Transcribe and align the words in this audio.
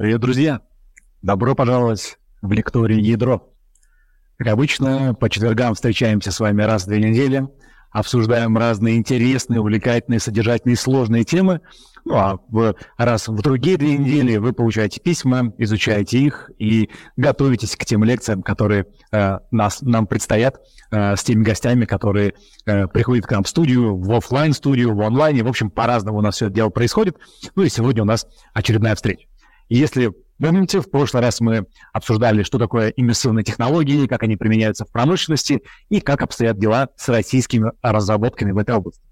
Привет, 0.00 0.20
друзья! 0.22 0.62
Добро 1.20 1.54
пожаловать 1.54 2.16
в 2.40 2.50
лекторию 2.52 3.04
«Ядро». 3.04 3.52
Как 4.38 4.48
обычно, 4.48 5.12
по 5.12 5.28
четвергам 5.28 5.74
встречаемся 5.74 6.32
с 6.32 6.40
вами 6.40 6.62
раз 6.62 6.84
в 6.84 6.86
две 6.86 7.00
недели, 7.00 7.46
обсуждаем 7.90 8.56
разные 8.56 8.96
интересные, 8.96 9.60
увлекательные, 9.60 10.18
содержательные, 10.18 10.76
сложные 10.76 11.24
темы. 11.24 11.60
Ну 12.06 12.14
а 12.14 12.38
в, 12.48 12.76
раз 12.96 13.28
в 13.28 13.42
другие 13.42 13.76
две 13.76 13.98
недели 13.98 14.38
вы 14.38 14.54
получаете 14.54 15.02
письма, 15.02 15.52
изучаете 15.58 16.18
их 16.18 16.50
и 16.58 16.88
готовитесь 17.18 17.76
к 17.76 17.84
тем 17.84 18.02
лекциям, 18.02 18.42
которые 18.42 18.86
э, 19.12 19.40
нас, 19.50 19.82
нам 19.82 20.06
предстоят, 20.06 20.62
э, 20.92 21.14
с 21.14 21.22
теми 21.22 21.44
гостями, 21.44 21.84
которые 21.84 22.32
э, 22.64 22.86
приходят 22.86 23.26
к 23.26 23.32
нам 23.32 23.44
в 23.44 23.48
студию, 23.50 23.98
в 23.98 24.10
офлайн 24.14 24.54
студию 24.54 24.94
в 24.94 25.02
онлайне. 25.02 25.42
В 25.42 25.48
общем, 25.48 25.70
по-разному 25.70 26.16
у 26.16 26.22
нас 26.22 26.36
все 26.36 26.46
это 26.46 26.54
дело 26.54 26.70
происходит. 26.70 27.18
Ну 27.54 27.64
и 27.64 27.68
сегодня 27.68 28.00
у 28.00 28.06
нас 28.06 28.26
очередная 28.54 28.94
встреча. 28.94 29.29
Если 29.70 30.12
помните, 30.38 30.80
в 30.80 30.90
прошлый 30.90 31.22
раз 31.22 31.40
мы 31.40 31.66
обсуждали, 31.92 32.42
что 32.42 32.58
такое 32.58 32.88
иммерсивные 32.88 33.44
технологии, 33.44 34.06
как 34.06 34.22
они 34.22 34.36
применяются 34.36 34.84
в 34.84 34.90
промышленности 34.90 35.62
и 35.88 36.00
как 36.00 36.22
обстоят 36.22 36.58
дела 36.58 36.88
с 36.96 37.08
российскими 37.08 37.70
разработками 37.80 38.50
в 38.50 38.58
этой 38.58 38.74
области. 38.74 39.02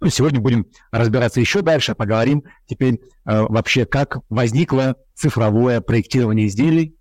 Ну, 0.00 0.10
сегодня 0.10 0.38
будем 0.40 0.66
разбираться 0.90 1.40
еще 1.40 1.62
дальше, 1.62 1.94
поговорим 1.94 2.44
теперь 2.66 2.94
э, 2.94 2.98
вообще, 3.24 3.86
как 3.86 4.18
возникло 4.28 4.96
цифровое 5.14 5.80
проектирование 5.80 6.46
изделий, 6.46 6.94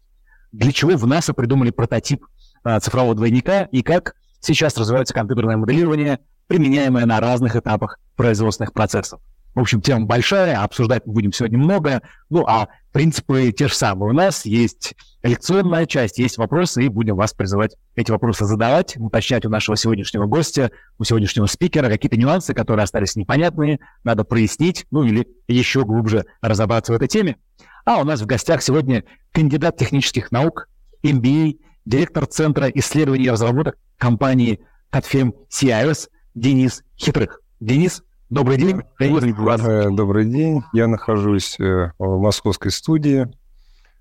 для 0.53 0.71
чего 0.71 0.91
в 0.91 1.05
НАСА 1.05 1.33
придумали 1.33 1.71
прототип 1.71 2.25
э, 2.63 2.79
цифрового 2.79 3.15
двойника 3.15 3.63
и 3.63 3.81
как 3.81 4.15
сейчас 4.39 4.77
развивается 4.77 5.13
компьютерное 5.13 5.57
моделирование, 5.57 6.19
применяемое 6.47 7.05
на 7.05 7.19
разных 7.19 7.57
этапах 7.57 7.99
производственных 8.15 8.71
процессов. 8.71 9.19
В 9.53 9.59
общем, 9.59 9.81
тема 9.81 10.05
большая, 10.05 10.63
обсуждать 10.63 11.03
будем 11.05 11.33
сегодня 11.33 11.57
много. 11.57 12.01
Ну, 12.29 12.45
а 12.47 12.69
принципы 12.91 13.51
те 13.51 13.67
же 13.67 13.75
самые. 13.75 14.11
У 14.11 14.13
нас 14.13 14.45
есть 14.45 14.95
лекционная 15.23 15.85
часть, 15.85 16.17
есть 16.17 16.37
вопросы, 16.37 16.83
и 16.83 16.89
будем 16.89 17.15
вас 17.15 17.33
призывать 17.33 17.75
эти 17.95 18.11
вопросы 18.11 18.45
задавать, 18.45 18.97
уточнять 18.97 19.45
у 19.45 19.49
нашего 19.49 19.77
сегодняшнего 19.77 20.25
гостя, 20.25 20.71
у 20.97 21.03
сегодняшнего 21.03 21.45
спикера 21.45 21.89
какие-то 21.89 22.17
нюансы, 22.17 22.53
которые 22.53 22.83
остались 22.83 23.15
непонятные, 23.15 23.79
надо 24.03 24.23
прояснить, 24.23 24.85
ну 24.91 25.03
или 25.03 25.27
еще 25.47 25.85
глубже 25.85 26.25
разобраться 26.41 26.91
в 26.91 26.95
этой 26.95 27.07
теме. 27.07 27.37
А 27.85 27.99
у 27.99 28.03
нас 28.03 28.21
в 28.21 28.25
гостях 28.25 28.61
сегодня 28.61 29.03
кандидат 29.31 29.77
технических 29.77 30.31
наук, 30.31 30.67
MBA, 31.03 31.59
директор 31.85 32.25
Центра 32.25 32.67
исследований 32.67 33.25
и 33.25 33.29
разработок 33.29 33.77
компании 33.97 34.59
Catfem 34.91 35.33
CIS 35.49 36.09
Денис 36.35 36.83
Хитрых. 36.97 37.41
Денис, 37.59 38.03
Добрый 38.31 38.55
день. 38.55 38.81
Э, 38.97 39.89
добрый 39.89 40.23
день. 40.23 40.63
Я 40.71 40.87
нахожусь 40.87 41.59
э, 41.59 41.91
в 41.99 42.17
московской 42.17 42.71
студии. 42.71 43.27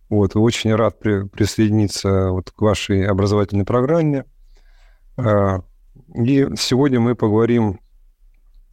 Вот, 0.09 0.37
очень 0.37 0.73
рад 0.73 1.01
при, 1.01 1.27
присоединиться 1.27 2.31
вот 2.31 2.53
к 2.53 2.61
вашей 2.63 3.09
образовательной 3.09 3.65
программе. 3.65 4.25
А, 5.17 5.63
и 6.15 6.47
сегодня 6.57 7.01
мы 7.01 7.17
поговорим 7.17 7.81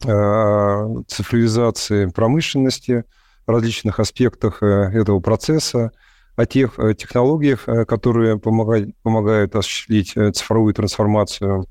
о 0.06 1.02
цифровизации 1.08 2.06
промышленности, 2.06 3.02
различных 3.44 3.98
аспектах 3.98 4.62
э, 4.62 4.66
этого 4.66 5.18
процесса, 5.18 5.90
о 6.36 6.46
тех 6.46 6.78
технологиях, 6.96 7.64
которые 7.88 8.38
помогают, 8.38 8.96
помогают 9.02 9.56
осуществить 9.56 10.12
цифровую 10.36 10.72
трансформацию 10.72 11.66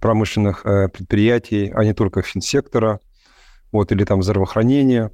промышленных 0.00 0.62
предприятий, 0.62 1.72
а 1.74 1.82
не 1.82 1.94
только 1.94 2.22
финсектора– 2.22 3.00
вот, 3.74 3.90
или 3.90 4.04
там 4.04 4.22
здравоохранения, 4.22 5.10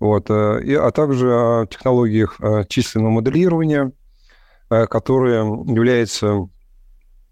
вот, 0.00 0.26
э, 0.28 0.60
и, 0.64 0.74
а 0.74 0.90
также 0.90 1.32
о 1.32 1.66
технологиях 1.66 2.36
э, 2.40 2.64
численного 2.68 3.12
моделирования, 3.12 3.92
э, 4.70 4.86
которая 4.86 5.44
является 5.44 6.48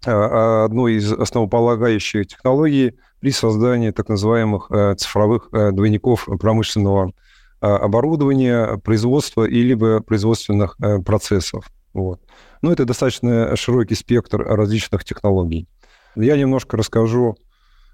одной 0.03 0.93
из 0.93 1.11
основополагающих 1.11 2.25
технологий 2.25 2.97
при 3.19 3.31
создании 3.31 3.91
так 3.91 4.09
называемых 4.09 4.71
цифровых 4.97 5.49
двойников 5.51 6.27
промышленного 6.39 7.13
оборудования, 7.59 8.79
производства 8.79 9.43
или 9.43 9.99
производственных 9.99 10.75
процессов. 11.05 11.71
Вот. 11.93 12.19
Ну, 12.63 12.71
это 12.71 12.85
достаточно 12.85 13.55
широкий 13.55 13.93
спектр 13.93 14.41
различных 14.41 15.03
технологий. 15.03 15.67
Я 16.15 16.35
немножко 16.35 16.77
расскажу 16.77 17.37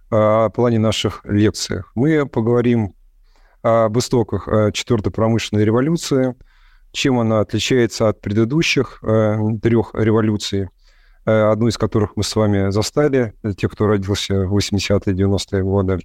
о 0.09 0.49
плане 0.49 0.79
наших 0.79 1.21
лекций. 1.25 1.81
Мы 1.95 2.25
поговорим 2.25 2.93
об 3.61 3.97
истоках 3.97 4.47
э, 4.47 4.71
четвертой 4.71 5.11
промышленной 5.11 5.65
революции, 5.65 6.35
чем 6.91 7.19
она 7.19 7.41
отличается 7.41 8.07
от 8.07 8.21
предыдущих 8.21 8.99
э, 9.03 9.37
трех 9.61 9.91
революций, 9.93 10.69
одну 11.25 11.67
из 11.67 11.77
которых 11.77 12.15
мы 12.15 12.23
с 12.23 12.33
вами 12.33 12.71
застали, 12.71 13.33
те, 13.57 13.67
кто 13.67 13.85
родился 13.85 14.45
в 14.45 14.55
80-е, 14.55 15.13
90-е 15.13 15.61
годы. 15.61 15.99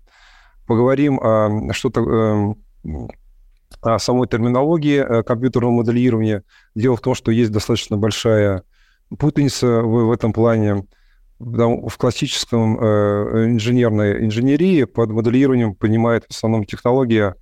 Поговорим 0.66 1.20
о, 1.20 1.72
что-то, 1.72 2.56
о 3.82 3.98
самой 4.00 4.26
терминологии 4.26 5.22
компьютерного 5.22 5.70
моделирования. 5.70 6.42
Дело 6.74 6.96
в 6.96 7.00
том, 7.00 7.14
что 7.14 7.30
есть 7.30 7.52
достаточно 7.52 7.96
большая 7.96 8.64
путаница 9.16 9.82
в, 9.82 10.06
в 10.06 10.10
этом 10.10 10.32
плане– 10.32 10.86
в 11.42 11.96
классическом 11.98 12.78
э, 12.78 13.46
инженерной 13.48 14.24
инженерии 14.24 14.84
под 14.84 15.10
моделированием 15.10 15.74
понимает 15.74 16.24
в 16.24 16.30
основном 16.30 16.64
технология 16.64 17.34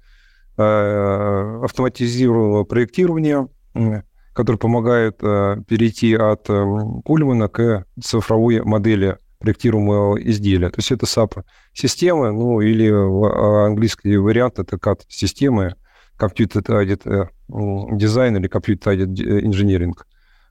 э, 0.56 1.60
автоматизированного 1.62 2.64
проектирования, 2.64 3.48
э, 3.74 4.02
который 4.32 4.56
помогает 4.56 5.18
э, 5.22 5.56
перейти 5.68 6.14
от 6.14 6.48
э, 6.48 6.64
Пульмана 7.04 7.48
к 7.48 7.84
цифровой 8.02 8.62
модели 8.62 9.18
проектируемого 9.38 10.16
изделия. 10.22 10.70
То 10.70 10.78
есть 10.78 10.92
это 10.92 11.06
SAP-системы, 11.06 12.32
ну 12.32 12.60
или 12.60 12.90
в 12.90 13.66
английский 13.66 14.16
вариант 14.16 14.58
это 14.58 14.76
CAD-системы, 14.76 15.74
Computer 16.18 16.62
Aided 16.62 17.28
Design 17.48 18.38
или 18.38 18.48
Computer 18.48 18.94
Aided 18.94 19.14
Engineering. 19.42 19.94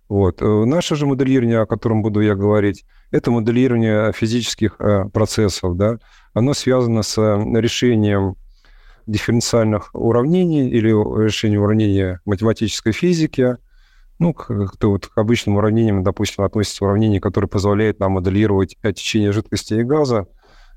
Вот. 0.07 0.41
Наше 0.41 0.95
же 0.95 1.05
моделирование, 1.05 1.59
о 1.59 1.67
котором 1.67 2.01
буду 2.01 2.21
я 2.21 2.33
говорить, 2.33 2.83
это 3.11 3.31
моделирование 3.31 4.11
физических 4.13 4.75
э, 4.79 5.05
процессов, 5.11 5.75
да, 5.75 5.97
оно 6.33 6.53
связано 6.53 7.01
с 7.01 7.17
э, 7.17 7.59
решением 7.59 8.35
дифференциальных 9.07 9.89
уравнений 9.93 10.69
или 10.69 10.89
решением 10.89 11.63
уравнения 11.63 12.21
математической 12.25 12.91
физики. 12.91 13.57
Ну, 14.19 14.33
как-то 14.33 14.91
вот 14.91 15.07
к 15.07 15.17
обычным 15.17 15.55
уравнениям, 15.55 16.03
допустим, 16.03 16.43
относится 16.43 16.83
уравнение, 16.83 17.21
которое 17.21 17.47
позволяет 17.47 17.99
нам 17.99 18.13
моделировать 18.13 18.75
течение 18.83 19.31
жидкости 19.31 19.75
и 19.75 19.83
газа. 19.83 20.27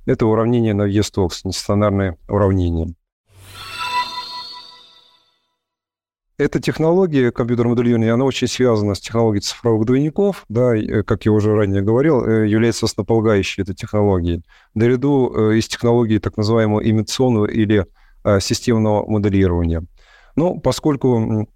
Это 0.06 0.26
уравнение 0.26 0.75
на 0.75 0.84
Е-Стокс, 0.84 1.44
нестандартное 1.44 2.16
уравнение. 2.28 2.94
Эта 6.38 6.60
технология 6.60 7.31
компьютерного 7.31 7.75
моделирования, 7.75 8.12
она 8.12 8.25
очень 8.25 8.48
связана 8.48 8.94
с 8.94 9.00
технологией 9.00 9.43
цифровых 9.43 9.87
двойников, 9.87 10.44
да, 10.48 10.75
э, 10.75 11.03
как 11.03 11.26
я 11.26 11.32
уже 11.32 11.54
ранее 11.54 11.82
говорил, 11.82 12.25
э, 12.25 12.48
является 12.48 12.87
основополагающей 12.87 13.62
этой 13.62 13.75
технологией, 13.75 14.43
наряду 14.75 15.31
э, 15.31 15.60
с 15.60 15.69
технологией 15.69 16.20
так 16.20 16.37
называемого 16.37 16.81
имитационного 16.81 17.47
или 17.47 17.87
системного 18.38 19.04
моделирования. 19.10 19.84
Ну, 20.37 20.60
поскольку 20.60 21.19
мы 21.19 21.47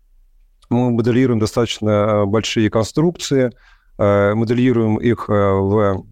моделируем 0.69 1.39
достаточно 1.39 2.27
большие 2.27 2.71
конструкции, 2.71 3.53
моделируем 3.97 4.97
их 4.97 5.29
в 5.29 6.05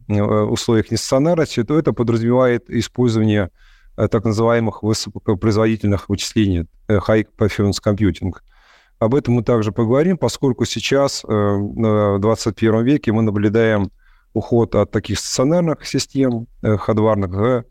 условиях 0.48 0.92
нестационарности, 0.92 1.64
то 1.64 1.76
это 1.76 1.92
подразумевает 1.92 2.70
использование 2.70 3.50
так 3.96 4.24
называемых 4.24 4.84
высокопроизводительных 4.84 6.08
вычислений, 6.08 6.68
high 6.88 7.26
performance 7.36 7.82
computing– 7.84 8.32
об 9.04 9.14
этом 9.14 9.34
мы 9.34 9.42
также 9.42 9.72
поговорим, 9.72 10.16
поскольку 10.16 10.64
сейчас, 10.64 11.24
э, 11.24 11.28
в 11.28 12.18
21 12.18 12.82
веке, 12.82 13.12
мы 13.12 13.22
наблюдаем 13.22 13.90
уход 14.32 14.74
от 14.74 14.90
таких 14.90 15.18
стационарных 15.18 15.86
систем 15.86 16.46
э, 16.62 16.76
хардварных 16.76 17.30
к, 17.30 17.64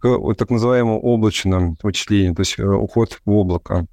к 0.00 0.34
так 0.34 0.50
называемому 0.50 1.00
облачным 1.00 1.76
вычислениям, 1.82 2.34
то 2.34 2.40
есть 2.40 2.58
э, 2.58 2.66
уход 2.66 3.20
в 3.24 3.30
облако. 3.30 3.86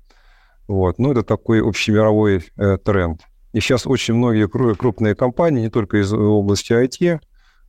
Вот. 0.68 0.98
Ну, 0.98 1.12
это 1.12 1.24
такой 1.24 1.62
общемировой 1.62 2.46
тренд. 2.84 3.22
И 3.52 3.60
сейчас 3.60 3.86
очень 3.86 4.16
многие 4.16 4.48
крупные 4.48 5.14
компании, 5.14 5.64
не 5.64 5.70
только 5.70 6.02
из 6.02 6.12
области 6.12 6.72
IT, 6.72 7.20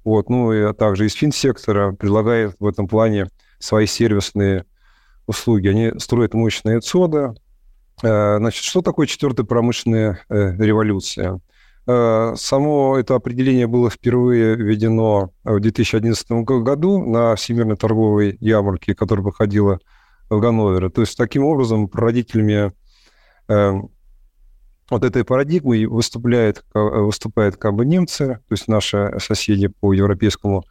вот, 0.05 0.31
ну 0.31 0.53
и 0.53 0.73
также 0.73 1.07
из 1.07 1.13
финсектора 1.13 1.93
предлагают 1.93 2.57
в 2.59 2.67
этом 2.67 2.89
плане 2.89 3.29
свои 3.59 3.87
сервисные 3.87 4.65
услуги. 5.27 5.69
Они 5.69 5.93
строят 5.99 6.35
мощные 6.35 6.81
Э, 6.81 7.44
значит, 8.01 8.65
что 8.65 8.83
такое 8.83 9.07
четвертая 9.07 9.47
промышленная 9.47 10.21
э, 10.29 10.57
революция? 10.57 11.41
Э, 11.87 12.35
само 12.37 12.99
это 12.99 13.15
определение 13.15 13.67
было 13.67 13.91
впервые 13.91 14.57
введено 14.57 15.31
в 15.45 15.61
2011 15.61 16.31
году 16.63 17.05
на 17.05 17.37
Всемирной 17.37 17.77
торговой 17.77 18.37
ярмарке, 18.41 18.95
которая 18.95 19.23
проходила 19.23 19.79
в 20.31 20.41
Ганновере. 20.41 20.89
То 20.89 21.03
есть 21.03 21.17
таким 21.17 21.45
образом 21.45 21.89
прародителями 21.89 22.73
вот 24.91 25.05
этой 25.05 25.25
парадигмой 25.25 25.87
выступает, 25.87 26.65
выступают 26.73 27.57
как 27.57 27.75
бы 27.75 27.85
немцы, 27.85 28.41
то 28.49 28.53
есть 28.53 28.69
наши 28.69 29.15
соседи 29.19 29.69
по 29.69 29.93
европейскому 29.93 30.65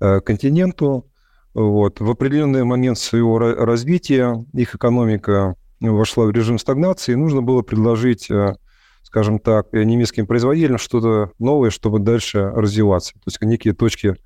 э, 0.00 0.20
континенту. 0.20 1.06
Вот. 1.54 2.00
В 2.00 2.10
определенный 2.10 2.64
момент 2.64 2.98
своего 2.98 3.38
развития 3.38 4.44
их 4.52 4.74
экономика 4.74 5.56
вошла 5.88 6.26
в 6.26 6.30
режим 6.30 6.58
стагнации, 6.58 7.12
и 7.12 7.16
нужно 7.16 7.42
было 7.42 7.62
предложить, 7.62 8.30
э, 8.30 8.56
скажем 9.02 9.38
так, 9.38 9.72
немецким 9.72 10.26
производителям 10.26 10.78
что-то 10.78 11.32
новое, 11.38 11.70
чтобы 11.70 11.98
дальше 11.98 12.50
развиваться, 12.50 13.14
то 13.14 13.22
есть 13.26 13.40
некие 13.40 13.74
точки 13.74 14.16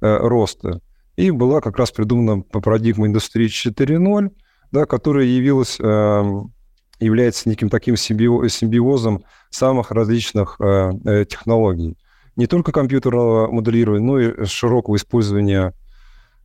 э, 0.00 0.16
роста. 0.18 0.80
И 1.16 1.30
была 1.30 1.60
как 1.60 1.78
раз 1.78 1.90
придумана 1.90 2.42
парадигма 2.42 3.06
индустрии 3.06 3.48
4.0, 3.48 4.30
да, 4.70 4.86
которая 4.86 5.24
явилась 5.24 5.78
эм, 5.80 6.52
является 7.00 7.48
неким 7.48 7.68
таким 7.68 7.96
симбиозом 7.96 9.24
самых 9.50 9.90
различных 9.90 10.56
э, 10.60 10.90
э, 11.04 11.24
технологий. 11.24 11.96
Не 12.36 12.46
только 12.46 12.72
компьютерного 12.72 13.50
моделирования, 13.50 14.04
но 14.04 14.20
и 14.20 14.44
широкого 14.46 14.96
использования 14.96 15.74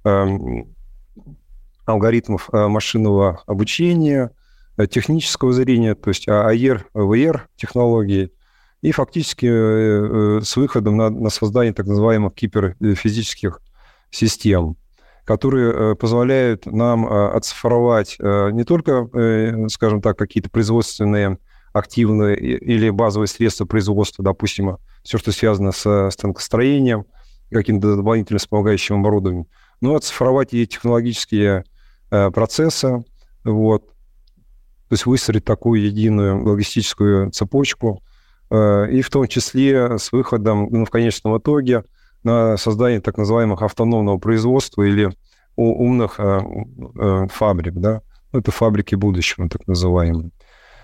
э, 0.04 0.28
алгоритмов 1.86 2.50
э, 2.52 2.68
машинного 2.68 3.44
обучения, 3.46 4.32
э, 4.32 4.43
технического 4.90 5.54
зрения, 5.54 5.96
то 5.96 6.10
есть 6.10 6.28
AR, 6.28 6.84
VR 6.94 7.42
технологии, 7.56 8.32
и 8.82 8.92
фактически 8.92 9.46
э, 9.46 10.42
с 10.42 10.56
выходом 10.56 10.98
на, 10.98 11.10
на 11.10 11.30
создание 11.30 11.74
так 11.74 11.86
называемых 11.86 12.34
киберфизических 12.34 13.62
систем 14.12 14.78
которые 15.26 15.74
э, 15.74 15.96
позволяют 15.96 16.66
нам 16.66 17.08
э, 17.08 17.30
оцифровать 17.32 18.18
э, 18.20 18.50
не 18.52 18.64
только, 18.64 19.08
скажем 19.70 20.02
так, 20.02 20.18
какие-то 20.18 20.50
производственные 20.50 21.38
активные 21.72 22.38
или 22.38 22.90
базовые 22.92 23.28
средства 23.28 23.66
производства, 23.66 24.24
допустим, 24.24 24.78
все, 25.04 25.18
что 25.18 25.32
связано 25.32 25.72
с 25.72 26.12
станкостроением, 26.12 27.06
каким-то 27.50 27.96
дополнительным 27.96 28.38
вспомогающим 28.40 29.00
оборудованием, 29.00 29.48
но 29.82 29.96
оцифровать 29.96 30.54
и 30.54 30.68
технологические 30.68 31.64
процессы, 32.10 33.04
вот, 33.44 33.92
то 34.94 34.96
есть 34.96 35.08
выстроить 35.08 35.44
такую 35.44 35.82
единую 35.82 36.46
логистическую 36.46 37.32
цепочку, 37.32 38.04
и 38.52 39.02
в 39.04 39.10
том 39.10 39.28
числе 39.28 39.98
с 39.98 40.12
выходом 40.12 40.68
ну, 40.70 40.86
в 40.86 40.92
конечном 40.92 41.36
итоге 41.40 41.84
на 42.22 42.58
создание 42.58 43.02
так 43.02 43.18
называемых 43.18 43.64
автономного 43.64 44.20
производства 44.20 44.84
или 44.84 45.12
умных 45.56 46.20
э, 46.20 46.42
э, 46.96 47.28
фабрик, 47.32 47.74
да, 47.74 48.02
ну, 48.32 48.40
это 48.40 48.52
фабрики 48.52 48.94
будущего, 48.94 49.50
так 49.50 49.66
называемые. 49.66 50.30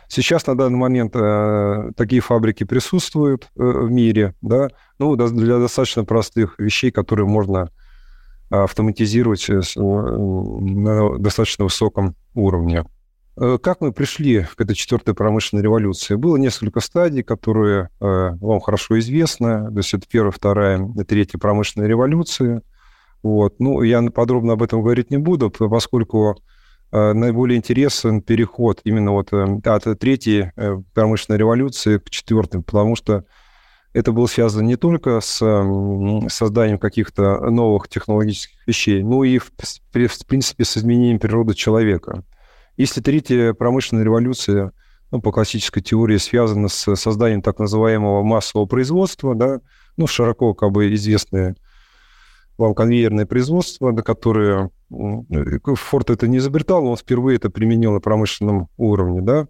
Сейчас 0.07 0.47
на 0.47 0.57
данный 0.57 0.79
момент 0.79 1.15
э, 1.15 1.91
такие 1.95 2.21
фабрики 2.21 2.63
присутствуют 2.63 3.43
э, 3.55 3.61
в 3.61 3.91
мире, 3.91 4.33
да, 4.41 4.69
ну, 4.97 5.15
для 5.15 5.59
достаточно 5.59 6.03
простых 6.03 6.57
вещей, 6.57 6.89
которые 6.89 7.27
можно 7.27 7.69
автоматизировать 8.49 9.47
э, 9.51 9.61
на 9.77 11.19
достаточно 11.19 11.65
высоком 11.65 12.15
уровне. 12.33 12.85
Э, 13.41 13.57
как 13.61 13.79
мы 13.79 13.93
пришли 13.93 14.43
к 14.43 14.59
этой 14.59 14.75
четвертой 14.75 15.13
промышленной 15.13 15.63
революции? 15.63 16.15
Было 16.15 16.35
несколько 16.35 16.81
стадий, 16.81 17.23
которые 17.23 17.89
э, 18.01 18.31
вам 18.41 18.59
хорошо 18.59 18.99
известны. 18.99 19.71
То 19.71 19.77
есть 19.77 19.93
это 19.93 20.05
первая, 20.09 20.31
вторая, 20.31 20.85
третья 21.07 21.37
промышленная 21.37 21.87
революция. 21.87 22.63
Вот. 23.23 23.59
Ну, 23.59 23.81
я 23.81 24.01
подробно 24.11 24.53
об 24.53 24.63
этом 24.63 24.81
говорить 24.81 25.09
не 25.09 25.17
буду, 25.17 25.49
поскольку 25.49 26.35
э, 26.91 27.13
наиболее 27.13 27.57
интересен 27.57 28.21
переход 28.21 28.81
именно 28.83 29.11
вот 29.11 29.31
от 29.31 29.99
третьей 29.99 30.51
промышленной 30.93 31.39
революции 31.39 31.97
к 31.97 32.09
четвертой, 32.09 32.61
потому 32.61 32.97
что 32.97 33.23
это 33.93 34.11
было 34.11 34.25
связано 34.27 34.67
не 34.67 34.75
только 34.75 35.21
с 35.21 35.37
созданием 36.29 36.77
каких-то 36.77 37.49
новых 37.49 37.87
технологических 37.87 38.67
вещей, 38.67 39.01
но 39.01 39.23
и, 39.23 39.39
в 39.39 39.51
принципе, 39.91 40.65
с 40.65 40.77
изменением 40.77 41.19
природы 41.19 41.53
человека– 41.53 42.25
если 42.79 43.01
третья 43.01 43.53
промышленная 43.53 44.05
революция, 44.05 44.71
ну, 45.11 45.21
по 45.21 45.33
классической 45.33 45.81
теории, 45.81 46.15
связана 46.15 46.69
с 46.69 46.95
созданием 46.95 47.41
так 47.41 47.59
называемого 47.59 48.23
массового 48.23 48.67
производства, 48.67 49.35
да, 49.35 49.59
ну, 49.97 50.07
широко 50.07 50.53
как 50.53 50.71
бы 50.71 50.93
известное 50.93 51.57
вам 52.57 52.73
конвейерное 52.73 53.25
производство, 53.25 53.91
на 53.91 54.01
которое 54.01 54.69
Форд 54.89 56.09
это 56.09 56.27
не 56.29 56.37
изобретал, 56.37 56.85
он 56.85 56.95
впервые 56.95 57.35
это 57.35 57.49
применил 57.49 57.91
на 57.91 57.99
промышленном 57.99 58.69
уровне, 58.77 59.21
да, 59.21 59.49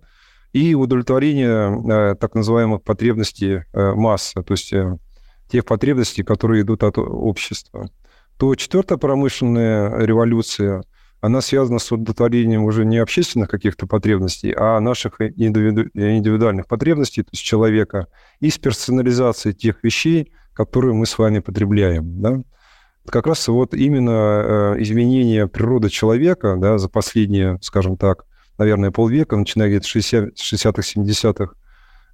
и 0.51 0.73
удовлетворение 0.73 2.11
э, 2.11 2.15
так 2.15 2.33
называемых 2.33 2.81
потребностей 2.81 3.61
э, 3.73 3.93
массы, 3.93 4.41
то 4.41 4.53
есть 4.53 4.73
э, 4.73 4.97
тех 5.51 5.65
потребностей, 5.65 6.23
которые 6.23 6.63
идут 6.63 6.83
от 6.83 6.97
общества, 6.97 7.91
то 8.37 8.55
четвертая 8.55 8.97
промышленная 8.97 10.03
революция– 10.03 10.81
она 11.21 11.41
связана 11.41 11.79
с 11.79 11.91
удовлетворением 11.91 12.63
уже 12.63 12.85
не 12.85 12.97
общественных 12.97 13.49
каких-то 13.49 13.87
потребностей, 13.87 14.53
а 14.55 14.79
наших 14.79 15.19
индивиду... 15.19 15.89
индивидуальных 15.93 16.67
потребностей, 16.67 17.23
то 17.23 17.29
есть 17.33 17.43
человека, 17.43 18.07
и 18.39 18.49
с 18.49 18.57
персонализацией 18.57 19.53
тех 19.53 19.83
вещей, 19.83 20.31
которые 20.53 20.93
мы 20.93 21.05
с 21.05 21.17
вами 21.17 21.39
потребляем. 21.39 22.21
Да? 22.21 22.41
Как 23.07 23.27
раз 23.27 23.47
вот 23.47 23.73
именно 23.73 24.11
э, 24.11 24.81
изменение 24.81 25.47
природы 25.47 25.89
человека 25.89 26.55
да, 26.57 26.77
за 26.77 26.89
последние, 26.89 27.57
скажем 27.61 27.97
так, 27.97 28.25
наверное, 28.57 28.91
полвека, 28.91 29.35
начиная 29.35 29.69
где-то 29.69 29.87
60-х, 29.87 30.81
70-х 30.81 31.53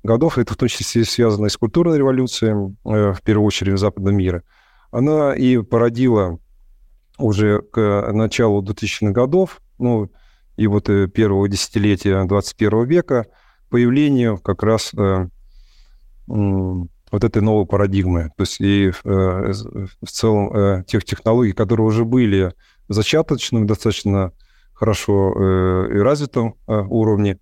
годов, 0.03 0.37
это 0.37 0.53
в 0.53 0.57
том 0.57 0.67
числе 0.67 1.03
связано 1.03 1.47
и 1.47 1.49
с 1.49 1.57
культурной 1.57 1.97
революцией, 1.97 2.75
э, 2.85 3.13
в 3.13 3.21
первую 3.23 3.45
очередь 3.45 3.73
в 3.73 3.77
западном 3.77 4.15
мире, 4.15 4.43
она 4.91 5.35
и 5.35 5.57
породила 5.57 6.39
уже 7.17 7.61
к 7.61 8.11
началу 8.11 8.61
2000-х 8.61 9.11
годов, 9.11 9.61
ну, 9.77 10.09
и 10.57 10.67
вот 10.67 10.89
э, 10.89 11.07
первого 11.07 11.47
десятилетия 11.47 12.23
21 12.25 12.85
века, 12.85 13.25
появление 13.69 14.37
как 14.37 14.63
раз 14.63 14.91
э, 14.93 15.27
вот 16.27 17.23
этой 17.23 17.41
новой 17.41 17.65
парадигмы, 17.65 18.31
то 18.37 18.41
есть 18.43 18.59
и 18.61 18.91
э, 18.91 18.91
в 19.03 20.07
целом 20.07 20.53
э, 20.55 20.83
тех 20.87 21.03
технологий, 21.03 21.53
которые 21.53 21.87
уже 21.87 22.05
были 22.05 22.53
в 22.87 22.93
достаточно 23.65 24.31
хорошо 24.73 25.33
э, 25.35 25.95
и 25.95 25.97
развитом 25.99 26.55
э, 26.67 26.73
уровне, 26.73 27.39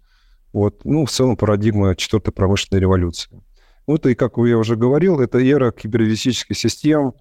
вот, 0.53 0.85
ну, 0.85 1.05
в 1.05 1.11
целом 1.11 1.35
парадигма 1.35 1.95
четвертой 1.95 2.33
промышленной 2.33 2.81
революции. 2.81 3.41
Вот 3.87 4.05
и, 4.05 4.15
как 4.15 4.37
я 4.37 4.57
уже 4.57 4.75
говорил, 4.75 5.19
это 5.19 5.39
эра 5.39 5.71
киберфизических 5.71 6.57
систем, 6.57 7.13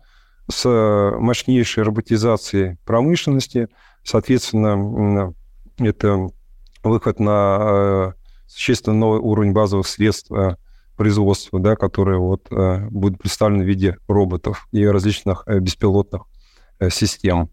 с 0.50 1.14
мощнейшей 1.18 1.84
роботизацией 1.84 2.78
промышленности. 2.84 3.68
Соответственно, 4.02 5.34
это 5.78 6.28
выход 6.82 7.20
на 7.20 7.58
э, 7.60 8.12
существенно 8.46 8.96
новый 8.96 9.20
уровень 9.20 9.52
базовых 9.52 9.86
средств 9.86 10.30
э, 10.32 10.56
производства, 10.96 11.60
да, 11.60 11.76
которые 11.76 12.18
вот, 12.18 12.46
э, 12.50 12.86
будут 12.90 13.20
представлены 13.20 13.64
в 13.64 13.68
виде 13.68 13.96
роботов 14.08 14.66
и 14.72 14.84
различных 14.86 15.44
беспилотных 15.46 16.22
систем. 16.90 17.50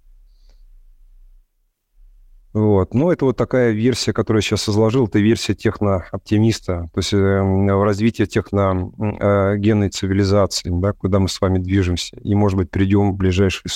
Вот. 2.52 2.96
Но 2.96 3.12
это 3.12 3.26
вот 3.26 3.38
такая 3.38 3.72
версия, 3.72 4.12
которую 4.12 4.40
я 4.40 4.42
сейчас 4.42 4.68
изложил, 4.70 5.06
это 5.06 5.20
версия 5.20 5.54
технооптимиста, 5.54 6.90
то 6.92 6.98
есть 6.98 7.14
э, 7.14 7.84
развитие 7.84 8.26
техногенной 8.26 9.88
э, 9.88 9.92
цивилизации, 9.92 10.72
да, 10.74 10.94
куда 10.94 11.20
мы 11.20 11.30
с 11.30 11.40
вами 11.40 11.60
движемся. 11.60 12.18
И, 12.18 12.34
может 12.34 12.58
быть, 12.58 12.72
придем 12.72 13.12
в 13.12 13.18
ближайшие 13.18 13.70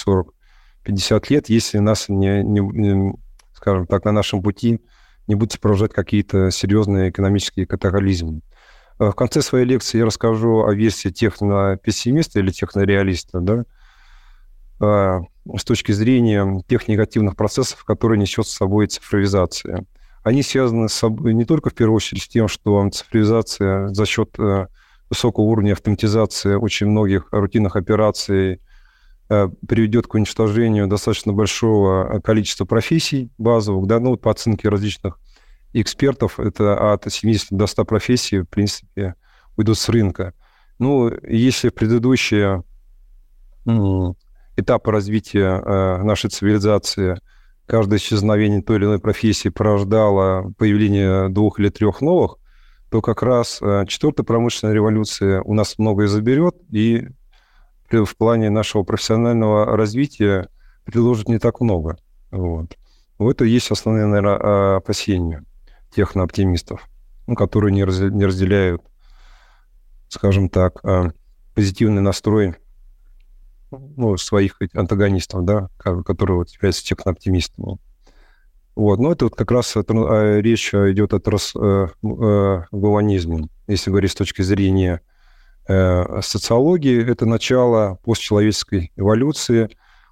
40-50 0.87 1.25
лет, 1.29 1.49
если 1.49 1.77
нас, 1.77 2.09
не, 2.09 2.41
не, 2.43 3.13
скажем 3.53 3.85
так, 3.85 4.05
на 4.05 4.11
нашем 4.11 4.41
пути 4.41 4.81
не 5.27 5.35
будут 5.35 5.53
сопровождать 5.53 5.93
какие-то 5.93 6.49
серьезные 6.49 7.11
экономические 7.11 7.67
катаклизмы. 7.67 8.41
Э, 8.97 9.09
в 9.09 9.13
конце 9.13 9.43
своей 9.43 9.65
лекции 9.65 9.99
я 9.99 10.05
расскажу 10.05 10.63
о 10.63 10.73
версии 10.73 11.09
технопессимиста 11.09 12.39
или 12.39 12.49
технореалиста, 12.49 13.39
да, 13.39 13.65
а, 14.79 15.21
с 15.57 15.63
точки 15.63 15.91
зрения 15.91 16.63
тех 16.67 16.87
негативных 16.87 17.35
процессов, 17.35 17.83
которые 17.83 18.19
несет 18.19 18.47
с 18.47 18.53
собой 18.53 18.87
цифровизация. 18.87 19.85
Они 20.23 20.41
связаны 20.41 20.87
с 20.87 20.93
собой 20.93 21.33
не 21.33 21.45
только 21.45 21.69
в 21.69 21.73
первую 21.73 21.97
очередь 21.97 22.23
с 22.23 22.27
тем, 22.27 22.47
что 22.47 22.89
цифровизация 22.89 23.89
за 23.89 24.05
счет 24.05 24.29
э, 24.39 24.67
высокого 25.09 25.45
уровня 25.45 25.73
автоматизации 25.73 26.55
очень 26.55 26.87
многих 26.87 27.27
рутинных 27.31 27.75
операций 27.75 28.61
э, 29.29 29.49
приведет 29.67 30.07
к 30.07 30.13
уничтожению 30.13 30.87
достаточно 30.87 31.33
большого 31.33 32.21
количества 32.21 32.63
профессий 32.63 33.31
базовых, 33.37 33.85
да, 33.85 33.99
ну, 33.99 34.15
по 34.15 34.31
оценке 34.31 34.69
различных 34.69 35.19
экспертов, 35.73 36.39
это 36.39 36.93
от 36.93 37.11
70 37.11 37.49
до 37.51 37.67
100 37.67 37.85
профессий, 37.85 38.39
в 38.39 38.45
принципе, 38.45 39.15
уйдут 39.57 39.77
с 39.77 39.89
рынка. 39.89 40.33
Ну, 40.79 41.11
если 41.27 41.69
предыдущие 41.69 42.63
этапы 44.55 44.91
развития 44.91 45.61
э, 45.61 46.03
нашей 46.03 46.29
цивилизации 46.29 47.19
каждое 47.65 47.97
исчезновение 47.97 48.61
той 48.61 48.77
или 48.77 48.85
иной 48.85 48.99
профессии 48.99 49.49
порождало 49.49 50.53
появление 50.57 51.29
двух 51.29 51.59
или 51.59 51.69
трех 51.69 52.01
новых 52.01 52.37
то 52.89 53.01
как 53.01 53.23
раз 53.23 53.59
четвертая 53.87 54.23
промышленная 54.23 54.75
революция 54.75 55.41
у 55.41 55.55
нас 55.55 55.79
многое 55.79 56.07
заберет 56.07 56.55
и 56.69 57.07
в 57.89 58.15
плане 58.17 58.49
нашего 58.49 58.83
профессионального 58.83 59.77
развития 59.77 60.49
предложит 60.85 61.29
не 61.29 61.39
так 61.39 61.61
много. 61.61 61.97
Вот. 62.31 62.75
В 63.17 63.27
это 63.29 63.45
есть 63.45 63.71
основные, 63.71 64.05
наверное, 64.05 64.77
опасения 64.77 65.43
технооптимистов, 65.95 66.89
ну, 67.27 67.35
которые 67.35 67.71
не, 67.71 67.83
разделяют, 67.83 68.81
скажем 70.09 70.49
так, 70.49 70.81
позитивный 71.53 72.01
настрой 72.01 72.55
ну, 73.95 74.17
своих 74.17 74.57
антагонистов, 74.73 75.45
да, 75.45 75.69
которые 75.77 76.37
вот 76.37 76.49
являются 76.49 76.83
технооптимистами. 76.83 77.77
Вот. 78.75 78.99
Но 78.99 79.11
это 79.11 79.25
вот 79.25 79.35
как 79.35 79.51
раз 79.51 79.75
а, 79.75 80.39
речь 80.39 80.73
идет 80.73 81.13
о 81.13 81.19
трансгуманизме. 81.19 83.37
Э, 83.37 83.41
э, 83.41 83.43
Если 83.67 83.91
говорить 83.91 84.11
с 84.11 84.15
точки 84.15 84.41
зрения 84.41 85.01
э, 85.67 86.21
социологии, 86.21 87.05
это 87.07 87.25
начало 87.25 87.99
постчеловеческой 88.03 88.91
эволюции, 88.95 89.69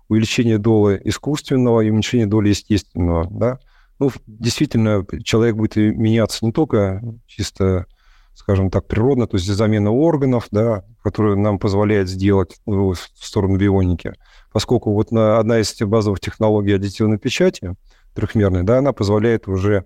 увеличение 0.10 0.60
доли 0.60 1.02
искусственного 1.06 1.82
и 1.82 1.90
уменьшение 1.90 2.28
доли 2.28 2.50
естественного. 2.50 3.28
Да? 3.32 3.58
Ну, 3.98 4.12
действительно, 4.28 5.06
человек 5.24 5.56
будет 5.56 5.76
меняться 5.76 6.46
не 6.46 6.52
только 6.52 7.02
чисто 7.28 7.88
скажем 8.34 8.70
так, 8.70 8.88
природно, 8.88 9.28
то 9.28 9.38
есть 9.38 9.48
замена 9.48 9.92
органов, 9.92 10.48
да, 10.52 10.84
которая 11.04 11.36
нам 11.36 11.60
позволяет 11.60 12.10
сделать 12.10 12.60
ну, 12.66 12.94
в 12.94 12.98
сторону 13.16 13.58
бионики. 13.58 14.14
Поскольку 14.52 14.94
вот 14.94 15.12
на, 15.12 15.40
одна 15.40 15.60
из 15.60 15.76
базовых 15.80 16.20
технологий 16.20 16.74
аддитивной 16.74 17.18
печати, 17.18 17.76
трехмерной, 18.14 18.64
да, 18.64 18.80
она 18.80 18.94
позволяет 18.94 19.48
уже, 19.48 19.86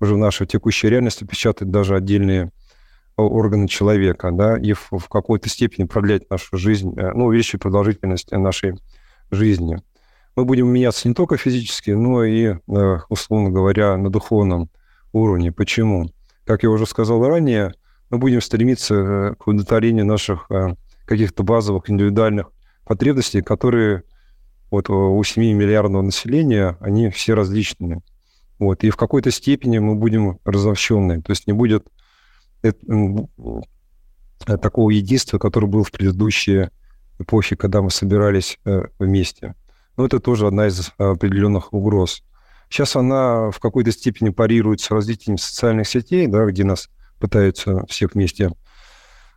уже 0.00 0.14
в 0.14 0.18
нашей 0.18 0.46
текущей 0.46 0.88
реальности 0.88 1.24
печатать 1.24 1.70
даже 1.70 1.96
отдельные 1.96 2.52
органы 3.16 3.66
человека, 3.66 4.30
да, 4.30 4.56
и 4.56 4.72
в, 4.72 4.90
в 4.92 5.08
какой-то 5.08 5.48
степени 5.48 5.86
продлять 5.86 6.30
нашу 6.30 6.56
жизнь, 6.56 6.94
э, 6.96 7.12
ну, 7.14 7.26
увеличить 7.26 7.60
продолжительность 7.60 8.30
нашей 8.30 8.74
жизни. 9.30 9.82
Мы 10.36 10.44
будем 10.44 10.68
меняться 10.68 11.08
не 11.08 11.14
только 11.14 11.36
физически, 11.36 11.90
но 11.90 12.22
и, 12.22 12.54
э, 12.54 12.98
условно 13.08 13.50
говоря, 13.50 13.96
на 13.96 14.08
духовном 14.08 14.70
уровне. 15.12 15.50
Почему? 15.50 16.10
Как 16.48 16.62
я 16.62 16.70
уже 16.70 16.86
сказал 16.86 17.22
ранее, 17.28 17.74
мы 18.08 18.16
будем 18.16 18.40
стремиться 18.40 18.94
э, 18.94 19.34
к 19.34 19.46
удовлетворению 19.46 20.06
наших 20.06 20.46
э, 20.50 20.76
каких-то 21.04 21.42
базовых 21.42 21.90
индивидуальных 21.90 22.50
потребностей, 22.86 23.42
которые 23.42 24.04
вот 24.70 24.88
у 24.88 25.22
7 25.22 25.42
миллиардного 25.42 26.00
населения, 26.00 26.78
они 26.80 27.10
все 27.10 27.34
различные. 27.34 28.00
Вот, 28.58 28.82
и 28.82 28.88
в 28.88 28.96
какой-то 28.96 29.30
степени 29.30 29.78
мы 29.78 29.94
будем 29.94 30.38
разобщенные. 30.46 31.20
То 31.20 31.32
есть 31.32 31.46
не 31.46 31.52
будет 31.52 31.86
э, 32.62 32.72
такого 34.46 34.88
единства, 34.88 35.36
которое 35.36 35.66
было 35.66 35.84
в 35.84 35.92
предыдущие 35.92 36.70
эпохи, 37.18 37.56
когда 37.56 37.82
мы 37.82 37.90
собирались 37.90 38.58
вместе. 38.98 39.54
Но 39.98 40.06
это 40.06 40.18
тоже 40.18 40.46
одна 40.46 40.68
из 40.68 40.92
определенных 40.96 41.74
угроз. 41.74 42.22
Сейчас 42.68 42.96
она 42.96 43.50
в 43.50 43.60
какой-то 43.60 43.90
степени 43.92 44.30
парирует 44.30 44.80
с 44.80 44.90
развитием 44.90 45.38
социальных 45.38 45.88
сетей, 45.88 46.26
да, 46.26 46.44
где 46.44 46.64
нас 46.64 46.88
пытаются 47.18 47.84
всех 47.86 48.14
вместе 48.14 48.50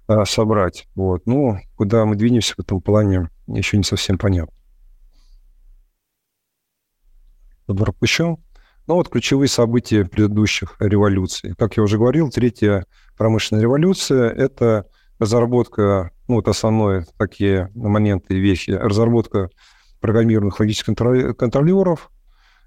а, 0.07 0.25
собрать. 0.25 0.87
Вот. 0.95 1.25
Ну, 1.25 1.57
куда 1.75 2.05
мы 2.05 2.15
двинемся 2.15 2.55
в 2.55 2.59
этом 2.59 2.81
плане, 2.81 3.29
еще 3.47 3.77
не 3.77 3.83
совсем 3.83 4.17
понятно. 4.17 4.53
Пропущу. 7.67 8.39
Ну 8.87 8.95
вот 8.95 9.07
ключевые 9.09 9.47
события 9.47 10.03
предыдущих 10.03 10.75
революций. 10.79 11.53
Как 11.57 11.77
я 11.77 11.83
уже 11.83 11.97
говорил, 11.97 12.29
третья 12.29 12.85
промышленная 13.15 13.61
революция– 13.61 14.29
это 14.31 14.87
разработка, 15.19 16.11
ну 16.27 16.35
вот 16.35 16.47
основные 16.47 17.05
такие 17.17 17.69
моменты 17.75 18.37
вещи, 18.39 18.71
разработка 18.71 19.49
программируемых 20.01 20.59
логических 20.59 20.95
контролеров, 21.37 22.11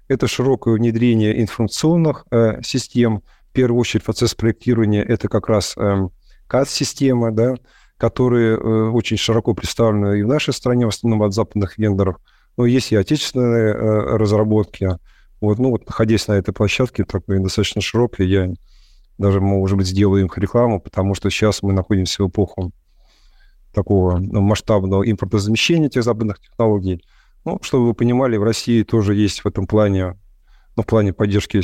это 0.07 0.27
широкое 0.27 0.75
внедрение 0.75 1.41
информационных 1.41 2.25
э, 2.31 2.61
систем. 2.61 3.23
В 3.49 3.53
первую 3.53 3.79
очередь 3.79 4.03
процесс 4.03 4.35
проектирования– 4.35 5.03
это 5.07 5.27
как 5.27 5.47
раз 5.47 5.75
э, 5.77 6.07
CAD-система, 6.49 7.31
да, 7.31 7.55
которые 7.97 8.57
э, 8.57 8.89
очень 8.89 9.17
широко 9.17 9.53
представлены 9.53 10.19
и 10.19 10.23
в 10.23 10.27
нашей 10.27 10.53
стране, 10.53 10.85
в 10.85 10.89
основном 10.89 11.23
от 11.23 11.33
западных 11.33 11.77
вендоров. 11.77 12.17
Но 12.57 12.65
есть 12.65 12.91
и 12.91 12.95
отечественные 12.95 13.73
э, 13.73 14.17
разработки. 14.17 14.97
Вот, 15.41 15.59
ну, 15.59 15.69
вот, 15.71 15.85
находясь 15.87 16.27
на 16.27 16.33
этой 16.33 16.53
площадке, 16.53 17.03
такой 17.03 17.39
достаточно 17.39 17.81
широкой, 17.81 18.27
я 18.27 18.49
даже, 19.17 19.41
может 19.41 19.77
быть, 19.77 19.87
сделаю 19.87 20.23
им 20.23 20.31
рекламу, 20.35 20.81
потому 20.81 21.15
что 21.15 21.29
сейчас 21.29 21.63
мы 21.63 21.73
находимся 21.73 22.23
в 22.23 22.29
эпоху 22.29 22.71
такого 23.73 24.17
масштабного 24.17 25.09
импортозамещения 25.09 25.89
тех 25.89 26.03
западных 26.03 26.39
технологий– 26.39 27.03
ну, 27.45 27.59
чтобы 27.61 27.87
вы 27.87 27.93
понимали, 27.93 28.37
в 28.37 28.43
России 28.43 28.83
тоже 28.83 29.15
есть 29.15 29.41
в 29.41 29.47
этом 29.47 29.67
плане, 29.67 30.19
ну, 30.75 30.83
в 30.83 30.85
плане 30.85 31.13
поддержки 31.13 31.61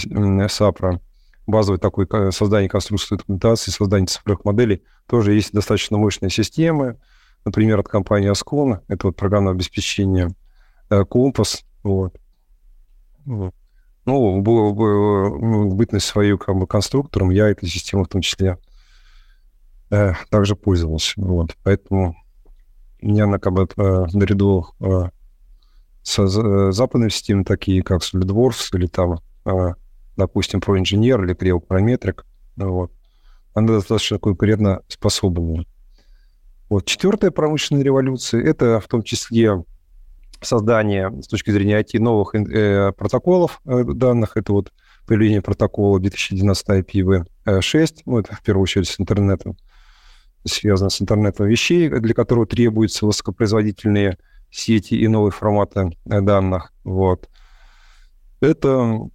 САПРа, 0.47 1.01
базовый 1.47 1.79
такой 1.79 2.07
создание 2.31 2.69
конструкции 2.69 3.17
документации, 3.17 3.71
создание 3.71 4.07
цифровых 4.07 4.45
моделей, 4.45 4.83
тоже 5.07 5.33
есть 5.33 5.51
достаточно 5.51 5.97
мощные 5.97 6.29
системы. 6.29 6.99
Например, 7.43 7.79
от 7.79 7.87
компании 7.87 8.31
Ascon, 8.31 8.81
это 8.87 9.07
вот 9.07 9.15
программное 9.15 9.53
обеспечение 9.53 10.29
э, 10.91 11.03
Компас, 11.05 11.65
вот. 11.81 12.15
Ну, 13.25 13.51
ну, 14.05 14.41
бытность 15.73 16.05
свою 16.05 16.37
как 16.37 16.55
бы 16.55 16.67
конструктором, 16.67 17.29
я 17.29 17.49
этой 17.49 17.67
системой 17.67 18.05
в 18.05 18.09
том 18.09 18.21
числе 18.21 18.57
э, 19.89 20.13
также 20.29 20.55
пользовался. 20.55 21.13
Вот. 21.17 21.55
Поэтому 21.63 22.15
мне 23.01 23.23
она 23.23 23.39
как 23.39 23.53
бы 23.53 23.67
э, 23.75 24.05
наряду 24.13 24.67
э, 24.79 25.09
с 26.03 26.19
э, 26.19 26.71
западными 26.71 27.09
системами, 27.09 27.43
такие 27.43 27.83
как 27.83 28.01
SolidWorks 28.01 28.75
или 28.75 28.87
там, 28.87 29.19
а, 29.45 29.75
допустим, 30.17 30.59
ProEngineer 30.59 31.23
или 31.23 31.35
Creo 31.35 31.59
Parametric, 31.65 32.23
вот, 32.55 32.91
она 33.53 33.67
достаточно 33.67 34.19
конкурентно 34.19 34.81
способна. 34.87 35.65
Вот. 36.69 36.85
Четвертая 36.85 37.31
промышленная 37.31 37.83
революция– 37.83 38.41
это 38.45 38.79
в 38.79 38.87
том 38.87 39.03
числе 39.03 39.63
создание 40.41 41.11
с 41.21 41.27
точки 41.27 41.51
зрения 41.51 41.79
IT 41.81 41.99
новых 41.99 42.33
э, 42.33 42.93
протоколов 42.93 43.61
э, 43.65 43.83
данных. 43.83 44.37
Это 44.37 44.53
вот 44.53 44.71
появление 45.05 45.41
протокола 45.41 45.99
2012 45.99 46.67
IPv6, 46.69 47.87
ну, 48.05 48.19
это 48.19 48.35
в 48.35 48.41
первую 48.41 48.63
очередь 48.63 48.87
с 48.87 48.99
интернетом, 48.99 49.57
связано 50.45 50.89
с 50.89 51.01
интернетом 51.01 51.47
вещей, 51.47 51.89
для 51.89 52.13
которого 52.13 52.45
требуются 52.45 53.05
высокопроизводительные 53.05 54.17
сети 54.51 54.95
и 54.95 55.07
новые 55.07 55.31
форматы 55.31 55.97
э, 56.05 56.21
данных. 56.21 56.73
Вот. 56.83 57.29
Это, 58.41 59.09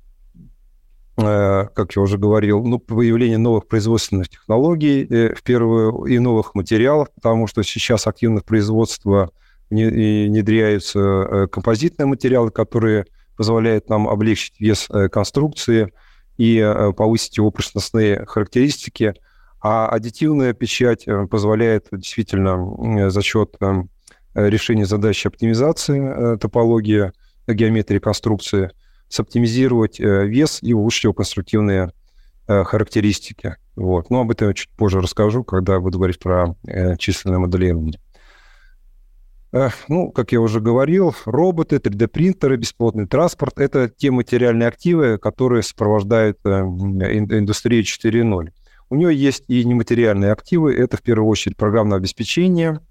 э, 1.19 1.67
как 1.75 1.95
я 1.95 2.03
уже 2.03 2.19
говорил, 2.19 2.65
ну, 2.65 2.79
появление 2.79 3.39
новых 3.39 3.69
производственных 3.69 4.29
технологий, 4.31 5.05
э, 5.05 5.35
в 5.35 5.43
первую, 5.43 6.05
и 6.05 6.19
новых 6.19 6.55
материалов, 6.55 7.09
потому 7.15 7.47
что 7.47 7.63
сейчас 7.63 8.07
активно 8.07 8.41
в 8.41 8.45
производство 8.45 9.31
внедряются 9.69 11.49
композитные 11.51 12.07
материалы, 12.07 12.53
которые 12.53 13.05
позволяют 13.37 13.89
нам 13.89 14.09
облегчить 14.09 14.61
вес 14.61 14.89
конструкции 15.11 15.93
и 16.39 16.65
повысить 16.97 17.37
его 17.37 17.51
прочностные 17.51 18.25
характеристики. 18.27 19.15
А 19.61 19.89
аддитивная 19.89 20.53
печать 20.53 21.07
позволяет 21.29 21.89
действительно 21.91 23.11
за 23.11 23.23
счет 23.23 23.57
решение 24.37 24.85
задачи 24.85 25.27
оптимизации 25.27 26.35
э, 26.35 26.37
топологии 26.39 27.13
геометрии 27.49 27.99
конструкции, 27.99 28.71
соптимизировать 29.09 29.99
э, 29.99 30.27
вес 30.27 30.59
и 30.63 30.75
улучшить 30.75 31.05
его 31.05 31.15
конструктивные 31.15 31.93
характеристики. 32.49 33.57
Вот. 33.75 34.09
Но 34.09 34.21
об 34.21 34.31
этом 34.31 34.47
я 34.47 34.55
чуть 34.55 34.71
позже 34.71 35.01
расскажу, 35.01 35.43
когда 35.43 35.81
буду 35.81 35.99
говорить 35.99 36.21
про 36.21 36.55
численное 36.97 37.41
моделирование. 37.41 37.99
Ну, 39.89 40.13
как 40.13 40.31
я 40.31 40.41
уже 40.41 40.61
говорил, 40.61 41.13
роботы, 41.25 41.79
3D-принтеры, 41.79 42.57
бесплотный 42.57 43.09
транспорт– 43.09 43.55
это 43.59 43.89
те 43.89 44.13
материальные 44.13 44.69
активы, 44.69 45.19
которые 45.19 45.65
сопровождают 45.65 46.39
индустрию 46.45 47.83
4.0. 47.83 48.51
У 48.91 48.95
нее 48.95 49.17
есть 49.17 49.43
и 49.49 49.65
нематериальные 49.65 50.31
активы. 50.31 50.73
Это, 50.73 50.97
в 50.99 51.03
первую 51.03 51.29
очередь, 51.29 51.57
программное 51.57 51.99
обеспечение– 51.99 52.79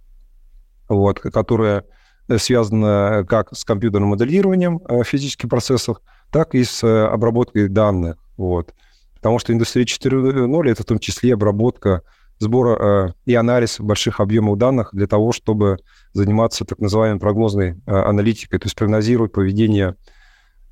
вот, 0.87 1.19
которая 1.19 1.83
э, 2.27 2.37
связана 2.37 3.25
как 3.27 3.55
с 3.55 3.63
компьютерным 3.63 4.09
моделированием 4.09 4.81
э, 4.87 5.03
физических 5.03 5.49
процессов, 5.49 6.01
так 6.31 6.55
и 6.55 6.63
с 6.63 6.83
э, 6.83 7.05
обработкой 7.05 7.67
данных. 7.67 8.17
Вот. 8.37 8.73
Потому 9.15 9.39
что 9.39 9.53
индустрия 9.53 9.85
4.0— 9.85 10.69
это 10.71 10.83
в 10.83 10.85
том 10.85 10.99
числе 10.99 11.33
обработка 11.33 12.01
сбора 12.37 13.15
и 13.25 13.33
анализ 13.33 13.79
больших 13.79 14.19
объемов 14.19 14.57
данных 14.57 14.89
для 14.91 15.07
того, 15.07 15.31
чтобы 15.31 15.77
заниматься 16.11 16.65
так 16.65 16.79
называемой 16.79 17.17
прогнозной 17.17 17.81
аналитикой, 17.85 18.59
то 18.59 18.65
есть 18.65 18.75
прогнозировать 18.75 19.31
поведение, 19.31 19.95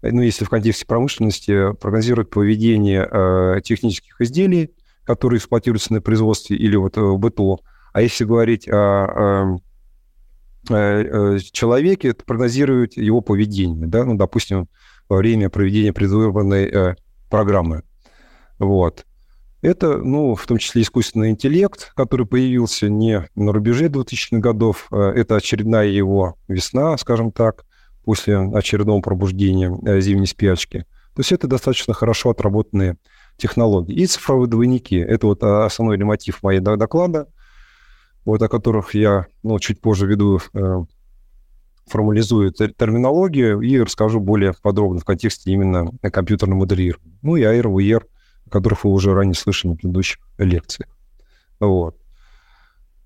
ну, 0.01 0.21
если 0.21 0.43
в 0.43 0.49
контексте 0.49 0.85
промышленности, 0.85 1.73
прогнозировать 1.75 2.29
поведение 2.29 3.61
технических 3.61 4.19
изделий, 4.19 4.71
которые 5.05 5.37
эксплуатируются 5.37 5.93
на 5.93 6.01
производстве 6.01 6.57
или 6.57 6.75
вот 6.75 6.97
в 6.97 7.17
быту. 7.17 7.61
А 7.93 8.01
если 8.01 8.25
говорить 8.25 8.67
о, 8.67 8.75
о 8.75 9.57
человеке, 10.65 12.13
то 12.13 12.23
прогнозирует 12.25 12.97
его 12.97 13.21
поведение, 13.21 13.87
да, 13.87 14.05
ну, 14.05 14.15
допустим, 14.15 14.67
во 15.09 15.17
время 15.17 15.49
проведения 15.49 15.93
предвыборной 15.93 16.95
программы. 17.29 17.83
Вот. 18.59 19.05
Это, 19.63 19.97
ну, 19.97 20.35
в 20.35 20.45
том 20.45 20.57
числе 20.57 20.81
искусственный 20.81 21.29
интеллект, 21.29 21.93
который 21.95 22.25
появился 22.25 22.89
не 22.89 23.25
на 23.33 23.53
рубеже 23.53 23.87
2000-х 23.87 24.39
годов. 24.39 24.87
А 24.91 25.11
это 25.11 25.37
очередная 25.37 25.87
его 25.87 26.35
весна, 26.49 26.97
скажем 26.97 27.31
так, 27.31 27.65
после 28.03 28.37
очередного 28.37 28.99
пробуждения 28.99 29.73
э, 29.85 30.01
зимней 30.01 30.27
спячки. 30.27 30.79
То 31.15 31.19
есть 31.19 31.31
это 31.31 31.47
достаточно 31.47 31.93
хорошо 31.93 32.31
отработанные 32.31 32.97
технологии. 33.37 33.95
И 33.95 34.05
цифровые 34.05 34.49
двойники. 34.49 34.97
Это 34.97 35.27
вот 35.27 35.43
а, 35.43 35.65
основной 35.65 35.97
мотив 35.97 36.43
моей 36.43 36.59
доклада, 36.59 37.27
вот, 38.25 38.41
о 38.41 38.49
которых 38.49 38.93
я 38.95 39.27
ну, 39.43 39.59
чуть 39.59 39.81
позже 39.81 40.07
веду, 40.07 40.39
э, 40.53 40.83
формализую 41.87 42.51
терминологию 42.51 43.59
и 43.61 43.79
расскажу 43.79 44.19
более 44.19 44.53
подробно 44.61 44.99
в 44.99 45.05
контексте 45.05 45.51
именно 45.51 45.91
компьютерного 46.01 46.59
моделирования. 46.59 47.17
Ну 47.21 47.35
и 47.35 47.41
AR, 47.41 47.63
VR– 47.63 48.03
которых 48.53 48.83
вы 48.83 48.91
уже 48.91 49.13
ранее 49.13 49.33
слышали 49.33 49.71
на 49.71 49.77
предыдущих 49.77 50.19
лекциях. 50.37 50.89
Вот. 51.59 51.97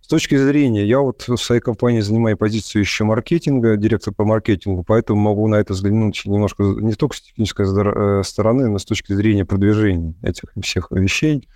С 0.02 0.08
точки 0.08 0.38
зрения, 0.38 0.86
я 0.86 1.00
вот 1.00 1.28
в 1.28 1.38
своей 1.38 1.62
компании 1.62 2.02
занимаю 2.02 2.38
позицию 2.38 2.82
еще 2.82 3.04
маркетинга, 3.04 3.76
директор 3.78 4.14
по 4.14 4.26
маркетингу, 4.26 4.84
поэтому 4.84 5.20
могу 5.20 5.48
на 5.48 5.56
это 5.56 5.74
взглянуть 5.74 6.22
немножко 6.26 6.64
не 6.64 6.94
только 6.94 7.16
с 7.18 7.22
технической 7.22 7.66
э, 7.66 8.24
стороны, 8.24 8.68
но 8.68 8.78
с 8.78 8.86
точки 8.86 9.14
зрения 9.14 9.46
продвижения 9.46 10.16
этих 10.22 10.50
всех 10.62 10.92
вещей. 10.92 11.48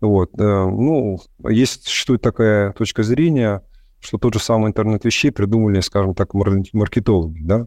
Вот. 0.00 0.30
Э, 0.38 0.66
ну, 0.66 1.18
есть, 1.48 1.86
существует 1.86 2.22
такая 2.22 2.72
точка 2.72 3.02
зрения, 3.02 3.62
что 4.00 4.18
тот 4.18 4.34
же 4.34 4.40
самый 4.40 4.68
интернет 4.68 5.04
вещей 5.04 5.30
придумали, 5.30 5.80
скажем 5.80 6.14
так, 6.14 6.34
маркетологи, 6.34 7.40
да, 7.42 7.66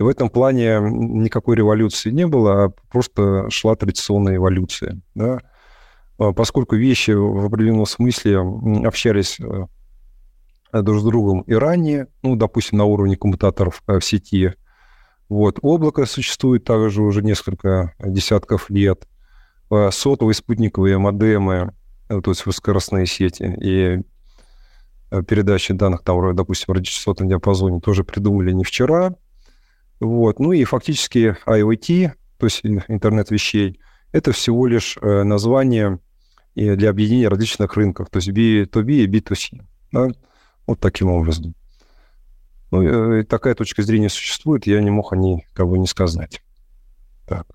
и 0.00 0.02
в 0.02 0.08
этом 0.08 0.30
плане 0.30 0.78
никакой 0.80 1.56
революции 1.56 2.10
не 2.10 2.26
было, 2.26 2.64
а 2.64 2.68
просто 2.90 3.50
шла 3.50 3.76
традиционная 3.76 4.36
эволюция. 4.36 4.98
Да? 5.14 5.40
А 6.16 6.32
поскольку 6.32 6.74
вещи 6.74 7.10
в 7.10 7.44
определенном 7.44 7.84
смысле 7.84 8.38
общались 8.86 9.38
э, 9.38 9.66
друг 10.72 11.00
с 11.00 11.04
другом 11.04 11.42
и 11.42 11.52
ранее, 11.52 12.06
ну, 12.22 12.34
допустим, 12.34 12.78
на 12.78 12.86
уровне 12.86 13.18
коммутаторов 13.18 13.82
э, 13.88 13.98
в 13.98 14.04
сети. 14.04 14.54
Вот. 15.28 15.58
Облако 15.60 16.06
существует 16.06 16.64
также 16.64 17.02
уже 17.02 17.20
несколько 17.20 17.92
десятков 18.02 18.70
лет. 18.70 19.06
Э, 19.70 19.90
сотовые 19.92 20.34
спутниковые 20.34 20.98
модемы, 20.98 21.74
то 22.08 22.22
есть 22.26 22.44
высокоскоростные 22.44 23.06
сети 23.06 23.56
и 23.60 24.02
передачи 25.24 25.72
данных, 25.74 26.02
там, 26.02 26.34
допустим, 26.34 26.66
в 26.68 26.76
радиочастотном 26.76 27.28
диапазоне 27.28 27.80
тоже 27.80 28.04
придумали 28.04 28.52
не 28.52 28.64
вчера, 28.64 29.14
вот. 30.00 30.40
Ну 30.40 30.52
и 30.52 30.64
фактически 30.64 31.36
IoT, 31.46 32.12
то 32.38 32.46
есть 32.46 32.64
интернет 32.64 33.30
вещей, 33.30 33.78
это 34.12 34.32
всего 34.32 34.66
лишь 34.66 34.98
э, 35.00 35.22
название 35.22 36.00
для 36.56 36.90
объединения 36.90 37.28
различных 37.28 37.76
рынков, 37.76 38.08
то 38.10 38.16
есть 38.16 38.28
B2B 38.30 38.90
и 38.90 39.06
B2C. 39.06 39.62
Да? 39.92 40.08
Вот 40.66 40.80
таким 40.80 41.10
образом. 41.10 41.54
Ну, 42.70 42.82
э, 42.82 43.24
такая 43.24 43.54
точка 43.54 43.82
зрения 43.82 44.08
существует, 44.08 44.66
я 44.66 44.80
не 44.80 44.90
мог 44.90 45.12
о 45.12 45.16
ней 45.16 45.46
кого 45.52 45.76
не 45.76 45.86
сказать. 45.86 46.42
Так. 47.26 47.46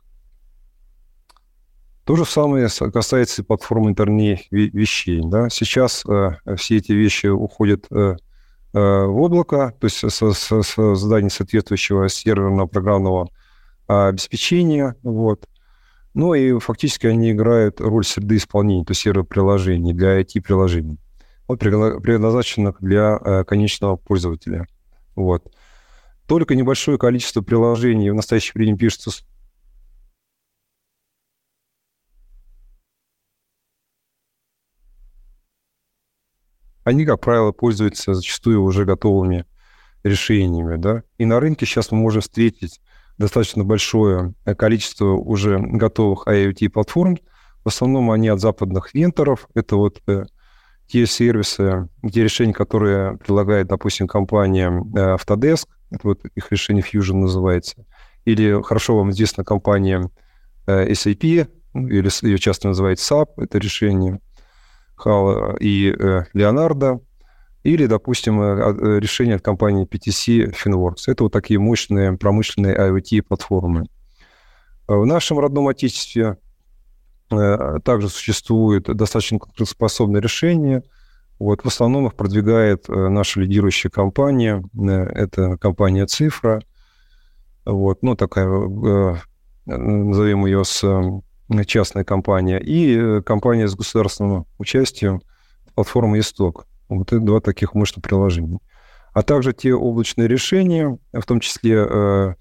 То 2.05 2.15
же 2.15 2.25
самое 2.25 2.69
касается 2.93 3.43
платформ 3.43 3.89
интернет 3.89 4.41
вещей. 4.51 5.21
Да? 5.23 5.49
Сейчас 5.49 6.03
э, 6.06 6.32
все 6.56 6.77
эти 6.77 6.91
вещи 6.91 7.27
уходят 7.27 7.88
э, 7.89 8.15
Э, 8.75 9.06
в 9.06 9.21
облако, 9.21 9.73
то 9.80 9.86
есть 9.86 9.99
со, 10.12 10.34
со, 10.34 10.62
созданием 10.62 11.30
соответствующего 11.30 12.10
серверного 12.10 12.67
программного 12.67 13.30
обеспечения. 13.88 14.97
Вот. 15.01 15.47
Ну 16.13 16.34
и 16.34 16.60
фактически 16.60 17.08
они 17.08 17.32
играют 17.32 17.80
роль 17.80 18.03
среды 18.03 18.36
исполнения, 18.36 18.84
то 18.84 18.91
есть 18.91 19.01
сервер-приложений 19.01 19.93
для 19.93 20.19
IT-приложений, 20.19 20.99
вот, 21.47 21.60
предназначенных 21.60 22.82
для 22.82 23.17
э, 23.23 23.43
конечного 23.45 23.95
пользователя. 23.95 24.67
Вот. 25.15 25.49
Только 26.27 26.53
небольшое 26.53 26.97
количество 26.97 27.41
приложений 27.41 28.10
в 28.10 28.15
настоящее 28.15 28.53
время 28.56 28.77
пишется 28.77 29.12
они, 36.86 37.04
как 37.06 37.19
правило, 37.19 37.52
пользуются 37.52 38.13
зачастую 38.13 38.63
уже 38.63 38.86
готовыми 38.86 39.45
решениями. 40.04 40.78
Да? 40.78 41.04
И 41.17 41.26
на 41.26 41.39
рынке 41.39 41.65
сейчас 41.65 41.91
мы 41.91 41.98
можем 41.98 42.21
встретить 42.21 42.80
достаточно 43.17 43.63
большое 43.63 44.34
количество 44.58 45.13
уже 45.13 45.58
готовых 45.60 46.28
IoT-платформ. 46.28 47.17
В 47.63 47.67
основном 47.67 48.12
они 48.12 48.28
от 48.30 48.39
западных 48.39 48.93
венторов. 48.93 49.48
Это 49.56 49.78
вот 49.78 50.00
э, 50.08 50.26
те 50.88 51.08
сервисы, 51.08 51.89
те 52.13 52.24
решения, 52.24 52.54
которые 52.54 53.17
предлагает, 53.17 53.67
допустим, 53.67 54.08
компания 54.08 54.69
э, 54.69 55.15
Autodesk. 55.15 55.65
Это 55.89 56.08
вот 56.08 56.24
их 56.36 56.52
решение 56.52 56.84
Fusion 56.84 57.15
называется. 57.15 57.84
Или 58.26 58.62
хорошо 58.62 58.98
вам 58.98 59.10
известна 59.10 59.43
компания 59.43 60.12
э, 60.67 60.91
SAP, 60.91 61.48
ну, 61.74 61.88
или 61.88 62.10
ее 62.28 62.38
часто 62.38 62.67
называют 62.67 63.00
SAP, 63.00 63.30
это 63.38 63.58
решение. 63.58 64.19
Хала 64.95 65.55
и 65.60 65.91
э, 65.91 66.23
Леонардо, 66.34 67.01
или, 67.63 67.86
допустим, 67.86 68.41
э, 68.41 68.45
э, 68.45 68.99
решение 68.99 69.36
от 69.36 69.41
компании 69.41 69.88
PTC 69.88 70.53
Finworks. 70.53 71.03
Это 71.08 71.23
вот 71.23 71.34
такие 71.34 71.60
мощные 71.60 72.17
промышленные 72.17 72.75
IoT-платформы. 72.75 73.88
В 74.88 75.05
нашем 75.05 75.39
родном 75.39 75.67
отечестве 75.67 76.38
также 77.27 78.08
существует 78.08 78.84
достаточно 78.84 79.39
конкурентоспособное 79.39 80.21
решение. 80.21 80.84
Вот, 81.39 81.63
в 81.63 81.67
основном 81.67 82.05
их 82.05 82.13
продвигает 82.13 82.88
наша 82.88 83.39
лидирующая 83.39 83.89
компания. 83.89 84.63
Это 84.77 85.58
компания 85.58 86.05
«Цифра». 86.05 86.62
Вот, 87.65 88.03
ну, 88.03 88.15
такая, 88.15 88.47
назовем 89.65 90.45
ее 90.45 90.63
с 90.63 90.84
частная 91.65 92.03
компания, 92.03 92.60
и 92.60 92.97
э, 92.97 93.21
компания 93.21 93.67
с 93.67 93.75
государственным 93.75 94.45
участием, 94.58 95.21
платформа 95.75 96.19
«Исток». 96.19 96.67
Вот 96.89 97.12
это 97.12 97.19
два 97.19 97.39
таких 97.39 97.73
мощных 97.73 98.03
приложения. 98.03 98.60
А 99.13 99.21
также 99.23 99.53
те 99.53 99.73
облачные 99.73 100.27
решения, 100.27 100.97
в 101.13 101.23
том 101.23 101.39
числе 101.39 101.86
э, 101.88 102.34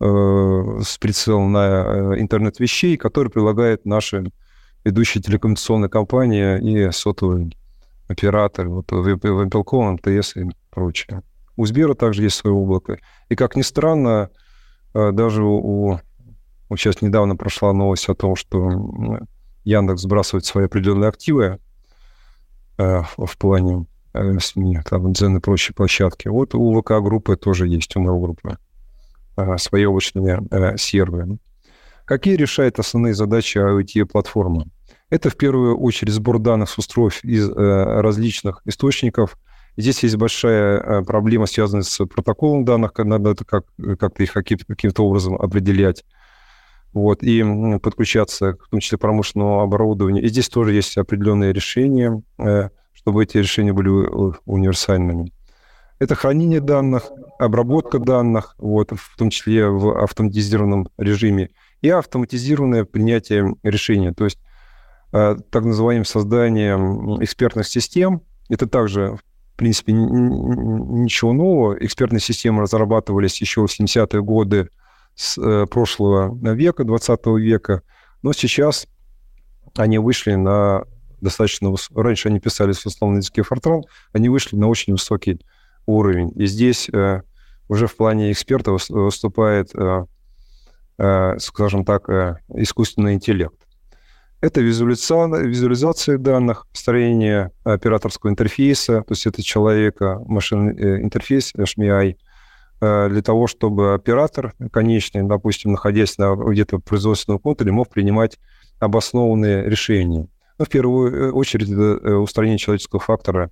э, 0.00 0.80
с 0.82 0.98
прицелом 0.98 1.52
на 1.52 2.14
интернет 2.18 2.58
вещей, 2.58 2.96
которые 2.96 3.30
прилагают 3.30 3.84
наши 3.84 4.30
ведущие 4.84 5.22
телекоммуникационные 5.22 5.88
компании 5.88 6.58
и 6.60 6.90
сотовые 6.92 7.50
операторы, 8.08 8.68
вот 8.68 8.90
Вимпелком, 8.92 9.94
МТС 9.94 10.36
и 10.36 10.46
прочее. 10.70 11.22
У 11.56 11.64
Сбера 11.66 11.94
также 11.94 12.22
есть 12.22 12.36
свое 12.36 12.54
облако. 12.54 12.98
И, 13.28 13.34
как 13.34 13.56
ни 13.56 13.62
странно, 13.62 14.30
даже 14.92 15.42
у 15.42 15.98
вот 16.68 16.78
сейчас 16.78 17.02
недавно 17.02 17.36
прошла 17.36 17.72
новость 17.72 18.08
о 18.08 18.14
том, 18.14 18.36
что 18.36 18.70
Яндекс 19.64 20.02
сбрасывает 20.02 20.44
свои 20.44 20.66
определенные 20.66 21.08
активы 21.08 21.58
э, 22.78 23.02
в 23.16 23.38
плане 23.38 23.86
э, 24.14 24.38
СМИ, 24.38 24.80
там, 24.88 25.12
Дзен 25.12 25.36
и 25.36 25.40
прочие 25.40 25.74
площадки. 25.74 26.28
Вот 26.28 26.54
у 26.54 26.80
ВК-группы 26.80 27.36
тоже 27.36 27.68
есть, 27.68 27.94
у 27.96 28.00
моей 28.00 28.20
группы, 28.20 28.58
э, 29.36 29.58
свои 29.58 29.84
облачные 29.84 30.42
э, 30.50 30.76
серверы. 30.76 31.38
Какие 32.04 32.36
решает 32.36 32.78
основные 32.78 33.14
задачи 33.14 33.58
IoT-платформы? 33.58 34.66
Это 35.10 35.30
в 35.30 35.36
первую 35.36 35.78
очередь 35.78 36.12
сбор 36.12 36.38
данных 36.38 36.70
с 36.70 36.78
устройств 36.78 37.24
из 37.24 37.48
э, 37.48 37.52
различных 37.54 38.60
источников. 38.64 39.36
Здесь 39.76 40.02
есть 40.02 40.16
большая 40.16 40.78
э, 40.78 41.02
проблема, 41.04 41.46
связанная 41.46 41.82
с 41.82 42.04
протоколом 42.06 42.64
данных, 42.64 42.92
надо 42.98 43.30
это 43.30 43.44
как, 43.44 43.66
как-то 43.98 44.22
их 44.22 44.32
каким-то 44.32 45.04
образом 45.04 45.36
определять 45.36 46.04
вот, 46.96 47.22
и 47.22 47.44
подключаться, 47.82 48.56
в 48.58 48.70
том 48.70 48.80
числе 48.80 48.96
промышленного 48.96 49.62
оборудования. 49.62 50.22
И 50.22 50.28
здесь 50.28 50.48
тоже 50.48 50.72
есть 50.72 50.96
определенные 50.96 51.52
решения, 51.52 52.22
э, 52.38 52.70
чтобы 52.94 53.22
эти 53.22 53.36
решения 53.36 53.74
были 53.74 53.90
универсальными. 54.46 55.30
Это 55.98 56.14
хранение 56.14 56.60
данных, 56.60 57.10
обработка 57.38 57.98
данных, 57.98 58.54
вот, 58.56 58.92
в 58.92 59.16
том 59.18 59.28
числе 59.28 59.68
в 59.68 60.02
автоматизированном 60.02 60.88
режиме, 60.96 61.50
и 61.82 61.90
автоматизированное 61.90 62.84
принятие 62.84 63.54
решения, 63.62 64.12
то 64.12 64.24
есть 64.24 64.38
э, 65.12 65.36
так 65.50 65.64
называемое 65.64 66.04
создание 66.04 66.76
экспертных 67.22 67.66
систем. 67.66 68.22
Это 68.48 68.66
также, 68.66 69.18
в 69.52 69.56
принципе, 69.56 69.92
ничего 69.92 71.34
нового. 71.34 71.76
Экспертные 71.78 72.20
системы 72.20 72.62
разрабатывались 72.62 73.38
еще 73.42 73.66
в 73.66 73.80
70-е 73.80 74.22
годы 74.22 74.70
с 75.16 75.38
э, 75.38 75.66
прошлого 75.66 76.32
века, 76.54 76.84
20 76.84 77.26
века, 77.38 77.82
но 78.22 78.32
сейчас 78.32 78.86
они 79.76 79.98
вышли 79.98 80.34
на 80.34 80.84
достаточно... 81.20 81.74
Раньше 81.94 82.28
они 82.28 82.38
писались 82.38 82.78
в 82.78 82.86
основном 82.86 83.16
на 83.16 83.18
языке 83.18 83.42
Fortran, 83.42 83.82
они 84.12 84.28
вышли 84.28 84.56
на 84.56 84.68
очень 84.68 84.92
высокий 84.92 85.40
уровень. 85.86 86.32
И 86.36 86.46
здесь 86.46 86.88
э, 86.90 87.22
уже 87.68 87.88
в 87.88 87.96
плане 87.96 88.30
эксперта 88.30 88.70
выступает, 88.70 89.70
э, 89.74 90.04
скажем 91.38 91.84
так, 91.84 92.08
искусственный 92.54 93.14
интеллект. 93.14 93.66
Это 94.40 94.60
визуализация, 94.60 95.42
визуализация 95.42 96.18
данных, 96.18 96.66
строение 96.72 97.52
операторского 97.64 98.30
интерфейса, 98.30 99.02
то 99.02 99.12
есть 99.12 99.26
это 99.26 99.42
человека, 99.42 100.20
машинный 100.26 100.76
э, 100.76 101.02
интерфейс, 101.02 101.54
HMI, 101.54 102.16
для 102.80 103.22
того, 103.22 103.46
чтобы 103.46 103.94
оператор 103.94 104.54
конечный, 104.70 105.22
допустим, 105.22 105.72
находясь 105.72 106.18
на 106.18 106.34
где-то 106.34 106.78
в 106.78 106.82
производственном 106.82 107.38
контуре, 107.38 107.72
мог 107.72 107.88
принимать 107.88 108.38
обоснованные 108.78 109.64
решения. 109.64 110.28
Ну, 110.58 110.64
в 110.64 110.68
первую 110.68 111.12
э, 111.12 111.30
очередь, 111.32 111.70
это 111.70 112.18
устранение 112.18 112.58
человеческого 112.58 113.00
фактора, 113.00 113.50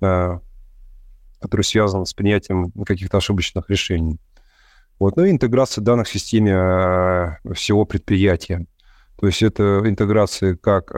который 0.00 1.62
связан 1.62 2.04
с 2.06 2.14
принятием 2.14 2.72
каких-то 2.72 3.18
ошибочных 3.18 3.70
решений. 3.70 4.18
Вот. 4.98 5.16
Ну 5.16 5.24
и 5.24 5.30
интеграция 5.30 5.82
данных 5.82 6.08
в 6.08 6.12
системе 6.12 7.38
всего 7.54 7.84
предприятия. 7.84 8.66
То 9.18 9.26
есть 9.26 9.42
это 9.42 9.82
интеграция 9.84 10.56
как 10.56 10.92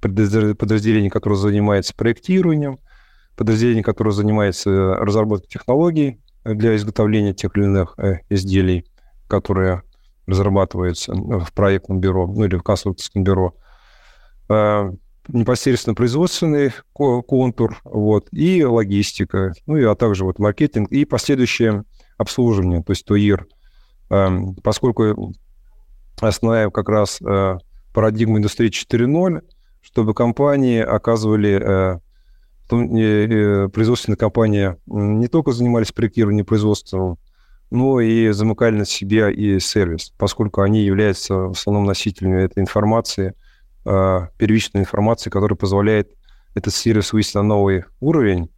подразделение, 0.00 1.10
которое 1.10 1.36
занимается 1.36 1.94
проектированием, 1.94 2.78
подразделение, 3.36 3.84
которое 3.84 4.10
занимается 4.12 4.94
разработкой 4.96 5.48
технологий 5.48 6.20
для 6.44 6.76
изготовления 6.76 7.34
тех 7.34 7.56
или 7.56 7.64
иных 7.64 7.94
э, 7.98 8.20
изделий, 8.28 8.84
которые 9.28 9.82
разрабатываются 10.26 11.14
в 11.14 11.52
проектном 11.52 12.00
бюро, 12.00 12.26
ну 12.26 12.44
или 12.44 12.56
в 12.56 12.62
конструкторском 12.62 13.24
бюро. 13.24 13.54
А, 14.48 14.90
непосредственно 15.28 15.94
производственный 15.94 16.72
контур, 16.92 17.80
вот, 17.84 18.28
и 18.32 18.64
логистика, 18.64 19.52
ну 19.66 19.76
и 19.76 19.84
а 19.84 19.94
также 19.94 20.24
вот 20.24 20.38
маркетинг 20.38 20.90
и 20.90 21.04
последующее 21.04 21.84
обслуживание, 22.18 22.82
то 22.82 22.92
есть 22.92 23.04
ТОИР. 23.04 23.46
Поскольку 24.62 25.32
основная 26.20 26.70
как 26.70 26.88
раз 26.88 27.20
э, 27.22 27.56
парадигма 27.94 28.38
индустрии 28.38 28.70
4.0, 28.70 29.42
чтобы 29.80 30.14
компании 30.14 30.80
оказывали, 30.80 31.98
э, 32.72 33.64
э, 33.64 33.68
производственные 33.68 34.16
компании 34.16 34.76
не 34.86 35.28
только 35.28 35.52
занимались 35.52 35.92
проектированием 35.92 36.46
производством, 36.46 37.18
но 37.70 38.00
и 38.00 38.30
замыкали 38.30 38.76
на 38.76 38.84
себя 38.84 39.30
и 39.30 39.58
сервис, 39.58 40.12
поскольку 40.18 40.60
они 40.60 40.82
являются 40.82 41.34
в 41.34 41.52
основном 41.52 41.84
носителями 41.84 42.42
этой 42.42 42.60
информации, 42.60 43.34
первичной 43.84 44.82
информации, 44.82 45.30
которая 45.30 45.56
позволяет 45.56 46.12
этот 46.54 46.74
сервис 46.74 47.12
вывести 47.12 47.38
на 47.38 47.42
новый 47.42 47.84
уровень, 48.00 48.50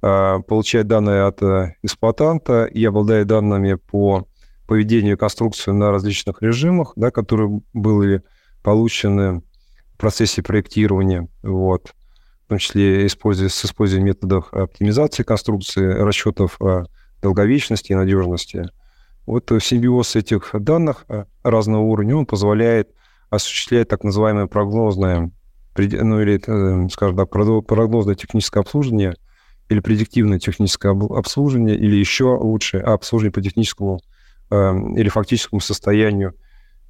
получать 0.00 0.86
данные 0.86 1.24
от 1.24 1.42
эксплуатанта 1.82 2.66
и 2.66 2.84
обладая 2.84 3.24
данными 3.24 3.74
по 3.74 4.28
поведению 4.66 5.18
конструкции 5.18 5.70
на 5.70 5.90
различных 5.90 6.42
режимах, 6.42 6.92
да, 6.94 7.10
которые 7.10 7.62
были 7.72 8.22
получены 8.62 9.42
в 9.94 9.98
процессе 9.98 10.42
проектирования, 10.42 11.28
вот, 11.42 11.94
в 12.44 12.48
том 12.48 12.58
числе 12.58 13.06
используя, 13.06 13.48
с 13.48 13.64
использованием 13.64 14.08
методов 14.08 14.52
оптимизации 14.52 15.22
конструкции, 15.22 15.86
расчетов 15.86 16.58
долговечности 17.22 17.92
и 17.92 17.94
надежности. 17.94 18.68
Вот 19.26 19.50
симбиоз 19.60 20.16
этих 20.16 20.50
данных 20.52 21.06
разного 21.44 21.82
уровня, 21.82 22.16
он 22.16 22.26
позволяет 22.26 22.90
осуществлять 23.30 23.88
так 23.88 24.04
называемое 24.04 24.46
прогнозное, 24.46 25.30
ну 25.76 26.20
или, 26.20 26.40
э, 26.44 26.88
скажем 26.90 27.16
так, 27.16 27.30
прогнозное 27.30 28.14
техническое 28.14 28.60
обслуживание 28.60 29.14
или 29.68 29.80
предиктивное 29.80 30.38
техническое 30.38 30.90
обслуживание, 30.90 31.76
или 31.76 31.96
еще 31.96 32.36
лучше 32.36 32.78
обслуживание 32.78 33.32
по 33.32 33.40
техническому 33.40 34.00
Эм, 34.52 34.98
или 34.98 35.08
фактическому 35.08 35.62
состоянию 35.62 36.34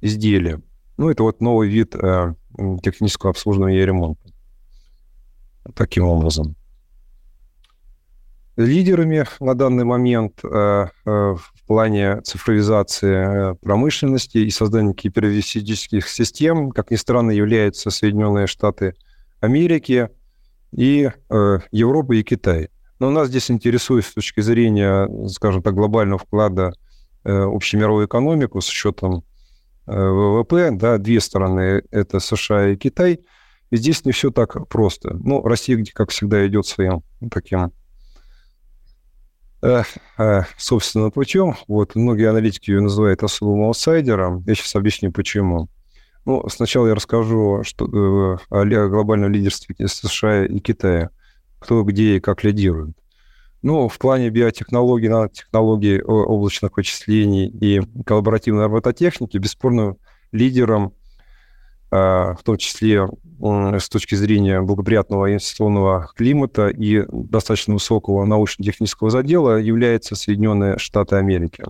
изделия. 0.01 0.61
Ну, 0.97 1.09
это 1.09 1.23
вот 1.23 1.39
новый 1.39 1.69
вид 1.69 1.95
э, 1.95 2.33
технического 2.83 3.29
обслуживания 3.29 3.81
и 3.81 3.85
ремонта. 3.85 4.21
Таким 5.75 6.05
образом. 6.05 6.55
Лидерами 8.55 9.25
на 9.39 9.55
данный 9.55 9.83
момент 9.83 10.41
э, 10.43 10.47
э, 10.47 10.87
в 11.05 11.65
плане 11.65 12.21
цифровизации 12.21 13.55
промышленности 13.61 14.37
и 14.37 14.49
создания 14.51 14.93
киберфизических 14.93 16.07
систем, 16.07 16.71
как 16.71 16.91
ни 16.91 16.95
странно, 16.95 17.31
являются 17.31 17.89
Соединенные 17.89 18.45
Штаты 18.45 18.93
Америки 19.39 20.09
и 20.71 21.09
Европа 21.71 22.13
и 22.13 22.23
Китай. 22.23 22.69
Но 22.99 23.09
нас 23.09 23.27
здесь 23.27 23.49
интересует 23.49 24.05
с 24.05 24.13
точки 24.13 24.41
зрения, 24.41 25.09
скажем 25.27 25.61
так, 25.61 25.73
глобального 25.73 26.19
вклада 26.19 26.73
Э, 27.25 27.43
общемировую 27.43 28.07
экономику 28.07 28.59
с 28.59 28.67
учетом 28.67 29.23
э, 29.87 29.93
ВВП, 29.93 30.71
да, 30.71 30.97
две 30.97 31.21
стороны– 31.21 31.81
это 31.91 32.19
США 32.19 32.71
и 32.71 32.75
Китай. 32.75 33.21
Здесь 33.75 34.05
не 34.05 34.11
все 34.11 34.29
так 34.29 34.67
просто. 34.67 35.15
Ну, 35.15 35.41
Россия, 35.41 35.83
как 35.95 36.11
всегда, 36.11 36.45
идет 36.45 36.67
своим 36.67 37.01
таким 37.31 37.71
э, 39.63 39.81
э, 40.19 40.41
собственным 40.59 41.09
путем. 41.09 41.55
Вот 41.67 41.95
многие 41.95 42.29
аналитики 42.29 42.69
ее 42.69 42.81
называют 42.81 43.23
особым 43.23 43.63
аутсайдером. 43.63 44.43
Я 44.45 44.53
сейчас 44.53 44.75
объясню, 44.75 45.11
почему. 45.11 45.69
Ну, 46.25 46.47
сначала 46.49 46.87
я 46.87 46.93
расскажу 46.93 47.63
что, 47.63 47.85
э, 47.85 48.37
о 48.51 48.89
глобальном 48.89 49.31
лидерстве 49.31 49.75
США 49.87 50.45
и 50.45 50.59
Китая. 50.59 51.09
Кто 51.57 51.83
где 51.83 52.17
и 52.17 52.19
как 52.19 52.43
лидирует. 52.43 52.95
Ну, 53.63 53.87
в 53.87 53.97
плане 53.97 54.29
биотехнологий, 54.29 55.07
нанотехнологий, 55.07 55.99
облачных 56.01 56.77
вычислений 56.77 57.47
и 57.47 57.81
коллаборативной 58.03 58.65
робототехники, 58.65 59.37
бесспорно, 59.37 59.95
лидером, 60.31 60.93
в 61.93 62.39
том 62.43 62.57
числе 62.57 63.07
с 63.39 63.89
точки 63.89 64.15
зрения 64.15 64.61
благоприятного 64.61 65.29
инвестиционного 65.29 66.09
климата 66.15 66.69
и 66.69 67.05
достаточно 67.11 67.75
высокого 67.75 68.25
научно-технического 68.25 69.11
задела, 69.11 69.57
является 69.57 70.15
Соединенные 70.15 70.79
Штаты 70.79 71.17
Америки. 71.17 71.63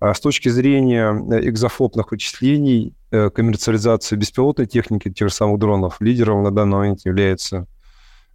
А 0.00 0.14
с 0.14 0.20
точки 0.20 0.48
зрения 0.48 1.10
экзофлопных 1.40 2.12
вычислений, 2.12 2.94
э, 3.10 3.30
коммерциализации 3.30 4.14
беспилотной 4.14 4.66
техники, 4.66 5.10
тех 5.10 5.28
же 5.28 5.34
самых 5.34 5.58
дронов, 5.58 6.00
лидером 6.00 6.44
на 6.44 6.52
данный 6.52 6.76
момент 6.76 7.04
является 7.04 7.66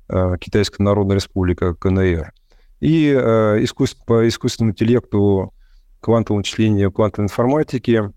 э, 0.09 0.35
Китайская 0.41 0.83
Народная 0.83 1.15
Республика, 1.15 1.73
КНР. 1.73 2.33
И 2.81 3.07
э, 3.15 3.63
искусств, 3.63 4.03
по 4.05 4.27
искусственному 4.27 4.73
интеллекту, 4.73 5.53
квантовому 6.01 6.39
вычислению, 6.39 6.91
квантовой 6.91 7.27
информатике 7.27 8.11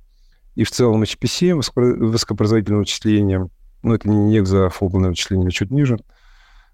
и 0.56 0.64
в 0.64 0.70
целом 0.70 1.02
HPC, 1.02 1.54
высокопроизводительное 1.54 2.80
вычисление, 2.80 3.48
ну, 3.82 3.94
это 3.94 4.08
не 4.08 4.38
экзофлопное 4.38 5.10
вычисление, 5.10 5.50
чуть 5.50 5.70
ниже, 5.70 5.98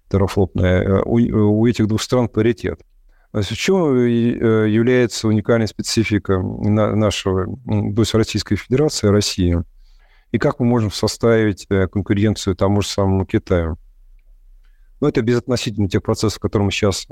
терафлопное, 0.09 0.81
э, 0.81 1.01
у, 1.03 1.17
у 1.59 1.67
этих 1.67 1.87
двух 1.87 2.01
стран 2.01 2.27
паритет. 2.27 2.81
То 3.31 3.39
есть 3.39 3.51
в 3.51 3.57
чем 3.57 3.95
э, 3.95 4.69
является 4.69 5.27
уникальная 5.27 5.67
специфика 5.67 6.39
нашего, 6.39 7.45
то 7.45 8.01
есть 8.01 8.13
Российской 8.13 8.55
Федерации, 8.55 9.07
России, 9.07 9.61
и 10.31 10.39
как 10.39 10.59
мы 10.59 10.65
можем 10.65 10.91
составить 10.91 11.67
э, 11.69 11.87
конкуренцию 11.87 12.55
тому 12.55 12.81
же 12.81 12.87
самому 12.87 13.25
Китаю? 13.25 13.77
Ну, 14.99 15.07
это 15.07 15.21
безотносительно 15.21 15.89
тех 15.89 16.01
процессов, 16.01 16.39
которые 16.39 16.65
мы 16.65 16.71
сейчас 16.71 17.05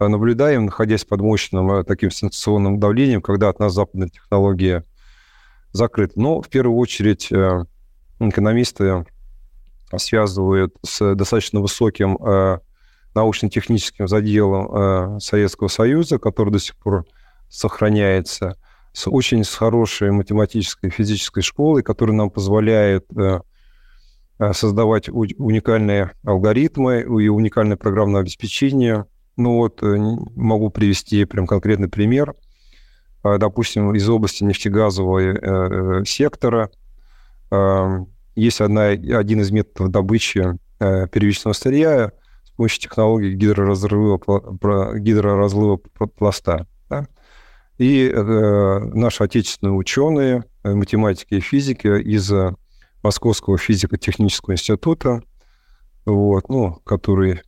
Э, 0.00 0.08
наблюдаем, 0.08 0.64
находясь 0.64 1.04
под 1.04 1.20
мощным 1.20 1.70
э, 1.70 1.84
таким 1.84 2.10
санкционным 2.10 2.80
давлением, 2.80 3.20
когда 3.20 3.50
от 3.50 3.58
нас 3.58 3.74
западная 3.74 4.08
технология 4.08 4.84
закрыта. 5.72 6.14
Но 6.16 6.40
в 6.40 6.48
первую 6.48 6.76
очередь 6.76 7.30
э, 7.32 7.64
экономисты 8.18 9.04
связывают 9.96 10.74
с 10.84 11.14
достаточно 11.16 11.60
высоким 11.60 12.16
научно-техническим 13.12 14.06
заделом 14.06 15.18
Советского 15.18 15.66
Союза, 15.66 16.20
который 16.20 16.52
до 16.52 16.60
сих 16.60 16.76
пор 16.76 17.06
сохраняется, 17.48 18.56
с 18.92 19.10
очень 19.10 19.42
хорошей 19.42 20.12
математической 20.12 20.86
и 20.86 20.90
физической 20.90 21.40
школой, 21.40 21.82
которая 21.82 22.14
нам 22.14 22.30
позволяет 22.30 23.04
создавать 24.52 25.08
уникальные 25.08 26.12
алгоритмы 26.22 27.00
и 27.00 27.26
уникальное 27.26 27.76
программное 27.76 28.20
обеспечение– 28.20 29.06
ну 29.40 29.56
вот 29.56 29.82
э, 29.82 29.96
могу 30.36 30.70
привести 30.70 31.24
прям 31.24 31.46
конкретный 31.46 31.88
пример. 31.88 32.34
А, 33.22 33.38
допустим, 33.38 33.94
из 33.94 34.08
области 34.08 34.44
нефтегазового 34.44 35.18
э, 35.18 35.36
э, 36.00 36.04
сектора 36.04 36.70
есть 38.36 38.60
одна, 38.60 38.90
один 38.90 39.40
из 39.40 39.50
методов 39.50 39.90
добычи 39.90 40.56
первичного 40.78 41.52
сырья 41.52 42.12
с 42.44 42.50
помощью 42.52 42.82
технологии 42.82 43.34
гидроразрыва, 43.34 44.20
гидроразлива 44.96 45.80
пласта. 46.16 46.68
Да? 46.88 47.08
И 47.78 48.08
наши 48.14 49.24
отечественные 49.24 49.74
ученые, 49.74 50.44
математики 50.62 51.34
и 51.34 51.40
физики 51.40 51.88
из 51.88 52.32
Московского 53.02 53.58
физико-технического 53.58 54.54
института, 54.54 55.22
вот, 56.04 56.48
ну, 56.48 56.74
который 56.84 57.40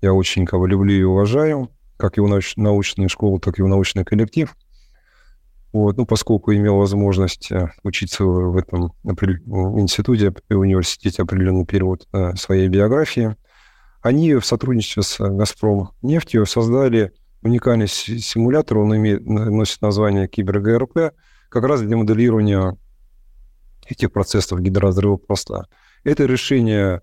я 0.00 0.14
очень 0.14 0.46
кого 0.46 0.66
люблю 0.66 0.94
и 0.94 1.02
уважаю, 1.02 1.70
как 1.96 2.16
его 2.16 2.28
науч- 2.28 2.54
научную 2.56 3.08
школу, 3.08 3.40
так 3.40 3.58
и 3.58 3.62
его 3.62 3.68
научный 3.68 4.04
коллектив. 4.04 4.54
Вот, 5.72 5.96
ну, 5.96 6.04
поскольку 6.04 6.52
имел 6.52 6.78
возможность 6.78 7.52
э, 7.52 7.68
учиться 7.84 8.24
в 8.24 8.56
этом 8.56 8.92
институте, 9.04 10.32
в 10.48 10.58
университете 10.58 11.22
определенный 11.22 11.64
период 11.64 12.08
э, 12.12 12.34
своей 12.34 12.68
биографии, 12.68 13.36
они 14.02 14.34
в 14.34 14.44
сотрудничестве 14.44 15.02
с 15.02 15.18
«Газпром» 15.20 15.90
нефтью 16.02 16.46
создали 16.46 17.12
уникальный 17.42 17.86
симулятор, 17.86 18.78
он 18.78 18.96
имеет, 18.96 19.24
носит 19.24 19.80
название 19.82 20.26
КиберГРП, 20.26 21.12
как 21.48 21.64
раз 21.64 21.82
для 21.82 21.96
моделирования 21.96 22.76
этих 23.88 24.12
процессов 24.12 24.60
гидроразрыва 24.60 25.16
поста. 25.16 25.66
Это 26.04 26.24
решение 26.24 27.02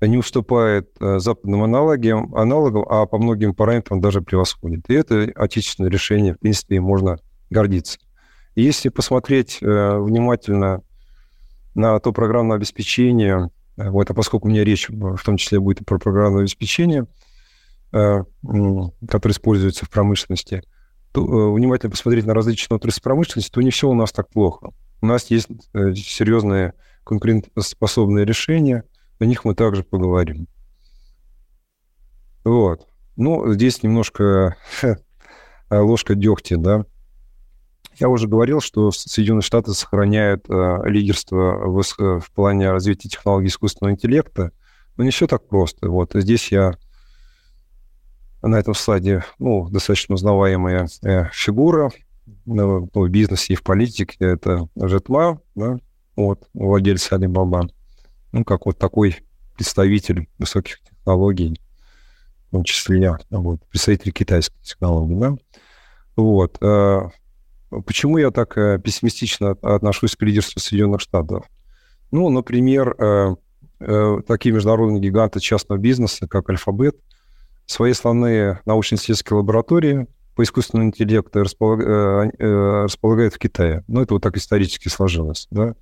не 0.00 0.18
уступает 0.18 0.90
э, 1.00 1.18
западным 1.18 1.62
аналогам, 1.62 2.34
аналогам, 2.34 2.84
а 2.88 3.06
по 3.06 3.18
многим 3.18 3.54
параметрам 3.54 4.00
даже 4.00 4.20
превосходит. 4.20 4.88
И 4.88 4.94
это 4.94 5.30
отечественное 5.34 5.90
решение, 5.90 6.34
в 6.34 6.40
принципе, 6.40 6.80
можно 6.80 7.18
гордиться. 7.54 7.98
Если 8.54 8.88
посмотреть 8.88 9.58
э, 9.62 9.98
внимательно 9.98 10.82
на 11.74 11.98
то 11.98 12.12
программное 12.12 12.56
обеспечение, 12.56 13.50
э, 13.76 13.88
вот, 13.88 14.10
а 14.10 14.14
поскольку 14.14 14.46
у 14.46 14.50
меня 14.50 14.64
речь 14.64 14.88
в 14.88 15.22
том 15.24 15.36
числе 15.36 15.58
будет 15.58 15.86
про 15.86 15.98
программное 15.98 16.42
обеспечение, 16.42 17.06
э, 17.92 18.22
которое 19.08 19.32
используется 19.32 19.86
в 19.86 19.90
промышленности, 19.90 20.62
то 21.12 21.22
э, 21.22 21.54
внимательно 21.54 21.90
посмотреть 21.90 22.26
на 22.26 22.34
различные 22.34 22.76
отрасли 22.76 23.00
промышленности, 23.00 23.50
то 23.50 23.62
не 23.62 23.70
все 23.70 23.88
у 23.88 23.94
нас 23.94 24.12
так 24.12 24.28
плохо. 24.28 24.70
У 25.00 25.06
нас 25.06 25.30
есть 25.30 25.48
э, 25.72 25.94
серьезные 25.94 26.74
конкурентоспособные 27.04 28.24
решения, 28.24 28.84
о 29.18 29.24
них 29.24 29.44
мы 29.44 29.54
также 29.54 29.82
поговорим. 29.82 30.48
Вот. 32.44 32.86
Ну, 33.16 33.52
здесь 33.52 33.82
немножко 33.82 34.56
ложка 35.70 36.14
дегтя, 36.14 36.56
да. 36.56 36.84
Я 37.98 38.08
уже 38.08 38.26
говорил, 38.26 38.60
что 38.60 38.90
Соединенные 38.90 39.42
Штаты 39.42 39.72
сохраняют 39.72 40.46
э, 40.48 40.78
лидерство 40.84 41.56
в, 41.66 41.80
э, 41.80 42.20
в 42.20 42.30
плане 42.32 42.70
развития 42.70 43.08
технологий 43.08 43.48
искусственного 43.48 43.94
интеллекта, 43.94 44.50
но 44.96 45.04
не 45.04 45.10
все 45.10 45.26
так 45.26 45.46
просто. 45.46 45.88
Вот 45.88 46.12
здесь 46.14 46.50
я 46.50 46.74
на 48.42 48.56
этом 48.56 48.74
слайде 48.74 49.24
ну, 49.38 49.68
достаточно 49.68 50.14
узнаваемая 50.16 50.88
э, 51.02 51.26
фигура 51.32 51.90
ну, 52.46 52.88
в 52.92 53.08
бизнесе 53.08 53.52
и 53.52 53.56
в 53.56 53.62
политике. 53.62 54.16
Это 54.18 54.68
Жетма, 54.74 55.40
да, 55.54 55.78
вот, 56.16 56.48
владелец 56.52 57.10
Alibaba. 57.12 57.70
Ну, 58.32 58.44
как 58.44 58.66
вот 58.66 58.78
такой 58.78 59.18
представитель 59.56 60.28
высоких 60.38 60.80
технологий, 60.80 61.60
в 62.48 62.50
том 62.50 62.64
числе 62.64 63.16
вот, 63.30 63.64
представитель 63.68 64.10
китайских 64.10 64.60
технологий, 64.62 65.14
да. 65.14 65.36
Вот. 66.16 66.58
Почему 67.82 68.18
я 68.18 68.30
так 68.30 68.56
э, 68.56 68.78
пессимистично 68.78 69.52
отношусь 69.62 70.16
к 70.16 70.22
лидерству 70.22 70.60
Соединенных 70.60 71.00
Штатов? 71.00 71.46
Ну, 72.10 72.28
например, 72.30 72.94
э, 72.98 73.34
э, 73.80 74.18
такие 74.26 74.54
международные 74.54 75.00
гиганты 75.00 75.40
частного 75.40 75.78
бизнеса, 75.78 76.26
как 76.28 76.50
Альфабет, 76.50 76.96
свои 77.66 77.92
основные 77.92 78.60
научно-исследовательские 78.66 79.38
лаборатории 79.38 80.06
по 80.34 80.42
искусственному 80.42 80.88
интеллекту 80.88 81.40
располагают 81.42 83.34
в 83.34 83.38
Китае. 83.38 83.84
Ну, 83.86 84.02
это 84.02 84.14
вот 84.14 84.22
так 84.22 84.36
исторически 84.36 84.88
сложилось, 84.88 85.46
да. 85.50 85.74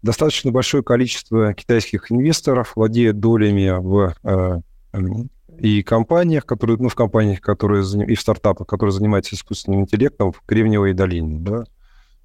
Достаточно 0.00 0.52
большое 0.52 0.84
количество 0.84 1.52
китайских 1.54 2.12
инвесторов 2.12 2.76
владеет 2.76 3.18
долями 3.18 3.70
в 3.80 4.14
и 5.58 5.82
компаниях, 5.82 6.46
которые, 6.46 6.78
ну, 6.78 6.88
в 6.88 6.94
компаниях, 6.94 7.40
которые, 7.40 7.84
и 8.06 8.14
в 8.14 8.20
стартапах, 8.20 8.66
которые 8.66 8.92
занимаются 8.92 9.34
искусственным 9.34 9.82
интеллектом 9.82 10.32
в 10.32 10.40
Кремниевой 10.46 10.92
долине, 10.94 11.38
да. 11.40 11.64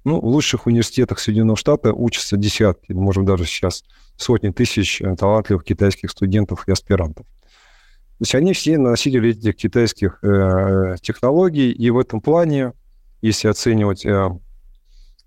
Ну, 0.04 0.20
в 0.20 0.26
лучших 0.26 0.66
университетах 0.66 1.18
Соединенных 1.18 1.58
Штатов 1.58 1.94
учатся 1.96 2.36
десятки, 2.36 2.92
может, 2.92 3.24
даже 3.24 3.46
сейчас 3.46 3.84
сотни 4.16 4.50
тысяч 4.50 5.00
э, 5.00 5.16
талантливых 5.16 5.64
китайских 5.64 6.10
студентов 6.10 6.68
и 6.68 6.72
аспирантов. 6.72 7.26
То 7.26 8.20
есть 8.20 8.34
они 8.34 8.52
все 8.52 8.78
носители 8.78 9.30
этих 9.30 9.56
китайских 9.56 10.18
э, 10.22 10.96
технологий, 11.00 11.72
и 11.72 11.90
в 11.90 11.98
этом 11.98 12.20
плане, 12.20 12.74
если 13.22 13.48
оценивать 13.48 14.04
э, 14.04 14.28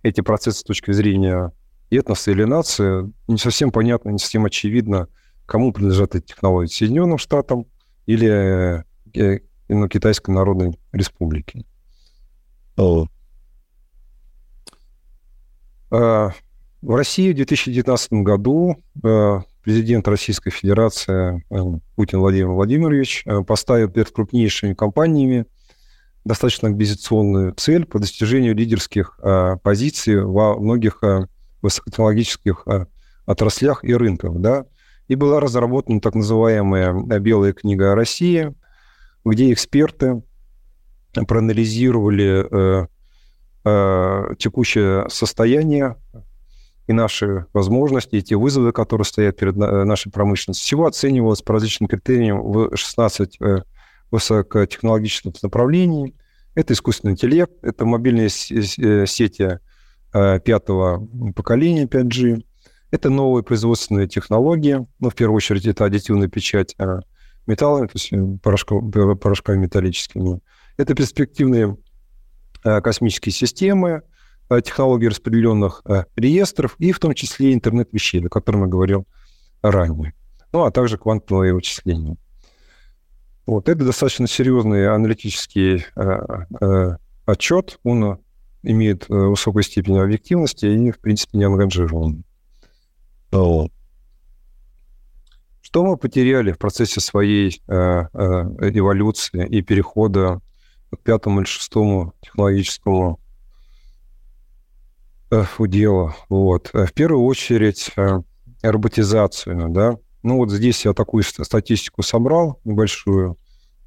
эти 0.03 0.21
процессы 0.21 0.59
с 0.59 0.63
точки 0.63 0.91
зрения 0.91 1.51
этноса 1.89 2.31
или 2.31 2.43
нации, 2.43 3.11
не 3.27 3.37
совсем 3.37 3.71
понятно, 3.71 4.11
не 4.11 4.19
совсем 4.19 4.45
очевидно, 4.45 5.07
кому 5.45 5.73
принадлежат 5.73 6.15
эти 6.15 6.27
технологии. 6.27 6.71
Соединенным 6.71 7.17
Штатам, 7.17 7.65
или 8.07 8.83
э, 9.13 9.39
ну, 9.69 9.87
Китайской 9.87 10.31
Народной 10.31 10.79
Республики. 10.91 11.63
Oh. 12.77 13.05
В 15.89 16.33
России 16.95 17.31
в 17.31 17.35
2019 17.35 18.13
году 18.13 18.83
э, 19.03 19.39
президент 19.63 20.07
Российской 20.07 20.51
Федерации 20.51 21.43
э, 21.49 21.79
Путин 21.95 22.19
Владимир 22.19 22.47
Владимирович 22.49 23.25
поставил 23.45 23.89
перед 23.89 24.09
крупнейшими 24.09 24.73
компаниями 24.73 25.45
достаточно 26.23 26.69
амбициозную 26.69 27.53
цель 27.53 27.85
по 27.85 27.99
достижению 27.99 28.53
лидерских 28.53 29.17
позиций 29.63 30.25
во 30.25 30.57
многих 30.59 31.01
высокотехнологических 31.61 32.65
отраслях 33.25 33.85
и 33.85 33.95
рынках. 33.95 34.33
Да? 34.35 34.65
И 35.07 35.15
была 35.15 35.39
разработана 35.39 36.01
так 36.01 36.15
называемая 36.15 36.93
«Белая 37.19 37.53
книга 37.53 37.91
о 37.91 37.95
России», 37.95 38.53
где 39.23 39.51
эксперты 39.51 40.21
проанализировали 41.27 42.45
э, 42.49 42.87
э, 43.65 44.35
текущее 44.37 45.09
состояние 45.09 45.95
и 46.87 46.93
наши 46.93 47.45
возможности, 47.53 48.15
и 48.15 48.21
те 48.21 48.35
вызовы, 48.35 48.71
которые 48.71 49.05
стоят 49.05 49.37
перед 49.37 49.55
нашей 49.57 50.11
промышленностью. 50.11 50.65
Всего 50.65 50.85
оценивалось 50.85 51.41
по 51.41 51.53
различным 51.53 51.87
критериям 51.87 52.41
в 52.41 52.75
16 52.75 53.37
э, 53.41 53.61
высокотехнологичных 54.11 55.41
направлений. 55.43 56.15
Это 56.55 56.73
искусственный 56.73 57.13
интеллект, 57.13 57.51
это 57.61 57.85
мобильные 57.85 58.27
э, 58.27 59.05
сети 59.05 59.59
э, 60.13 60.39
пятого 60.39 61.05
поколения 61.35 61.85
5G, 61.85 62.43
это 62.91 63.10
новые 63.10 63.43
производственные 63.43 64.08
технологии. 64.08 64.86
Ну, 65.00 65.10
в 65.10 65.15
первую 65.15 65.38
очередь, 65.38 65.65
это 65.65 65.86
аддитивная 65.86 66.28
печать 66.28 66.73
а, 66.78 67.02
металлами, 67.45 67.88
то 67.88 67.93
есть 67.95 68.13
э, 68.13 68.38
порошков, 68.41 68.84
порошками 69.19 69.58
металлическими. 69.58 70.39
Это 70.78 70.95
перспективные 70.95 71.78
а, 72.63 72.82
космические 72.82 73.34
системы, 73.34 74.04
а, 74.50 74.62
технологии 74.62 75.08
распределенных 75.08 75.84
реестров 76.15 76.76
и 76.80 76.91
в 76.91 77.00
том 77.00 77.13
числе 77.13 77.54
интернет 77.54 77.89
вещей, 77.91 78.26
о 78.26 78.30
котором 78.30 78.62
я 78.62 78.67
говорил 78.67 79.06
ранее. 79.62 80.13
Ну, 80.54 80.63
а 80.63 80.71
также 80.71 80.97
квантовые 80.97 81.54
вычисления. 81.54 82.15
Вот, 83.45 83.69
это 83.69 83.86
достаточно 83.86 84.28
серьезный 84.28 84.89
аналитический 84.89 85.86
отчет. 87.26 87.80
Он 87.84 88.19
имеет 88.63 89.08
высокую 89.08 89.63
степень 89.63 89.97
объективности 89.97 90.65
и, 90.65 90.91
в 90.91 91.00
принципе, 91.00 91.38
не 91.38 91.45
ангажирован. 91.45 92.26
Что 95.67 95.83
мы 95.83 95.97
потеряли 95.97 96.53
в 96.53 96.57
процессе 96.57 97.01
своей 97.01 97.61
э, 97.67 97.73
э, 97.73 98.07
эволюции 98.73 99.45
и 99.45 99.61
перехода 99.61 100.39
к 100.91 100.99
пятому 100.99 101.41
или 101.41 101.45
шестому 101.45 102.13
технологическому 102.21 103.19
э, 105.29 105.43
уделу? 105.57 106.15
Вот. 106.29 106.69
В 106.73 106.93
первую 106.93 107.25
очередь 107.25 107.91
э, 107.97 108.21
роботизацию, 108.61 109.67
да. 109.69 109.97
Ну 110.23 110.37
вот 110.37 110.51
здесь 110.51 110.85
я 110.85 110.93
такую 110.93 111.23
статистику 111.23 112.01
собрал 112.01 112.61
небольшую, 112.63 113.37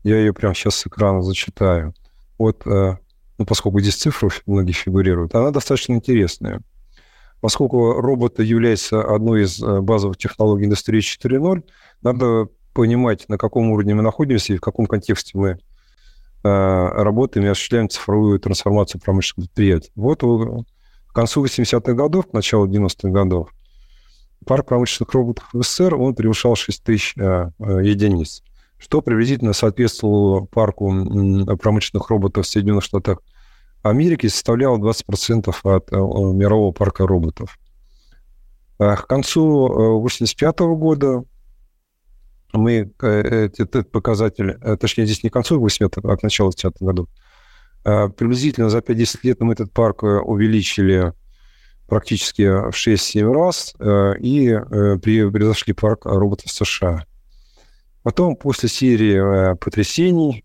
я 0.05 0.19
ее 0.19 0.35
прямо 0.35 0.55
сейчас 0.55 0.77
с 0.77 0.87
экрана 0.87 1.23
зачитаю. 1.23 1.95
Вот, 2.39 2.65
ну, 2.65 3.47
поскольку 3.47 3.81
здесь 3.81 3.97
цифры 3.97 4.31
многие 4.47 4.73
фигурируют, 4.73 5.35
она 5.35 5.51
достаточно 5.51 5.95
интересная. 5.95 6.63
Поскольку 7.41 7.95
роботы 8.01 8.45
являются 8.45 9.03
одной 9.03 9.45
из 9.45 9.63
э, 9.63 9.81
базовых 9.81 10.19
технологий 10.19 10.67
индустрии 10.67 11.01
4.0, 11.01 11.65
надо 12.03 12.49
понимать, 12.75 13.29
на 13.29 13.39
каком 13.39 13.71
уровне 13.71 13.95
мы 13.95 14.03
находимся 14.03 14.53
и 14.53 14.59
в 14.59 14.61
каком 14.61 14.87
контексте 14.87 15.39
мы 15.39 15.49
э, 15.49 15.59
работаем 16.43 17.47
и 17.47 17.49
осуществляем 17.49 17.89
цифровую 17.89 18.39
трансформацию 18.41 19.01
промышленных 19.01 19.49
предприятий. 19.49 19.91
Вот 19.95 20.21
к 20.21 21.13
концу 21.13 21.45
80-х 21.45 21.93
годов, 21.95 22.29
к 22.29 22.33
началу 22.35 22.69
90-х 22.69 23.09
годов, 23.09 23.51
парк 24.47 24.67
промышленных 24.67 25.13
роботов 25.15 25.49
в 25.53 25.63
СССР, 25.63 25.95
он 25.95 26.15
превышал 26.15 26.57
6 26.57 26.85
тысяч 26.85 27.15
э, 27.17 27.51
единиц, 27.59 28.43
что 28.77 29.01
приблизительно 29.01 29.55
соответствовало 29.55 30.45
парку 30.45 30.91
промышленных 31.57 32.11
роботов 32.11 32.45
в 32.45 32.49
Соединенных 32.49 32.85
Штатах 32.85 33.23
Америки 33.83 34.27
составляла 34.27 34.79
20% 34.79 35.55
от 35.63 35.93
э, 35.93 35.97
мирового 35.97 36.73
парка 36.73 37.07
роботов. 37.07 37.59
К 38.79 39.07
концу 39.07 39.67
1985 39.67 40.59
года 40.61 41.25
мы 42.55 42.91
этот 42.99 43.91
показатель, 43.91 44.59
точнее, 44.79 45.05
здесь 45.05 45.23
не 45.23 45.29
к 45.29 45.35
концу 45.35 45.61
85 45.61 46.03
а 46.03 46.17
к 46.17 46.23
началу 46.23 46.49
80 46.49 46.81
году, 46.81 47.07
приблизительно 47.83 48.71
за 48.71 48.79
5-10 48.79 49.19
лет 49.25 49.41
мы 49.41 49.53
этот 49.53 49.71
парк 49.71 50.03
увеличили 50.03 51.13
практически 51.89 52.43
в 52.43 52.71
6-7 52.71 53.31
раз 53.31 53.75
и 54.19 54.59
превзошли 55.03 55.75
парк 55.75 56.07
роботов 56.07 56.51
США. 56.51 57.05
Потом, 58.03 58.35
после 58.35 58.71
серии 58.71 59.55
потрясений, 59.57 60.43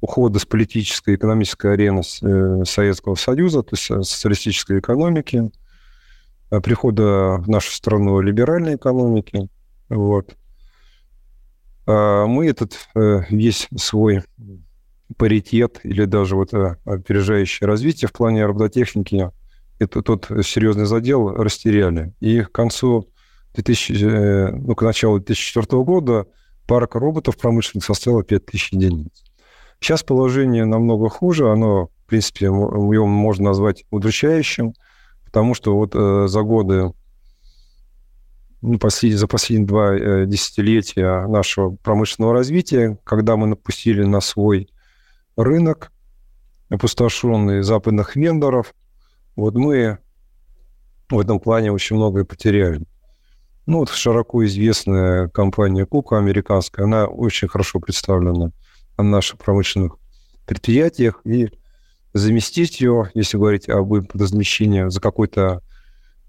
ухода 0.00 0.38
с 0.38 0.46
политической 0.46 1.14
и 1.14 1.16
экономической 1.16 1.72
арены 1.72 2.02
э, 2.22 2.64
Советского 2.64 3.14
Союза, 3.14 3.62
то 3.62 3.74
есть 3.74 3.90
э, 3.90 4.02
социалистической 4.02 4.80
экономики, 4.80 5.50
э, 6.50 6.60
прихода 6.60 7.38
в 7.38 7.48
нашу 7.48 7.72
страну 7.72 8.20
либеральной 8.20 8.76
экономики. 8.76 9.48
Вот. 9.88 10.36
А 11.86 12.26
мы 12.26 12.46
этот 12.46 12.78
весь 12.94 13.68
свой 13.76 14.22
паритет 15.16 15.80
или 15.82 16.04
даже 16.04 16.36
вот 16.36 16.54
опережающее 16.84 17.66
развитие 17.66 18.08
в 18.08 18.12
плане 18.12 18.46
робототехники, 18.46 19.30
это 19.80 20.02
тот 20.02 20.26
серьезный 20.44 20.84
задел 20.84 21.30
растеряли. 21.30 22.14
И 22.20 22.42
к 22.42 22.52
концу 22.52 23.08
2000, 23.54 24.52
ну, 24.52 24.74
к 24.76 24.82
началу 24.82 25.18
2004 25.18 25.82
года 25.82 26.26
парк 26.66 26.94
роботов 26.94 27.36
промышленных 27.36 27.84
составила 27.84 28.22
5000 28.22 28.72
единиц. 28.72 29.29
Сейчас 29.80 30.02
положение 30.02 30.66
намного 30.66 31.08
хуже, 31.08 31.50
оно, 31.50 31.86
в 32.04 32.06
принципе, 32.06 32.46
его 32.46 33.06
можно 33.06 33.46
назвать 33.46 33.84
удручающим, 33.90 34.74
потому 35.24 35.54
что 35.54 35.74
вот 35.74 35.92
э, 35.94 36.26
за 36.28 36.42
годы, 36.42 36.92
ну, 38.60 38.78
послед, 38.78 39.18
за 39.18 39.26
последние 39.26 39.66
два 39.66 39.94
э, 39.94 40.26
десятилетия 40.26 41.26
нашего 41.26 41.70
промышленного 41.76 42.34
развития, 42.34 42.98
когда 43.04 43.36
мы 43.36 43.46
напустили 43.46 44.04
на 44.04 44.20
свой 44.20 44.68
рынок, 45.36 45.92
опустошенный 46.68 47.62
западных 47.62 48.16
вендоров, 48.16 48.74
вот 49.34 49.54
мы 49.54 49.98
в 51.08 51.18
этом 51.18 51.40
плане 51.40 51.72
очень 51.72 51.96
многое 51.96 52.24
потеряли. 52.24 52.82
Ну, 53.64 53.78
вот 53.78 53.88
широко 53.88 54.44
известная 54.44 55.28
компания 55.28 55.86
Кука 55.86 56.18
американская, 56.18 56.84
она 56.84 57.06
очень 57.06 57.48
хорошо 57.48 57.80
представлена 57.80 58.50
на 59.02 59.10
наших 59.10 59.38
промышленных 59.38 59.96
предприятиях 60.46 61.20
и 61.24 61.50
заместить 62.12 62.80
ее, 62.80 63.10
если 63.14 63.36
говорить 63.36 63.68
об 63.68 63.92
размещении 64.12 64.88
за 64.88 65.00
какой-то 65.00 65.62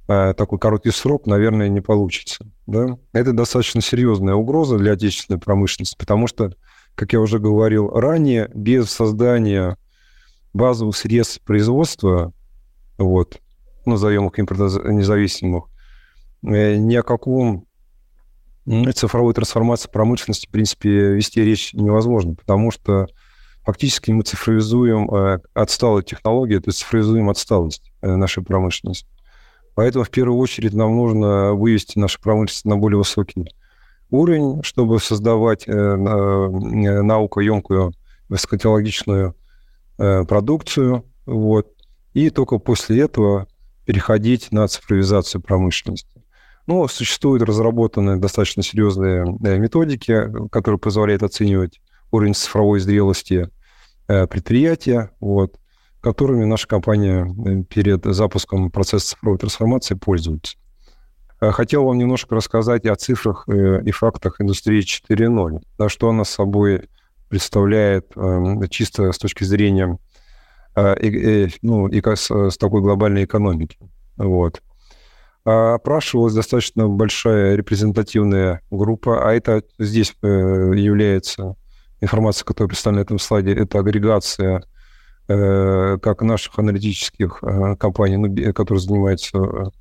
э, 0.08 0.34
такой 0.36 0.60
короткий 0.60 0.92
срок, 0.92 1.26
наверное, 1.26 1.70
не 1.70 1.82
получится. 1.82 2.46
Да? 2.68 2.98
Это 3.14 3.34
достаточно 3.34 3.82
серьезная 3.82 4.36
угроза 4.36 4.78
для 4.78 4.94
отечественной 4.94 5.40
промышленности, 5.40 5.98
потому 5.98 6.28
что, 6.28 6.54
как 6.96 7.14
я 7.14 7.20
уже 7.20 7.40
говорил 7.40 7.90
ранее, 7.90 8.50
без 8.54 8.92
создания 8.92 9.78
базовых 10.54 10.96
средств 10.96 11.42
производства, 11.42 12.34
вот, 12.98 13.40
назовем 13.86 14.28
их 14.28 14.40
импортонезависимых, 14.40 15.66
э, 16.44 16.76
ни 16.76 16.96
о 16.96 17.04
каком 17.04 17.66
цифровой 18.93 19.34
трансформации 19.34 19.89
промышленности, 19.89 20.47
в 20.47 20.52
принципе, 20.52 20.89
вести 20.89 21.43
речь 21.43 21.74
невозможно, 21.74 22.36
потому 22.36 22.71
что 22.71 23.08
фактически 23.63 24.12
мы 24.12 24.24
цифровизуем 24.24 25.13
э, 25.13 25.39
отсталые 25.54 26.04
технологии, 26.04 26.58
то 26.58 26.69
есть 26.69 26.80
цифровизуем 26.80 27.30
отсталость 27.30 27.91
э, 28.02 28.15
нашей 28.15 28.43
промышленности. 28.43 29.08
Поэтому 29.76 30.04
в 30.04 30.10
первую 30.10 30.38
очередь 30.38 30.74
нам 30.74 30.95
нужно 30.95 31.54
вывести 31.54 31.97
нашу 31.97 32.19
промышленность 32.21 32.65
на 32.65 32.78
более 32.78 32.97
высокий 32.97 33.45
уровень, 34.10 34.62
чтобы 34.63 35.00
создавать 35.00 35.67
э, 35.67 35.71
наукоемкую 35.71 37.93
высокотехнологичную 38.30 39.36
продукцию. 39.97 41.06
Вот. 41.26 41.67
И 42.13 42.30
только 42.30 42.58
после 42.58 43.02
этого 43.02 43.47
переходить 43.86 44.52
на 44.52 44.67
цифровизацию 44.67 45.41
промышленности. 45.41 46.21
Но 46.67 46.88
существуют 46.88 47.43
разработанные 47.43 48.17
достаточно 48.17 48.63
серьезные 48.63 49.24
э, 49.43 49.58
методики, 49.58 50.28
которые 50.52 50.80
позволяют 50.80 51.24
оценивать 51.24 51.82
уровень 52.12 52.36
цифровой 52.36 52.80
зрелости 52.80 53.50
э, 54.08 54.28
предприятия, 54.28 55.12
вот, 55.19 55.60
которыми 56.02 56.45
наша 56.45 56.67
компания 56.67 57.26
э, 57.26 57.63
перед 57.63 58.06
запуском 58.06 58.69
процесса 58.69 59.15
цифровой 59.15 59.39
трансформации 59.39 59.95
пользуется. 59.95 60.58
Хотел 61.39 61.86
вам 61.86 61.97
немножко 61.97 62.36
рассказать 62.36 62.86
о 62.86 62.95
цифрах 62.95 63.47
и 63.50 63.89
фактах 63.89 64.39
индустрии 64.39 64.84
4.0, 64.84 65.60
да, 65.76 65.89
что 65.89 66.10
она 66.10 66.24
собой 66.24 66.88
представляет 67.30 68.13
чисто 68.69 69.12
с 69.12 69.17
точки 69.17 69.43
зрения 69.43 69.97
ну, 70.76 71.88
и 71.88 72.00
с 72.00 72.58
такой 72.60 72.82
глобальной 72.82 73.24
экономики. 73.24 73.80
Вот. 74.17 74.62
А 75.43 75.75
опрашивалась 75.75 76.36
достаточно 76.36 76.88
большая 76.88 77.56
репрезентативная 77.56 78.62
группа, 78.69 79.27
а 79.27 79.34
это 79.34 79.63
здесь 79.80 80.13
э, 80.21 80.27
является 80.27 81.56
информация, 81.99 82.45
которая 82.45 82.67
представлена 82.67 82.99
на 82.99 83.04
этом 83.04 83.17
слайде, 83.19 83.54
это 83.54 83.80
агрегация 83.80 84.63
э, 85.27 85.97
как 85.99 86.21
наших 86.21 86.60
аналитических 86.60 87.39
э, 87.41 87.75
компаний, 87.77 88.17
ну, 88.17 88.54
которые 88.54 88.82
занимаются 88.82 89.71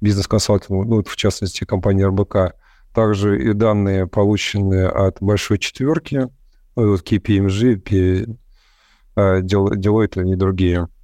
бизнес-консалтингом, 0.00 0.88
ну, 0.88 1.02
в 1.02 1.16
частности, 1.16 1.64
компания 1.64 2.06
РБК, 2.06 2.54
также 2.94 3.42
и 3.42 3.52
данные, 3.52 4.06
полученные 4.06 4.88
от 4.88 5.18
большой 5.20 5.58
четверки, 5.58 6.28
ну, 6.76 6.94
KPMG, 6.94 8.36
Deloitte 9.16 10.32
и 10.32 10.34
другие– 10.34 10.88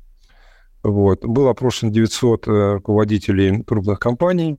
вот. 0.87 1.25
Было 1.25 1.51
опрошено 1.51 1.91
900 1.91 2.47
э, 2.47 2.73
руководителей 2.75 3.63
крупных 3.65 3.99
компаний. 3.99 4.57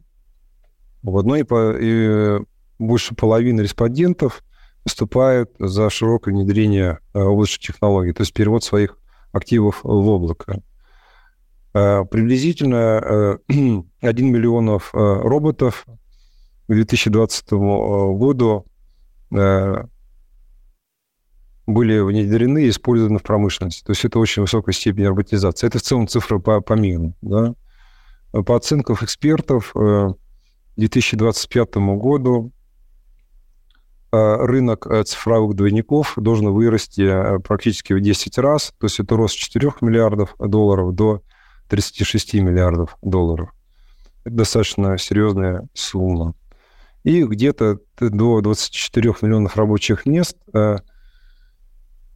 В 1.02 1.18
одной 1.18 1.46
и 1.80 2.40
больше 2.80 3.16
половины 3.16 3.62
респондентов 3.62 4.44
выступают 4.84 5.52
за 5.58 5.90
широкое 5.90 6.34
внедрение 6.34 7.00
э, 7.14 7.20
облачных 7.20 7.62
технологий, 7.62 8.12
то 8.12 8.24
есть 8.24 8.34
перевод 8.34 8.64
своих 8.64 8.98
активов 9.32 9.80
в 9.84 10.08
облако. 10.10 10.62
Э, 11.74 12.04
приблизительно 12.04 13.40
1 13.48 13.86
миллионов 14.02 14.90
роботов 14.94 15.86
к 16.68 16.74
2020 16.74 17.52
году 17.52 18.66
были 21.68 22.00
внедрены 22.00 22.64
и 22.64 22.70
использованы 22.70 23.20
в 23.20 23.24
промышленности. 23.24 23.84
То 23.84 23.92
есть 23.92 24.06
это 24.06 24.18
очень 24.20 24.42
высокая 24.42 24.74
степень 24.74 25.06
роботизации. 25.06 25.68
Это 25.68 25.80
в 25.80 25.82
целом 25.82 26.08
цифра 26.08 26.40
по, 26.40 26.62
по 26.62 26.74
миру. 26.74 27.14
Да? 27.22 27.54
По 28.32 28.56
оценкам 28.56 28.96
экспертов, 29.02 29.74
э, 29.76 30.10
к 30.10 30.80
2025 30.80 31.76
году 31.98 32.54
э, 34.14 34.46
рынок 34.46 34.88
э, 34.88 35.04
цифровых 35.04 35.58
двойников 35.58 36.14
должен 36.16 36.48
вырасти 36.52 37.38
практически 37.44 37.92
в 37.92 38.00
10 38.00 38.38
раз. 38.38 38.74
То 38.80 38.86
есть 38.86 39.02
это 39.02 39.18
рост 39.18 39.36
с 39.36 39.38
4 39.38 39.74
миллиардов 39.82 40.36
долларов 40.40 40.96
до 40.96 41.22
36 41.68 42.36
миллиардов 42.36 42.98
долларов. 43.02 43.50
Это 44.24 44.36
достаточно 44.36 44.98
серьезная 44.98 45.68
сумма. 45.74 46.34
И 47.04 47.24
где-то 47.24 47.80
до 48.00 48.40
24 48.40 49.16
миллионов 49.22 49.58
рабочих 49.58 50.06
мест– 50.06 50.38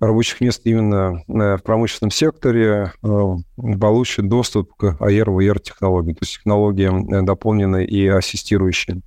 рабочих 0.02 0.42
мест 0.42 0.62
именно 0.66 1.24
э, 1.28 1.58
в 1.58 1.64
промышленном 1.64 2.12
секторе 2.12 2.92
э, 3.04 3.36
получит 3.80 4.28
доступ 4.28 4.74
к 4.76 4.98
AR, 5.00 5.26
VR 5.26 5.60
технологиям, 5.60 6.16
то 6.16 6.24
есть 6.24 6.34
технологиям 6.34 7.14
э, 7.14 7.22
дополненной 7.22 7.86
и 7.86 8.08
ассистирующей 8.08 9.04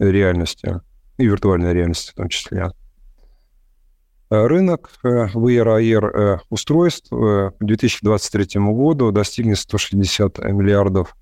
реальности, 0.00 0.80
и 1.18 1.26
виртуальной 1.26 1.72
реальности 1.72 2.10
в 2.10 2.14
том 2.14 2.28
числе. 2.28 2.72
Рынок 4.28 4.90
VR, 5.04 5.80
AR 5.80 6.40
устройств 6.48 7.10
к 7.10 7.54
2023 7.60 8.60
году 8.60 9.12
достигнет 9.12 9.58
160 9.58 10.38
миллиардов 10.38 11.14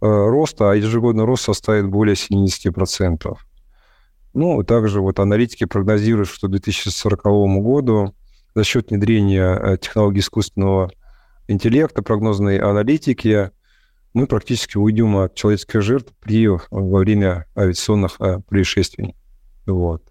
роста, 0.00 0.72
а 0.72 0.74
ежегодный 0.74 1.24
рост 1.24 1.44
составит 1.44 1.86
более 1.86 2.16
70%. 2.16 3.36
Ну, 4.36 4.62
также 4.64 5.00
вот 5.00 5.18
аналитики 5.18 5.64
прогнозируют, 5.64 6.28
что 6.28 6.46
к 6.46 6.50
2040 6.50 7.22
году 7.62 8.14
за 8.54 8.64
счет 8.64 8.90
внедрения 8.90 9.58
э, 9.58 9.78
технологий 9.78 10.20
искусственного 10.20 10.90
интеллекта, 11.48 12.02
прогнозной 12.02 12.58
аналитики, 12.58 13.50
мы 14.12 14.26
практически 14.26 14.76
уйдем 14.76 15.16
от 15.16 15.36
человеческих 15.36 15.80
жертв 15.80 16.12
при, 16.20 16.48
во 16.48 16.98
время 16.98 17.46
авиационных 17.56 18.20
э, 18.20 18.40
происшествий. 18.46 19.16
Вот. 19.64 20.02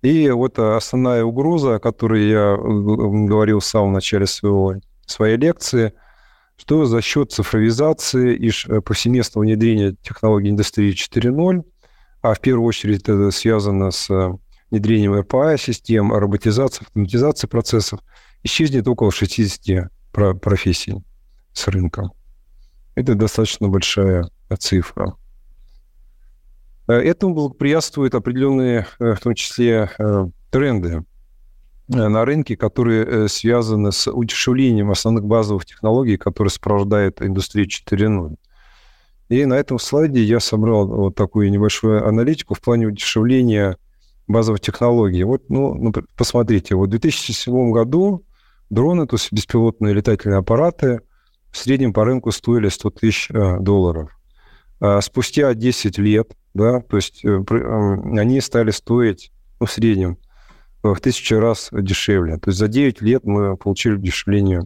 И 0.00 0.30
вот 0.30 0.58
основная 0.58 1.22
угроза, 1.22 1.74
о 1.74 1.78
которой 1.78 2.26
я 2.26 2.56
говорил 2.56 3.58
в 3.58 3.66
самом 3.66 3.92
начале 3.92 4.24
своего, 4.24 4.76
своей 5.04 5.36
лекции, 5.36 5.92
что 6.56 6.86
за 6.86 7.02
счет 7.02 7.32
цифровизации 7.32 8.34
и 8.34 8.80
повсеместного 8.80 9.44
внедрения 9.44 9.94
технологий 10.02 10.48
индустрии 10.48 10.94
4.0, 10.94 11.64
а 12.20 12.34
в 12.34 12.40
первую 12.40 12.66
очередь 12.66 13.02
это 13.02 13.30
связано 13.30 13.90
с 13.90 14.08
внедрением 14.70 15.14
РПА-систем, 15.18 16.12
роботизации, 16.12 16.84
автоматизации 16.84 17.46
процессов, 17.46 18.00
исчезнет 18.42 18.86
около 18.88 19.10
60 19.10 19.90
профессий 20.12 20.94
с 21.52 21.68
рынка. 21.68 22.10
Это 22.94 23.14
достаточно 23.14 23.68
большая 23.68 24.28
цифра. 24.58 25.14
Э, 26.88 26.94
этому 26.94 27.34
благоприятствуют 27.34 28.14
определенные, 28.14 28.86
э, 28.98 29.14
в 29.14 29.20
том 29.20 29.34
числе, 29.34 29.90
э, 29.98 30.26
тренды 30.50 31.04
на 31.86 32.24
рынке, 32.26 32.54
которые 32.54 33.28
связаны 33.28 33.92
с 33.92 34.10
удешевлением 34.12 34.90
основных 34.90 35.24
базовых 35.24 35.64
технологий, 35.64 36.18
которые 36.18 36.50
сопровождают 36.50 37.22
индустрию 37.22 37.66
4.0. 37.66 38.36
И 39.28 39.44
на 39.44 39.54
этом 39.54 39.78
слайде 39.78 40.22
я 40.22 40.40
собрал 40.40 40.86
вот 40.86 41.14
такую 41.14 41.50
небольшую 41.50 42.06
аналитику 42.06 42.54
в 42.54 42.60
плане 42.60 42.86
удешевления 42.86 43.76
базовых 44.26 44.60
технологий. 44.60 45.22
Вот, 45.24 45.48
ну, 45.48 45.92
посмотрите, 46.16 46.74
вот 46.74 46.86
в 46.86 46.90
2007 46.90 47.70
году 47.70 48.24
дроны, 48.70 49.06
то 49.06 49.16
есть 49.16 49.32
беспилотные 49.32 49.94
летательные 49.94 50.38
аппараты, 50.38 51.00
в 51.50 51.56
среднем 51.56 51.92
по 51.92 52.04
рынку 52.04 52.30
стоили 52.30 52.68
100 52.68 52.90
тысяч 52.90 53.28
долларов. 53.60 54.10
А 54.80 55.00
спустя 55.00 55.54
10 55.54 55.98
лет 55.98 56.32
да, 56.58 56.80
то 56.80 56.96
есть 56.96 57.24
э, 57.24 57.40
они 58.18 58.40
стали 58.40 58.70
стоить, 58.70 59.32
ну, 59.60 59.66
в 59.66 59.70
среднем, 59.70 60.18
в 60.82 60.96
тысячу 60.96 61.38
раз 61.38 61.68
дешевле. 61.72 62.36
То 62.38 62.50
есть 62.50 62.58
за 62.58 62.68
9 62.68 63.00
лет 63.02 63.24
мы 63.24 63.56
получили 63.56 63.96
дешевление 63.96 64.62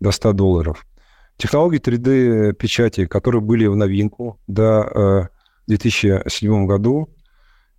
до 0.00 0.12
100 0.12 0.32
долларов. 0.32 0.86
Технологии 1.38 1.80
3D-печати, 1.80 3.06
которые 3.06 3.40
были 3.40 3.66
в 3.66 3.76
новинку 3.76 4.40
до 4.48 5.30
2007 5.68 6.52
э, 6.52 6.66
году, 6.66 7.08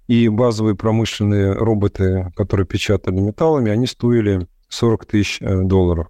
и 0.08 0.28
базовые 0.30 0.76
промышленные 0.76 1.54
роботы, 1.54 2.32
которые 2.36 2.66
печатали 2.66 3.20
металлами, 3.20 3.70
они 3.70 3.86
стоили 3.86 4.48
40 4.70 5.06
тысяч 5.06 5.42
э, 5.42 5.62
долларов. 5.64 6.08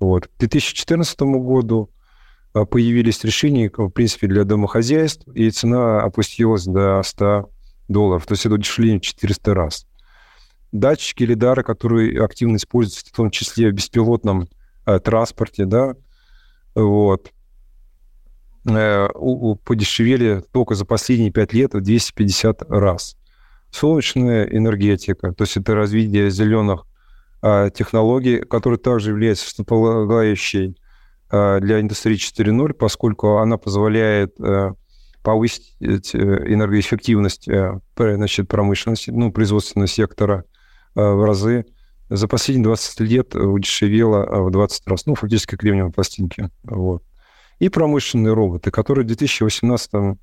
Вот. 0.00 0.26
К 0.26 0.30
2014 0.38 1.20
году 1.20 1.90
а, 2.54 2.64
появились 2.64 3.22
решения, 3.24 3.70
в 3.74 3.90
принципе, 3.90 4.26
для 4.26 4.44
домохозяйств, 4.44 5.28
и 5.34 5.50
цена 5.50 6.02
опустилась 6.02 6.64
до 6.64 7.02
100 7.02 7.50
долларов. 7.88 8.26
То 8.26 8.32
есть 8.32 8.46
это 8.46 8.54
удешевление 8.54 9.00
в 9.00 9.02
400 9.02 9.54
раз. 9.54 9.86
Датчики, 10.72 11.22
лидары, 11.24 11.62
которые 11.62 12.22
активно 12.22 12.56
используются, 12.56 13.06
в 13.06 13.16
том 13.16 13.30
числе 13.30 13.70
в 13.70 13.74
беспилотном 13.74 14.48
э, 14.86 14.98
транспорте, 14.98 15.66
да, 15.66 15.94
вот, 16.74 17.30
э, 18.68 19.08
подешевели 19.64 20.42
только 20.52 20.74
за 20.74 20.84
последние 20.84 21.30
5 21.30 21.52
лет 21.52 21.74
в 21.74 21.80
250 21.80 22.62
раз. 22.68 23.16
Солнечная 23.70 24.44
энергетика, 24.44 25.32
то 25.32 25.44
есть 25.44 25.56
это 25.56 25.74
развитие 25.74 26.30
зеленых 26.30 26.86
э, 27.42 27.70
технологий, 27.74 28.40
которые 28.40 28.78
также 28.78 29.10
являются 29.10 29.46
основополагающей 29.46 30.76
Э, 31.34 31.58
для 31.60 31.80
индустрии 31.80 32.16
4.0, 32.16 32.74
поскольку 32.74 33.38
она 33.38 33.56
позволяет 33.56 34.38
э, 34.38 34.72
повысить 35.22 36.14
э, 36.14 36.18
энергоэффективность 36.18 37.48
значит, 37.96 38.48
промышленности, 38.48 39.10
ну, 39.10 39.32
производственного 39.32 39.88
сектора 39.88 40.44
в 40.94 41.26
разы. 41.26 41.64
За 42.14 42.28
последние 42.28 42.64
20 42.64 43.00
лет 43.00 43.34
удешевело 43.34 44.44
в 44.44 44.50
20 44.50 44.86
раз, 44.86 45.06
ну, 45.06 45.14
фактически 45.14 45.56
кремниевые 45.56 45.92
пластинки. 45.92 46.48
Вот. 46.62 47.02
И 47.58 47.68
промышленные 47.68 48.34
роботы, 48.34 48.70
которые 48.70 49.06
в 49.06 49.10
2018-2013 49.10 50.16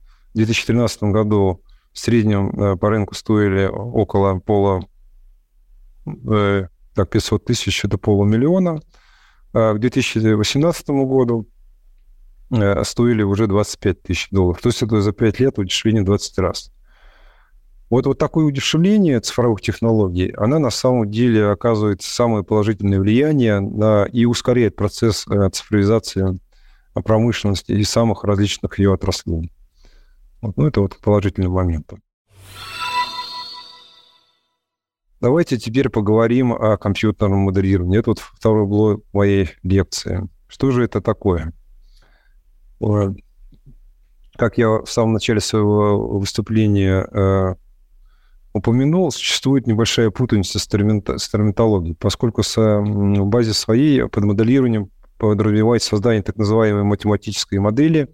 году 1.12 1.62
в 1.92 2.00
среднем 2.00 2.78
по 2.78 2.90
рынку 2.90 3.14
стоили 3.16 3.66
около 3.66 4.40
пола, 4.40 4.82
так, 6.06 7.10
500 7.10 7.46
тысяч, 7.46 7.84
это 7.86 7.98
полумиллиона. 7.98 8.82
А 9.54 9.74
к 9.74 9.80
2018 9.80 10.90
году 10.90 11.48
э, 12.52 12.84
стоили 12.84 13.24
уже 13.24 13.48
25 13.48 14.04
тысяч 14.04 14.30
долларов. 14.32 14.62
То 14.62 14.70
есть 14.70 14.82
это 14.82 15.02
за 15.02 15.12
5 15.12 15.40
лет 15.40 15.60
удешевление 15.60 16.04
20 16.04 16.38
раз. 16.40 16.72
Вот, 17.92 18.06
вот 18.06 18.18
такое 18.18 18.46
удешевление 18.46 19.20
цифровых 19.20 19.60
технологий, 19.60 20.32
она 20.38 20.60
на 20.60 20.70
самом 20.70 21.12
деле 21.12 21.50
оказывает 21.50 22.02
самое 22.02 22.42
положительное 22.42 23.02
влияние 23.02 23.60
на, 23.60 24.06
и 24.06 24.24
ускоряет 24.24 24.78
процесс 24.78 25.28
э, 25.28 25.50
цифровизации 25.50 26.40
промышленности 26.94 27.74
и 27.74 27.84
самых 27.84 28.24
различных 28.24 28.80
ее 28.80 28.94
отраслей. 28.94 29.52
Вот, 30.42 30.56
ну, 30.56 30.68
это 30.68 30.80
вот 30.80 31.00
положительный 31.00 31.50
момент. 31.50 31.92
Давайте 35.20 35.58
теперь 35.58 35.90
поговорим 35.90 36.54
о 36.54 36.78
компьютерном 36.78 37.40
моделировании. 37.40 38.00
Это 38.00 38.12
вот 38.12 38.20
второй 38.20 38.68
блок 38.68 39.04
моей 39.12 39.50
лекции. 39.64 40.30
Что 40.48 40.72
же 40.72 40.86
это 40.86 41.02
такое? 41.02 41.52
Как 44.38 44.58
я 44.58 44.80
в 44.80 44.90
самом 44.90 45.12
начале 45.12 45.42
своего 45.42 46.18
выступления 46.18 47.06
э, 47.12 47.56
упомянул, 48.54 49.12
существует 49.12 49.68
небольшая 49.68 50.10
путаница 50.10 50.60
с, 50.60 50.68
терминологией, 50.68 51.96
поскольку 51.96 52.42
в 52.44 53.26
базе 53.26 53.54
своей 53.54 54.08
под 54.08 54.24
моделированием 54.24 54.90
подразумевает 55.18 55.84
создание 55.84 56.24
так 56.24 56.36
называемой 56.38 56.84
математической 56.84 57.60
модели 57.60 58.10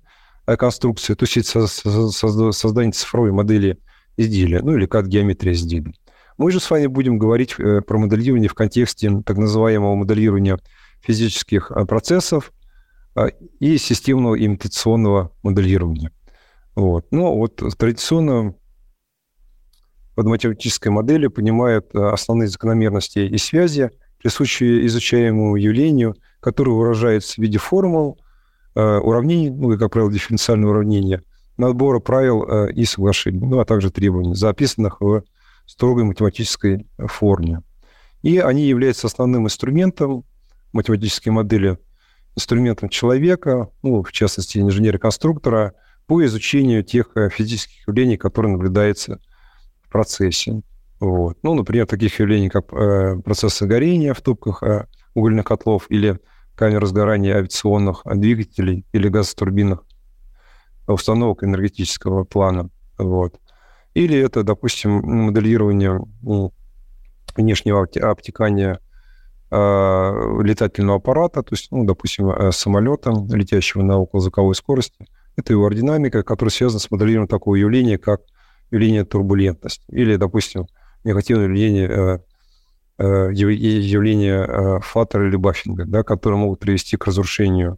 конструкции, 0.46 1.14
то 1.14 1.26
есть 1.26 1.50
создание 1.50 2.92
цифровой 2.92 3.32
модели 3.32 3.80
изделия, 4.18 4.62
ну 4.62 4.76
или 4.76 4.86
как 4.86 5.08
геометрия 5.08 5.54
изделия. 5.54 5.94
Мы 6.38 6.52
же 6.52 6.60
с 6.60 6.70
вами 6.70 6.86
будем 6.86 7.18
говорить 7.18 7.56
э, 7.58 7.82
про 7.82 7.98
моделирование 7.98 8.50
в 8.50 8.54
контексте 8.54 9.24
так 9.26 9.38
называемого 9.38 9.96
моделирования 9.96 10.60
физических 11.02 11.72
э, 11.72 11.86
процессов 11.86 12.54
э, 13.16 13.30
и 13.60 13.78
системного 13.78 14.38
имитационного 14.38 15.32
моделирования. 15.42 16.12
Вот. 16.76 17.08
Ну, 17.10 17.36
вот 17.36 17.64
традиционно 17.78 18.54
под 20.18 20.26
математической 20.26 20.88
моделью 20.88 21.30
понимают 21.30 21.94
основные 21.94 22.48
закономерности 22.48 23.20
и 23.20 23.38
связи, 23.38 23.92
присущие 24.18 24.84
изучаемому 24.88 25.58
явлению, 25.58 26.16
которые 26.40 26.74
выражаются 26.74 27.36
в 27.36 27.38
виде 27.38 27.60
формул, 27.60 28.20
уравнений, 28.74 29.52
ну 29.52 29.74
и, 29.74 29.78
как 29.78 29.92
правило, 29.92 30.12
дифференциального 30.12 30.72
уравнения, 30.72 31.22
набора 31.58 32.00
правил 32.00 32.66
и 32.66 32.84
соглашений, 32.86 33.46
ну, 33.46 33.60
а 33.60 33.66
также 33.66 33.92
требований, 33.92 34.34
записанных 34.34 35.02
в 35.02 35.22
строгой 35.68 36.04
математической 36.04 36.88
форме. 36.98 37.62
И 38.24 38.40
они 38.40 38.64
являются 38.64 39.06
основным 39.06 39.46
инструментом 39.46 40.24
математической 40.74 41.30
модели, 41.30 41.78
инструментом 42.36 42.90
человека, 42.90 43.70
ну, 43.84 44.02
в 44.02 44.12
частности, 44.12 44.58
инженера-конструктора, 44.58 45.74
по 46.08 46.26
изучению 46.26 46.84
тех 46.84 47.12
э, 47.14 47.30
физических 47.30 47.88
явлений, 47.88 48.18
которые 48.18 48.54
наблюдаются 48.54 49.20
процессе. 49.90 50.62
Вот. 51.00 51.38
Ну, 51.44 51.54
например, 51.54 51.86
таких 51.86 52.20
явлений, 52.20 52.50
как 52.50 52.74
э, 52.74 53.18
процессы 53.24 53.66
горения 53.66 54.14
в 54.14 54.22
топках 54.22 54.64
э, 54.64 54.88
угольных 55.14 55.46
котлов 55.46 55.86
или 55.90 56.20
камер 56.56 56.86
сгорания 56.88 57.36
авиационных 57.36 58.02
двигателей 58.06 58.86
или 58.94 59.10
газотурбинных 59.10 59.84
установок 60.88 61.44
энергетического 61.44 62.24
плана. 62.24 62.70
Вот. 62.98 63.40
Или 63.94 64.18
это, 64.18 64.44
допустим, 64.44 65.02
моделирование 65.04 66.00
ну, 66.22 66.54
внешнего 67.36 67.82
обтекания 67.82 68.80
э, 69.52 70.42
летательного 70.44 70.98
аппарата, 70.98 71.44
то 71.44 71.54
есть, 71.54 71.72
ну, 71.72 71.86
допустим, 71.86 72.30
э, 72.30 72.52
самолета, 72.52 73.12
летящего 73.30 73.84
на 73.84 73.98
околозвуковой 73.98 74.56
скорости. 74.56 75.08
Это 75.36 75.54
его 75.54 75.66
аэродинамика, 75.66 76.24
которая 76.24 76.52
связана 76.52 76.80
с 76.80 76.90
моделированием 76.90 77.28
такого 77.28 77.56
явления, 77.56 77.98
как 77.98 78.22
явление 78.72 79.06
турбулентности. 79.06 79.84
Или, 79.90 80.16
допустим, 80.16 80.68
негативное 81.04 81.46
явление, 81.46 81.90
э, 81.90 82.20
э, 83.00 83.32
явление 83.34 84.46
э, 84.48 84.80
флаттера 84.82 85.28
или 85.28 85.36
баффинга, 85.36 85.86
да, 85.86 86.04
которые 86.04 86.40
могут 86.40 86.60
привести 86.60 86.98
к 86.98 87.06
разрушению, 87.06 87.78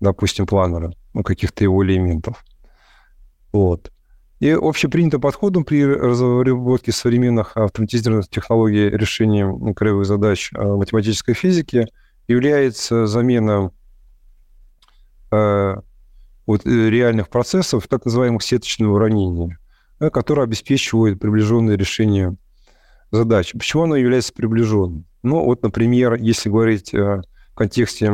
допустим, 0.00 0.46
планера, 0.46 0.92
ну, 1.14 1.22
каких-то 1.22 1.64
его 1.64 1.84
элементов. 1.84 2.44
Вот. 3.52 3.90
И 4.38 4.50
общепринятым 4.50 5.22
подходом 5.22 5.64
при 5.64 5.82
разработке 5.84 6.92
современных 6.92 7.56
автоматизированных 7.56 8.28
технологий 8.28 8.90
решения 8.90 9.74
краевых 9.74 10.04
задач 10.04 10.50
математической 10.52 11.32
физики 11.32 11.86
является 12.28 13.06
замена 13.06 13.70
э, 15.30 15.76
вот, 16.46 16.66
реальных 16.66 17.28
процессов, 17.28 17.88
так 17.88 18.04
называемых 18.04 18.42
сеточного 18.42 18.94
уравнения, 18.94 19.58
которые 19.98 20.44
обеспечивают 20.44 21.18
приближенное 21.18 21.76
решение 21.76 22.36
задач. 23.10 23.52
Почему 23.52 23.84
оно 23.84 23.96
является 23.96 24.32
приближенным? 24.32 25.04
Ну, 25.22 25.44
вот, 25.44 25.62
например, 25.62 26.14
если 26.14 26.48
говорить 26.48 26.94
о 26.94 27.22
контексте 27.54 28.12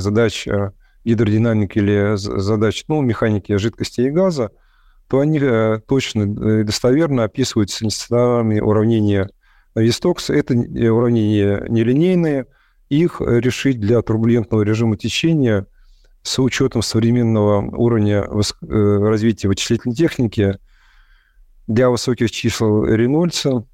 задач 0.00 0.46
э, 0.48 0.72
гидродинамики 1.04 1.78
или 1.78 2.16
задач 2.16 2.84
ну, 2.88 3.02
механики 3.02 3.56
жидкости 3.56 4.02
и 4.02 4.10
газа, 4.10 4.50
то 5.08 5.20
они 5.20 5.38
э, 5.38 5.80
точно 5.86 6.60
и 6.60 6.64
достоверно 6.64 7.24
описываются 7.24 7.84
нестандартными 7.84 8.60
уравнения 8.60 9.30
Вистокса. 9.74 10.32
Это 10.34 10.54
уравнения 10.54 11.66
нелинейные. 11.68 12.46
Их 12.88 13.20
решить 13.20 13.80
для 13.80 14.02
турбулентного 14.02 14.62
режима 14.62 14.96
течения 14.96 15.66
с 16.22 16.38
учетом 16.38 16.82
современного 16.82 17.60
уровня 17.76 18.24
развития 18.62 19.48
вычислительной 19.48 19.94
техники 19.94 20.58
для 21.66 21.90
высоких 21.90 22.30
чисел 22.30 22.84
Рейнольдса 22.84 23.64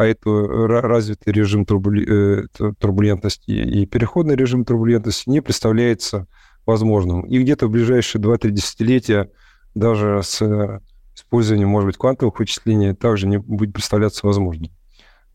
а 0.00 0.06
это 0.06 0.30
развитый 0.30 1.30
режим 1.30 1.66
э, 1.68 2.44
турбулентности 2.78 3.50
и 3.50 3.84
переходный 3.84 4.34
режим 4.34 4.64
турбулентности 4.64 5.28
не 5.28 5.42
представляется 5.42 6.26
возможным. 6.64 7.26
И 7.26 7.38
где-то 7.38 7.66
в 7.66 7.70
ближайшие 7.70 8.22
2-3 8.22 8.48
десятилетия 8.50 9.30
даже 9.74 10.22
с 10.24 10.80
использованием, 11.14 11.68
может 11.68 11.86
быть, 11.88 11.98
квантовых 11.98 12.38
вычислений 12.38 12.94
также 12.94 13.26
не 13.26 13.38
будет 13.38 13.74
представляться 13.74 14.26
возможным 14.26 14.70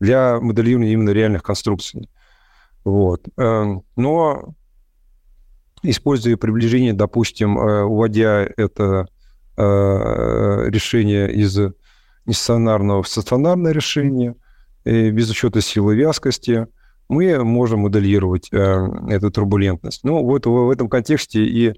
для 0.00 0.40
моделирования 0.40 0.92
именно 0.92 1.10
реальных 1.10 1.42
конструкций. 1.42 2.10
Вот. 2.84 3.22
Эм, 3.36 3.82
но 3.96 4.54
используя 5.82 6.36
приближение, 6.36 6.92
допустим, 6.92 7.58
э, 7.58 7.82
уводя 7.82 8.46
это 8.56 8.82
э, 8.84 9.06
решение 9.56 11.32
из 11.32 11.58
нестационарного 12.26 13.02
в 13.02 13.08
стационарное 13.08 13.72
решение– 13.72 14.34
без 14.86 15.30
учета 15.30 15.60
силы 15.60 15.96
вязкости, 15.96 16.68
мы 17.08 17.42
можем 17.44 17.80
моделировать 17.80 18.48
э, 18.52 18.88
эту 19.08 19.30
турбулентность. 19.30 20.04
Ну, 20.04 20.22
вот 20.22 20.46
в 20.46 20.70
этом 20.70 20.88
контексте 20.88 21.44
и 21.44 21.74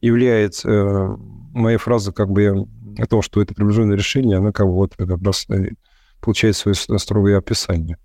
является 0.00 0.68
э, 0.68 1.16
моя 1.54 1.78
фраза 1.78 2.12
как 2.12 2.30
бы 2.30 2.66
о 2.98 3.06
том, 3.06 3.22
что 3.22 3.42
это 3.42 3.54
приближенное 3.54 3.96
решение, 3.96 4.38
она 4.38 4.52
как 4.52 4.66
бы 4.66 4.74
вот 4.74 4.94
как 4.96 5.22
раз 5.22 5.46
э, 5.48 5.70
получает 6.20 6.56
свое 6.56 6.74
строгое 6.74 7.38
описание. 7.38 7.98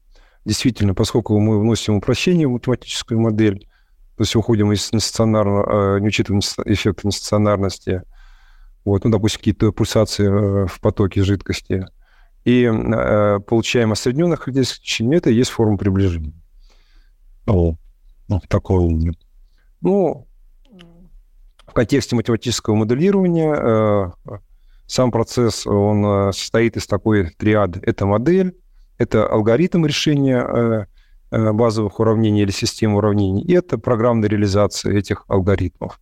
Действительно, 0.43 0.95
поскольку 0.95 1.37
мы 1.39 1.59
вносим 1.59 1.95
упрощение 1.95 2.47
в 2.47 2.51
математическую 2.51 3.19
модель, 3.19 3.59
то 4.17 4.23
есть 4.23 4.35
уходим 4.35 4.71
из 4.71 4.91
нестационарного, 4.91 5.99
не 5.99 6.07
учитываем 6.07 6.41
эффекта 6.65 7.07
нестационарности, 7.07 8.03
вот, 8.85 9.03
ну, 9.03 9.11
допустим, 9.11 9.39
какие-то 9.39 9.71
пульсации 9.71 10.67
в 10.67 10.79
потоке 10.79 11.23
жидкости– 11.23 11.85
и 12.43 12.63
э, 12.63 13.39
получаем 13.39 13.91
осредненных 13.91 14.41
характеристик 14.41 14.81
течения, 14.81 15.17
это 15.17 15.29
и 15.29 15.35
есть 15.35 15.51
форма 15.51 15.77
приближения. 15.77 16.33
О, 17.47 17.75
ну, 18.27 18.41
такое 18.47 18.79
умное. 18.79 19.13
Ну, 19.81 20.27
в 21.67 21.73
контексте 21.73 22.15
математического 22.15 22.75
моделирования 22.75 23.53
э, 23.53 24.37
сам 24.87 25.11
процесс, 25.11 25.67
он 25.67 26.03
э, 26.05 26.31
состоит 26.33 26.77
из 26.77 26.87
такой 26.87 27.29
триады. 27.29 27.79
Это 27.83 28.05
модель, 28.05 28.55
это 28.97 29.27
алгоритм 29.27 29.85
решения 29.85 30.39
э, 30.39 30.85
э 31.31 31.51
базовых 31.53 31.99
уравнений 31.99 32.41
или 32.41 32.51
системы 32.51 32.97
уравнений, 32.97 33.43
и 33.43 33.53
это 33.53 33.77
программная 33.77 34.29
реализация 34.29 34.97
этих 34.97 35.25
алгоритмов. 35.27 35.99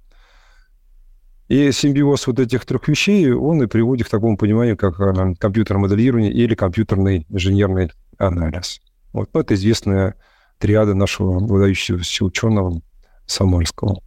И 1.49 1.71
симбиоз 1.71 2.27
вот 2.27 2.39
этих 2.39 2.63
трех 2.63 2.87
вещей, 2.87 3.31
он 3.31 3.63
и 3.63 3.65
приводит 3.65 4.05
к 4.05 4.11
такому 4.11 4.37
пониманию, 4.37 4.77
как 4.77 4.99
э, 4.99 5.33
компьютерное 5.39 5.81
моделирование 5.81 6.31
или 6.31 6.53
компьютерный 6.53 7.25
инженерный 7.27 7.89
анализ. 8.19 8.79
Вот 9.13 9.29
ну, 9.33 9.39
это 9.39 9.55
известная 9.55 10.13
триада 10.59 10.93
нашего 10.93 11.39
выдающегося 11.39 12.23
ученого 12.23 12.79
Самольского. 13.25 13.99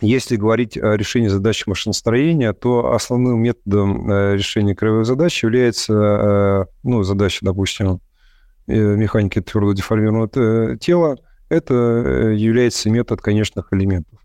Если 0.00 0.36
говорить 0.36 0.78
о 0.78 0.96
решении 0.96 1.28
задач 1.28 1.66
машиностроения, 1.66 2.54
то 2.54 2.94
основным 2.94 3.42
методом 3.42 4.10
э, 4.10 4.36
решения 4.36 4.74
краевых 4.74 5.04
задач 5.04 5.42
является 5.42 5.92
э, 5.92 6.64
ну, 6.82 7.02
задача, 7.02 7.44
допустим, 7.44 8.00
механики 8.66 9.42
твердого 9.42 9.74
деформированного 9.74 10.78
тела– 10.78 11.18
это 11.48 11.74
э, 11.74 12.34
является 12.34 12.90
метод 12.90 13.20
конечных 13.20 13.68
элементов, 13.72 14.20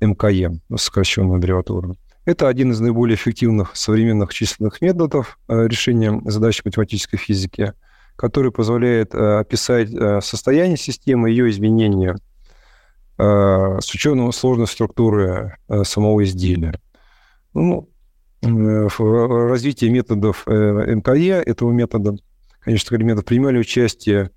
МКЕ, 0.00 0.60
сокращенная 0.76 1.36
аббревиатура. 1.36 1.94
Это 2.24 2.48
один 2.48 2.72
из 2.72 2.80
наиболее 2.80 3.14
эффективных 3.14 3.76
современных 3.76 4.34
численных 4.34 4.80
методов 4.80 5.38
э, 5.48 5.66
решения 5.68 6.20
задач 6.24 6.64
математической 6.64 7.16
физики, 7.16 7.72
который 8.16 8.50
позволяет 8.50 9.14
э, 9.14 9.38
описать 9.38 9.90
состояние 10.24 10.76
системы, 10.76 11.30
ее 11.30 11.50
изменения 11.50 12.16
с 13.18 13.94
учетом 13.94 14.30
сложной 14.30 14.66
структуры 14.66 15.56
самого 15.84 16.22
изделия. 16.22 16.78
Ну, 17.54 17.88
в 18.42 19.48
развитии 19.48 19.86
методов 19.86 20.46
МКЕ, 20.46 21.42
этого 21.42 21.72
метода, 21.72 22.18
конечно, 22.60 22.94
элементов 22.94 23.24
принимали 23.24 23.56
участие 23.56 24.32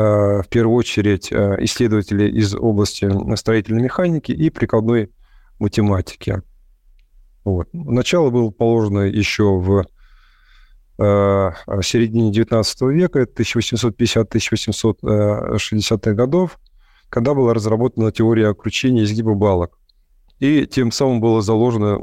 в 0.00 0.46
первую 0.50 0.76
очередь 0.76 1.30
э, 1.30 1.56
исследователи 1.60 2.28
из 2.28 2.54
области 2.54 3.08
строительной 3.36 3.82
механики 3.82 4.32
и 4.32 4.50
прикладной 4.50 5.10
математики. 5.58 6.42
Вот. 7.44 7.68
Начало 7.72 8.30
было 8.30 8.50
положено 8.50 9.00
еще 9.00 9.58
в 9.58 9.86
э, 10.98 11.50
середине 11.82 12.30
XIX 12.32 12.92
века, 12.92 13.22
1850-1860-х 13.22 16.12
годов, 16.12 16.58
когда 17.08 17.34
была 17.34 17.54
разработана 17.54 18.10
теория 18.10 18.52
кручения 18.54 19.04
изгиба 19.04 19.34
балок. 19.34 19.78
И 20.40 20.66
тем 20.66 20.90
самым 20.90 21.20
было 21.20 21.42
заложено 21.42 22.00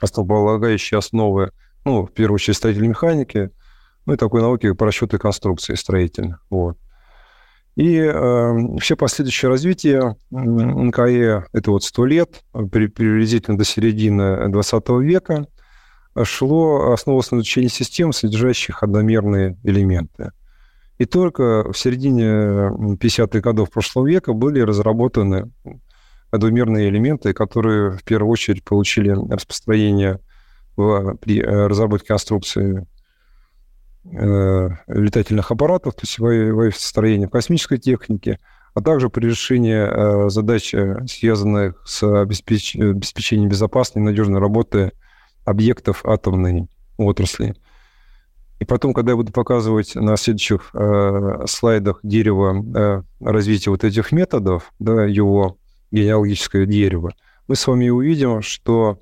основополагающие 0.00 0.98
основы, 0.98 1.52
ну, 1.84 2.06
в 2.06 2.12
первую 2.12 2.34
очередь, 2.34 2.56
строительной 2.56 2.88
механики, 2.88 3.50
ну 4.04 4.14
и 4.14 4.16
такой 4.16 4.42
науки 4.42 4.72
по 4.72 4.86
расчету 4.86 5.18
конструкции 5.18 5.74
строительных. 5.74 6.44
Вот. 6.50 6.76
И 7.78 7.96
э, 7.96 8.78
все 8.80 8.96
последующее 8.96 9.48
развитие 9.48 10.16
НКЕ, 10.32 11.46
это 11.52 11.70
вот 11.70 11.84
сто 11.84 12.04
лет, 12.06 12.42
приблизительно 12.52 13.56
до 13.56 13.62
середины 13.64 14.48
20 14.48 14.88
века, 15.00 15.46
шло, 16.24 16.90
основывалось 16.90 17.30
на 17.30 17.36
изучении 17.36 17.68
систем, 17.68 18.12
содержащих 18.12 18.82
одномерные 18.82 19.56
элементы. 19.62 20.32
И 20.98 21.04
только 21.04 21.72
в 21.72 21.78
середине 21.78 22.24
50-х 22.96 23.38
годов 23.38 23.70
прошлого 23.70 24.08
века 24.08 24.32
были 24.32 24.58
разработаны 24.58 25.48
двумерные 26.32 26.88
элементы, 26.88 27.32
которые 27.32 27.92
в 27.92 28.02
первую 28.02 28.32
очередь 28.32 28.64
получили 28.64 29.10
распространение 29.10 30.18
в, 30.74 31.14
при 31.18 31.40
э, 31.40 31.66
разработке 31.68 32.08
конструкции 32.08 32.88
Э, 34.04 34.70
летательных 34.86 35.50
аппаратов, 35.50 35.94
то 35.94 36.02
есть 36.02 36.18
в 36.18 37.28
космической 37.28 37.78
техники, 37.78 38.38
а 38.74 38.80
также 38.80 39.10
при 39.10 39.26
решении 39.26 39.74
э, 39.74 40.30
задач, 40.30 40.72
э, 40.72 41.04
связанных 41.06 41.82
с 41.84 42.02
обеспеч... 42.02 42.76
обеспечением 42.76 43.50
безопасной 43.50 44.02
и 44.02 44.04
надежной 44.04 44.40
работы 44.40 44.92
объектов 45.44 46.04
атомной 46.06 46.68
отрасли. 46.96 47.54
И 48.60 48.64
потом, 48.64 48.94
когда 48.94 49.12
я 49.12 49.16
буду 49.16 49.32
показывать 49.32 49.94
на 49.94 50.16
следующих 50.16 50.70
э, 50.74 51.44
слайдах 51.46 52.00
дерево 52.02 52.64
э, 52.76 53.02
развития 53.20 53.70
вот 53.70 53.84
этих 53.84 54.10
методов, 54.12 54.72
да, 54.78 55.04
его 55.04 55.58
генеалогическое 55.90 56.66
дерево, 56.66 57.12
мы 57.46 57.56
с 57.56 57.66
вами 57.66 57.88
увидим, 57.88 58.42
что 58.42 59.00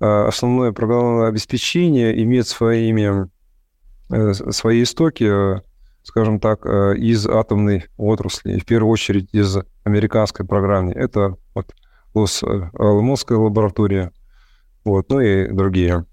э, 0.00 0.04
основное 0.04 0.72
программное 0.72 1.28
обеспечение 1.28 2.22
имеет 2.22 2.46
своими 2.46 3.28
свои 4.50 4.82
истоки, 4.82 5.24
э, 5.24 5.60
скажем 6.02 6.40
так, 6.40 6.64
э, 6.64 6.96
из 6.96 7.26
атомной 7.26 7.86
отрасли, 7.96 8.58
в 8.58 8.64
первую 8.64 8.90
очередь 8.90 9.28
из 9.32 9.58
американской 9.84 10.46
программы. 10.46 10.92
Это 10.92 11.36
вот 11.54 11.74
Лос-Аламосская 12.14 13.38
лаборатория, 13.38 14.12
вот, 14.84 15.10
ну 15.10 15.20
и 15.20 15.48
другие 15.52 16.06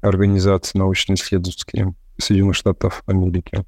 организации 0.00 0.78
научно-исследовательские 0.78 1.94
Соединенных 2.18 2.56
Штатов 2.56 3.02
Америки. 3.06 3.64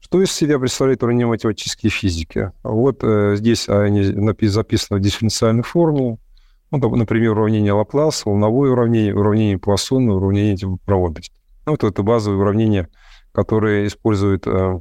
Что 0.00 0.22
из 0.22 0.32
себя 0.32 0.58
представляет 0.58 1.02
уравнение 1.02 1.26
математической 1.26 1.88
физики? 1.88 2.50
Вот 2.64 3.04
э, 3.04 3.36
здесь 3.36 3.68
они 3.68 4.02
записаны 4.48 4.98
в 4.98 5.02
дифференциальной 5.02 5.62
форме. 5.62 6.18
Ну, 6.70 6.96
например, 6.96 7.32
уравнение 7.32 7.72
Лапласа, 7.72 8.28
волновое 8.28 8.70
уравнение, 8.70 9.14
уравнение 9.14 9.58
Пуассона, 9.58 10.14
уравнение 10.14 10.56
проводности. 10.84 11.34
Ну, 11.66 11.72
вот 11.72 11.84
это 11.84 12.02
базовые 12.02 12.40
уравнения, 12.40 12.88
которые 13.32 13.88
используют 13.88 14.46
э, 14.46 14.80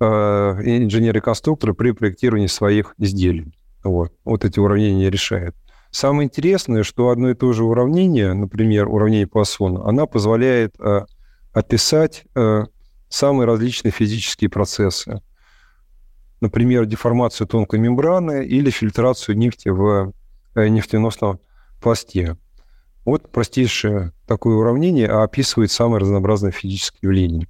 э, 0.00 0.04
инженеры-конструкторы 0.04 1.74
при 1.74 1.92
проектировании 1.92 2.48
своих 2.48 2.94
изделий. 2.98 3.54
Вот. 3.84 4.12
вот 4.24 4.44
эти 4.44 4.58
уравнения 4.58 5.08
решают. 5.08 5.56
самое 5.90 6.26
интересное, 6.26 6.82
что 6.82 7.08
одно 7.08 7.30
и 7.30 7.34
то 7.34 7.52
же 7.52 7.64
уравнение, 7.64 8.34
например, 8.34 8.88
уравнение 8.88 9.26
Пуассона, 9.26 9.88
она 9.88 10.06
позволяет 10.06 10.74
э, 10.80 11.06
описать 11.52 12.24
э, 12.34 12.64
самые 13.08 13.46
различные 13.46 13.92
физические 13.92 14.50
процессы. 14.50 15.20
Например, 16.40 16.86
деформацию 16.86 17.46
тонкой 17.46 17.80
мембраны 17.80 18.46
или 18.46 18.70
фильтрацию 18.70 19.36
нефти 19.36 19.68
в 19.68 20.14
э, 20.54 20.68
нефтеносном 20.68 21.38
пласте. 21.82 22.38
Вот 23.04 23.30
простейшее 23.30 24.12
такое 24.26 24.56
уравнение 24.56 25.08
описывает 25.08 25.70
самые 25.70 26.00
разнообразные 26.00 26.52
физические 26.52 27.00
явления. 27.02 27.46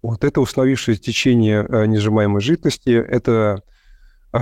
Вот 0.00 0.22
это 0.22 0.40
установившееся 0.40 1.02
течение 1.02 1.66
э, 1.68 1.86
несжимаемой 1.86 2.40
жидкости, 2.40 2.90
это 2.90 3.62
э, 4.32 4.38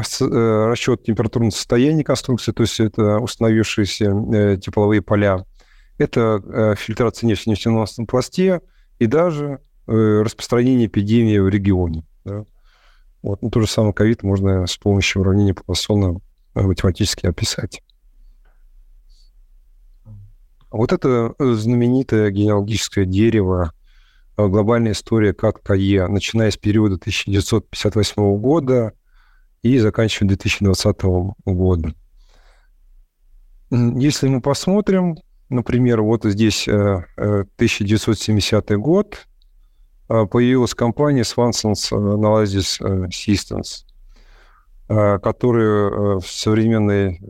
расчет 0.67 1.05
температурного 1.05 1.53
состояния 1.53 2.05
конструкции, 2.05 2.53
то 2.53 2.65
есть 2.65 2.79
это 2.79 3.21
установившиеся 3.21 4.59
тепловые 4.59 5.01
поля, 5.01 5.47
это 5.97 6.75
фильтрация 6.79 7.27
нефти 7.27 7.45
в 7.45 7.47
нефтеносном 7.49 8.07
пласте 8.07 8.61
и 8.99 9.07
даже 9.07 9.61
распространение 9.87 10.87
эпидемии 10.87 11.39
в 11.39 11.49
регионе. 11.49 12.05
Да. 12.25 12.45
Вот. 13.23 13.43
Ну, 13.43 13.51
то 13.51 13.61
же 13.61 13.67
самое 13.67 13.95
ковид 13.95 14.23
можно 14.23 14.67
с 14.67 14.77
помощью 14.77 15.23
уравнения 15.23 15.55
Пуассона 15.55 16.17
математически 16.55 17.27
описать. 17.27 17.83
Вот 20.71 20.93
это 20.93 21.35
знаменитое 21.39 22.31
генеалогическое 22.31 23.05
дерево 23.05 23.73
Э, 24.37 24.49
глобальная 24.49 24.93
история 24.93 25.35
как 25.35 25.63
КАЕ, 25.63 26.09
начиная 26.09 26.51
с 26.51 26.57
периода 26.57 26.95
1958 26.95 28.39
года 28.39 28.93
и 29.63 29.79
заканчивая 29.79 30.29
2020 30.29 31.03
года. 31.45 31.95
Если 33.71 34.29
мы 34.29 34.41
посмотрим, 34.41 35.17
например, 35.49 36.03
вот 36.03 36.25
здесь 36.25 36.67
1970 36.67 38.71
э, 38.71 38.75
э, 38.75 38.77
год, 38.77 39.27
появилась 40.09 40.75
компания 40.75 41.23
Swanson's 41.23 41.91
Analysis 41.91 42.81
Systems, 43.11 43.85
которая 44.89 46.19
в 46.19 46.27
современной 46.27 47.21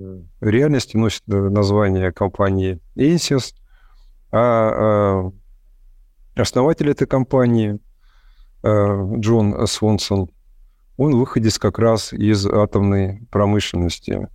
реальности 0.41 0.97
носит 0.97 1.23
название 1.27 2.13
компании 2.13 2.81
Ansys, 2.97 3.55
а 4.33 5.31
Основатель 6.35 6.91
этой 6.91 7.07
компании 7.07 7.79
э, 8.63 9.17
Джон 9.19 9.67
Свонсон, 9.67 10.31
он 10.97 11.17
выходец 11.17 11.59
как 11.59 11.79
раз 11.79 12.13
из 12.13 12.47
атомной 12.47 13.27
промышленности. 13.31 14.29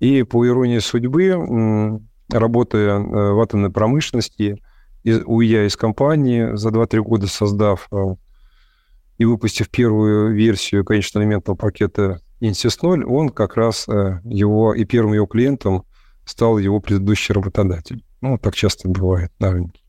И 0.00 0.24
по 0.24 0.46
иронии 0.46 0.80
судьбы, 0.80 2.00
работая 2.32 2.98
э, 2.98 3.32
в 3.32 3.40
атомной 3.40 3.70
промышленности, 3.70 4.60
уйдя 5.14 5.66
из 5.66 5.76
компании, 5.76 6.56
за 6.56 6.70
2-3 6.70 7.00
года 7.00 7.26
создав 7.26 7.88
э, 7.92 7.96
и 9.18 9.24
выпустив 9.24 9.68
первую 9.70 10.34
версию 10.34 10.84
конечного 10.84 11.24
элементного 11.24 11.56
пакета 11.56 12.20
Insys 12.40 12.78
0, 12.82 13.04
он 13.04 13.30
как 13.30 13.56
раз 13.56 13.88
его 13.88 14.72
и 14.72 14.84
первым 14.84 15.14
его 15.14 15.26
клиентом 15.26 15.84
стал 16.24 16.58
его 16.58 16.80
предыдущий 16.80 17.34
работодатель. 17.34 18.04
Ну, 18.20 18.38
так 18.38 18.54
часто 18.54 18.88
бывает 18.88 19.32
на 19.40 19.52
рынке. 19.52 19.80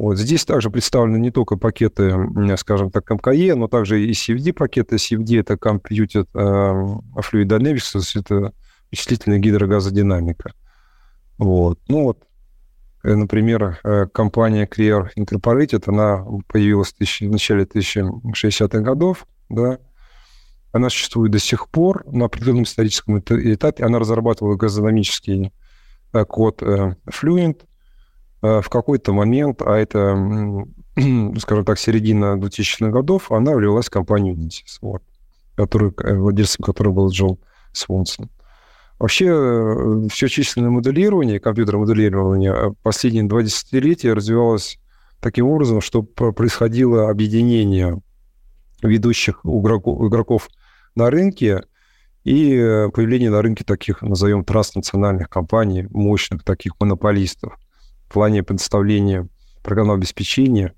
Вот. 0.00 0.16
Здесь 0.16 0.46
также 0.46 0.70
представлены 0.70 1.18
не 1.18 1.30
только 1.30 1.56
пакеты, 1.56 2.14
скажем 2.56 2.90
так, 2.90 3.10
МКЕ, 3.10 3.54
но 3.54 3.68
также 3.68 4.02
и 4.02 4.12
CFD-пакеты. 4.12 4.96
CFD— 4.96 5.40
это 5.40 5.54
Computed 5.54 6.26
uh, 6.32 7.00
Fluid 7.16 7.44
Dynamics, 7.44 8.18
это 8.18 8.54
вычислительная 8.90 9.38
гидрогазодинамика. 9.38 10.54
Вот. 11.36 11.80
Ну 11.88 12.04
вот, 12.04 12.22
э, 12.22 12.29
например, 13.02 13.80
э, 13.82 14.06
компания 14.12 14.66
Clear 14.66 15.08
Incorporated, 15.16 15.84
она 15.86 16.24
появилась 16.46 16.92
в, 16.92 17.22
начале 17.22 17.64
1060-х 17.64 18.80
годов, 18.80 19.26
да, 19.48 19.78
она 20.72 20.88
существует 20.88 21.32
до 21.32 21.38
сих 21.38 21.68
пор 21.68 22.04
на 22.06 22.26
определенном 22.26 22.62
историческом 22.62 23.18
этапе. 23.18 23.84
Она 23.84 23.98
разрабатывала 23.98 24.54
газодинамический 24.56 25.52
э, 26.12 26.24
код 26.24 26.62
Fluent, 26.62 27.62
Э, 28.42 28.60
в 28.62 28.68
какой-то 28.70 29.12
момент, 29.12 29.60
а 29.62 29.76
это, 29.76 30.16
скажем 31.38 31.64
так, 31.64 31.78
середина 31.78 32.36
2000-х 32.36 32.90
годов, 32.90 33.30
она 33.30 33.52
влилась 33.52 33.86
в 33.86 33.90
компанию 33.90 34.34
Unisys, 34.34 34.78
вот, 34.80 35.02
который, 35.56 35.92
э, 36.02 36.14
владельцем 36.14 36.64
которой 36.64 36.92
был 36.92 37.10
Джон 37.10 37.38
Свонсон. 37.72 38.30
Вообще, 39.00 39.26
э, 39.26 40.08
все 40.12 40.28
численное 40.28 40.70
моделирование, 40.70 41.40
компьютерное 41.40 41.80
моделирование 41.80 42.74
последние 42.82 43.24
два 43.24 43.42
десятилетия 43.42 44.12
развивалось 44.12 44.78
таким 45.20 45.46
образом, 45.48 45.80
что 45.80 46.02
происходило 46.02 47.10
объединение 47.10 48.00
ведущих 48.82 49.40
игроков, 49.44 50.06
игроков 50.06 50.48
на 50.94 51.10
рынке 51.10 51.64
и 52.22 52.86
появление 52.94 53.30
на 53.30 53.42
рынке 53.42 53.64
таких, 53.64 54.02
назовем, 54.02 54.44
транснациональных 54.44 55.28
компаний, 55.28 55.88
мощных 55.90 56.44
таких 56.44 56.74
монополистов– 56.78 57.58
в 58.10 58.12
плане 58.12 58.42
предоставления 58.42 59.28
программного 59.62 59.98
обеспечения. 59.98 60.74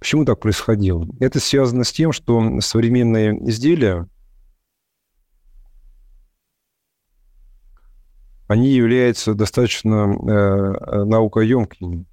Почему 0.00 0.24
так 0.24 0.40
происходило? 0.40 1.06
Это 1.20 1.38
связано 1.38 1.84
с 1.84 1.92
тем, 1.92 2.12
что 2.12 2.60
современные 2.60 3.32
изделия, 3.48 4.08
они 8.46 8.70
являются 8.70 9.34
достаточно 9.34 10.14
э, 10.14 11.04
наукоемкими. 11.04 12.04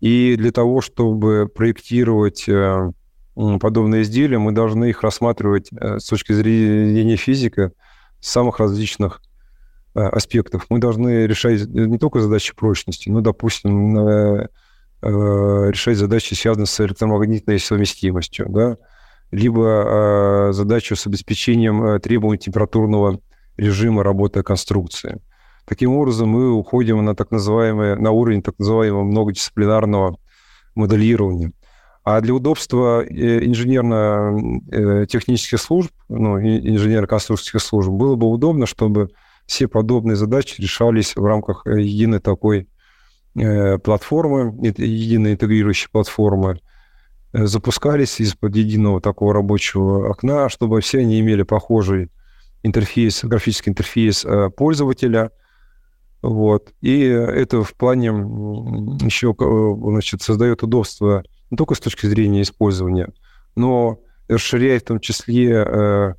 И 0.00 0.36
для 0.36 0.52
того, 0.52 0.80
чтобы 0.80 1.48
проектировать 1.48 2.48
э, 2.48 2.92
подобные 3.34 4.02
изделия, 4.02 4.38
мы 4.38 4.52
должны 4.52 4.90
их 4.90 5.02
рассматривать 5.02 5.70
э, 5.72 5.98
с 5.98 6.06
точки 6.06 6.32
зрения 6.32 7.16
физика 7.16 7.72
с 8.20 8.30
самых 8.30 8.58
различных 8.58 9.20
Э, 9.96 10.08
аспектов. 10.08 10.66
Мы 10.70 10.80
должны 10.80 11.24
решать 11.26 11.68
не 11.68 11.98
только 11.98 12.18
задачи 12.18 12.52
прочности, 12.52 13.08
но, 13.10 13.20
допустим, 13.20 13.96
э, 13.96 14.48
э, 15.02 15.08
решать 15.70 15.96
задачи, 15.96 16.34
связанные 16.34 16.66
с 16.66 16.80
электромагнитной 16.80 17.60
совместимостью, 17.60 18.46
да, 18.48 18.76
либо 19.30 20.50
задачу 20.52 20.94
с 20.94 21.06
обеспечением 21.06 22.00
требований 22.00 22.38
температурного 22.38 23.20
режима 23.56 24.04
работы 24.04 24.42
конструкции. 24.42 25.20
Таким 25.66 25.92
образом, 25.92 26.28
мы 26.28 26.52
уходим 26.52 27.02
на 27.04 27.14
так 27.14 27.30
называемое, 27.30 27.96
на 27.96 28.10
уровень 28.10 28.42
так 28.42 28.58
называемого 28.58 29.04
многодисциплинарного 29.04 30.18
моделирования. 30.74 31.52
А 32.04 32.20
для 32.20 32.34
удобства 32.34 33.02
инженерно-технических 33.02 35.58
служб, 35.58 35.90
ну, 36.10 36.38
инженерно-конструкторских 36.38 37.62
служб, 37.62 37.90
было 37.90 38.14
бы 38.14 38.26
удобно, 38.26 38.66
чтобы 38.66 39.08
все 39.46 39.68
подобные 39.68 40.16
задачи 40.16 40.60
решались 40.60 41.16
в 41.16 41.24
рамках 41.24 41.66
э, 41.66 41.80
единой 41.80 42.20
такой 42.20 42.68
э, 43.36 43.78
платформы, 43.78 44.54
единой 44.62 45.32
интегрирующей 45.32 45.88
платформы, 45.90 46.60
э, 47.32 47.46
запускались 47.46 48.20
из-под 48.20 48.56
единого 48.56 49.00
такого 49.00 49.34
рабочего 49.34 50.10
окна, 50.10 50.48
чтобы 50.48 50.80
все 50.80 51.00
они 51.00 51.20
имели 51.20 51.42
похожий 51.42 52.10
интерфейс, 52.62 53.24
графический 53.24 53.70
интерфейс 53.70 54.24
пользователя. 54.56 55.30
Вот. 56.24 56.72
И 56.80 57.00
это 57.00 57.62
в 57.62 57.74
плане 57.74 58.08
еще 59.04 59.34
значит, 59.38 60.22
создает 60.22 60.62
удобство 60.62 61.22
не 61.50 61.56
только 61.56 61.74
с 61.74 61.80
точки 61.80 62.06
зрения 62.06 62.42
использования, 62.42 63.12
но 63.56 64.00
расширяет 64.28 64.82
в 64.82 64.86
том 64.86 65.00
числе 65.00 66.14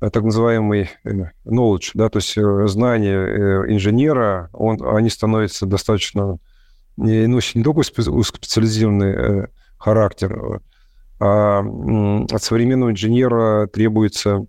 Э, 0.00 0.10
так 0.10 0.22
называемый 0.22 0.90
э, 1.04 1.10
knowledge, 1.44 1.90
да, 1.94 2.08
то 2.08 2.18
есть 2.18 2.36
э, 2.36 2.66
знания 2.68 3.64
инженера, 3.68 4.48
он, 4.52 4.78
они 4.82 5.10
становятся 5.10 5.66
достаточно, 5.66 6.38
носят 6.96 7.56
не 7.56 7.62
только 7.62 7.80
узкоспециализированный 7.80 9.48
характер, 9.78 10.60
а 11.20 11.60
от 11.60 12.42
современного 12.42 12.90
инженера 12.90 13.66
требуется 13.68 14.46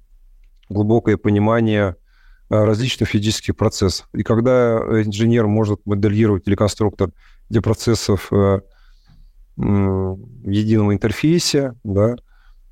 глубокое 0.67 1.17
понимание 1.17 1.95
различных 2.49 3.09
физических 3.09 3.55
процессов. 3.55 4.09
И 4.13 4.23
когда 4.23 4.77
инженер 4.77 5.47
может 5.47 5.85
моделировать 5.85 6.47
или 6.47 6.55
конструктор 6.55 7.11
для 7.49 7.61
процессов 7.61 8.31
в 8.31 8.63
едином 9.57 10.93
интерфейсе, 10.93 11.75
да, 11.83 12.15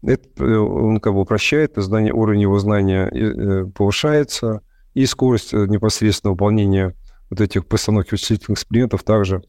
это 0.03 0.43
э, 0.43 0.57
он 0.57 0.99
как 0.99 1.13
бы 1.13 1.21
упрощает, 1.21 1.73
знание, 1.75 2.13
уровень 2.13 2.41
его 2.41 2.59
знания 2.59 3.09
э, 3.09 3.65
повышается, 3.65 4.61
и 4.93 5.05
скорость 5.05 5.53
э, 5.53 5.65
непосредственного 5.67 6.33
выполнения 6.33 6.95
вот 7.29 7.41
этих 7.41 7.67
постановки 7.67 8.11
вычислительных 8.11 8.57
экспериментов 8.57 9.03
также 9.03 9.43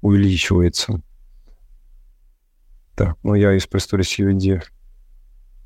увеличивается. 0.00 1.02
Так, 2.94 3.16
ну 3.22 3.34
я 3.34 3.54
из 3.54 3.68
истории 3.70 4.04
CVD. 4.04 4.62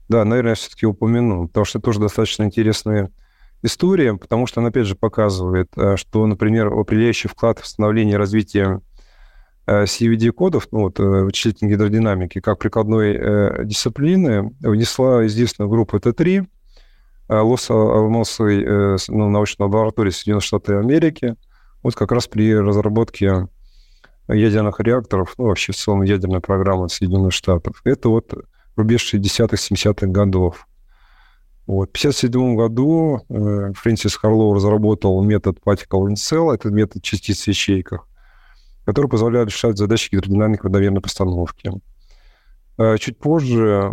Да, 0.09 0.25
наверное, 0.25 0.55
все-таки 0.55 0.87
упомяну, 0.87 1.49
потому 1.49 1.65
что 1.65 1.81
тоже 1.81 2.01
достаточно 2.01 2.43
интересные 2.45 3.11
история, 3.65 4.15
потому 4.17 4.47
что 4.47 4.61
она, 4.61 4.69
опять 4.69 4.87
же, 4.87 4.95
показывает, 4.95 5.69
что, 5.97 6.27
например, 6.27 6.69
определяющий 6.69 7.29
вклад 7.29 7.59
в 7.59 7.67
становление 7.67 8.15
и 8.15 8.19
развитие 8.19 8.81
CVD-кодов, 9.67 10.69
ну, 10.71 10.81
вот, 10.81 10.99
вычислительной 10.99 11.73
гидродинамики, 11.73 12.41
как 12.41 12.59
прикладной 12.59 13.65
дисциплины, 13.65 14.55
внесла 14.61 15.27
известную 15.27 15.71
группу 15.71 15.97
Т3, 15.97 16.47
Лос-Алмосовой 17.31 18.99
ну, 19.09 19.31
научной 19.31 19.65
лаборатории 19.65 20.11
Соединенных 20.11 20.45
Штатов 20.45 20.81
Америки, 20.81 21.35
вот 21.83 21.95
как 21.95 22.13
раз 22.13 22.29
при 22.29 22.55
разработке 22.55 23.49
ядерных 24.29 24.81
реакторов, 24.81 25.35
ну, 25.39 25.47
вообще 25.47 25.73
в 25.73 25.77
целом 25.77 26.03
ядерной 26.03 26.41
программы 26.41 26.91
Соединенных 26.91 27.33
Штатов. 27.33 27.81
Это 27.85 28.11
вот 28.11 28.35
рубеж 28.77 29.15
60-х, 29.15 29.57
70-х 29.57 30.07
годов. 30.09 30.67
Вот. 31.67 31.89
В 31.89 31.99
1957 31.99 32.57
году 32.57 33.21
э, 33.29 33.73
Фрэнсис 33.75 34.17
Харлоу 34.17 34.55
разработал 34.55 35.23
метод 35.23 35.59
Particle 35.65 36.09
in 36.09 36.15
Cell, 36.15 36.55
это 36.55 36.71
метод 36.71 37.03
частиц 37.03 37.43
в 37.43 37.49
ячейках, 37.49 38.07
который 38.85 39.09
позволяет 39.09 39.49
решать 39.49 39.79
задачи 39.79 40.11
гидродинамики 40.13 40.61
в 40.61 40.65
равномерной 40.65 41.01
постановке. 41.01 41.73
Э, 42.77 42.99
чуть 42.99 43.19
позже, 43.19 43.93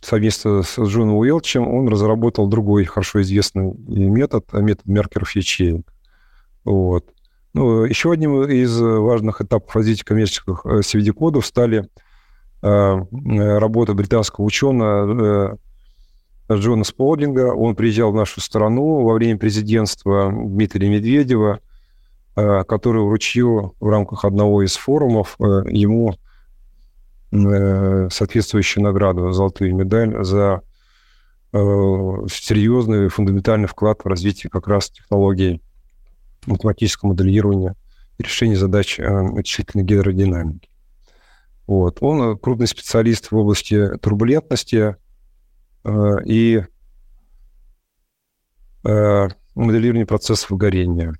совместно 0.00 0.62
с 0.62 0.76
Джоном 0.78 1.16
Уэлчем, 1.16 1.68
он 1.68 1.88
разработал 1.88 2.48
другой 2.48 2.84
хорошо 2.84 3.22
известный 3.22 3.72
метод, 3.86 4.52
метод 4.52 4.86
меркеров 4.86 5.36
ячеек. 5.36 5.86
Вот. 6.64 7.06
Ну, 7.54 7.84
еще 7.84 8.10
одним 8.10 8.42
из 8.42 8.76
важных 8.80 9.40
этапов 9.40 9.76
развития 9.76 10.04
коммерческих 10.04 10.66
CVD-кодов 10.66 11.44
э, 11.44 11.46
стали 11.46 11.88
э, 12.62 13.58
работа 13.58 13.94
британского 13.94 14.44
ученого 14.44 15.52
э, 15.52 15.56
Джона 16.50 16.84
Сполдинга. 16.84 17.54
Он 17.54 17.74
приезжал 17.74 18.12
в 18.12 18.14
нашу 18.14 18.40
страну 18.40 19.02
во 19.02 19.14
время 19.14 19.38
президентства 19.38 20.30
Дмитрия 20.30 20.88
Медведева, 20.88 21.60
который 22.34 23.02
вручил 23.02 23.74
в 23.80 23.88
рамках 23.88 24.24
одного 24.24 24.62
из 24.62 24.76
форумов 24.76 25.36
ему 25.38 26.16
соответствующую 27.30 28.84
награду, 28.84 29.30
золотую 29.32 29.74
медаль 29.74 30.24
за 30.24 30.62
серьезный 31.52 33.08
фундаментальный 33.08 33.68
вклад 33.68 34.04
в 34.04 34.08
развитие 34.08 34.50
как 34.50 34.66
раз 34.66 34.90
технологий 34.90 35.62
математического 36.46 37.10
моделирования 37.10 37.74
и 38.18 38.22
решения 38.22 38.56
задач 38.56 38.98
э, 38.98 39.08
вычислительной 39.08 39.84
гидродинамики. 39.84 40.68
Вот. 41.66 41.98
Он 42.00 42.38
крупный 42.38 42.66
специалист 42.66 43.30
в 43.30 43.36
области 43.36 43.96
турбулентности 43.98 44.76
э, 44.76 44.96
и 46.24 46.64
э, 48.84 49.28
моделирования 49.54 50.06
процессов 50.06 50.56
горения. 50.56 51.14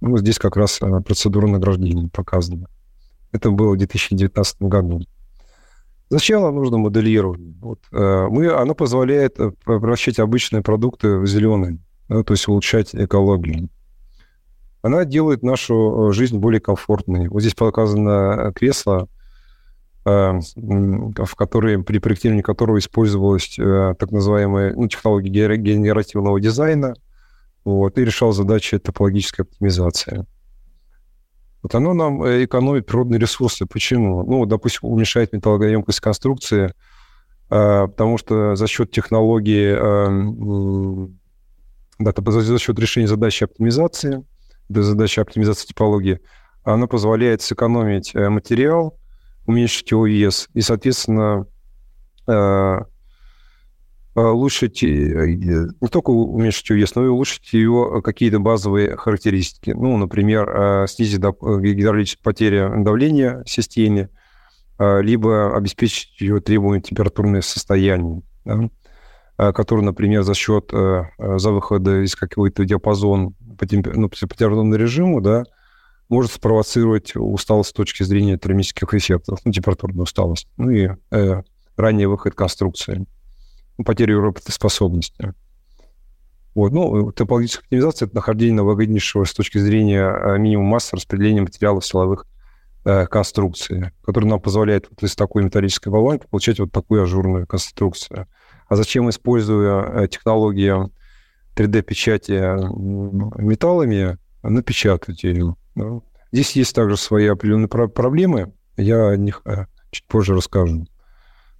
Ну, 0.00 0.16
здесь 0.18 0.38
как 0.38 0.56
раз 0.56 0.80
э, 0.80 1.00
процедура 1.00 1.46
награждения 1.46 2.08
показана. 2.08 2.68
Это 3.32 3.50
было 3.50 3.74
в 3.74 3.78
2019 3.78 4.62
году. 4.62 5.02
Зачем 6.08 6.42
нужно 6.54 6.78
моделирование? 6.78 7.54
Вот, 7.60 7.80
э, 7.92 8.26
мы, 8.30 8.48
оно 8.52 8.74
позволяет 8.74 9.38
э, 9.38 9.52
превращать 9.64 10.18
обычные 10.18 10.62
продукты 10.62 11.18
в 11.18 11.26
зеленые 11.26 11.78
да, 12.10 12.24
то 12.24 12.32
есть 12.32 12.48
улучшать 12.48 12.94
экологию. 12.94 13.68
Она 14.82 15.04
делает 15.04 15.42
нашу 15.42 16.08
э, 16.08 16.12
жизнь 16.12 16.38
более 16.38 16.60
комфортной. 16.60 17.28
Вот 17.28 17.40
здесь 17.40 17.54
показано 17.54 18.48
э, 18.48 18.52
кресло, 18.52 19.04
э, 19.04 19.19
в 20.04 21.34
которой, 21.36 21.82
при 21.82 21.98
проектировании 21.98 22.42
которого 22.42 22.78
использовалась 22.78 23.56
так 23.56 24.10
называемая 24.10 24.74
ну, 24.74 24.88
технология 24.88 25.56
генеративного 25.56 26.40
дизайна, 26.40 26.94
вот, 27.64 27.98
и 27.98 28.04
решал 28.04 28.32
задачи 28.32 28.78
топологической 28.78 29.44
оптимизации. 29.44 30.26
Вот 31.62 31.74
оно 31.74 31.92
нам 31.92 32.24
экономит 32.24 32.86
природные 32.86 33.20
ресурсы. 33.20 33.66
Почему? 33.66 34.22
Ну, 34.24 34.46
допустим, 34.46 34.88
уменьшает 34.88 35.34
металлогоемкость 35.34 36.00
конструкции, 36.00 36.72
потому 37.48 38.16
что 38.16 38.56
за 38.56 38.66
счет 38.66 38.90
технологии 38.90 39.74
да, 42.00 42.14
за 42.16 42.58
счет 42.58 42.78
решения 42.78 43.06
задачи 43.06 43.44
оптимизации, 43.44 44.24
да, 44.68 44.82
задачи 44.82 45.20
оптимизации 45.20 45.66
типологии, 45.66 46.20
она 46.62 46.86
позволяет 46.86 47.42
сэкономить 47.42 48.14
э, 48.14 48.28
материал, 48.28 48.98
уменьшить 49.46 49.90
его 49.90 50.06
вес 50.06 50.48
и, 50.54 50.60
соответственно, 50.60 51.46
э, 52.26 52.78
улучшить, 54.14 54.82
э, 54.82 54.86
не 55.26 55.88
только 55.88 56.10
уменьшить 56.10 56.68
его 56.70 56.78
вес, 56.78 56.94
но 56.94 57.04
и 57.04 57.08
улучшить 57.08 57.52
его 57.52 58.02
какие-то 58.02 58.38
базовые 58.38 58.96
характеристики. 58.96 59.70
Ну, 59.70 59.96
например, 59.96 60.86
снизить 60.88 61.20
гидравлические 61.20 62.22
потери 62.22 62.82
давления 62.82 63.42
в 63.44 63.50
системе, 63.50 64.10
либо 64.78 65.56
обеспечить 65.56 66.20
ее 66.20 66.40
требуемое 66.40 66.80
температурное 66.80 67.42
состояние. 67.42 68.22
Да? 68.44 68.70
Э, 69.40 69.52
который, 69.54 69.82
например, 69.82 70.22
за 70.22 70.34
счет 70.34 70.68
э, 70.70 71.04
э, 71.16 71.38
за 71.38 71.50
выхода 71.50 72.04
из 72.04 72.14
какой-то 72.14 72.66
диапазон 72.66 73.32
по, 73.58 73.66
ну, 73.72 74.10
по 74.10 74.16
температурному 74.16 74.74
режиму, 74.74 75.22
да, 75.22 75.44
может 76.10 76.32
спровоцировать 76.32 77.16
усталость 77.16 77.70
с 77.70 77.72
точки 77.72 78.02
зрения 78.02 78.36
термических 78.36 78.92
эффектов, 78.94 79.40
ну, 79.44 79.52
температурную 79.52 80.02
усталость, 80.02 80.48
ну 80.56 80.70
и 80.70 80.90
э, 81.10 81.42
ранний 81.76 82.06
выход 82.06 82.34
конструкции, 82.34 83.06
ну, 83.78 83.84
потерю 83.84 84.20
работоспособности. 84.20 85.32
Вот. 86.54 86.72
Ну, 86.72 87.12
топологическая 87.12 87.64
оптимизация– 87.64 88.06
это 88.08 88.16
нахождение 88.16 88.62
выгоднейшего 88.62 89.24
с 89.24 89.32
точки 89.32 89.58
зрения 89.58 90.36
минимум 90.36 90.66
массы 90.66 90.96
распределения 90.96 91.42
материалов 91.42 91.86
силовых 91.86 92.26
э, 92.84 93.06
конструкций, 93.06 93.92
который 94.02 94.26
нам 94.26 94.40
позволяет 94.40 94.88
вот 94.90 95.02
из 95.02 95.14
такой 95.14 95.44
металлической 95.44 95.88
болванки 95.88 96.26
получать 96.28 96.58
вот 96.58 96.72
такую 96.72 97.04
ажурную 97.04 97.46
конструкцию– 97.46 98.26
а 98.70 98.76
зачем, 98.76 99.10
используя 99.10 100.04
э, 100.04 100.08
технологии 100.08 100.72
3D-печати 101.56 103.42
металлами, 103.42 104.16
напечатать 104.44 105.24
ее? 105.24 105.56
Здесь 106.32 106.52
есть 106.52 106.74
также 106.74 106.96
свои 106.96 107.26
определенные 107.26 107.68
проблемы. 107.68 108.52
Я 108.76 109.08
о 109.08 109.16
них 109.16 109.42
э, 109.44 109.66
чуть 109.90 110.06
позже 110.06 110.34
расскажу. 110.34 110.86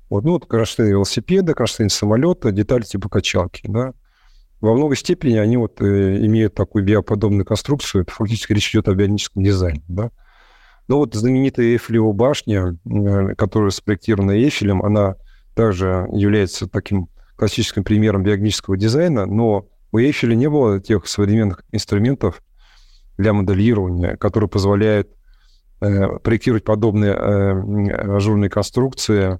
Вот, 0.08 0.24
ну, 0.24 0.32
вот 0.32 0.46
кронштейн 0.46 0.88
велосипеда, 0.88 1.54
кронштейн 1.54 1.90
самолета, 1.90 2.50
детали 2.50 2.82
типа 2.82 3.08
качалки, 3.08 3.62
да. 3.64 3.92
Во 4.60 4.74
многой 4.74 4.96
степени 4.96 5.36
они 5.36 5.56
вот 5.56 5.80
э, 5.80 6.24
имеют 6.26 6.54
такую 6.54 6.84
биоподобную 6.84 7.44
конструкцию. 7.44 8.02
Это 8.02 8.12
фактически 8.12 8.52
речь 8.52 8.70
идет 8.70 8.88
о 8.88 8.94
бионическом 8.94 9.42
дизайне, 9.42 9.82
да. 9.88 10.10
Но 10.88 10.98
вот 10.98 11.14
знаменитая 11.14 11.66
Эйфелева 11.66 12.12
башня, 12.12 12.76
э, 12.84 13.34
которая 13.36 13.70
спроектирована 13.70 14.32
Эйфелем, 14.32 14.82
она 14.82 15.16
также 15.54 16.08
является 16.12 16.68
таким 16.68 17.08
классическим 17.36 17.84
примером 17.84 18.22
биологического 18.22 18.76
дизайна, 18.76 19.26
но 19.26 19.68
у 19.92 19.98
Эйфеля 19.98 20.34
не 20.34 20.48
было 20.48 20.80
тех 20.80 21.06
современных 21.06 21.64
инструментов 21.72 22.42
для 23.20 23.32
моделирования, 23.32 24.16
которые 24.16 24.48
позволяют 24.48 25.08
э, 25.80 26.18
проектировать 26.18 26.64
подобные 26.64 27.12
э, 27.12 28.16
ажурные 28.16 28.50
конструкции 28.50 29.38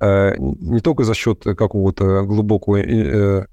э, 0.00 0.34
не 0.38 0.80
только 0.80 1.04
за 1.04 1.14
счет 1.14 1.42
какого-то 1.42 2.22
глубокого 2.22 2.76
э, 2.76 3.46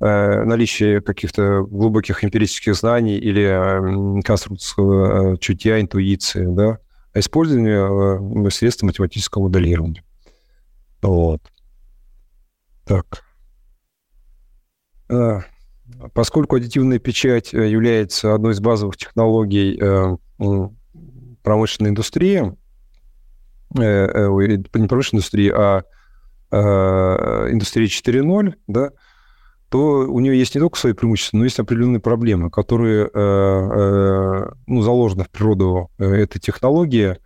э, 0.00 0.44
наличия 0.44 1.00
каких-то 1.00 1.62
глубоких 1.62 2.24
эмпирических 2.24 2.74
знаний 2.74 3.16
или 3.16 4.18
э, 4.18 4.22
конструкторского 4.22 5.34
э, 5.34 5.36
чутья, 5.38 5.80
интуиции, 5.80 6.46
да, 6.46 6.78
а 7.12 7.18
использование 7.20 8.46
э, 8.46 8.50
средств 8.50 8.82
математического 8.82 9.44
моделирования. 9.44 10.04
Вот. 11.02 11.40
Так. 12.84 13.24
Поскольку 16.12 16.56
аддитивная 16.56 16.98
печать 16.98 17.54
э, 17.54 17.68
является 17.68 18.34
одной 18.34 18.52
из 18.52 18.60
базовых 18.60 18.96
технологий 18.96 19.78
э, 19.80 20.16
промышленной 21.42 21.90
индустрии, 21.90 22.56
не 23.74 24.86
промышленной 24.86 25.18
индустрии, 25.18 25.50
а 25.50 25.82
индустрии 26.52 27.88
4.0, 27.88 28.54
да, 28.68 28.92
то 29.74 30.06
у 30.08 30.20
нее 30.20 30.38
есть 30.38 30.54
не 30.54 30.60
только 30.60 30.78
свои 30.78 30.92
преимущества, 30.92 31.38
но 31.38 31.42
есть 31.42 31.58
определенные 31.58 31.98
проблемы, 31.98 32.48
которые 32.48 33.06
э, 33.06 33.08
э, 33.12 34.50
ну, 34.68 34.82
заложены 34.82 35.24
в 35.24 35.30
природу 35.30 35.90
э, 35.98 36.04
этой 36.04 36.38
технологии. 36.38 37.16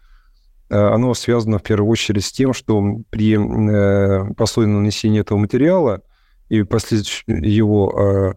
Оно 0.71 1.13
связано 1.13 1.59
в 1.59 1.63
первую 1.63 1.91
очередь 1.91 2.25
с 2.25 2.33
тем, 2.33 2.55
что 2.55 2.83
при 3.11 3.37
послойном 4.33 4.83
нанесении 4.83 5.21
этого 5.21 5.37
материала 5.37 6.01
и 6.49 6.63
последующем 6.63 7.43
его 7.43 8.35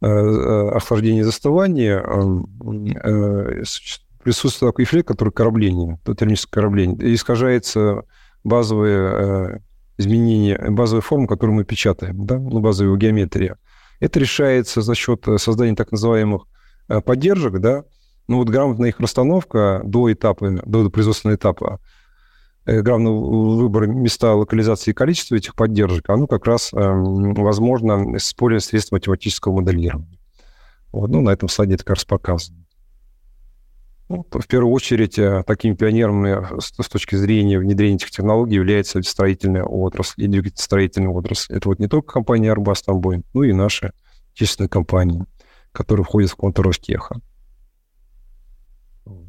охлаждения 0.00 1.20
и 1.20 1.24
застывания 1.24 2.02
присутствует 4.22 4.72
такой 4.72 4.84
эффект, 4.84 5.08
который 5.08 5.30
корабление, 5.30 5.98
термическое 6.16 6.60
корабление, 6.62 7.14
искажается 7.14 8.02
базовая 8.44 9.62
изменения 9.96 10.58
базовой 10.70 11.02
формы, 11.02 11.26
которую 11.26 11.56
мы 11.56 11.64
печатаем, 11.64 12.24
да, 12.24 12.38
ну, 12.38 12.60
базовая 12.60 12.96
геометрия. 12.96 13.58
Это 14.00 14.20
решается 14.20 14.80
за 14.80 14.94
счет 14.94 15.26
создания 15.38 15.74
так 15.74 15.90
называемых 15.90 16.46
поддержек, 17.04 17.58
да, 17.58 17.84
ну 18.28 18.36
вот 18.36 18.48
грамотная 18.48 18.90
их 18.90 19.00
расстановка 19.00 19.80
до 19.84 20.12
этапа, 20.12 20.50
до 20.64 20.88
производственного 20.90 21.36
этапа, 21.36 21.80
грамотный 22.68 23.56
выбор 23.56 23.86
места 23.86 24.34
локализации 24.34 24.90
и 24.90 24.94
количества 24.94 25.36
этих 25.36 25.54
поддержек, 25.54 26.08
оно 26.10 26.26
как 26.26 26.46
раз 26.46 26.72
эм, 26.72 27.34
возможно 27.34 28.18
с 28.18 28.28
использованием 28.28 28.68
средств 28.68 28.92
математического 28.92 29.52
моделирования. 29.52 30.18
Вот, 30.92 31.10
ну, 31.10 31.20
на 31.20 31.30
этом 31.30 31.48
слайде 31.48 31.74
это 31.74 31.84
как 31.84 31.96
раз 31.96 32.04
показано. 32.04 32.64
Ну, 34.08 34.26
в 34.30 34.46
первую 34.46 34.72
очередь, 34.72 35.18
э, 35.18 35.42
такими 35.46 35.74
пионерами 35.74 36.60
с, 36.60 36.72
с 36.82 36.88
точки 36.88 37.14
зрения 37.14 37.58
внедрения 37.58 37.96
этих 37.96 38.10
технологий 38.10 38.54
является 38.54 39.02
строительная 39.02 39.64
отрасль 39.64 40.24
и 40.24 40.28
двигательно-строительная 40.28 41.10
отрасль. 41.10 41.54
Это 41.54 41.68
вот 41.68 41.78
не 41.78 41.88
только 41.88 42.14
компания 42.14 42.54
Airbus 42.54 42.84
Тамбой, 42.86 43.22
но 43.34 43.44
и 43.44 43.52
наши 43.52 43.92
отечественные 44.32 44.70
компании, 44.70 45.24
которые 45.72 46.04
входят 46.04 46.30
в 46.30 46.36
контур 46.36 46.66
Ростеха. 46.66 47.20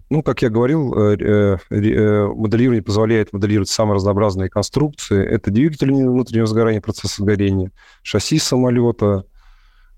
Ну, 0.10 0.24
как 0.24 0.42
я 0.42 0.50
говорил, 0.50 0.94
э, 0.94 1.18
э, 1.18 2.28
моделирование 2.28 2.82
позволяет 2.82 3.32
моделировать 3.32 3.70
самые 3.70 3.96
разнообразные 3.96 4.50
конструкции. 4.50 5.24
Это 5.24 5.52
двигатель 5.52 5.92
внутреннего 5.92 6.48
сгорания, 6.48 6.82
процесса 6.82 7.24
горения, 7.24 7.72
шасси 8.02 8.40
самолета, 8.40 9.26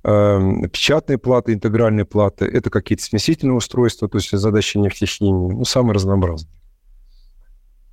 Эм, 0.04 0.68
печатные 0.68 1.20
платы, 1.20 1.54
интегральные 1.54 2.06
платы, 2.06 2.46
это 2.46 2.72
какие-то 2.72 3.04
смесительные 3.04 3.56
устройства, 3.56 4.10
то 4.10 4.18
есть 4.18 4.32
задачи 4.32 4.80
нефтехимии, 4.80 5.54
ну, 5.54 5.64
самые 5.64 5.94
разнообразные. 5.94 6.52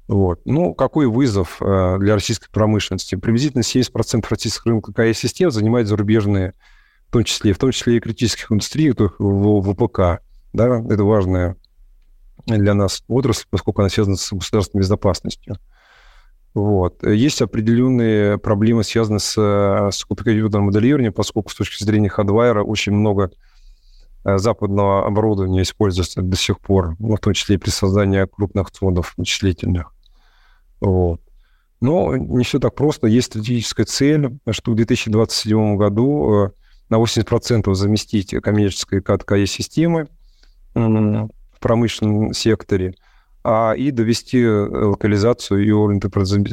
Вот. 0.07 0.41
Ну, 0.47 0.73
какой 0.73 1.07
вызов 1.07 1.59
э, 1.61 1.97
для 2.01 2.15
российской 2.15 2.51
промышленности? 2.51 3.15
Приблизительно 3.15 3.61
70% 3.61 4.25
российских 4.31 4.65
рынка 4.65 4.91
КС-систем 4.95 5.51
занимают 5.51 5.87
зарубежные, 5.87 6.55
в 7.09 7.13
том 7.13 7.25
числе, 7.25 7.53
в 7.53 7.59
том 7.59 7.73
числе 7.73 7.99
и 7.99 8.01
критических 8.01 8.51
индустриях, 8.51 8.95
в 9.19 9.61
ВПК. 9.61 10.23
Да? 10.55 10.83
Это 10.89 11.05
важная 11.05 11.57
для 12.57 12.75
нас 12.75 13.03
отрасль, 13.09 13.45
поскольку 13.51 13.83
она 13.83 13.91
связана 13.91 14.17
с 14.17 14.33
государственной 14.33 14.81
безопасностью. 14.81 15.59
Вот. 16.55 17.05
Есть 17.07 17.43
определенные 17.43 18.39
проблемы, 18.39 18.83
связанные 18.83 19.21
с, 19.21 19.35
с 19.37 20.05
компьютерным 20.05 20.65
моделированием, 20.65 21.13
поскольку 21.13 21.51
с 21.51 21.55
точки 21.55 21.85
зрения 21.85 22.09
хардвайра 22.09 22.63
очень 22.63 22.93
много 22.93 23.31
э, 24.25 24.39
западного 24.39 25.07
оборудования 25.07 25.63
используется 25.63 26.23
до 26.23 26.37
сих 26.37 26.59
пор, 26.59 26.97
ну, 26.99 27.17
в 27.17 27.21
том 27.21 27.35
числе 27.35 27.57
и 27.57 27.59
при 27.59 27.71
создании 27.71 28.27
крупных 28.27 28.71
фондов 28.71 29.15
вычислительных. 29.17 29.95
Вот. 30.81 31.21
Но 31.81 32.17
не 32.17 32.45
все 32.45 32.59
так 32.59 32.75
просто. 32.75 33.07
Есть 33.07 33.29
стратегическая 33.29 33.85
цель, 33.85 34.39
что 34.51 34.73
в 34.73 34.75
2027 34.75 35.77
году 35.77 36.47
э, 36.47 36.51
на 36.89 36.97
80% 36.97 37.73
заместить 37.75 38.35
коммерческие 38.43 39.01
КТК-системы 39.01 40.09
в 41.59 41.61
промышленном 41.61 42.33
секторе– 42.33 42.95
а, 43.51 43.73
и 43.73 43.91
довести 43.91 44.43
э, 44.43 44.69
локализацию 44.69 45.65
и 45.65 45.71
уровень 45.71 46.01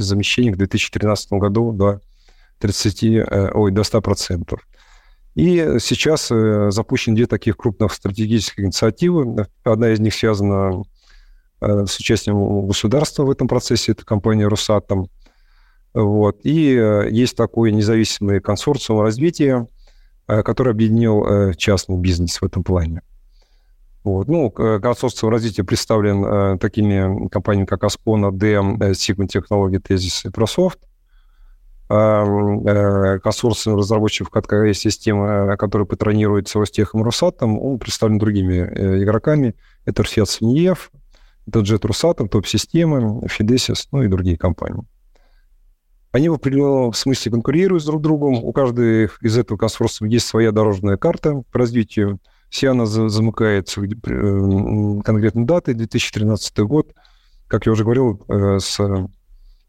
замещения 0.02 0.54
к 0.54 0.58
2013 0.58 1.34
году 1.34 1.74
до 1.74 2.00
30, 2.60 3.04
э, 3.04 3.52
ой, 3.54 3.72
до 3.72 3.82
100%. 3.82 4.58
И 5.36 5.78
сейчас 5.80 6.32
э, 6.32 6.72
запущены 6.72 7.18
две 7.18 7.26
таких 7.26 7.58
крупных 7.58 7.92
стратегических 7.92 8.64
инициативы. 8.64 9.46
Одна 9.66 9.90
из 9.90 10.00
них 10.00 10.14
связана 10.14 10.84
с 11.60 12.00
участием 12.00 12.68
государства 12.68 13.24
в 13.24 13.32
этом 13.32 13.48
процессе, 13.48 13.94
это 13.94 14.06
компания 14.06 14.48
«Росатом». 14.48 15.10
Вот. 15.94 16.42
И 16.44 16.52
есть 17.10 17.36
такой 17.36 17.72
независимый 17.72 18.40
консорциум 18.40 19.02
развития, 19.02 19.66
который 20.28 20.74
объединил 20.74 21.54
частный 21.56 21.98
бизнес 21.98 22.42
в 22.42 22.46
этом 22.46 22.64
плане. 22.64 23.02
Вот. 24.06 24.28
Ну, 24.28 24.52
консорциум 24.52 25.32
развития 25.32 25.64
представлен 25.64 26.24
э, 26.24 26.58
такими 26.60 27.28
компаниями, 27.30 27.66
как 27.66 27.84
Аспона, 27.84 28.28
DM, 28.28 28.78
Sigma 28.92 29.28
Technology, 29.28 29.82
Tezis 29.82 30.26
и 30.26 30.30
Prosoft. 30.30 30.78
А, 31.90 32.24
э, 32.24 33.20
консорциум 33.20 33.78
разработчиков 33.78 34.30
КТК-системы, 34.30 35.54
э, 35.54 35.58
который 35.58 35.88
патронируется 35.88 36.60
Ростехом 36.60 37.02
и 37.02 37.04
Росатом, 37.04 37.60
он 37.60 37.80
представлен 37.80 38.20
другими 38.20 38.54
э, 38.54 39.04
игроками. 39.04 39.56
Это 39.86 40.04
Рфет 40.04 40.30
Синьев, 40.30 40.92
это 41.48 41.62
Jet 41.62 41.86
Росатом, 41.86 42.30
Топ-системы, 42.30 43.28
Фидесис, 43.28 43.88
ну 43.92 44.04
и 44.04 44.08
другие 44.08 44.38
компании. 44.38 44.84
Они 46.12 46.30
в 46.30 46.34
определенном 46.34 46.94
смысле 46.94 47.32
конкурируют 47.32 47.84
друг 47.86 48.04
другом. 48.04 48.36
У 48.36 48.54
каждой 48.54 49.10
из 49.22 49.36
этого 49.36 49.58
консорциума 49.58 50.12
есть 50.12 50.28
своя 50.28 50.52
дорожная 50.52 50.98
карта 50.98 51.44
по 51.52 51.58
развитию 51.58 52.20
все 52.56 52.70
она 52.72 52.86
замыкается 52.86 53.82
конкретной 53.82 55.44
датой, 55.44 55.74
2013 55.74 56.60
год. 56.60 56.94
Как 57.48 57.66
я 57.66 57.74
уже 57.74 57.84
говорил, 57.84 58.24
э, 58.30 58.60
с 58.60 58.80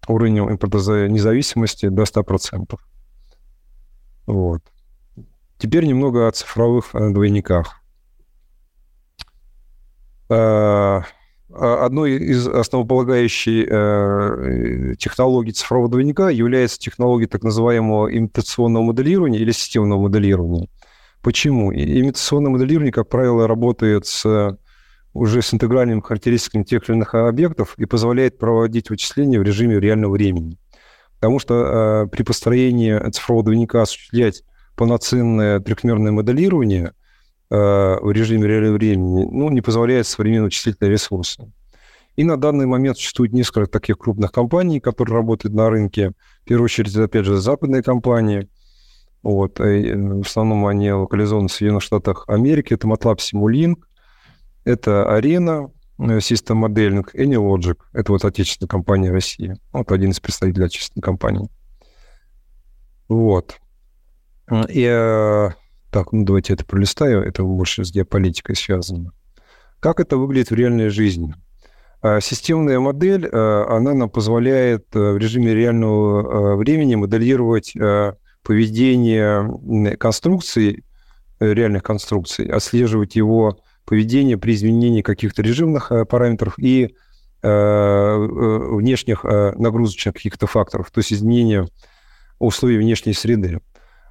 уровнем 0.07 0.49
импортозависимости 0.53 1.89
до 1.89 2.05
100%. 2.05 2.79
Вот. 4.27 4.63
Теперь 5.59 5.85
немного 5.85 6.29
о 6.29 6.31
цифровых 6.31 6.95
э, 6.95 7.11
двойниках. 7.11 7.83
Э, 10.29 11.03
одной 11.49 12.13
из 12.13 12.47
основополагающей 12.47 13.65
технологий 14.97 15.51
цифрового 15.53 15.91
двойника 15.91 16.31
является 16.31 16.79
технология 16.79 17.27
так 17.27 17.43
называемого 17.43 18.17
имитационного 18.17 18.85
моделирования 18.85 19.41
или 19.41 19.51
системного 19.51 20.03
моделирования– 20.03 20.69
Почему? 21.23 21.73
Имитационное 21.73 22.51
моделирование, 22.51 22.93
как 22.93 23.09
правило, 23.09 23.49
работает 23.49 24.07
с, 24.07 24.59
уже 25.13 25.43
с 25.43 25.53
интегральными 25.53 26.01
характеристиками 26.01 26.63
тех 26.63 26.89
или 26.89 26.97
иных 26.97 27.15
объектов 27.15 27.75
и 27.79 27.87
позволяет 27.87 28.39
проводить 28.39 28.91
вычисления 28.91 29.41
в 29.41 29.43
режиме 29.43 29.81
реального 29.81 30.13
времени. 30.13 30.59
Потому 31.17 31.39
что 31.39 32.05
э, 32.05 32.07
при 32.09 32.23
построении 32.23 33.11
цифрового 33.11 33.45
двойника 33.45 33.83
осуществлять 33.83 34.43
полноценное 34.77 35.61
трехмерное 35.61 36.13
моделирование 36.13 36.93
э, 37.51 37.57
в 37.57 38.13
режиме 38.13 38.47
реального 38.47 38.75
времени 38.75 39.27
ну, 39.31 39.49
не 39.49 39.63
позволяет 39.63 40.07
современные 40.07 40.45
вычислительные 40.45 40.93
ресурсы. 40.93 41.51
И 42.17 42.25
на 42.25 42.37
данный 42.39 42.67
момент 42.67 42.97
существует 42.97 43.33
несколько 43.33 43.71
таких 43.71 43.99
крупных 43.99 44.33
компаний, 44.33 44.81
которые 44.81 45.17
работают 45.17 45.55
на 45.55 45.69
рынке. 45.69 46.13
В 46.43 46.49
первую 46.49 46.65
очередь, 46.65 46.93
это, 46.93 47.05
опять 47.05 47.27
же, 47.27 47.37
западные 47.37 47.83
компании. 47.83 48.49
Вот. 49.23 49.61
Э, 49.61 49.97
в 49.97 50.21
основном 50.21 50.67
они 50.67 50.93
локализованы 50.93 51.49
в 51.49 51.53
Соединенных 51.53 51.83
Штатах 51.83 52.25
Америки. 52.29 52.75
Это 52.75 52.87
MATLAB 52.87 53.19
Simulink, 53.19 53.77
это 54.65 55.07
Arena, 55.11 55.71
э, 55.99 56.19
System 56.19 56.65
Modeling, 56.65 57.07
AnyLogic. 57.15 57.79
Это 57.93 58.13
вот 58.13 58.25
отечественная 58.25 58.69
компания 58.69 59.11
России. 59.11 59.57
Вот 59.73 59.91
один 59.91 60.11
из 60.11 60.21
представителей 60.21 60.67
отечественной 60.67 61.03
компании. 61.03 61.49
Вот. 63.09 63.59
И, 64.69 64.87
э, 64.89 65.51
так, 65.91 66.13
ну 66.13 66.25
давайте 66.25 66.53
это 66.55 66.65
пролистаю. 66.65 67.23
Это 67.23 67.43
больше 67.43 67.85
с 67.85 67.93
геополитикой 67.93 68.55
связано. 68.55 69.13
Как 69.81 70.01
это 70.01 70.17
выглядит 70.17 70.51
в 70.51 70.55
реальной 70.55 70.89
жизни? 70.89 71.35
Системная 72.21 72.79
модель, 72.79 73.27
она 73.27 73.95
нам 73.95 74.09
позволяет 74.09 74.87
в 74.93 75.17
режиме 75.17 75.55
реального 75.55 76.55
времени 76.55 76.95
моделировать 76.95 77.73
поведение 78.47 79.97
конструкций, 79.97 80.85
э, 81.41 81.53
реальных 81.53 81.83
конструкций, 81.83 82.47
отслеживать 82.47 83.17
его 83.17 83.59
поведение 83.85 84.39
при 84.39 84.55
изменении 84.55 85.03
каких-то 85.03 85.43
режимных 85.43 85.91
э, 85.91 86.05
параметров 86.05 86.57
и 86.57 86.95
э, 87.43 88.17
внешних 88.71 89.25
нагрузочных 89.25 90.15
каких-то 90.15 90.47
факторов, 90.47 90.93
то 90.93 91.01
есть 91.01 91.13
изменение 91.13 91.67
условий 92.39 92.79
внешней 92.79 93.15
среды. 93.15 93.61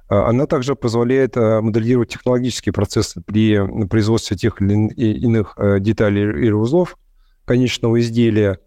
А, 0.08 0.28
она 0.28 0.46
также 0.46 0.74
позволяет 0.76 1.36
моделировать 1.36 2.10
технологические 2.10 2.74
процессы 2.74 3.22
при 3.22 3.58
производстве 3.86 4.36
тех 4.36 4.60
или 4.60 4.72
иных 4.92 5.56
деталей 5.80 6.24
или 6.24 6.52
узлов 6.52 6.98
конечного 7.46 8.00
изделия, 8.00 8.58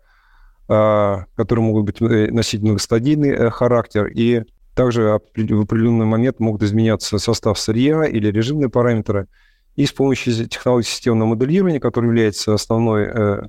а, 0.67 1.25
которые 1.35 1.65
могут 1.65 1.85
быть 1.85 2.01
носить 2.01 2.61
многостадийный 2.61 3.51
характер 3.51 4.07
и 4.07 4.45
также 4.75 5.19
в 5.35 5.61
определенный 5.61 6.05
момент 6.05 6.39
могут 6.39 6.63
изменяться 6.63 7.19
состав 7.19 7.59
сырья 7.59 8.05
или 8.05 8.31
режимные 8.31 8.69
параметры. 8.69 9.27
И 9.75 9.85
с 9.85 9.91
помощью 9.91 10.33
технологии 10.47 10.85
системного 10.85 11.29
моделирования, 11.29 11.79
которая 11.79 12.09
является 12.09 12.53
основной 12.53 13.03
э, 13.05 13.41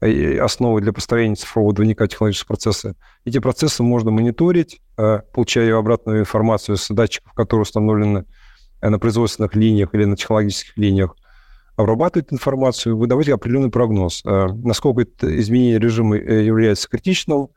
э, 0.00 0.38
основой 0.38 0.82
для 0.82 0.92
построения 0.92 1.36
цифрового 1.36 1.74
двойника 1.74 2.06
технологического 2.06 2.54
процесса, 2.54 2.96
эти 3.24 3.38
процессы 3.38 3.82
можно 3.82 4.10
мониторить, 4.10 4.80
э, 4.96 5.20
получая 5.32 5.76
обратную 5.76 6.20
информацию 6.20 6.76
с 6.76 6.88
датчиков, 6.88 7.32
которые 7.34 7.62
установлены 7.62 8.24
на 8.82 8.98
производственных 8.98 9.54
линиях 9.54 9.90
или 9.92 10.04
на 10.04 10.16
технологических 10.16 10.76
линиях, 10.76 11.14
обрабатывать 11.76 12.32
информацию, 12.32 12.96
выдавать 12.96 13.28
определенный 13.28 13.70
прогноз, 13.70 14.22
насколько 14.24 15.02
это 15.02 15.38
изменение 15.38 15.78
режима 15.78 16.16
является 16.16 16.88
критичным 16.88 17.48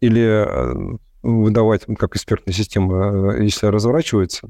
или 0.00 0.98
выдавать, 1.26 1.84
как 1.98 2.14
экспертная 2.14 2.54
система, 2.54 3.36
если 3.36 3.66
разворачивается, 3.66 4.48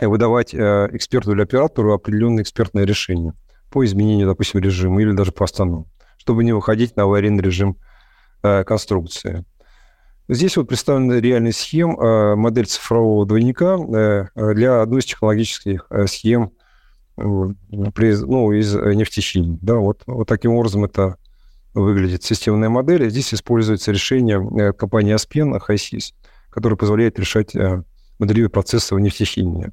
выдавать 0.00 0.54
эксперту 0.54 1.32
или 1.32 1.42
оператору 1.42 1.92
определенное 1.94 2.42
экспертное 2.42 2.84
решение 2.84 3.32
по 3.70 3.84
изменению, 3.84 4.26
допустим, 4.26 4.60
режима 4.60 5.00
или 5.02 5.12
даже 5.12 5.30
по 5.32 5.44
остановке, 5.44 5.90
чтобы 6.16 6.42
не 6.44 6.52
выходить 6.52 6.96
на 6.96 7.04
аварийный 7.04 7.42
режим 7.42 7.76
конструкции. 8.42 9.44
Здесь 10.28 10.56
вот 10.56 10.68
представлена 10.68 11.20
реальная 11.20 11.52
схема, 11.52 12.36
модель 12.36 12.66
цифрового 12.66 13.26
двойника 13.26 13.76
для 14.34 14.82
одной 14.82 15.00
из 15.00 15.04
технологических 15.04 15.86
схем 16.06 16.52
ну, 17.16 17.52
из 18.52 18.74
нефтехимии. 18.74 19.58
Да, 19.60 19.74
вот, 19.74 20.02
вот 20.06 20.28
таким 20.28 20.52
образом 20.52 20.84
это 20.84 21.16
выглядит 21.74 22.22
системная 22.22 22.68
модель. 22.68 23.08
Здесь 23.10 23.32
используется 23.34 23.92
решение 23.92 24.38
э, 24.38 24.72
компании 24.72 25.14
Aspen, 25.14 25.60
HISIS, 25.66 26.14
которое 26.50 26.76
позволяет 26.76 27.18
решать 27.18 27.54
э, 27.54 27.82
моделировать 28.18 28.52
процессы 28.52 28.94
в 28.94 29.00
нефтехимии. 29.00 29.72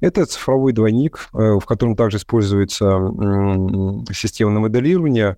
Это 0.00 0.26
цифровой 0.26 0.72
двойник, 0.72 1.28
э, 1.32 1.58
в 1.58 1.64
котором 1.64 1.96
также 1.96 2.18
используется 2.18 2.84
системное 4.12 4.60
моделирование, 4.60 5.36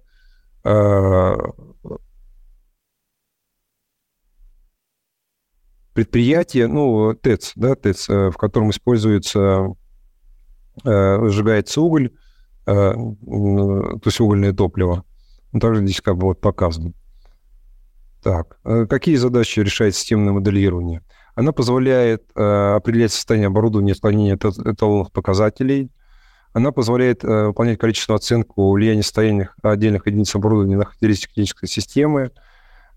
предприятие, 5.94 6.66
ну, 6.66 7.14
ТЭЦ, 7.14 7.52
да, 7.54 7.74
ТЭЦ, 7.74 8.08
в 8.08 8.32
котором 8.32 8.70
используется 8.70 9.68
сжигается 10.84 11.80
уголь, 11.80 12.12
то 12.64 14.00
есть 14.04 14.20
угольное 14.20 14.52
топливо. 14.52 15.04
Ну, 15.52 15.60
также 15.60 15.82
здесь 15.82 16.00
как 16.00 16.16
бы 16.16 16.28
вот 16.28 16.40
показано. 16.40 16.92
Так, 18.22 18.58
э, 18.64 18.86
какие 18.86 19.16
задачи 19.16 19.60
решает 19.60 19.94
системное 19.94 20.32
моделирование? 20.32 21.02
Она 21.34 21.52
позволяет 21.52 22.24
определять 22.34 23.12
состояние 23.12 23.46
оборудования, 23.46 23.92
отклонение 23.92 24.34
эталонных 24.34 25.12
показателей. 25.12 25.92
Она 26.52 26.72
позволяет 26.72 27.22
выполнять 27.22 27.78
количественную 27.78 28.16
оценку 28.16 28.72
влияния 28.72 29.04
состояния 29.04 29.50
отдельных 29.62 30.08
единиц 30.08 30.34
оборудования 30.34 30.76
на 30.76 30.84
характеристики 30.84 31.34
технической 31.34 31.68
системы, 31.68 32.32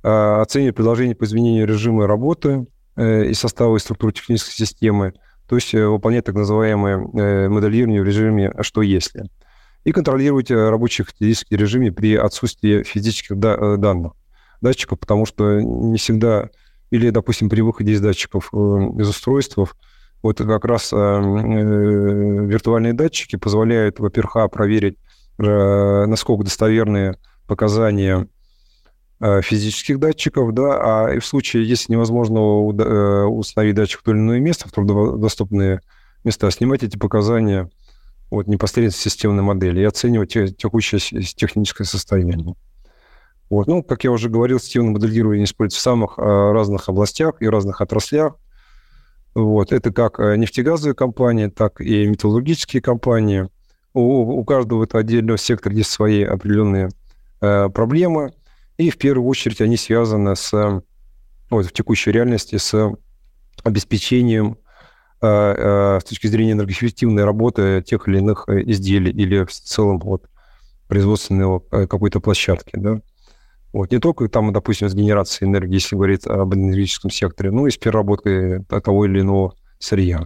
оценивать 0.01 0.75
предложения 0.75 1.13
по 1.13 1.25
изменению 1.25 1.67
режима 1.67 2.07
работы 2.07 2.65
и 2.97 3.33
состава 3.35 3.75
и 3.75 3.79
структуры 3.79 4.11
технической 4.11 4.55
системы– 4.55 5.13
то 5.51 5.55
есть 5.55 5.73
э, 5.73 5.85
выполнять 5.85 6.23
так 6.23 6.35
называемое 6.35 6.95
э, 6.95 7.49
моделирование 7.49 8.01
в 8.01 8.05
режиме 8.05 8.47
«а 8.47 8.63
что 8.63 8.81
если?». 8.81 9.25
И 9.83 9.91
контролировать 9.91 10.51
э, 10.51 10.69
рабочий 10.69 11.03
физический 11.03 11.57
режим 11.57 11.93
при 11.93 12.15
отсутствии 12.15 12.83
физических 12.83 13.37
данных 13.37 14.13
датчиков, 14.61 14.99
потому 14.99 15.25
что 15.25 15.59
не 15.59 15.97
всегда, 15.97 16.49
или, 16.91 17.09
допустим, 17.09 17.49
при 17.49 17.61
выходе 17.61 17.93
из 17.93 18.01
датчиков 18.01 18.53
из 18.53 19.09
устройств, 19.09 19.57
вот 20.21 20.37
как 20.37 20.65
раз 20.65 20.91
виртуальные 20.91 22.93
датчики 22.93 23.37
позволяют, 23.37 23.99
во-первых, 23.99 24.35
а, 24.35 24.47
проверить, 24.49 24.99
насколько 25.39 26.43
достоверные 26.43 27.17
показания 27.47 28.27
Э, 29.23 29.43
физических 29.43 29.99
датчиков, 29.99 30.51
да, 30.51 30.79
а 30.81 31.19
в 31.19 31.23
случае, 31.23 31.63
если 31.63 31.91
невозможно 31.91 32.39
э, 32.39 33.25
установить 33.25 33.75
датчик 33.75 33.99
в 33.99 34.03
то 34.03 34.11
или 34.11 34.17
иное 34.17 34.39
место, 34.39 34.67
в 34.67 34.71
труднодоступные 34.71 35.81
места, 36.23 36.49
снимать 36.49 36.81
эти 36.81 36.97
показания 36.97 37.69
вот, 38.31 38.47
непосредственно 38.47 39.03
системной 39.03 39.43
модели 39.43 39.81
и 39.81 39.83
оценивать 39.83 40.33
текущее 40.33 40.99
техническое 41.21 41.83
состояние. 41.83 42.55
Вот. 43.51 43.67
Ну, 43.67 43.83
как 43.83 44.03
я 44.03 44.11
уже 44.11 44.29
говорил, 44.29 44.59
системное 44.59 44.93
моделирование 44.93 45.43
используется 45.43 45.79
в 45.79 45.83
самых 45.83 46.17
э, 46.17 46.21
разных 46.21 46.89
областях 46.89 47.35
и 47.41 47.47
разных 47.47 47.81
отраслях. 47.81 48.37
Вот. 49.35 49.71
Это 49.71 49.93
как 49.93 50.17
нефтегазовые 50.17 50.95
компании, 50.95 51.47
так 51.47 51.79
и 51.81 52.07
металлургические 52.07 52.81
компании. 52.81 53.49
У, 53.93 54.39
у 54.39 54.43
каждого 54.45 54.85
этого 54.85 55.01
отдельного 55.01 55.37
сектора 55.37 55.75
есть 55.75 55.91
свои 55.91 56.23
определенные 56.23 56.89
э, 57.41 57.69
проблемы– 57.69 58.33
и 58.81 58.89
в 58.89 58.97
первую 58.97 59.27
очередь 59.27 59.61
они 59.61 59.77
связаны 59.77 60.35
с, 60.35 60.81
вот, 61.51 61.65
в 61.67 61.71
текущей 61.71 62.11
реальности 62.11 62.57
с 62.57 62.91
обеспечением 63.63 64.53
э, 64.53 64.55
э, 64.55 64.60
с 65.21 66.03
точки 66.03 66.27
зрения 66.27 66.53
энергоэффективной 66.53 67.23
работы 67.23 67.83
тех 67.85 68.07
или 68.07 68.17
иных 68.17 68.45
э, 68.47 68.63
изделий 68.63 69.11
или 69.11 69.43
в 69.43 69.51
целом 69.51 69.99
вот, 69.99 70.27
производственной 70.87 71.59
какой-то 71.87 72.19
площадки. 72.19 72.71
Да? 72.73 73.01
Вот, 73.71 73.91
не 73.91 73.99
только 73.99 74.27
там, 74.27 74.51
допустим, 74.51 74.89
с 74.89 74.93
генерацией 74.93 75.49
энергии, 75.49 75.75
если 75.75 75.95
говорить 75.95 76.25
об 76.27 76.53
энергетическом 76.53 77.11
секторе, 77.11 77.51
но 77.51 77.67
и 77.67 77.71
с 77.71 77.77
переработкой 77.77 78.63
того 78.65 79.05
или 79.05 79.21
иного 79.21 79.53
сырья. 79.79 80.25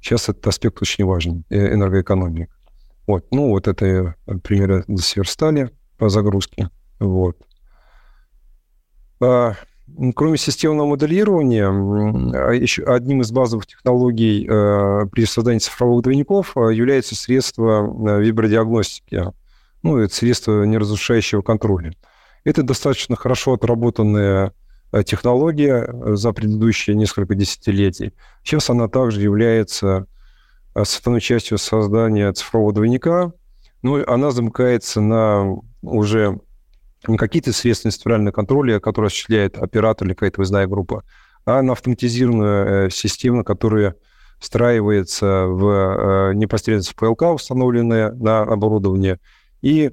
Сейчас 0.00 0.28
этот 0.28 0.46
аспект 0.46 0.80
очень 0.80 1.04
важен, 1.04 1.44
энергоэкономии. 1.50 2.48
Вот, 3.06 3.26
ну, 3.30 3.48
вот 3.50 3.68
это 3.68 4.14
примеры 4.42 4.84
Сверстали 4.98 5.70
по 5.98 6.08
загрузке. 6.08 6.70
Вот. 6.98 7.36
А, 9.20 9.54
кроме 10.14 10.38
системного 10.38 10.86
моделирования, 10.86 11.68
а 11.68 12.52
еще 12.52 12.84
одним 12.84 13.22
из 13.22 13.30
базовых 13.30 13.66
технологий 13.66 14.46
э, 14.48 15.06
при 15.12 15.24
создании 15.24 15.58
цифровых 15.58 16.02
двойников 16.02 16.56
э, 16.56 16.72
является 16.72 17.14
средство 17.14 17.86
э, 18.08 18.22
вибродиагностики, 18.22 19.24
ну, 19.82 19.98
это 19.98 20.14
средство 20.14 20.64
неразрушающего 20.64 21.42
контроля. 21.42 21.92
Это 22.44 22.62
достаточно 22.62 23.16
хорошо 23.16 23.54
отработанная 23.54 24.52
технология 25.04 25.88
за 26.16 26.32
предыдущие 26.32 26.96
несколько 26.96 27.34
десятилетий. 27.34 28.12
Сейчас 28.42 28.70
она 28.70 28.88
также 28.88 29.22
является 29.22 30.06
составной 30.74 31.20
частью 31.20 31.58
создания 31.58 32.32
цифрового 32.32 32.72
двойника, 32.72 33.32
но 33.82 34.02
она 34.06 34.30
замыкается 34.32 35.00
на 35.00 35.56
уже 35.82 36.40
не 37.08 37.16
какие-то 37.16 37.52
средства 37.52 37.88
институционального 37.88 38.32
контроля, 38.32 38.80
которые 38.80 39.08
осуществляет 39.08 39.56
оператор 39.58 40.06
или 40.06 40.14
какая-то 40.14 40.40
выездная 40.40 40.66
группа, 40.66 41.04
а 41.46 41.62
на 41.62 41.72
автоматизированную 41.72 42.86
э, 42.86 42.90
систему, 42.90 43.44
которая 43.44 43.96
встраивается 44.38 45.46
в 45.46 46.30
э, 46.30 46.34
непосредственно 46.34 46.94
в 46.94 47.16
ПЛК, 47.16 47.22
установленное 47.34 48.12
на 48.12 48.42
оборудование, 48.42 49.18
и 49.62 49.90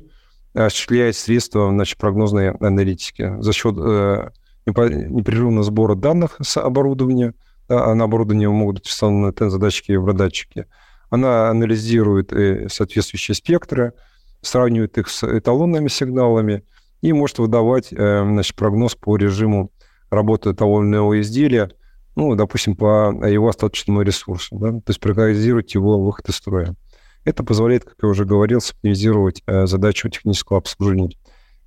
осуществляет 0.54 1.16
средства 1.16 1.70
значит, 1.70 1.98
прогнозной 1.98 2.52
аналитики 2.52 3.36
за 3.40 3.54
счет 3.54 3.76
э, 3.78 4.30
непрерывного 4.66 5.64
сбора 5.64 5.96
данных 5.96 6.38
с 6.42 6.58
оборудования, 6.58 7.34
да, 7.70 7.86
а 7.86 7.96
на 7.96 8.06
оборудование 8.06 8.50
могут 8.50 8.78
быть 8.78 8.88
установлены 8.88 9.32
TEN-задатчики 9.32 9.92
и 9.92 9.94
евродатчики. 9.94 10.66
Она 11.10 11.50
анализирует 11.50 12.34
соответствующие 12.70 13.36
спектры, 13.36 13.94
сравнивает 14.42 14.98
их 14.98 15.08
с 15.08 15.24
эталонными 15.24 15.88
сигналами– 15.88 16.64
и 17.02 17.14
может 17.14 17.40
выдавать 17.40 17.92
э, 17.92 18.24
значит, 18.24 18.56
прогноз 18.56 18.96
по 18.96 19.16
режиму 19.18 19.72
работы 20.10 20.54
того 20.54 20.82
или 20.82 20.90
иного 20.90 21.22
изделия, 21.22 21.72
ну, 22.16 22.36
допустим, 22.36 22.76
по 22.76 23.14
его 23.26 23.50
остаточному 23.50 24.02
ресурсу, 24.02 24.58
да? 24.58 24.72
то 24.72 24.84
есть 24.88 25.00
прогнозировать 25.00 25.74
его 25.76 26.00
выход 26.04 26.30
из 26.30 26.36
строя. 26.36 26.76
Это 27.24 27.44
позволяет, 27.44 27.84
как 27.84 27.96
я 28.02 28.10
уже 28.10 28.26
говорил, 28.26 28.60
оптимизировать 28.60 29.44
э, 29.46 29.68
задачу 29.68 30.10
технического 30.10 30.60
обслуживания 30.60 31.12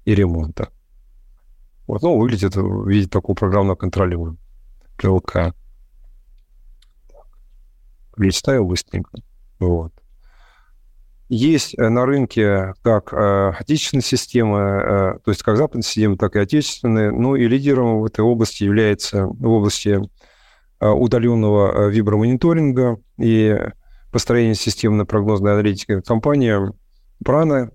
и 0.04 0.14
ремонта. 0.14 0.70
Вот, 1.86 2.02
ну, 2.02 2.18
выглядит 2.18 2.56
в 2.56 2.88
виде 2.88 3.08
такого 3.08 3.36
программного 3.36 3.76
контроля 3.76 4.36
ПЛК. 4.96 5.54
Листаю 8.16 8.64
быстренько. 8.64 9.18
Вот. 9.58 9.92
Есть 11.32 11.78
э, 11.78 11.88
на 11.88 12.06
рынке 12.06 12.74
как 12.82 13.12
э, 13.12 13.52
отечественные 13.56 14.02
системы, 14.02 14.58
э, 14.58 15.18
то 15.24 15.30
есть 15.30 15.44
как 15.44 15.56
западные 15.56 15.84
системы, 15.84 16.16
так 16.16 16.34
и 16.34 16.40
отечественные. 16.40 17.12
Ну 17.12 17.36
и 17.36 17.46
лидером 17.46 18.00
в 18.00 18.06
этой 18.06 18.22
области 18.22 18.64
является 18.64 19.26
в 19.26 19.46
области 19.46 20.00
удаленного 20.80 21.88
вибромониторинга 21.88 22.98
и 23.18 23.56
построения 24.10 24.54
системной 24.54 25.04
прогнозной 25.04 25.52
аналитики 25.52 26.00
компания 26.00 26.72
Prana, 27.24 27.70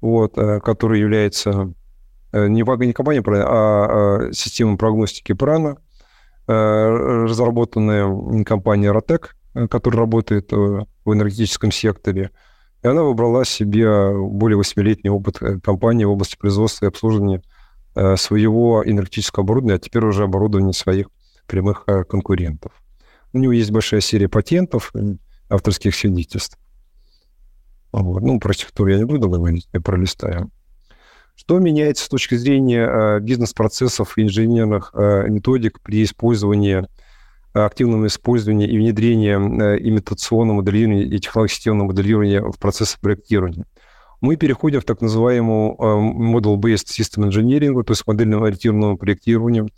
вот, 0.00 0.34
которая 0.34 0.98
является 0.98 1.72
не, 2.32 2.62
не 2.62 2.92
компания 2.92 3.20
Prana, 3.20 3.44
а 3.46 4.32
система 4.32 4.76
прогностики 4.76 5.32
Prana, 5.32 5.78
разработанная 6.48 8.42
компанией 8.42 8.90
Rotec, 8.90 9.68
которая 9.68 10.00
работает 10.00 10.50
в 10.50 10.86
энергетическом 11.06 11.70
секторе– 11.70 12.32
и 12.82 12.88
она 12.88 13.02
выбрала 13.02 13.44
себе 13.44 14.12
более 14.12 14.56
восьмилетний 14.56 15.10
опыт 15.10 15.40
э, 15.40 15.60
компании 15.60 16.04
в 16.04 16.10
области 16.10 16.36
производства 16.36 16.86
и 16.86 16.88
обслуживания 16.88 17.42
э, 17.94 18.16
своего 18.16 18.82
энергетического 18.84 19.44
оборудования, 19.44 19.76
а 19.76 19.78
теперь 19.78 20.04
уже 20.04 20.24
оборудования 20.24 20.72
своих 20.72 21.08
прямых 21.46 21.84
э, 21.86 22.04
конкурентов. 22.04 22.72
У 23.32 23.38
него 23.38 23.52
есть 23.52 23.70
большая 23.70 24.00
серия 24.00 24.28
патентов, 24.28 24.92
авторских 25.48 25.94
свидетельств. 25.94 26.58
Вот. 27.92 28.22
Ну, 28.22 28.40
про 28.40 28.50
архитектуру 28.50 28.90
я 28.90 28.98
не 28.98 29.04
буду 29.04 29.28
говорить, 29.28 29.68
я 29.72 29.80
пролистаю. 29.80 30.50
Что 31.34 31.58
меняется 31.58 32.04
с 32.04 32.08
точки 32.08 32.34
зрения 32.34 33.20
бизнес-процессов 33.20 34.18
инженерных 34.18 34.92
методик 34.94 35.80
при 35.80 36.02
использовании 36.02 36.86
активном 37.52 38.06
использовании 38.06 38.68
и 38.68 38.78
внедрении 38.78 39.32
имитационного 39.32 40.58
моделирования 40.58 41.04
и 41.04 41.18
технологического 41.18 41.74
моделирования 41.74 42.40
в 42.40 42.58
процессе 42.58 42.98
проектирования? 43.00 43.66
мы 44.22 44.36
переходим 44.36 44.80
в 44.80 44.84
так 44.84 45.00
называемую 45.00 45.74
model-based 45.76 46.86
system 46.86 47.28
engineering, 47.28 47.82
то 47.82 47.92
есть 47.92 48.04
модельно-ориентированному 48.06 48.96
проектированию, 48.96 49.68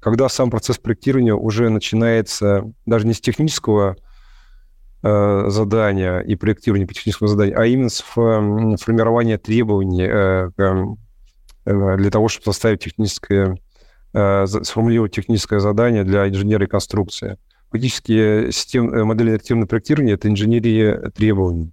когда 0.00 0.28
сам 0.28 0.50
процесс 0.50 0.76
проектирования 0.76 1.34
уже 1.34 1.70
начинается 1.70 2.70
даже 2.84 3.06
не 3.06 3.14
с 3.14 3.20
технического 3.22 3.96
э, 5.02 5.44
задания 5.48 6.20
и 6.20 6.36
проектирования 6.36 6.86
по 6.86 6.92
техническому 6.92 7.28
заданию, 7.28 7.58
а 7.58 7.64
именно 7.64 7.88
с 7.88 8.02
формирования 8.02 9.38
требований 9.38 10.06
э, 10.06 10.50
э, 10.58 11.96
для 11.96 12.10
того, 12.10 12.28
чтобы 12.28 12.44
составить 12.44 12.84
техническое, 12.84 13.56
э, 14.16 14.46
сформулировать 14.46 15.12
техническое 15.12 15.60
задание 15.60 16.04
для 16.04 16.28
инженера 16.28 16.66
конструкции. 16.66 17.36
Фактически 17.70 18.50
систем, 18.50 18.92
э, 18.92 19.04
модель 19.04 19.28
ориентированного 19.28 19.68
проектирования– 19.68 20.12
это 20.14 20.28
инженерия 20.28 21.10
требований. 21.14 21.72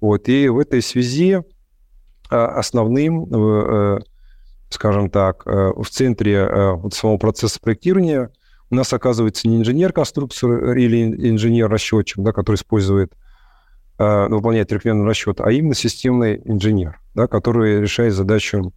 Вот, 0.00 0.28
и 0.28 0.48
в 0.48 0.58
этой 0.58 0.82
связи 0.82 1.42
а, 2.28 2.46
основным, 2.58 3.28
э, 3.32 3.98
скажем 4.68 5.10
так, 5.10 5.42
э, 5.46 5.72
в 5.76 5.88
центре 5.88 6.34
э, 6.34 6.72
вот 6.72 6.92
самого 6.92 7.18
процесса 7.18 7.60
проектирования 7.60 8.30
у 8.70 8.74
нас 8.74 8.92
оказывается 8.92 9.48
не 9.48 9.58
инженер-конструктор 9.58 10.76
или 10.76 11.30
инженер-расчетчик, 11.30 12.18
да, 12.18 12.32
который 12.32 12.56
использует, 12.56 13.12
выполняет 13.96 14.68
трехмерный 14.68 15.06
расчет, 15.06 15.40
а 15.40 15.50
именно 15.52 15.74
системный 15.74 16.42
инженер, 16.44 17.00
да, 17.14 17.28
который 17.28 17.80
решает 17.80 18.12
задачу, 18.12 18.74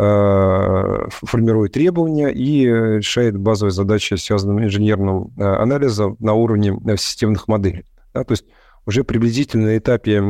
формирует 0.00 1.72
требования 1.72 2.30
и 2.30 2.64
решает 2.64 3.36
базовые 3.36 3.72
задачи, 3.72 4.14
связанные 4.14 4.64
с 4.64 4.72
инженерным 4.72 5.32
анализом 5.36 6.16
на 6.20 6.32
уровне 6.32 6.78
системных 6.96 7.48
моделей. 7.48 7.84
Да, 8.14 8.24
то 8.24 8.32
есть 8.32 8.46
уже 8.86 9.04
приблизительно 9.04 9.66
на 9.66 9.78
этапе 9.78 10.22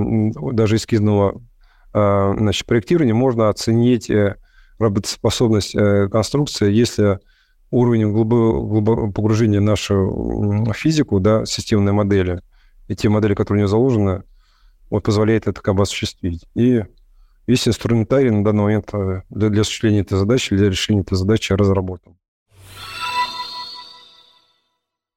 даже 0.53 0.77
эскизного 0.77 1.41
значит, 1.93 2.67
проектирования 2.67 3.15
можно 3.15 3.49
оценить 3.49 4.11
э, 4.11 4.37
работоспособность 4.79 5.75
э, 5.75 6.09
конструкции, 6.09 6.73
если 6.73 7.19
уровень 7.71 8.13
глубокого 8.13 9.11
погружения 9.11 9.61
в 9.61 9.65
нашу 9.65 10.73
физику, 10.75 11.21
да, 11.21 11.45
системные 11.47 11.93
модели, 11.93 12.41
и 12.89 12.97
те 12.97 13.09
модели, 13.09 13.35
которые 13.35 13.59
у 13.59 13.63
нее 13.63 13.69
заложены, 13.69 14.23
вот 14.89 15.05
позволяет 15.05 15.47
это 15.47 15.61
как 15.61 15.75
бы 15.75 15.83
осуществить. 15.83 16.47
И 16.55 16.85
весь 17.51 17.67
инструментарий 17.67 18.31
на 18.31 18.45
данный 18.45 18.63
момент 18.63 18.89
э, 18.93 19.23
для, 19.29 19.49
для 19.49 19.63
осуществления 19.63 20.01
этой 20.01 20.17
задачи, 20.17 20.57
для 20.57 20.71
решения 20.71 21.01
этой 21.01 21.17
задачи 21.17 21.53
разработан. 21.53 22.17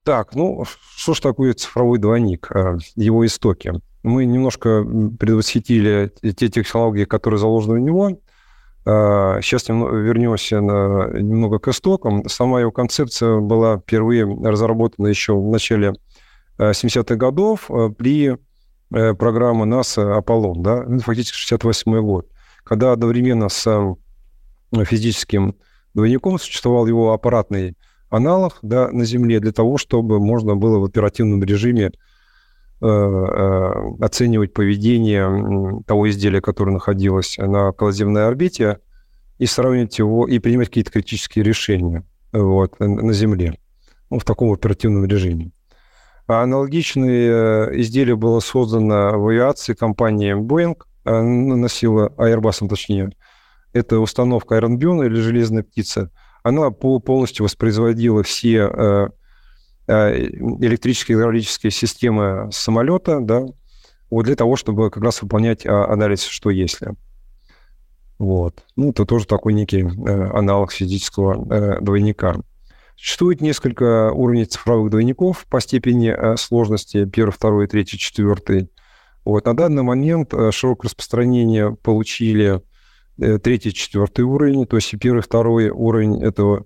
Так, 0.03 0.35
ну, 0.35 0.65
что 0.97 1.13
ж 1.13 1.19
такое 1.19 1.53
цифровой 1.53 1.99
двойник, 1.99 2.49
а, 2.51 2.77
его 2.95 3.25
истоки? 3.25 3.73
Мы 4.01 4.25
немножко 4.25 4.83
предвосхитили 4.83 6.11
те 6.21 6.49
технологии, 6.49 7.05
которые 7.05 7.39
заложены 7.39 7.75
в 7.75 7.79
него. 7.79 8.09
Сейчас 8.83 9.69
а, 9.69 9.73
вернемся 9.73 10.59
на, 10.59 11.09
немного 11.13 11.59
к 11.59 11.67
истокам. 11.69 12.27
Сама 12.27 12.59
его 12.61 12.71
концепция 12.71 13.39
была 13.39 13.77
впервые 13.77 14.25
разработана 14.25 15.07
еще 15.07 15.35
в 15.35 15.49
начале 15.49 15.93
70-х 16.59 17.13
а, 17.13 17.15
годов 17.15 17.69
при 17.97 18.37
э, 18.93 19.13
программе 19.13 19.65
НАСА 19.65 20.15
«Аполлон», 20.15 20.61
да, 20.61 20.83
ну, 20.83 20.99
фактически 20.99 21.37
68 21.37 22.01
год, 22.01 22.29
когда 22.63 22.91
одновременно 22.91 23.49
с 23.49 23.95
физическим 24.85 25.55
двойником 25.93 26.39
существовал 26.39 26.87
его 26.87 27.13
аппаратный 27.13 27.77
аналог 28.09 28.59
да, 28.61 28.89
на 28.91 29.05
Земле 29.05 29.39
для 29.39 29.51
того, 29.51 29.77
чтобы 29.77 30.19
можно 30.19 30.55
было 30.55 30.79
в 30.79 30.85
оперативном 30.85 31.43
режиме 31.43 31.91
э, 32.81 32.85
э, 32.85 33.71
оценивать 33.99 34.53
поведение 34.53 35.83
того 35.85 36.09
изделия, 36.09 36.41
которое 36.41 36.71
находилось 36.71 37.37
на 37.37 37.69
околоземной 37.69 38.27
орбите, 38.27 38.79
и 39.39 39.45
сравнивать 39.45 39.97
его, 39.97 40.27
и 40.27 40.39
принимать 40.39 40.67
какие-то 40.67 40.91
критические 40.91 41.43
решения 41.43 42.05
вот, 42.31 42.79
на 42.79 43.13
Земле 43.13 43.57
ну, 44.09 44.19
в 44.19 44.25
таком 44.25 44.51
оперативном 44.53 45.05
режиме. 45.05 45.51
А 46.39 46.43
аналогичное 46.43 47.69
э, 47.69 47.81
изделие 47.81 48.15
было 48.15 48.39
создано 48.39 49.19
в 49.19 49.27
авиации 49.27 49.73
компанией 49.73 50.33
Boeing, 50.33 50.77
носила 51.05 52.09
Airbus, 52.17 52.67
точнее. 52.67 53.11
Это 53.73 53.99
установка 53.99 54.57
Iron 54.57 54.77
Beam 54.77 55.05
или 55.05 55.15
железная 55.15 55.63
птица– 55.63 56.11
она 56.43 56.71
полностью 56.71 57.45
воспроизводила 57.45 58.21
все 58.21 58.69
э, 58.69 59.07
э, 59.87 60.25
электрические 60.59 61.15
и 61.15 61.17
гидравлические 61.17 61.71
системы 61.71 62.49
самолета, 62.51 63.19
да, 63.21 63.45
вот 64.09 64.25
для 64.25 64.35
того, 64.35 64.57
чтобы 64.57 64.91
как 64.91 65.01
раз 65.01 65.21
выполнять 65.21 65.65
а, 65.65 65.91
анализ 65.91 66.23
«что 66.23 66.51
если». 66.51 66.93
Вот. 68.19 68.63
Ну, 68.75 68.91
это 68.91 69.05
тоже 69.05 69.25
такой 69.25 69.53
некий 69.53 69.81
э, 69.81 70.29
аналог 70.37 70.71
физического 70.71 71.47
э, 71.51 71.81
двойника. 71.81 72.35
Существует 72.95 73.41
несколько 73.41 74.11
уровней 74.11 74.45
цифровых 74.45 74.91
двойников 74.91 75.45
по 75.49 75.59
степени 75.59 76.09
э, 76.09 76.37
сложности, 76.37 77.05
первый, 77.05 77.31
второй, 77.31 77.67
третий, 77.67 77.97
четвертый. 77.97 78.69
Вот. 79.25 79.45
На 79.45 79.55
данный 79.55 79.83
момент 79.83 80.33
э, 80.33 80.51
широкое 80.51 80.89
распространение 80.89 81.75
получили 81.75 82.61
Э, 83.19 83.37
третий, 83.37 83.73
четвертый 83.73 84.25
уровень, 84.25 84.65
то 84.65 84.75
есть 84.75 84.93
первый, 84.99 85.21
второй 85.21 85.69
уровень 85.69 86.23
этого, 86.23 86.65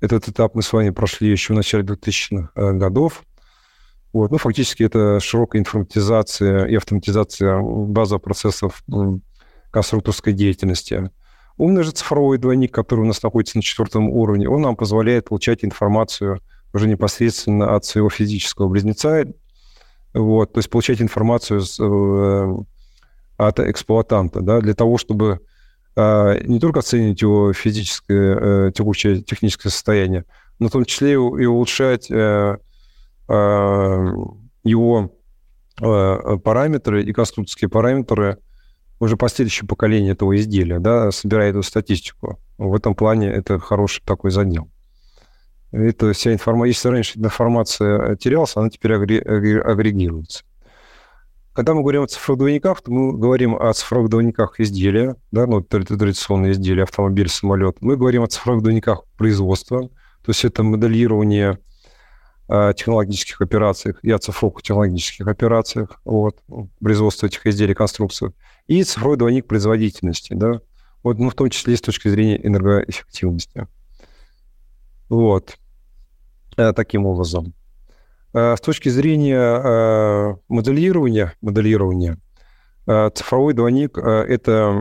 этот 0.00 0.28
этап 0.28 0.54
мы 0.54 0.62
с 0.62 0.72
вами 0.72 0.90
прошли 0.90 1.30
еще 1.30 1.54
в 1.54 1.56
начале 1.56 1.84
2000-х 1.84 2.50
э, 2.54 2.72
годов. 2.72 3.24
Вот. 4.12 4.30
Ну, 4.30 4.38
фактически 4.38 4.82
это 4.82 5.20
широкая 5.20 5.60
информатизация 5.60 6.66
и 6.66 6.74
автоматизация 6.74 7.60
базовых 7.60 8.22
процессов 8.22 8.82
конструкторской 9.70 10.32
деятельности. 10.32 11.10
Умный 11.56 11.82
же 11.82 11.90
цифровой 11.92 12.38
двойник, 12.38 12.72
который 12.72 13.00
у 13.00 13.06
нас 13.06 13.22
находится 13.22 13.56
на 13.56 13.62
четвертом 13.62 14.10
уровне, 14.10 14.48
он 14.48 14.62
нам 14.62 14.76
позволяет 14.76 15.28
получать 15.28 15.64
информацию 15.64 16.40
уже 16.72 16.88
непосредственно 16.88 17.74
от 17.74 17.84
своего 17.84 18.10
физического 18.10 18.68
близнеца, 18.68 19.26
вот, 20.12 20.52
то 20.52 20.58
есть 20.58 20.68
получать 20.68 21.00
информацию 21.00 21.60
с, 21.62 21.78
э, 21.80 22.56
от 23.38 23.60
эксплуатанта, 23.60 24.40
да, 24.40 24.60
для 24.60 24.74
того, 24.74 24.98
чтобы 24.98 25.40
а, 25.98 26.38
не 26.42 26.60
только 26.60 26.80
оценивать 26.80 27.22
его 27.22 27.52
физическое, 27.54 28.68
э, 28.68 28.72
текущее 28.72 29.22
техническое 29.22 29.70
состояние, 29.70 30.26
но 30.58 30.68
в 30.68 30.70
том 30.70 30.84
числе 30.84 31.12
и 31.12 31.16
улучшать 31.16 32.10
э, 32.10 32.58
а, 33.28 34.06
его 34.62 35.10
э, 35.80 36.38
параметры 36.44 37.02
и 37.02 37.12
конструкторские 37.12 37.70
параметры 37.70 38.38
уже 38.98 39.16
последующее 39.16 39.66
поколение 39.68 40.12
этого 40.12 40.36
изделия, 40.36 40.78
да, 40.78 41.10
собирая 41.10 41.50
эту 41.50 41.62
статистику. 41.62 42.38
В 42.58 42.74
этом 42.74 42.94
плане 42.94 43.30
это 43.30 43.58
хороший 43.58 44.02
такой 44.04 44.30
задел. 44.30 44.68
Это 45.72 46.12
вся 46.12 46.32
информация, 46.32 46.68
если 46.68 46.88
раньше 46.88 47.18
информация 47.18 48.16
терялась, 48.16 48.56
она 48.56 48.70
теперь 48.70 48.94
агрегируется. 48.94 50.44
Когда 51.52 51.74
мы 51.74 51.80
говорим 51.80 52.02
о 52.02 52.06
цифровых 52.06 52.38
двойниках, 52.38 52.82
то 52.82 52.90
мы 52.90 53.18
говорим 53.18 53.56
о 53.56 53.72
цифровых 53.72 54.10
двойниках 54.10 54.60
изделия, 54.60 55.16
да, 55.32 55.46
ну, 55.46 55.62
традиционные 55.62 56.52
изделия, 56.52 56.82
автомобиль, 56.82 57.28
самолет. 57.28 57.78
Мы 57.80 57.96
говорим 57.96 58.22
о 58.22 58.26
цифровых 58.26 58.62
двойниках 58.62 59.04
производства, 59.16 59.88
то 59.88 60.28
есть 60.28 60.44
это 60.44 60.62
моделирование 60.62 61.58
технологических 62.48 63.40
операциях 63.40 63.98
и 64.02 64.10
оцифровку 64.10 64.60
технологических 64.60 65.26
операциях, 65.26 66.00
вот, 66.04 66.38
производство 66.80 67.26
этих 67.26 67.46
изделий, 67.46 67.74
конструкций, 67.74 68.30
и 68.68 68.82
цифровой 68.84 69.16
двойник 69.16 69.46
производительности, 69.46 70.34
да, 70.34 70.60
вот, 71.02 71.18
ну, 71.18 71.30
в 71.30 71.34
том 71.34 71.50
числе 71.50 71.76
с 71.76 71.80
точки 71.80 72.08
зрения 72.08 72.44
энергоэффективности. 72.44 73.68
Вот, 75.08 75.56
э, 76.56 76.72
таким 76.72 77.06
образом. 77.06 77.54
Э, 78.32 78.56
с 78.56 78.60
точки 78.60 78.88
зрения 78.88 79.38
э, 79.38 80.36
моделирования, 80.48 81.34
моделирования 81.40 82.18
цифровой 83.14 83.52
двойник– 83.52 83.98
это 83.98 84.80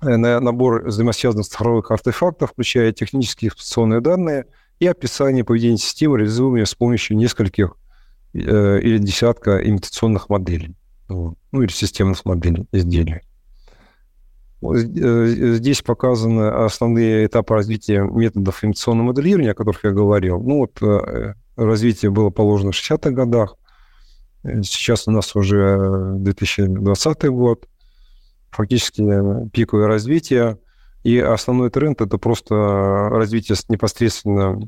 набор 0.00 0.84
взаимосвязанных 0.86 1.46
цифровых 1.46 1.92
артефактов, 1.92 2.50
включая 2.50 2.90
технические 2.90 3.50
эксплуатационные 3.50 4.00
данные 4.00 4.46
и 4.78 4.86
описание 4.86 5.44
поведения 5.44 5.78
системы, 5.78 6.18
реализуемые 6.18 6.66
с 6.66 6.74
помощью 6.74 7.16
нескольких 7.16 7.76
или 8.32 8.98
десятка 8.98 9.58
имитационных 9.66 10.28
моделей, 10.28 10.74
ну 11.08 11.36
или 11.52 11.70
системных 11.70 12.24
моделей 12.24 12.66
изделий. 12.72 13.20
Здесь 14.62 15.82
показаны 15.82 16.48
основные 16.48 17.26
этапы 17.26 17.54
развития 17.54 18.02
методов 18.02 18.64
имитационного 18.64 19.08
моделирования, 19.08 19.52
о 19.52 19.54
которых 19.54 19.84
я 19.84 19.92
говорил. 19.92 20.40
Ну 20.40 20.58
вот 20.58 20.80
развитие 21.56 22.10
было 22.10 22.30
положено 22.30 22.72
в 22.72 22.74
60-х 22.74 23.10
годах. 23.10 23.56
Сейчас 24.44 25.08
у 25.08 25.10
нас 25.10 25.34
уже 25.36 26.14
2020 26.18 27.24
год. 27.28 27.66
фактически 28.56 29.02
пиковое 29.50 29.86
развитие. 29.86 30.58
И 31.06 31.20
основной 31.20 31.70
тренд– 31.70 32.00
это 32.00 32.18
просто 32.18 32.56
развитие 33.12 33.56
непосредственно 33.68 34.58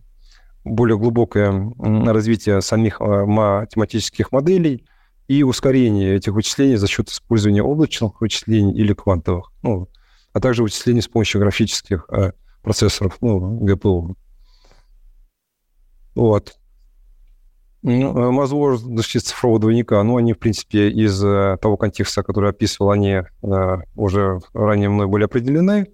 более 0.63 0.97
глубокое 0.97 1.73
развитие 1.81 2.61
самих 2.61 3.01
математических 3.01 4.31
моделей 4.31 4.87
и 5.27 5.43
ускорение 5.43 6.15
этих 6.15 6.35
вычислений 6.35 6.77
за 6.77 6.87
счет 6.87 7.09
использования 7.09 7.65
облачных 7.65 8.21
вычислений 8.21 8.73
или 8.73 8.93
квантовых, 8.93 9.51
ну, 9.65 9.89
а 10.33 10.39
также 10.39 10.63
вычислений 10.63 11.03
с 11.03 11.09
помощью 11.09 11.41
графических 11.41 12.09
процессоров, 12.63 13.19
ну, 13.21 13.59
GPU. 13.67 14.15
Вот. 16.15 16.57
Ну, 17.83 18.33
возможности 18.33 19.19
цифрового 19.19 19.59
двойника, 19.59 20.01
ну, 20.05 20.17
они, 20.17 20.35
в 20.35 20.39
принципе, 20.39 20.89
из 20.89 21.19
того 21.19 21.77
контекста, 21.77 22.23
который 22.23 22.51
описывал, 22.51 22.93
они 22.93 23.23
э, 23.23 23.77
уже 23.97 24.39
ранее 24.55 24.89
мной 24.89 25.09
были 25.09 25.25
определены. 25.25 25.89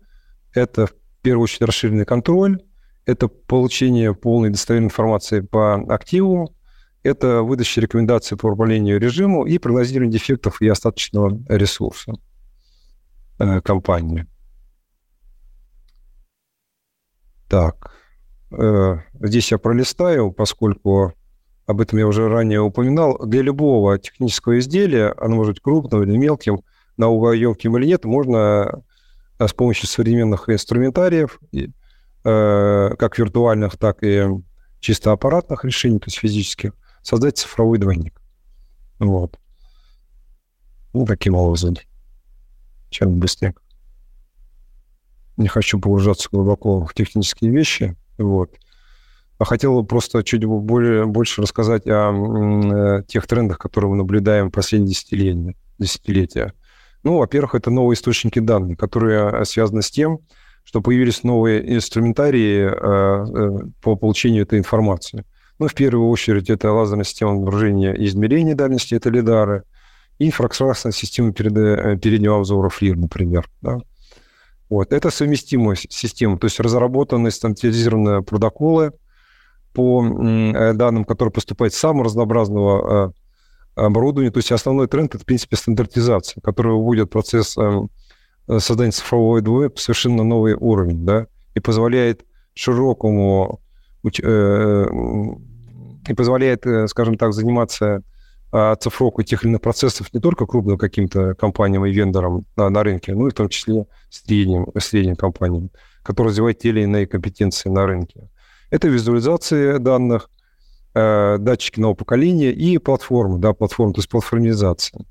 Это, 0.55 0.86
в 0.86 0.94
первую 1.22 1.44
очередь, 1.44 1.62
расширенный 1.62 2.05
контроль, 2.05 2.62
это 3.06 3.28
получение 3.28 4.14
полной 4.14 4.51
достоверной 4.51 4.86
информации 4.86 5.40
по 5.40 5.74
активу, 5.93 6.55
это 7.02 7.43
выдача 7.43 7.81
рекомендаций 7.81 8.36
по 8.39 8.47
управлению 8.47 8.98
режиму 8.98 9.44
и 9.44 9.59
прогнозирование 9.59 10.12
дефектов 10.12 10.62
и 10.62 10.68
остаточного 10.68 11.39
ресурса 11.48 12.14
э, 13.39 13.60
компании. 13.60 14.26
Так, 17.48 17.94
здесь 19.20 19.52
я 19.52 19.59
пролистаю, 19.59 20.32
поскольку 20.32 21.12
об 21.66 21.81
этом 21.81 21.98
я 21.98 22.06
уже 22.06 22.28
ранее 22.28 22.60
упоминал, 22.60 23.18
для 23.26 23.43
любого 23.43 23.98
технического 23.98 24.59
изделия, 24.59 25.14
оно 25.18 25.36
может 25.36 25.55
быть 25.55 25.62
крупным 25.62 26.02
или 26.02 26.16
мелким, 26.16 26.60
новоемким 26.97 27.76
или 27.76 27.86
нет, 27.86 28.05
можно 28.05 28.36
э, 28.36 28.81
с 29.39 29.52
помощью 29.52 29.89
современных 29.89 30.48
инструментариев, 30.48 31.40
э, 31.52 32.90
как 32.98 33.19
виртуальных, 33.19 33.77
так 33.77 34.02
и 34.02 34.27
чисто 34.81 35.12
аппаратных 35.12 35.65
решений, 35.65 35.98
то 35.98 36.06
есть 36.06 36.19
физических, 36.19 36.73
создать 37.02 37.39
цифровой 37.39 37.78
двойник. 37.78 38.20
Вот. 38.98 39.39
Ну, 40.93 41.06
таким 41.06 41.35
образом. 41.35 41.77
Чем 42.90 43.19
быстрее. 43.19 43.55
Не 45.36 45.48
хочу 45.48 45.81
погружаться 45.81 46.28
глубоко 46.31 46.85
в 46.85 46.94
технические 46.94 47.51
вещи. 47.51 47.97
Вот. 48.19 48.55
А 49.39 49.44
хотел 49.44 49.85
просто 49.85 50.23
чуть 50.23 50.44
более, 50.44 51.06
больше 51.06 51.43
рассказать 51.43 51.86
о 51.86 52.12
э, 52.12 53.02
тех 53.09 53.27
трендах, 53.27 53.59
которые 53.59 53.90
мы 53.90 53.97
наблюдаем 53.97 54.48
в 54.48 54.52
последние 54.52 54.90
десятилетия. 54.90 55.56
десятилетия. 55.78 56.55
Ну, 57.05 57.18
во-первых, 57.18 57.55
это 57.55 57.70
новые 57.70 57.94
источники 57.94 58.39
данных, 58.39 58.78
которые 58.78 59.31
э, 59.31 59.44
связаны 59.44 59.82
с 59.82 59.90
тем, 59.90 60.20
что 60.64 60.81
появились 60.81 61.22
новые 61.22 61.74
инструментарии 61.76 62.64
э, 62.66 63.68
по 63.82 63.97
получению 63.97 64.44
этой 64.44 64.59
информации. 64.59 65.24
Ну, 65.59 65.68
в 65.68 65.74
первую 65.74 66.09
очередь, 66.09 66.51
это 66.51 66.72
лазерная 66.72 67.05
система 67.05 67.32
обнаружения 67.32 67.93
и 67.93 68.06
измерения 68.06 68.55
дальности, 68.55 68.94
это 68.94 69.10
лидары, 69.10 69.64
и 70.18 70.26
инфракрасная 70.26 70.93
система 70.93 71.32
переднего 71.32 72.39
обзора 72.39 72.70
FLIR, 72.70 72.97
например. 72.97 73.48
Да? 73.60 73.78
Вот. 74.70 74.93
Это 74.93 75.10
совместимая 75.10 75.76
система, 75.76 76.39
то 76.39 76.47
есть 76.47 76.59
разработанные 76.59 77.31
стандартизированные 77.31 78.22
протоколы, 78.22 78.93
по 79.74 80.05
э, 80.06 80.72
данным, 80.72 81.05
которые 81.05 81.32
поступают 81.32 81.74
с 81.74 81.78
самого 81.78 82.05
разнообразного 82.05 83.09
э, 83.09 83.12
оборудования. 83.74 84.30
То 84.30 84.38
есть 84.38 84.52
основной 84.52 84.88
тренд– 84.88 85.14
это, 85.16 85.22
в 85.22 85.26
принципе, 85.26 85.56
стандартизация, 85.56 86.40
которая 86.40 86.74
выводит 86.74 87.10
процесс 87.10 87.56
э, 87.56 87.80
создания 88.59 88.92
цифрового 88.92 89.40
двоек 89.40 89.76
в 89.76 89.80
совершенно 89.80 90.24
новый 90.24 90.55
уровень, 90.55 91.05
да, 91.05 91.26
и 91.55 91.60
позволяет 91.60 92.24
широкому 92.55 93.60
и 94.02 94.10
позволяет, 96.14 96.66
скажем 96.90 97.16
так, 97.16 97.32
заниматься 97.32 98.02
оцифровкой 98.55 99.24
тех 99.24 99.42
или 99.42 99.51
иных 99.51 99.62
процессов 99.62 100.12
не 100.14 100.20
только 100.20 100.46
крупным 100.46 100.78
каким-то 100.78 101.34
компаниям 101.34 101.84
и 101.86 101.92
вендорам 101.92 102.46
на, 102.56 102.70
на 102.70 102.84
рынке, 102.84 103.14
но 103.14 103.26
и 103.26 103.30
в 103.30 103.34
том 103.34 103.48
числе 103.48 103.86
средним, 104.10 104.66
средним 104.78 105.16
компаниям, 105.16 105.70
которые 106.02 106.30
развивают 106.30 106.59
те 106.59 106.68
или 106.68 106.82
иные 106.82 107.06
компетенции 107.06 107.68
на 107.68 107.86
рынке. 107.86 108.28
Это 108.70 108.88
визуализация 108.88 109.78
данных, 109.78 110.28
э, 110.28 110.43
датчики 110.94 111.80
нового 111.80 111.96
поколения 111.96 112.52
и 112.52 112.78
платформы, 112.78 113.38
да, 113.38 113.52
платформа, 113.52 113.92
то 113.92 113.98
есть 113.98 114.08
платформизация. 114.08 115.04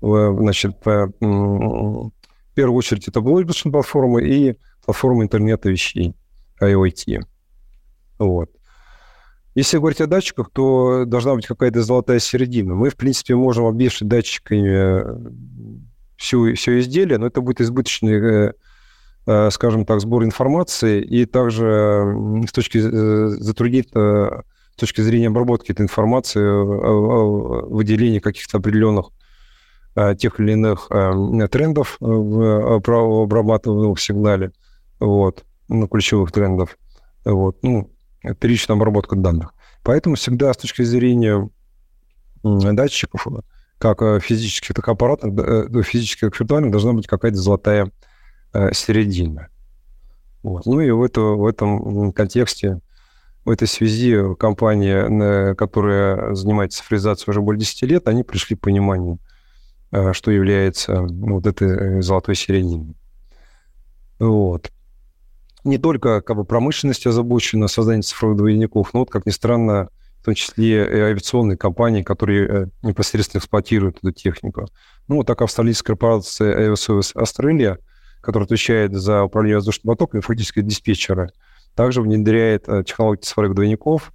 Значит, 0.00 0.76
в 0.84 2.10
первую 2.54 2.76
очередь 2.76 3.06
это 3.06 3.20
облачные 3.20 3.72
платформы 3.72 4.22
и 4.26 4.58
платформа 4.84 5.22
интернета 5.22 5.70
вещей, 5.70 6.14
IoT. 6.60 7.20
Вот. 8.18 8.50
Если 9.54 9.78
говорить 9.78 10.00
о 10.00 10.06
датчиках, 10.06 10.50
то 10.52 11.04
должна 11.04 11.34
быть 11.34 11.46
какая-то 11.46 11.82
золотая 11.82 12.18
середина. 12.18 12.74
Мы, 12.74 12.90
в 12.90 12.96
принципе, 12.96 13.34
можем 13.34 13.66
обвешать 13.66 14.08
датчиками 14.08 15.04
всю, 16.16 16.54
все 16.54 16.80
изделие, 16.80 17.18
но 17.18 17.26
это 17.26 17.40
будет 17.40 17.60
избыточный 17.60 18.48
э, 18.48 18.52
Э, 19.30 19.50
скажем 19.50 19.84
так, 19.84 20.00
сбор 20.00 20.24
информации 20.24 21.02
и 21.02 21.26
также 21.26 22.14
с 22.48 22.50
точки 22.50 22.78
э, 22.78 23.26
затруднить 23.28 23.90
э, 23.94 24.40
с 24.78 24.80
точки 24.80 25.00
зрения 25.00 25.26
обработки 25.26 25.72
этой 25.72 25.82
информации, 25.82 26.40
выделения 27.66 28.20
каких-то 28.20 28.58
определенных 28.58 29.10
тех 30.18 30.38
или 30.38 30.52
иных 30.52 30.88
трендов 31.50 31.96
в 31.98 33.22
обрабатываемом 33.24 33.96
сигнале, 33.96 34.52
вот, 35.00 35.44
ну, 35.66 35.88
ключевых 35.88 36.30
трендов, 36.30 36.78
вот, 37.24 37.58
ну, 37.62 37.90
первичная 38.38 38.76
обработка 38.76 39.16
данных. 39.16 39.52
Поэтому 39.82 40.14
всегда 40.14 40.52
с 40.52 40.56
точки 40.56 40.82
зрения 40.82 41.50
датчиков, 42.44 43.26
как 43.78 44.22
физических, 44.22 44.76
так 44.76 44.86
и 44.86 44.92
аппаратных, 44.92 45.84
физических, 45.84 46.30
как 46.30 46.38
виртуальных, 46.38 46.70
должна 46.70 46.92
быть 46.92 47.08
какая-то 47.08 47.36
золотая 47.36 47.90
э, 48.52 48.72
середина. 48.72 49.48
Вот. 50.44 50.66
Ну 50.66 50.80
и 50.80 50.92
в, 50.92 51.02
это, 51.02 51.20
в 51.20 51.44
этом 51.44 52.12
контексте, 52.12 52.78
в 53.48 53.50
этой 53.50 53.66
связи 53.66 54.34
компания, 54.38 55.54
которая 55.54 56.34
занимается 56.34 56.80
цифровизацией 56.80 57.30
уже 57.30 57.40
более 57.40 57.60
10 57.60 57.82
лет, 57.84 58.06
они 58.06 58.22
пришли 58.22 58.56
к 58.56 58.60
пониманию, 58.60 59.18
э, 59.90 60.12
что 60.12 60.30
является 60.30 61.00
вот 61.00 61.46
этой 61.46 61.68
э, 61.98 62.02
золотой 62.02 62.34
серединой. 62.34 62.94
Вот. 64.18 64.70
Не 65.64 65.78
только 65.78 66.20
как 66.20 66.36
бы, 66.36 66.44
промышленность 66.44 67.06
озабочена 67.06 67.68
созданием 67.68 68.02
цифровых 68.02 68.36
двойников, 68.36 68.92
но 68.92 69.00
вот, 69.00 69.10
как 69.10 69.24
ни 69.24 69.30
странно, 69.30 69.88
в 70.20 70.26
том 70.26 70.34
числе 70.34 70.84
и 70.84 71.00
авиационные 71.00 71.56
компании, 71.56 72.02
которые 72.02 72.48
э, 72.48 72.66
непосредственно 72.82 73.38
эксплуатируют 73.38 73.96
эту 74.02 74.12
технику. 74.12 74.66
Ну, 75.08 75.16
вот 75.16 75.26
так 75.26 75.40
австралийская 75.40 75.96
корпорация 75.96 76.68
Aeroservice 76.68 77.14
Australia 77.14 77.78
который 78.20 78.44
отвечает 78.44 78.94
за 78.94 79.22
управление 79.22 79.56
воздушным 79.56 79.94
потоком, 79.94 80.20
фактически 80.20 80.60
диспетчера, 80.60 81.30
также 81.78 82.02
внедряет 82.02 82.68
э, 82.68 82.82
технологии 82.82 83.20
цифровых 83.20 83.54
двойников, 83.54 84.12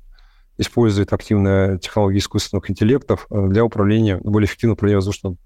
использует 0.57 1.13
активно 1.13 1.79
технологии 1.81 2.17
искусственных 2.17 2.69
интеллектов 2.69 3.25
э, 3.29 3.47
для 3.47 3.63
управления, 3.63 4.17
более 4.17 4.47
эффективного 4.47 4.73
управления 4.73 4.97
воздушным, 4.97 5.37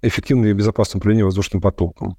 эффективного 0.00 0.48
и 0.48 0.54
безопасного 0.54 1.00
управления 1.00 1.24
воздушным 1.26 1.60
потоком. 1.60 2.16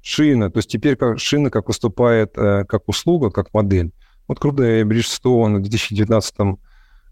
Шина, 0.00 0.50
то 0.50 0.58
есть 0.58 0.68
теперь 0.68 0.96
как, 0.96 1.20
шина 1.20 1.48
как 1.48 1.68
выступает 1.68 2.36
э, 2.36 2.64
как 2.64 2.88
услуга, 2.88 3.30
как 3.30 3.54
модель. 3.54 3.92
Вот 4.26 4.40
крупная 4.40 4.84
Bridgestone 4.84 5.58
в 5.58 5.62
2019 5.62 6.34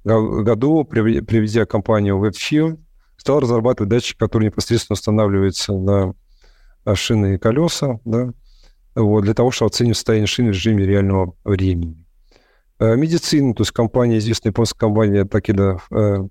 году, 0.03 0.85
приведя 0.85 1.67
компанию 1.67 2.17
WebField, 2.17 2.81
стал 3.17 3.39
разрабатывать 3.39 3.91
датчик, 3.91 4.19
который 4.19 4.47
непосредственно 4.47 4.95
устанавливается 4.95 5.73
на 5.75 6.15
шины 6.97 7.37
и 7.37 7.39
колеса, 7.39 8.01
да, 8.05 8.33
вот, 8.95 9.23
для 9.23 9.35
того, 9.35 9.51
чтобы 9.51 9.69
оценить 9.69 9.97
состояние 9.97 10.27
шины 10.27 10.49
в 10.49 10.53
режиме 10.53 10.85
реального 10.85 11.35
времени. 11.45 12.07
Э, 12.79 12.97
медицина, 12.97 13.55
то 13.55 13.63
есть 13.63 13.73
компания, 13.73 14.19
известная 14.19 14.51
японская 14.51 14.89
компания 14.89 15.25
Takeda, 15.25 15.79
э, 15.91 16.29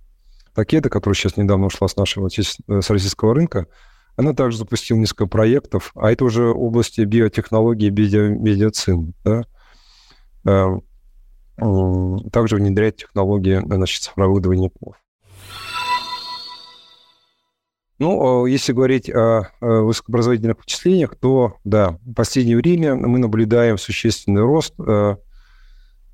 Takeda, 0.56 0.90
которая 0.90 1.16
сейчас 1.16 1.38
недавно 1.38 1.68
ушла 1.68 1.88
с 1.88 1.96
нашего 1.96 2.28
э, 2.28 2.82
с 2.82 2.90
российского 2.90 3.36
рынка, 3.36 3.68
она 4.16 4.34
также 4.34 4.58
запустила 4.58 4.98
несколько 4.98 5.28
проектов, 5.28 5.92
а 5.96 6.12
это 6.12 6.26
уже 6.26 6.50
области 6.50 7.02
биотехнологии 7.02 7.88
и 7.88 7.92
медицины. 7.92 9.14
Да? 9.24 9.44
Также 12.32 12.56
внедряет 12.56 12.98
технологии 12.98 13.62
значит, 13.66 14.02
цифровых 14.02 14.42
двойников. 14.42 14.96
Ну, 18.00 18.44
а 18.44 18.48
если 18.48 18.72
говорить 18.72 19.10
о 19.10 19.50
высокообразовательных 19.60 20.58
вычислениях, 20.58 21.16
то, 21.16 21.58
да, 21.66 21.98
в 22.06 22.14
последнее 22.14 22.56
время 22.56 22.96
мы 22.96 23.20
наблюдаем 23.20 23.78
существенный 23.78 24.42
рост 24.42 24.74
э, 24.80 25.18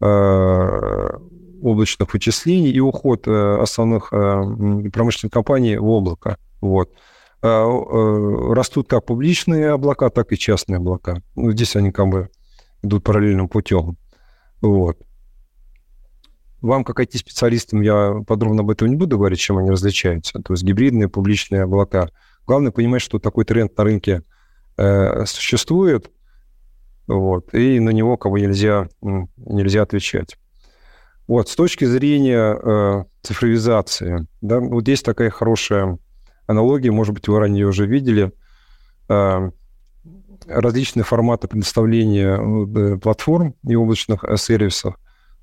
э, 0.01 1.09
облачных 1.61 2.11
вычислений 2.11 2.71
и 2.71 2.79
уход 2.79 3.27
э, 3.27 3.57
основных 3.61 4.09
промышленных 4.09 5.31
компаний 5.31 5.77
в 5.77 5.87
облако. 5.87 6.37
Вот. 6.59 6.91
растут 7.41 8.87
как 8.89 9.05
публичные 9.05 9.69
облака, 9.69 10.09
так 10.09 10.31
и 10.31 10.37
частные 10.37 10.77
облака. 10.77 11.21
Ну, 11.35 11.51
здесь 11.51 11.75
они 11.75 11.91
как 11.91 12.07
бы 12.07 12.29
идут 12.81 13.03
параллельным 13.03 13.47
путем. 13.47 13.97
Вот. 14.61 14.97
Вам, 16.61 16.83
как 16.83 16.99
IT-специалистам, 16.99 17.81
я 17.81 18.21
подробно 18.25 18.61
об 18.61 18.71
этом 18.71 18.87
не 18.87 18.95
буду 18.95 19.17
говорить, 19.17 19.39
чем 19.39 19.57
они 19.57 19.69
различаются. 19.69 20.39
То 20.39 20.53
есть 20.53 20.63
гибридные, 20.63 21.09
публичные 21.09 21.63
облака. 21.63 22.09
Главное 22.47 22.71
понимать, 22.71 23.01
что 23.01 23.19
такой 23.19 23.45
тренд 23.45 23.77
на 23.77 23.83
рынке 23.83 24.23
э, 24.77 25.25
существует, 25.25 26.11
вот, 27.07 27.53
и 27.53 27.79
на 27.79 27.91
него 27.91 28.17
кого 28.17 28.37
нельзя, 28.37 28.87
нельзя 29.01 29.83
отвечать. 29.83 30.37
Вот, 31.27 31.49
с 31.49 31.55
точки 31.55 31.85
зрения 31.85 32.57
э, 32.61 33.03
цифровизации, 33.21 34.27
да, 34.41 34.59
вот 34.59 34.81
здесь 34.81 35.01
такая 35.01 35.29
хорошая 35.29 35.97
аналогия, 36.47 36.91
может 36.91 37.13
быть, 37.13 37.27
вы 37.27 37.39
ранее 37.39 37.67
уже 37.67 37.87
видели, 37.87 38.31
э, 39.09 39.51
различные 40.47 41.03
форматы 41.03 41.47
предоставления 41.47 42.37
э, 42.37 42.97
платформ 42.97 43.55
и 43.67 43.75
облачных 43.75 44.23
э, 44.23 44.37
сервисов 44.37 44.95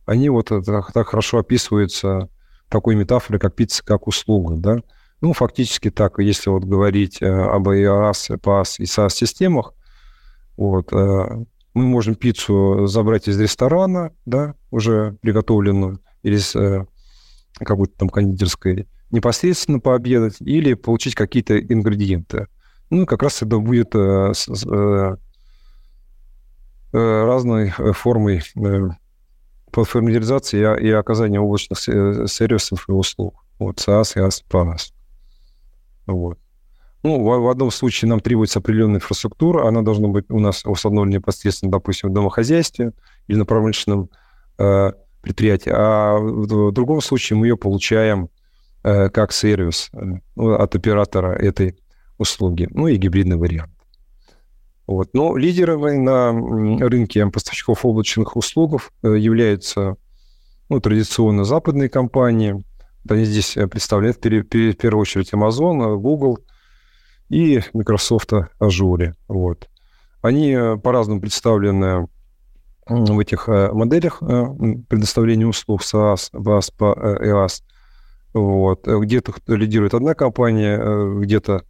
они 0.07 0.29
вот 0.29 0.49
так, 0.49 0.93
так 0.93 1.09
хорошо 1.09 1.39
описываются 1.39 2.29
такой 2.69 2.97
метафорой, 2.97 3.39
как 3.39 3.55
пицца 3.55 3.85
как 3.85 4.09
услуга, 4.09 4.57
да. 4.57 4.79
Ну, 5.21 5.33
фактически 5.35 5.91
так, 5.91 6.19
если 6.19 6.51
вот 6.51 6.65
говорить 6.65 7.23
э, 7.23 7.27
об 7.27 7.69
IaaS, 7.69 8.41
PaaS 8.41 8.77
и 8.79 8.85
SaaS-системах, 8.85 9.73
вот, 10.57 10.93
э, 10.93 11.45
мы 11.75 11.85
можем 11.85 12.17
пиццу 12.17 12.87
забрать 12.87 13.29
из 13.29 13.39
ресторана, 13.41 14.13
да, 14.27 14.55
уже 14.73 15.17
приготовленную, 15.23 16.01
или 16.23 16.37
с 16.39 16.57
э, 16.57 16.87
какой-то 17.55 17.95
там 17.99 18.09
кондитерской, 18.09 18.89
непосредственно 19.11 19.79
пообедать, 19.79 20.41
или 20.41 20.75
получить 20.75 21.15
какие-то 21.15 21.57
ингредиенты. 21.59 22.49
Ну, 22.91 23.07
как 23.07 23.23
раз 23.23 23.43
это 23.43 23.59
будет 23.59 23.95
с, 23.95 24.49
э, 24.67 25.17
разной 26.93 27.71
формой 27.71 28.43
платформеризации 29.73 30.81
и, 30.81 30.89
и 30.89 30.91
оказания 30.91 31.41
облачных 31.41 31.81
сервисов 31.81 32.89
и 32.89 32.93
услуг. 32.93 33.45
Вот 33.59 33.79
SaaS 33.79 34.13
и 34.17 34.21
ASPAS. 34.21 34.93
Вот. 36.07 36.39
Ну, 37.03 37.21
в, 37.21 37.41
в 37.41 37.49
одном 37.49 37.71
случае 37.71 38.09
нам 38.09 38.21
требуется 38.21 38.61
определенная 38.61 38.97
инфраструктура, 38.97 39.67
она 39.67 39.83
должна 39.83 40.09
быть 40.09 40.27
у 40.31 40.39
нас 40.39 40.65
установлена 40.65 41.19
непосредственно, 41.19 41.73
допустим, 41.73 42.11
в 42.11 42.13
домохозяйстве 42.13 42.93
или 43.27 43.37
на 43.37 43.45
промышленном 43.45 44.09
э, 44.59 44.93
предприятии, 45.21 45.73
а 45.75 46.17
в, 46.19 46.69
в 46.69 46.73
другом 46.73 47.01
случае 47.01 47.39
мы 47.39 47.49
ее 47.49 47.57
получаем 47.57 48.29
э, 48.85 49.09
как 49.11 49.33
сервис 49.33 49.91
э, 49.93 49.99
от 50.37 50.75
оператора 50.77 51.33
этой 51.33 51.77
услуги, 52.19 52.69
ну 52.71 52.87
и 52.87 52.97
гибридный 52.97 53.37
вариант. 53.37 53.73
Вот. 54.93 55.15
Но 55.15 55.37
лидерами 55.39 55.97
на 55.97 56.87
рынке 56.87 57.27
поставщиков 57.27 57.87
облачных 57.87 58.37
услуг 58.37 58.93
э, 59.03 59.17
являются 59.17 59.97
ну, 60.69 60.81
традиционно 60.81 61.45
западные 61.45 61.89
компании. 61.89 62.63
Они 63.09 63.25
здесь 63.25 63.57
э, 63.57 63.67
представляют 63.69 64.19
в 64.19 64.21
первую 64.21 65.01
очередь 65.01 65.33
Amazon, 65.33 65.95
э, 65.95 65.97
Google 65.97 66.41
и 67.31 67.63
Microsoft 67.73 68.35
Azure. 68.61 69.15
Вот. 69.29 69.67
Они 70.21 70.55
по-разному 70.83 71.23
представлены 71.23 72.07
в 72.87 73.19
этих 73.19 73.49
моделях 73.49 74.19
предоставления 74.21 75.47
услуг 75.47 75.81
SaaS, 75.83 76.29
VAS, 76.35 76.71
EAS. 76.79 77.63
Вот. 78.35 78.87
Где-то 78.87 79.33
лидирует 79.47 79.95
одна 79.95 80.15
компания, 80.15 81.19
где-то 81.21 81.65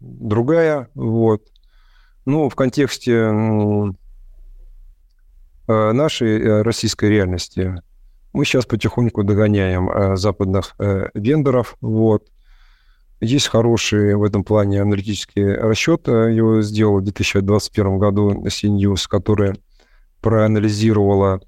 другая. 0.00 0.88
Вот. 0.94 1.42
Ну, 2.26 2.48
в 2.48 2.54
контексте 2.54 3.12
э, 3.12 3.92
нашей 5.66 6.40
э, 6.40 6.62
российской 6.62 7.08
реальности 7.08 7.80
мы 8.32 8.44
сейчас 8.44 8.66
потихоньку 8.66 9.24
догоняем 9.24 9.90
э, 9.90 10.16
западных 10.16 10.76
вендоров. 11.14 11.76
Вот. 11.80 12.28
Есть 13.20 13.48
хороший 13.48 14.14
в 14.14 14.22
этом 14.22 14.44
плане 14.44 14.82
аналитический 14.82 15.54
расчет. 15.54 16.08
Его 16.08 16.62
сделал 16.62 16.98
в 16.98 17.04
2021 17.04 17.98
году 17.98 18.44
CNews, 18.46 19.08
которая 19.08 19.56
проанализировала 20.20 21.40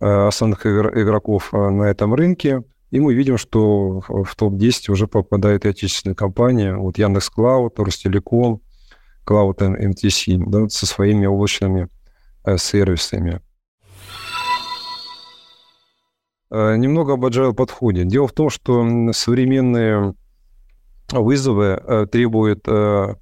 основных 0.00 0.66
игроков 0.66 1.52
на 1.52 1.84
этом 1.84 2.14
рынке. 2.14 2.62
И 2.90 3.00
мы 3.00 3.14
видим, 3.14 3.36
что 3.38 4.00
в 4.00 4.34
топ-10 4.36 4.90
уже 4.90 5.06
попадают 5.06 5.64
и 5.64 5.68
отечественные 5.68 6.16
компании. 6.16 6.72
Вот 6.72 6.98
Яндекс.Клауд, 6.98 7.78
Ростелеком, 7.78 8.62
Cloud 9.26 9.58
MTC 9.58 10.42
да, 10.46 10.68
со 10.68 10.86
своими 10.86 11.26
облачными 11.26 11.88
э, 12.44 12.56
сервисами. 12.58 13.40
Э, 16.50 16.76
немного 16.76 17.14
об 17.14 17.24
agile 17.24 17.54
подходе. 17.54 18.04
Дело 18.04 18.28
в 18.28 18.32
том, 18.32 18.50
что 18.50 18.86
современные 19.12 20.14
вызовы 21.10 21.80
э, 21.82 22.06
требуют 22.10 22.66
э, 22.66 23.14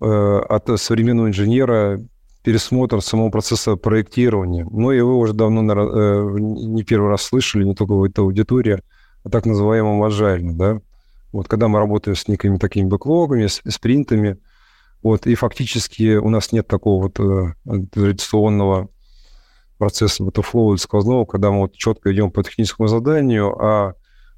э, 0.00 0.38
от 0.48 0.80
современного 0.80 1.28
инженера 1.28 2.00
пересмотр 2.42 3.02
самого 3.02 3.30
процесса 3.30 3.76
проектирования. 3.76 4.66
Ну 4.70 4.92
и 4.92 5.00
вы 5.00 5.16
уже 5.16 5.32
давно 5.32 5.62
э, 5.62 6.38
не 6.38 6.84
первый 6.84 7.10
раз 7.10 7.22
слышали, 7.22 7.64
не 7.64 7.74
только 7.74 7.92
в 7.92 8.04
этой 8.04 8.20
аудитории, 8.20 8.82
о 9.24 9.30
так 9.30 9.46
называемом 9.46 10.04
agile. 10.04 10.52
Да? 10.52 10.80
Вот 11.32 11.48
когда 11.48 11.66
мы 11.68 11.80
работаем 11.80 12.16
с 12.16 12.28
некими 12.28 12.56
такими 12.56 12.86
бэклогами, 12.86 13.46
с 13.46 13.60
спринтами, 13.68 14.38
вот, 15.02 15.26
и 15.26 15.34
фактически 15.34 16.16
у 16.16 16.28
нас 16.28 16.52
нет 16.52 16.66
такого 16.66 17.04
вот 17.04 17.20
э, 17.20 17.54
традиционного 17.92 18.88
процесса 19.78 20.22
или 20.24 20.76
сквозного, 20.78 21.24
когда 21.24 21.50
мы 21.50 21.60
вот 21.60 21.74
четко 21.74 22.12
идем 22.12 22.30
по 22.30 22.42
техническому 22.42 22.88
заданию, 22.88 23.56
а 23.62 23.94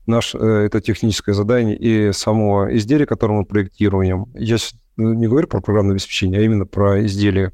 наш, 0.06 0.34
э, 0.34 0.38
это 0.38 0.80
техническое 0.80 1.32
задание 1.32 1.76
и 1.76 2.12
само 2.12 2.68
изделие, 2.74 3.06
которое 3.06 3.34
мы 3.40 3.44
проектируем, 3.44 4.26
я 4.34 4.56
не 4.96 5.26
говорю 5.26 5.46
про 5.46 5.60
программное 5.60 5.94
обеспечение, 5.94 6.40
а 6.40 6.44
именно 6.44 6.66
про 6.66 7.04
изделие, 7.06 7.52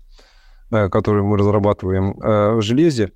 э, 0.71 0.89
которое 0.89 1.23
мы 1.23 1.37
разрабатываем 1.37 2.15
в 2.15 2.63
железе, 2.63 3.13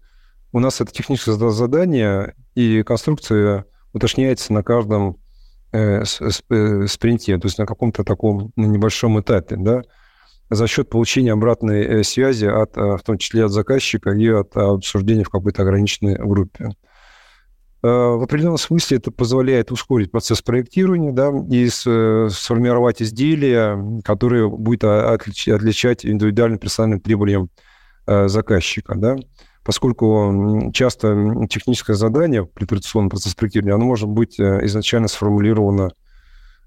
у 0.52 0.60
нас 0.60 0.80
это 0.80 0.92
техническое 0.92 1.50
задание 1.50 2.34
и 2.54 2.82
конструкция 2.82 3.66
уточняется 3.92 4.52
на 4.52 4.62
каждом 4.62 5.16
Э, 5.16 5.16
э, 5.16 5.27
спринте, 5.72 7.38
то 7.38 7.46
есть 7.46 7.58
на 7.58 7.66
каком-то 7.66 8.04
таком 8.04 8.52
небольшом 8.56 9.20
этапе, 9.20 9.56
да, 9.56 9.82
за 10.50 10.66
счет 10.66 10.88
получения 10.88 11.32
обратной 11.32 11.84
э, 11.84 12.02
связи 12.04 12.46
от, 12.46 12.76
в 12.76 13.00
том 13.04 13.18
числе 13.18 13.44
от 13.44 13.52
заказчика 13.52 14.10
и 14.10 14.28
от 14.28 14.56
обсуждения 14.56 15.24
в 15.24 15.30
какой-то 15.30 15.62
ограниченной 15.62 16.16
группе. 16.16 16.70
В 17.80 18.24
определенном 18.24 18.58
смысле 18.58 18.96
это 18.96 19.12
позволяет 19.12 19.70
ускорить 19.70 20.10
процесс 20.10 20.42
проектирования 20.42 21.12
да, 21.12 21.30
и 21.48 21.68
сформировать 21.68 23.00
изделия, 23.00 24.00
которые 24.04 24.48
будет 24.48 24.82
отличать 24.82 26.04
индивидуальным 26.04 26.58
персональным 26.58 27.00
требованиям 27.00 27.50
заказчика. 28.04 28.96
Да 28.96 29.16
поскольку 29.68 30.70
часто 30.72 31.46
техническое 31.50 31.92
задание 31.92 32.46
при 32.46 32.64
традиционном 32.64 33.10
процессе 33.10 33.36
проектирования, 33.36 33.74
оно 33.74 33.84
может 33.84 34.08
быть 34.08 34.40
э, 34.40 34.64
изначально 34.64 35.08
сформулировано 35.08 35.90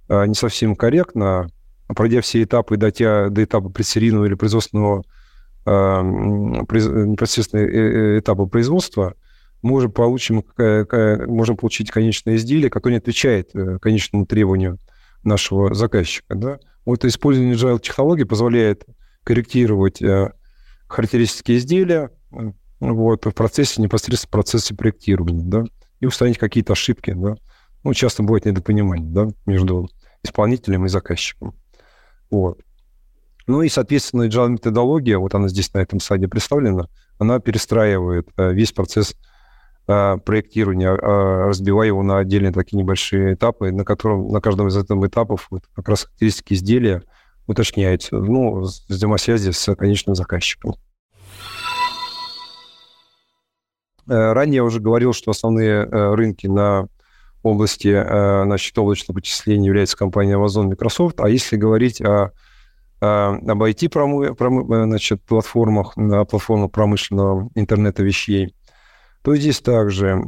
э, 0.07 0.27
не 0.27 0.35
совсем 0.35 0.75
корректно, 0.75 1.47
а 1.87 1.93
пройдя 1.95 2.21
все 2.21 2.43
этапы, 2.43 2.77
дойдя 2.77 3.29
до 3.29 3.43
этапа 3.43 3.69
предсерийного 3.69 4.25
или 4.25 4.35
производственного 4.35 5.01
э, 5.65 5.71
непосредственно 5.71 8.19
этапа 8.19 8.45
производства, 8.45 9.15
мы 9.63 9.77
уже 9.77 9.89
получим, 9.89 10.43
можем 11.27 11.57
получить 11.57 11.89
конечное 11.89 12.35
изделие, 12.35 12.69
которое 12.69 12.93
не 12.93 12.99
отвечает 12.99 13.49
конечному 13.81 14.27
требованию 14.27 14.77
нашего 15.23 15.73
заказчика. 15.73 16.35
Да? 16.35 16.59
Вот 16.85 17.03
использование 17.03 17.55
agile 17.55 17.79
технологий 17.79 18.25
позволяет 18.25 18.85
корректировать 19.23 20.03
характеристики 20.87 21.57
изделия, 21.57 22.11
вот, 22.81 23.25
в 23.25 23.31
процессе, 23.31 23.81
непосредственно 23.81 24.27
в 24.27 24.31
процессе 24.31 24.75
проектирования, 24.75 25.43
да, 25.43 25.63
и 25.99 26.07
устранить 26.07 26.37
какие-то 26.37 26.73
ошибки, 26.73 27.13
да. 27.13 27.35
Ну, 27.83 27.93
часто 27.93 28.23
бывает 28.23 28.45
недопонимание, 28.45 29.07
да, 29.09 29.27
между 29.45 29.89
исполнителем 30.23 30.85
и 30.85 30.89
заказчиком. 30.89 31.55
Вот. 32.29 32.59
Ну 33.47 33.61
и, 33.61 33.69
соответственно, 33.69 34.23
agile 34.23 34.49
методология, 34.49 35.17
вот 35.17 35.33
она 35.35 35.47
здесь 35.47 35.73
на 35.73 35.79
этом 35.79 35.99
слайде 35.99 36.27
представлена, 36.27 36.87
она 37.17 37.39
перестраивает 37.39 38.27
э, 38.37 38.53
весь 38.53 38.71
процесс 38.71 39.15
э, 39.87 40.17
проектирования, 40.23 40.89
э, 40.91 41.47
разбивая 41.47 41.87
его 41.87 42.03
на 42.03 42.19
отдельные 42.19 42.51
такие 42.51 42.77
небольшие 42.77 43.33
этапы, 43.33 43.71
на 43.71 43.83
котором 43.83 44.29
на 44.29 44.41
каждом 44.41 44.67
из 44.67 44.77
этих 44.77 44.95
этапов 44.95 45.47
вот, 45.51 45.63
как 45.75 45.89
раз 45.89 46.05
характеристики 46.05 46.53
изделия 46.53 47.03
уточняются, 47.47 48.15
ну, 48.17 48.61
взаимосвязи 48.61 49.51
с 49.51 49.75
конечным 49.75 50.15
заказчиком. 50.15 50.75
Ранее 54.13 54.57
я 54.57 54.63
уже 54.63 54.79
говорил, 54.79 55.13
что 55.13 55.31
основные 55.31 55.85
э, 55.85 56.15
рынки 56.15 56.47
на 56.47 56.87
в 57.43 57.47
области 57.47 57.91
значит, 57.91 58.77
облачного 58.77 59.15
вычисления 59.15 59.65
является 59.65 59.97
компания 59.97 60.37
Amazon 60.37 60.67
Microsoft. 60.67 61.19
А 61.21 61.27
если 61.27 61.57
говорить 61.57 61.99
о, 61.99 62.33
об 62.99 63.63
IT 63.63 64.85
значит, 64.85 65.23
платформах, 65.23 65.95
промышленного 66.71 67.49
интернета 67.55 68.03
вещей, 68.03 68.53
то 69.23 69.35
здесь 69.35 69.59
также 69.59 70.21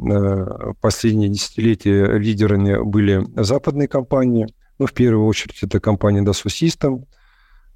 последние 0.81 1.29
десятилетия 1.29 2.17
лидерами 2.17 2.83
были 2.83 3.27
западные 3.35 3.87
компании. 3.87 4.47
Ну, 4.79 4.87
в 4.87 4.93
первую 4.93 5.27
очередь, 5.27 5.61
это 5.61 5.79
компания 5.79 6.23
Dassault 6.23 6.47
System– 6.47 7.03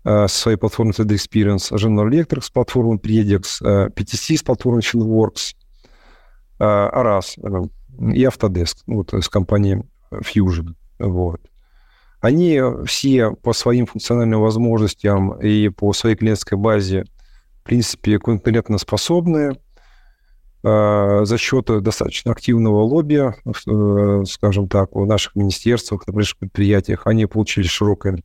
со 0.08 0.28
своей 0.28 0.58
платформой 0.58 0.94
3D 0.94 1.16
Experience, 1.16 1.74
General 1.74 2.10
Electric 2.10 2.42
с 2.42 2.50
платформой 2.50 2.98
Predix, 2.98 3.44
PTC 3.62 4.38
с 4.38 4.44
платформой 4.44 4.82
Finworks, 4.82 5.54
Aras 6.60 7.38
и 8.14 8.24
Autodesk, 8.26 8.78
вот, 8.88 9.14
с 9.14 9.30
компанией 9.30 9.84
Fusion. 10.12 10.76
Вот. 11.00 11.42
Они 12.20 12.62
все 12.86 13.32
по 13.32 13.54
своим 13.54 13.86
функциональным 13.86 14.42
возможностям 14.42 15.40
и 15.40 15.70
по 15.70 15.94
своей 15.94 16.16
клиентской 16.16 16.58
базе, 16.58 17.06
в 17.62 17.64
принципе, 17.64 18.20
конкурентоспособные 18.20 19.58
за 20.64 21.38
счет 21.38 21.66
достаточно 21.82 22.32
активного 22.32 22.82
лобби, 22.82 23.22
э, 23.22 24.26
скажем 24.26 24.68
так, 24.68 24.90
в 24.92 25.06
наших 25.06 25.36
министерствах, 25.36 26.06
на 26.08 26.14
наших 26.14 26.38
предприятиях, 26.40 27.06
они 27.06 27.26
получили 27.26 27.68
широкое 27.68 28.22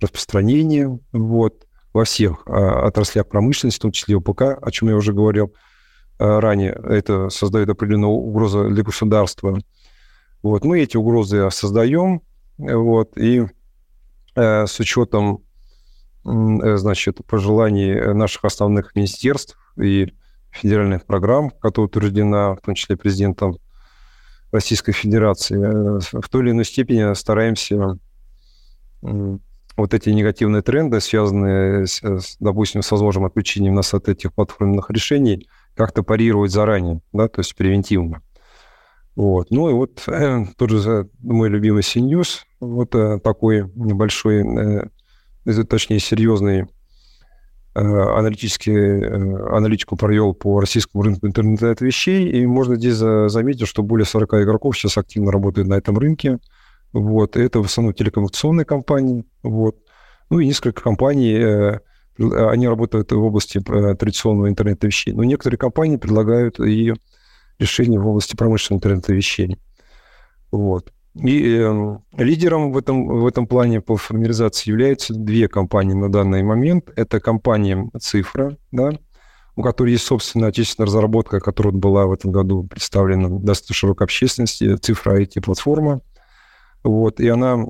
распространение 0.00 0.98
вот, 1.12 1.66
во 1.96 2.04
всех 2.04 2.42
а, 2.46 2.86
отраслях 2.86 3.26
промышленности, 3.26 3.78
в 3.78 3.82
том 3.82 3.92
числе 3.92 4.16
ОПК, 4.18 4.42
о 4.60 4.70
чем 4.70 4.88
я 4.88 4.96
уже 4.96 5.14
говорил 5.14 5.54
а, 5.54 5.75
ранее. 6.18 6.72
Это 6.84 7.28
создает 7.30 7.68
определенную 7.68 8.12
угрозу 8.12 8.68
для 8.68 8.82
государства. 8.82 9.58
Вот, 10.42 10.64
мы 10.64 10.80
эти 10.80 10.96
угрозы 10.96 11.50
создаем, 11.50 12.22
вот, 12.58 13.16
и 13.18 13.46
э, 14.34 14.66
с 14.66 14.78
учетом 14.78 15.42
э, 16.24 16.76
значит, 16.76 17.18
пожеланий 17.26 18.14
наших 18.14 18.44
основных 18.44 18.94
министерств 18.94 19.58
и 19.76 20.12
федеральных 20.50 21.04
программ, 21.04 21.50
которые 21.50 21.88
утверждена, 21.88 22.54
в 22.54 22.60
том 22.60 22.74
числе 22.74 22.96
президентом 22.96 23.58
Российской 24.52 24.92
Федерации, 24.92 25.58
э, 25.58 26.20
в 26.20 26.28
той 26.28 26.42
или 26.42 26.50
иной 26.52 26.64
степени 26.64 27.12
стараемся 27.14 27.98
вот 29.02 29.92
эти 29.92 30.08
негативные 30.08 30.62
тренды, 30.62 31.00
связанные, 31.00 31.86
с, 31.86 32.00
допустим, 32.40 32.82
с 32.82 32.90
возможным 32.90 33.26
отключением 33.26 33.74
нас 33.74 33.92
от 33.92 34.08
этих 34.08 34.32
платформенных 34.32 34.90
решений, 34.90 35.48
как-то 35.76 36.02
парировать 36.02 36.50
заранее, 36.50 37.00
да, 37.12 37.28
то 37.28 37.40
есть 37.40 37.54
превентивно. 37.54 38.22
Вот. 39.14 39.50
Ну 39.50 39.70
и 39.70 39.72
вот 39.72 40.02
э, 40.08 40.44
тот 40.56 40.70
же 40.70 41.08
мой 41.20 41.48
любимый 41.48 41.82
CNews, 41.82 42.40
вот 42.60 42.94
э, 42.94 43.18
такой 43.20 43.70
небольшой, 43.74 44.44
э, 44.44 45.64
точнее, 45.64 46.00
серьезный 46.00 46.66
э, 47.74 47.80
аналитический, 47.80 48.74
э, 48.74 49.56
аналитику 49.56 49.96
провел 49.96 50.34
по 50.34 50.60
российскому 50.60 51.02
рынку 51.02 51.26
интернет-вещей, 51.26 52.28
и 52.28 52.46
можно 52.46 52.76
здесь 52.76 52.96
заметить, 52.96 53.66
что 53.66 53.82
более 53.82 54.04
40 54.04 54.34
игроков 54.34 54.76
сейчас 54.76 54.98
активно 54.98 55.32
работают 55.32 55.68
на 55.68 55.74
этом 55.74 55.96
рынке. 55.98 56.38
Вот. 56.92 57.36
Это 57.36 57.60
в 57.60 57.64
основном 57.66 57.94
телекоммуникационные 57.94 58.66
компании. 58.66 59.24
Вот. 59.42 59.76
Ну 60.28 60.40
и 60.40 60.46
несколько 60.46 60.82
компаний, 60.82 61.34
э, 61.34 61.80
они 62.18 62.68
работают 62.68 63.12
в 63.12 63.22
области 63.22 63.58
э, 63.58 63.94
традиционного 63.94 64.48
интернета 64.48 64.86
вещей. 64.86 65.12
Но 65.12 65.24
некоторые 65.24 65.58
компании 65.58 65.96
предлагают 65.96 66.60
и 66.60 66.94
решения 67.58 67.98
в 67.98 68.06
области 68.06 68.36
промышленного 68.36 68.78
интернета 68.78 69.12
вещей. 69.12 69.58
Вот. 70.50 70.92
И 71.14 71.58
э, 71.58 71.98
лидером 72.18 72.72
в 72.72 72.78
этом, 72.78 73.06
в 73.06 73.26
этом 73.26 73.46
плане 73.46 73.80
по 73.80 73.96
формализации 73.96 74.70
являются 74.70 75.14
две 75.14 75.48
компании 75.48 75.94
на 75.94 76.10
данный 76.10 76.42
момент. 76.42 76.90
Это 76.94 77.20
компания 77.20 77.90
«Цифра», 77.98 78.56
да, 78.70 78.90
у 79.54 79.62
которой 79.62 79.92
есть 79.92 80.04
собственная 80.04 80.50
отечественная 80.50 80.86
разработка, 80.86 81.40
которая 81.40 81.72
была 81.72 82.06
в 82.06 82.12
этом 82.12 82.32
году 82.32 82.64
представлена 82.64 83.28
достаточно 83.28 83.74
широкой 83.74 84.04
общественности, 84.04 84.76
«Цифра 84.76 85.18
IT-платформа». 85.22 86.02
Вот, 86.84 87.18
и 87.18 87.28
она 87.28 87.66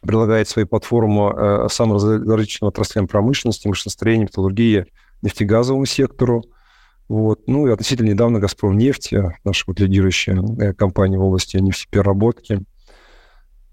предлагает 0.00 0.48
свою 0.48 0.66
платформу 0.66 1.30
э, 1.30 1.68
самым 1.70 1.96
различным 1.96 2.68
отраслям 2.68 3.06
промышленности, 3.06 3.68
машиностроения, 3.68 4.24
металлургии, 4.24 4.86
нефтегазовому 5.22 5.86
сектору. 5.86 6.44
Вот. 7.08 7.40
Ну 7.46 7.66
и 7.66 7.72
относительно 7.72 8.08
недавно 8.08 8.38
«Газпром 8.38 8.78
нефть», 8.78 9.12
э, 9.12 9.32
наша 9.44 9.64
вот 9.66 9.80
лидирующая 9.80 10.40
э, 10.60 10.74
компания 10.74 11.18
в 11.18 11.24
области 11.24 11.56
нефтепереработки, 11.56 12.60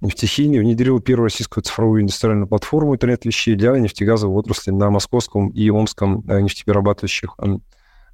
нефтехимии, 0.01 0.59
внедрила 0.59 0.99
первую 1.01 1.25
российскую 1.25 1.63
цифровую 1.63 2.01
индустриальную 2.01 2.47
платформу 2.47 2.95
интернет 2.95 3.25
вещей 3.25 3.55
для 3.55 3.77
нефтегазовой 3.77 4.35
отрасли 4.35 4.71
на 4.71 4.89
московском 4.89 5.49
и 5.49 5.69
омском 5.69 6.23
э, 6.27 6.41
нефтеперерабатывающих 6.41 7.37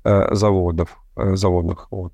заводов, 0.06 0.98
заводах. 1.16 1.88
Вот. 1.90 2.12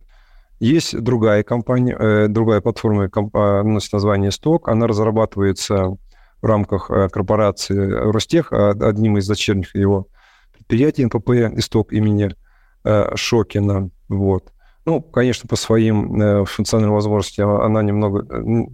Есть 0.59 0.99
другая 0.99 1.43
компания, 1.43 1.95
э, 1.97 2.27
другая 2.27 2.59
платформа, 2.59 3.09
компа, 3.09 3.63
носит 3.63 3.93
название 3.93 4.29
«Сток». 4.29 4.67
Она 4.67 4.87
разрабатывается 4.87 5.97
в 6.41 6.45
рамках 6.45 6.91
э, 6.91 7.07
корпорации 7.07 7.77
Ростех, 7.77 8.51
а 8.51 8.71
одним 8.71 9.17
из 9.17 9.27
дочерних 9.27 9.73
его 9.73 10.07
предприятий 10.51 11.05
НПП 11.05 11.29
«Исток» 11.57 11.93
имени 11.93 12.35
э, 12.83 13.15
Шокина. 13.15 13.89
Вот. 14.09 14.51
Ну, 14.83 15.01
конечно, 15.01 15.47
по 15.47 15.55
своим 15.55 16.45
функциональным 16.45 16.95
возможностям 16.95 17.49
она 17.61 17.83
немного, 17.83 18.25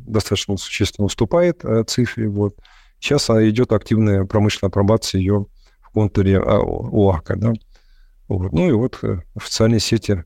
достаточно 0.08 0.56
существенно 0.56 1.06
уступает 1.06 1.64
цифре. 1.88 2.30
Вот. 2.30 2.56
Сейчас 3.00 3.30
идет 3.30 3.74
активная 3.74 4.24
промышленная 4.24 4.70
апробация 4.70 5.20
ее 5.20 5.48
в 5.82 5.90
контуре 5.90 6.40
ОАКа. 6.40 7.36
Да? 7.36 7.54
Вот. 8.30 8.54
Ну 8.54 8.70
и 8.70 8.72
вот 8.72 9.02
официальные 9.36 9.82
сети 9.82 10.24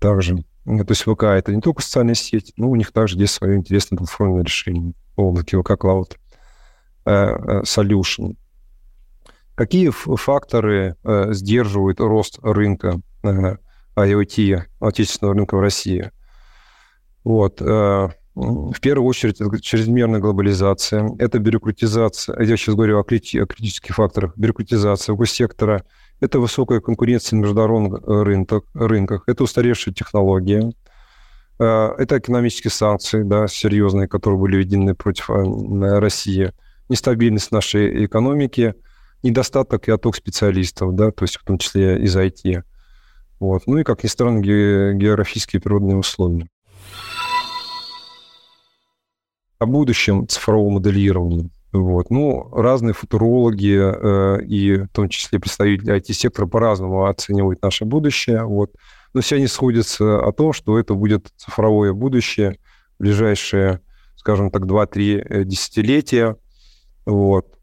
также 0.00 0.42
то 0.64 0.86
есть 0.88 1.02
ВК 1.02 1.24
это 1.24 1.54
не 1.54 1.60
только 1.60 1.82
социальная 1.82 2.14
сеть, 2.14 2.52
но 2.56 2.70
у 2.70 2.76
них 2.76 2.92
также 2.92 3.18
есть 3.18 3.34
свое 3.34 3.56
интересное 3.56 3.98
платформенное 3.98 4.44
решение 4.44 4.94
в 5.16 5.20
облаке 5.20 5.60
ВК 5.60 5.72
Cloud 5.72 6.16
э, 7.04 7.10
э, 7.10 7.62
Solution. 7.62 8.36
Какие 9.54 9.90
факторы 9.90 10.96
э, 11.04 11.32
сдерживают 11.32 12.00
рост 12.00 12.38
рынка 12.42 13.00
IoT, 13.96 14.62
отечественного 14.80 15.34
рынка 15.36 15.56
в 15.56 15.60
России? 15.60 16.10
Вот. 17.22 17.60
В 17.60 18.80
первую 18.82 19.06
очередь, 19.06 19.40
это 19.40 19.60
чрезмерная 19.60 20.18
глобализация, 20.18 21.08
это 21.20 21.38
бюрократизация. 21.38 22.38
Я 22.40 22.56
сейчас 22.56 22.74
говорю 22.74 22.98
о 22.98 23.04
критических 23.04 23.94
факторах. 23.94 24.36
Бюрократизация 24.36 25.14
госсектора– 25.14 25.84
это 26.24 26.40
высокая 26.40 26.80
конкуренция 26.80 27.36
на 27.36 27.42
международных 27.42 28.02
э, 28.02 28.22
рынках, 28.22 28.62
рынках 28.74 29.24
это 29.26 29.44
устаревшие 29.44 29.92
технологии, 29.92 30.74
э, 31.58 31.64
это 31.64 32.18
экономические 32.18 32.70
санкции, 32.70 33.22
да, 33.22 33.46
серьезные, 33.46 34.08
которые 34.08 34.40
были 34.40 34.56
введены 34.56 34.94
против 34.94 35.30
э, 35.30 35.98
России, 35.98 36.52
нестабильность 36.88 37.52
нашей 37.52 38.06
экономики, 38.06 38.74
недостаток 39.22 39.88
и 39.88 39.92
отток 39.92 40.16
специалистов, 40.16 40.94
да, 40.94 41.10
то 41.10 41.24
есть 41.24 41.36
в 41.36 41.44
том 41.44 41.58
числе 41.58 42.02
из 42.02 42.16
IT. 42.16 42.62
Вот. 43.40 43.66
Ну 43.66 43.78
и, 43.78 43.84
как 43.84 44.02
ни 44.02 44.08
странно, 44.08 44.40
географические 44.40 45.60
природные 45.60 45.96
условия. 45.96 46.48
О 49.58 49.66
будущем 49.66 50.26
цифрового 50.28 50.70
моделирования. 50.70 51.50
Вот. 51.74 52.08
Ну, 52.08 52.48
разные 52.52 52.94
футурологи 52.94 53.76
э, 53.76 54.44
и 54.44 54.76
в 54.76 54.88
том 54.90 55.08
числе 55.08 55.40
представители 55.40 55.92
IT-сектора 55.96 56.46
по-разному 56.46 57.06
оценивают 57.06 57.62
наше 57.62 57.84
будущее. 57.84 58.44
Вот. 58.44 58.70
Но 59.12 59.22
все 59.22 59.36
они 59.36 59.48
сходятся 59.48 60.24
о 60.24 60.30
том, 60.30 60.52
что 60.52 60.78
это 60.78 60.94
будет 60.94 61.32
цифровое 61.36 61.92
будущее 61.92 62.58
ближайшие, 63.00 63.80
скажем 64.14 64.52
так, 64.52 64.62
2-3 64.62 65.26
э, 65.28 65.44
десятилетия. 65.44 66.36
Вот. 67.06 67.58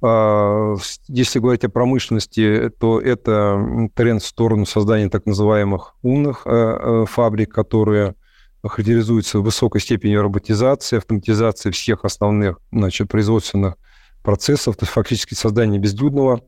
А, 0.00 0.76
если 1.08 1.40
говорить 1.40 1.64
о 1.64 1.68
промышленности, 1.68 2.70
то 2.78 3.00
это 3.00 3.90
тренд 3.96 4.22
в 4.22 4.26
сторону 4.26 4.66
создания 4.66 5.08
так 5.08 5.26
называемых 5.26 5.96
умных 6.02 6.42
э, 6.44 6.50
э, 6.50 7.04
фабрик, 7.08 7.52
которые 7.52 8.14
характеризуется 8.62 9.40
высокой 9.40 9.80
степенью 9.80 10.22
роботизации, 10.22 10.98
автоматизации 10.98 11.70
всех 11.70 12.04
основных 12.04 12.58
значит, 12.72 13.08
производственных 13.08 13.76
процессов, 14.22 14.76
то 14.76 14.84
есть 14.84 14.92
фактически 14.92 15.34
создание 15.34 15.80
безлюдного 15.80 16.42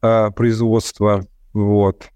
а, 0.00 0.30
производства. 0.30 1.26
Вот. 1.52 2.10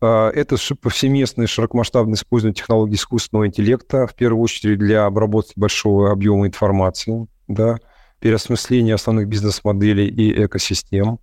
А, 0.00 0.30
это 0.30 0.56
повсеместное 0.80 1.46
широкомасштабное 1.46 2.14
использование 2.14 2.54
технологий 2.54 2.94
искусственного 2.94 3.46
интеллекта, 3.46 4.06
в 4.06 4.14
первую 4.14 4.42
очередь 4.42 4.78
для 4.78 5.06
обработки 5.06 5.54
большого 5.56 6.12
объема 6.12 6.46
информации, 6.46 7.26
да, 7.48 7.78
переосмысление 8.20 8.94
основных 8.94 9.28
бизнес-моделей 9.28 10.06
и 10.06 10.44
экосистем. 10.44 11.18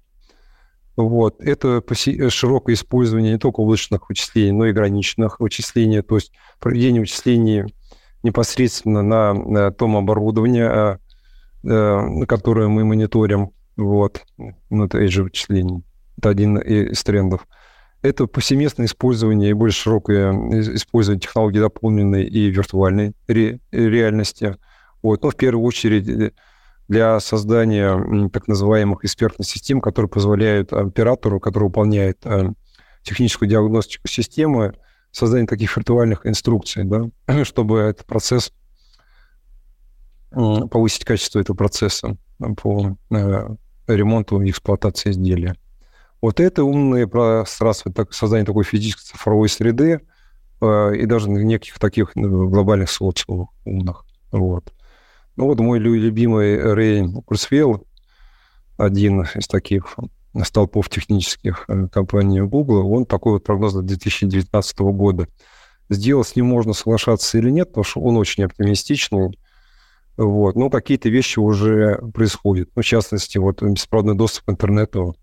Вот. 0.96 1.42
Это 1.42 1.82
широкое 2.30 2.76
использование 2.76 3.34
не 3.34 3.40
только 3.40 3.62
облачных 3.62 4.10
вычислений, 4.10 4.52
но 4.52 4.66
и 4.66 4.74
граничных 4.74 5.40
вычислений, 5.40 6.02
то 6.02 6.16
есть 6.16 6.32
проведение 6.60 7.02
вычислений 7.02 7.74
непосредственно 8.22 9.02
на, 9.02 9.34
на 9.34 9.72
том 9.72 9.98
оборудовании, 9.98 10.62
а, 10.62 11.00
э, 11.64 12.26
которое 12.28 12.68
мы 12.68 12.86
мониторим. 12.86 13.52
Вот. 13.76 14.24
Ну, 14.70 14.86
это 14.86 15.06
же 15.08 15.24
вычислений. 15.24 15.84
Это 16.18 16.30
один 16.30 16.58
из 16.58 17.04
трендов. 17.04 17.48
Это 18.02 18.28
повсеместное 18.28 18.86
использование 18.86 19.50
и 19.50 19.54
более 19.54 19.74
широкое 19.74 20.32
использование 20.76 21.22
технологий 21.22 21.60
дополненной 21.60 22.26
и 22.26 22.50
виртуальной 22.50 23.14
ре- 23.28 23.60
реальности. 23.72 24.58
Вот. 25.02 25.24
Но 25.24 25.32
в 25.32 25.36
первую 25.36 25.66
очередь 25.66 26.08
э, 26.08 26.32
для 26.88 27.20
создания 27.20 28.30
так 28.30 28.48
называемых 28.48 29.04
экспертных 29.06 29.48
систем, 29.48 29.82
которые 29.82 30.10
позволяют 30.10 30.74
оператору, 30.74 31.40
который 31.40 31.66
выполняет 31.66 32.26
э, 32.26 32.52
техническую 33.04 33.50
диагностику 33.50 34.08
системы, 34.08 34.74
создание 35.12 35.48
таких 35.48 35.76
виртуальных 35.78 36.26
инструкций, 36.26 36.84
да, 36.84 37.10
чтобы 37.44 37.80
этот 37.80 38.06
процесс, 38.06 38.52
повысить 40.32 41.06
качество 41.06 41.40
этого 41.40 41.56
процесса 41.56 42.18
по 42.58 42.98
э, 43.12 43.56
ремонту 43.88 44.42
и 44.42 44.50
эксплуатации 44.50 45.12
изделия. 45.12 45.56
Вот 46.22 46.40
это 46.40 46.64
умные 46.64 47.08
пространства, 47.08 47.92
так, 47.92 48.14
создание 48.14 48.46
такой 48.46 48.64
физической 48.64 49.04
цифровой 49.04 49.50
среды 49.50 50.02
э, 50.62 50.96
и 50.96 51.06
даже 51.06 51.30
неких 51.30 51.78
таких 51.78 52.16
ну, 52.16 52.50
глобальных 52.50 52.90
социумов 52.90 53.50
умных. 53.66 54.06
Вот. 54.32 54.74
Ну 55.36 55.46
вот 55.48 55.60
мой 55.60 55.80
любимый 55.80 56.62
Рэй 56.62 57.08
Курсвелл, 57.26 57.86
один 58.78 59.22
из 59.22 59.48
таких 59.48 59.96
столпов 60.44 60.90
технических 60.90 61.66
э, 61.68 61.88
компании 61.88 62.42
Google, 62.42 62.92
он 62.92 63.06
такой 63.06 63.34
вот 63.34 63.44
прогноз 63.44 63.74
для 63.74 63.82
2019 63.82 64.80
года 64.80 65.28
сделал. 65.90 66.24
С 66.24 66.36
ним 66.36 66.48
можно 66.48 66.74
соглашаться 66.74 67.38
или 67.38 67.50
нет, 67.50 67.70
потому 67.70 67.84
что 67.84 68.02
он 68.02 68.18
очень 68.18 68.44
оптимистичный. 68.44 69.38
Вот. 70.18 70.56
Но 70.56 70.70
какие-то 70.70 71.10
вещи 71.10 71.40
уже 71.40 71.98
происходят. 72.14 72.70
Ну, 72.76 72.82
в 72.82 72.86
частности, 72.86 73.38
вот 73.38 73.62
беспроводной 73.62 74.16
доступ 74.16 74.46
к 74.46 74.50
интернету 74.52 75.16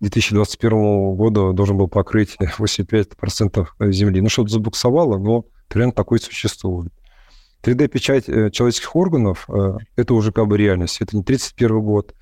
2021 0.00 1.14
года 1.14 1.52
должен 1.52 1.76
был 1.76 1.88
покрыть 1.88 2.36
85% 2.58 3.66
земли. 3.90 4.20
Ну, 4.20 4.28
что-то 4.28 4.50
забуксовало, 4.50 5.18
но 5.18 5.44
тренд 5.68 5.94
такой 5.94 6.18
существует. 6.18 6.92
3D-печать 7.62 8.28
э, 8.28 8.50
человеческих 8.50 8.94
органов 8.96 9.46
э,– 9.48 9.76
это 9.96 10.14
уже 10.14 10.32
как 10.32 10.46
бы 10.46 10.56
реальность. 10.56 11.00
Это 11.00 11.16
не 11.16 11.22
31 11.22 11.80
год, 11.80 12.14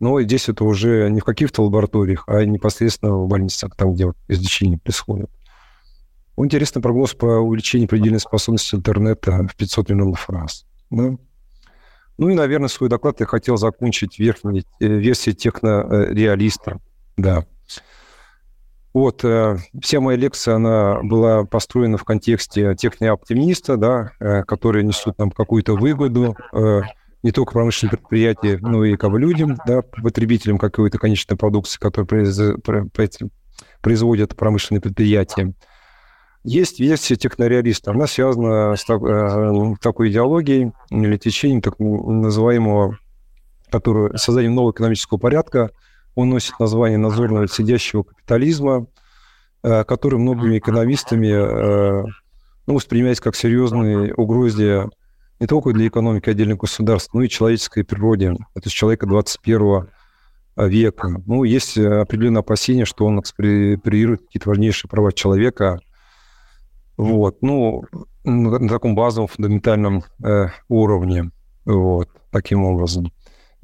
но 0.00 0.20
здесь 0.20 0.48
это 0.48 0.64
уже 0.64 1.08
не 1.10 1.20
в 1.20 1.24
каких-то 1.24 1.62
лабораториях, 1.62 2.24
а 2.26 2.44
непосредственно 2.44 3.16
в 3.16 3.28
больницах, 3.28 3.74
там, 3.76 3.94
где 3.94 4.06
вот 4.06 4.16
излечение 4.28 4.78
происходит. 4.78 5.30
Интересный 6.36 6.82
прогноз 6.82 7.14
по 7.14 7.26
увеличению 7.26 7.88
предельной 7.88 8.20
способности 8.20 8.74
интернета 8.74 9.46
в 9.50 9.56
500 9.56 9.88
миллионов 9.88 10.28
раз. 10.28 10.66
Да? 10.90 11.16
Ну 12.18 12.28
и, 12.28 12.34
наверное, 12.34 12.68
свой 12.68 12.90
доклад 12.90 13.20
я 13.20 13.26
хотел 13.26 13.56
закончить 13.56 14.18
верхней 14.18 14.66
э, 14.80 14.86
версией 14.86 15.34
технореалиста. 15.34 16.78
Да. 17.16 17.46
Вот, 18.96 19.22
э, 19.24 19.58
вся 19.82 20.00
моя 20.00 20.16
лекция, 20.16 20.54
она 20.54 21.02
была 21.02 21.44
построена 21.44 21.98
в 21.98 22.04
контексте 22.04 22.74
технооптимиста, 22.74 23.76
да, 23.76 24.12
э, 24.20 24.42
которые 24.44 24.84
несут 24.84 25.18
нам 25.18 25.30
какую-то 25.30 25.74
выгоду, 25.74 26.34
э, 26.54 26.80
не 27.22 27.30
только 27.30 27.52
промышленным 27.52 27.90
предприятиям, 27.90 28.60
но 28.62 28.86
и 28.86 28.96
как 28.96 29.10
бы 29.10 29.20
людям, 29.20 29.58
да, 29.66 29.82
потребителям 29.82 30.56
какой-то 30.56 30.96
конечной 30.96 31.36
продукции, 31.36 31.78
которую 31.78 32.58
производят 33.82 34.34
промышленные 34.34 34.80
предприятия. 34.80 35.52
Есть 36.42 36.80
версия 36.80 37.16
технореалиста. 37.16 37.90
Она 37.90 38.06
связана 38.06 38.76
с 38.76 38.86
такой 38.86 40.08
идеологией 40.08 40.72
или 40.88 41.18
течением 41.18 41.60
так 41.60 41.78
называемого, 41.78 42.96
которую, 43.70 44.16
созданием 44.16 44.54
нового 44.54 44.72
экономического 44.72 45.18
порядка– 45.18 45.70
он 46.16 46.30
носит 46.30 46.58
название 46.58 46.98
надзорного 46.98 47.46
сидящего 47.46 48.02
капитализма, 48.02 48.86
э, 49.62 49.84
который 49.84 50.18
многими 50.18 50.58
экономистами 50.58 51.28
э, 51.28 52.04
ну, 52.66 52.74
воспринимается 52.74 53.22
как 53.22 53.36
серьезные 53.36 54.12
угрозы 54.14 54.88
не 55.38 55.46
только 55.46 55.72
для 55.72 55.86
экономики 55.86 56.30
отдельных 56.30 56.58
государств, 56.58 57.12
но 57.12 57.22
и 57.22 57.28
человеческой 57.28 57.84
природе, 57.84 58.32
то 58.32 58.60
есть 58.64 58.74
человека 58.74 59.06
21 59.06 59.88
века. 60.56 61.22
Ну, 61.26 61.44
есть 61.44 61.76
определенное 61.76 62.40
опасение, 62.40 62.86
что 62.86 63.04
он 63.04 63.20
эксприирует 63.20 64.22
какие-то 64.22 64.48
важнейшие 64.48 64.88
права 64.88 65.12
человека. 65.12 65.80
Вот. 66.96 67.42
Ну, 67.42 67.84
на 68.24 68.68
таком 68.68 68.94
базовом, 68.94 69.28
фундаментальном 69.28 70.04
э, 70.24 70.48
уровне. 70.68 71.30
Вот. 71.66 72.08
Таким 72.30 72.64
образом. 72.64 73.12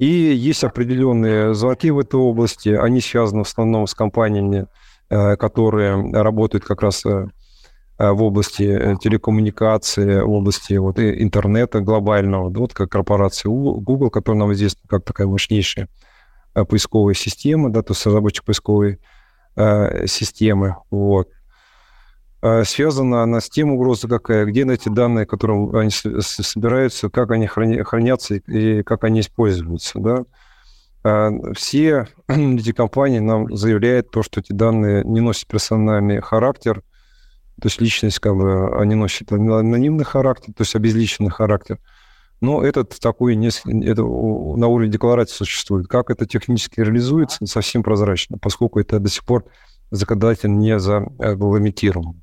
И 0.03 0.35
есть 0.35 0.65
определенные 0.65 1.53
звонки 1.53 1.89
в 1.89 1.97
этой 1.97 2.19
области. 2.19 2.67
Они 2.67 2.99
связаны 2.99 3.45
в 3.45 3.47
основном 3.47 3.87
с 3.87 3.93
компаниями, 3.93 4.65
э, 5.09 5.37
которые 5.37 6.11
работают 6.11 6.65
как 6.65 6.81
раз 6.81 7.05
э, 7.05 7.27
в 7.97 8.21
области 8.21 8.63
э, 8.63 8.97
телекоммуникации, 9.01 10.19
в 10.19 10.29
области 10.29 10.73
вот, 10.73 10.99
интернета 10.99 11.79
глобального, 11.79 12.49
вот 12.49 12.73
как 12.73 12.89
корпорация 12.89 13.49
Google, 13.49 14.09
которая 14.09 14.41
нам 14.41 14.51
известна 14.51 14.81
как 14.89 15.05
такая 15.05 15.25
мощнейшая 15.25 15.87
поисковая 16.53 17.13
система, 17.13 17.71
да, 17.71 17.81
то 17.81 17.93
есть 17.93 18.05
разработчик 18.05 18.43
поисковой 18.43 18.99
системы. 19.55 20.75
Вот. 20.91 21.29
А, 22.45 22.65
связана 22.65 23.23
она 23.23 23.39
с 23.39 23.49
тем 23.49 23.71
угрозой 23.71 24.09
какая, 24.09 24.43
где 24.43 24.65
эти 24.65 24.89
данные, 24.89 25.25
которые 25.25 25.79
они 25.79 25.89
собираются, 25.89 27.09
как 27.09 27.31
они 27.31 27.47
хранятся 27.47 28.35
и 28.35 28.83
как 28.83 29.05
они 29.05 29.21
используются. 29.21 29.99
Да? 29.99 30.25
А, 31.05 31.31
все 31.55 32.09
эти 32.27 32.73
компании 32.73 33.19
нам 33.19 33.55
заявляют 33.55 34.11
то, 34.11 34.23
что 34.23 34.41
эти 34.41 34.51
данные 34.51 35.05
не 35.05 35.21
носят 35.21 35.47
персональный 35.47 36.19
характер, 36.19 36.83
то 37.61 37.67
есть 37.67 37.79
личность, 37.79 38.19
как 38.19 38.35
бы, 38.35 38.77
они 38.77 38.95
носят 38.95 39.31
анонимный 39.31 40.03
характер, 40.03 40.51
то 40.53 40.63
есть 40.63 40.75
обезличенный 40.75 41.31
характер. 41.31 41.79
Но 42.41 42.61
этот 42.61 42.99
такой 42.99 43.37
не, 43.37 43.47
это 43.47 44.01
на 44.01 44.67
уровне 44.67 44.91
декларации 44.91 45.45
существует. 45.45 45.87
Как 45.87 46.09
это 46.09 46.25
технически 46.25 46.81
реализуется, 46.81 47.45
совсем 47.45 47.83
прозрачно, 47.83 48.37
поскольку 48.37 48.81
это 48.81 48.99
до 48.99 49.07
сих 49.07 49.23
пор 49.23 49.45
законодатель 49.91 50.51
не 50.51 50.77
зарегламентирован. 50.77 52.22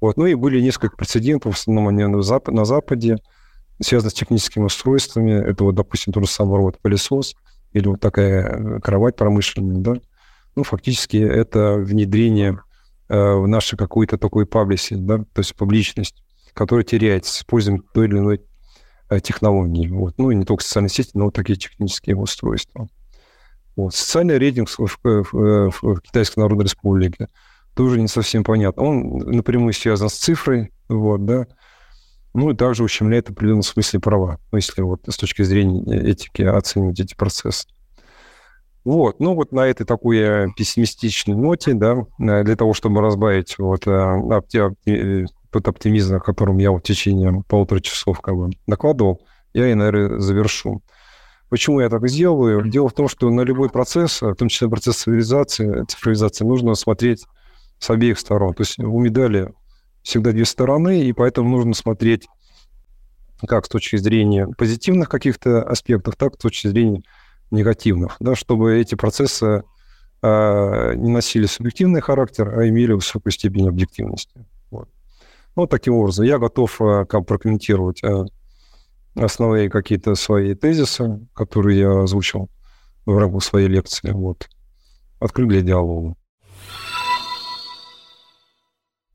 Вот. 0.00 0.16
Ну 0.16 0.26
и 0.26 0.34
были 0.34 0.60
несколько 0.60 0.96
прецедентов, 0.96 1.54
в 1.54 1.58
основном 1.58 1.88
они 1.88 2.04
на, 2.04 2.22
Запад, 2.22 2.54
на 2.54 2.64
Западе, 2.64 3.18
связаны 3.80 4.10
с 4.10 4.14
техническими 4.14 4.64
устройствами. 4.64 5.32
Это 5.32 5.64
вот, 5.64 5.74
допустим, 5.74 6.12
тот 6.12 6.24
же 6.24 6.30
самый 6.30 6.56
робот-пылесос 6.56 7.34
или 7.72 7.88
вот 7.88 8.00
такая 8.00 8.44
э, 8.44 8.80
кровать 8.80 9.16
промышленная, 9.16 9.78
да. 9.78 9.94
Ну, 10.56 10.62
фактически 10.62 11.16
это 11.16 11.74
внедрение 11.74 12.60
э, 13.08 13.34
в 13.34 13.46
наше 13.46 13.76
какой-то 13.76 14.18
такой 14.18 14.46
паблиси, 14.46 14.94
да, 14.94 15.18
то 15.18 15.38
есть 15.38 15.54
публичность, 15.54 16.22
которая 16.54 16.84
теряется 16.84 17.32
с 17.32 17.38
использованием 17.38 17.84
той 17.92 18.06
или 18.06 18.18
иной 18.18 18.40
э, 19.10 19.20
технологии. 19.20 19.88
Вот. 19.88 20.14
Ну, 20.18 20.30
и 20.30 20.34
не 20.34 20.44
только 20.44 20.64
социальные 20.64 20.90
сети, 20.90 21.10
но 21.14 21.26
вот 21.26 21.34
такие 21.34 21.56
технические 21.56 22.16
устройства. 22.16 22.88
Вот. 23.76 23.94
Социальный 23.94 24.38
рейтинг 24.38 24.68
в, 24.68 24.78
в, 24.78 24.98
в, 25.04 25.72
в 25.82 26.00
Китайской 26.00 26.38
Народной 26.38 26.64
Республике– 26.64 27.28
тоже 27.78 28.00
не 28.00 28.08
совсем 28.08 28.42
понятно. 28.42 28.82
Он 28.82 29.18
напрямую 29.18 29.72
связан 29.72 30.08
с 30.08 30.14
цифрой, 30.14 30.72
вот, 30.88 31.24
да, 31.24 31.46
ну 32.34 32.50
и 32.50 32.56
также 32.56 32.82
ущемляет 32.82 33.28
в 33.28 33.30
определенном 33.30 33.62
смысле 33.62 34.00
права, 34.00 34.40
ну, 34.50 34.56
если 34.56 34.82
вот 34.82 35.02
с 35.06 35.16
точки 35.16 35.42
зрения 35.42 35.84
этики 35.96 36.42
оценивать 36.42 36.98
эти 36.98 37.14
процессы. 37.14 37.68
Вот, 38.82 39.20
ну 39.20 39.34
вот 39.34 39.52
на 39.52 39.60
этой 39.60 39.84
такой 39.86 40.18
э, 40.18 40.46
пессимистичной 40.56 41.36
ноте, 41.36 41.74
да, 41.74 41.98
э, 42.18 42.42
для 42.42 42.56
того, 42.56 42.74
чтобы 42.74 43.00
разбавить 43.00 43.56
вот 43.58 43.86
э, 43.86 43.90
опти, 43.92 45.26
тот 45.52 45.68
оптимизм, 45.68 46.16
о 46.16 46.20
котором 46.20 46.58
я 46.58 46.72
вот 46.72 46.80
в 46.80 46.86
течение 46.86 47.44
полутора 47.46 47.78
часов 47.78 48.20
как 48.20 48.34
бы 48.34 48.50
докладывал, 48.66 49.20
я 49.52 49.70
и, 49.70 49.74
наверное, 49.74 50.18
завершу. 50.18 50.82
Почему 51.48 51.78
я 51.78 51.88
так 51.88 52.08
сделаю? 52.08 52.68
Дело 52.68 52.88
в 52.88 52.92
том, 52.92 53.06
что 53.06 53.30
на 53.30 53.42
любой 53.42 53.70
процесс, 53.70 54.20
в 54.20 54.34
том 54.34 54.48
числе 54.48 54.68
процесс 54.68 54.96
цивилизации, 54.96 55.84
цифровизации, 55.84 56.44
нужно 56.44 56.74
смотреть 56.74 57.24
с 57.78 57.90
обеих 57.90 58.18
сторон. 58.18 58.54
То 58.54 58.62
есть 58.62 58.78
у 58.78 58.98
медали 58.98 59.52
всегда 60.02 60.32
две 60.32 60.44
стороны, 60.44 61.02
и 61.02 61.12
поэтому 61.12 61.50
нужно 61.50 61.74
смотреть 61.74 62.26
как 63.46 63.66
с 63.66 63.68
точки 63.68 63.96
зрения 63.96 64.48
позитивных 64.56 65.08
каких-то 65.08 65.62
аспектов, 65.62 66.16
так 66.16 66.34
с 66.34 66.38
точки 66.38 66.68
зрения 66.68 67.02
негативных, 67.50 68.16
да, 68.20 68.34
чтобы 68.34 68.78
эти 68.78 68.94
процессы 68.94 69.62
э, 70.22 70.94
не 70.96 71.10
носили 71.10 71.46
субъективный 71.46 72.00
характер, 72.00 72.58
а 72.58 72.68
имели 72.68 72.92
высокую 72.92 73.32
степень 73.32 73.68
объективности. 73.68 74.44
Вот. 74.70 74.88
Ну, 75.56 75.66
таким 75.66 75.94
образом, 75.94 76.24
я 76.24 76.38
готов 76.38 76.80
э, 76.80 77.06
как, 77.06 77.26
прокомментировать 77.26 78.02
э, 78.02 78.24
основные 79.14 79.70
какие-то 79.70 80.14
свои 80.14 80.54
тезисы, 80.54 81.26
которые 81.34 81.80
я 81.80 82.00
озвучил 82.02 82.50
в 83.06 83.16
рамках 83.16 83.42
своей 83.42 83.68
лекции. 83.68 84.10
Вот. 84.10 84.48
открыт 85.20 85.48
для 85.48 85.62
диалога. 85.62 86.16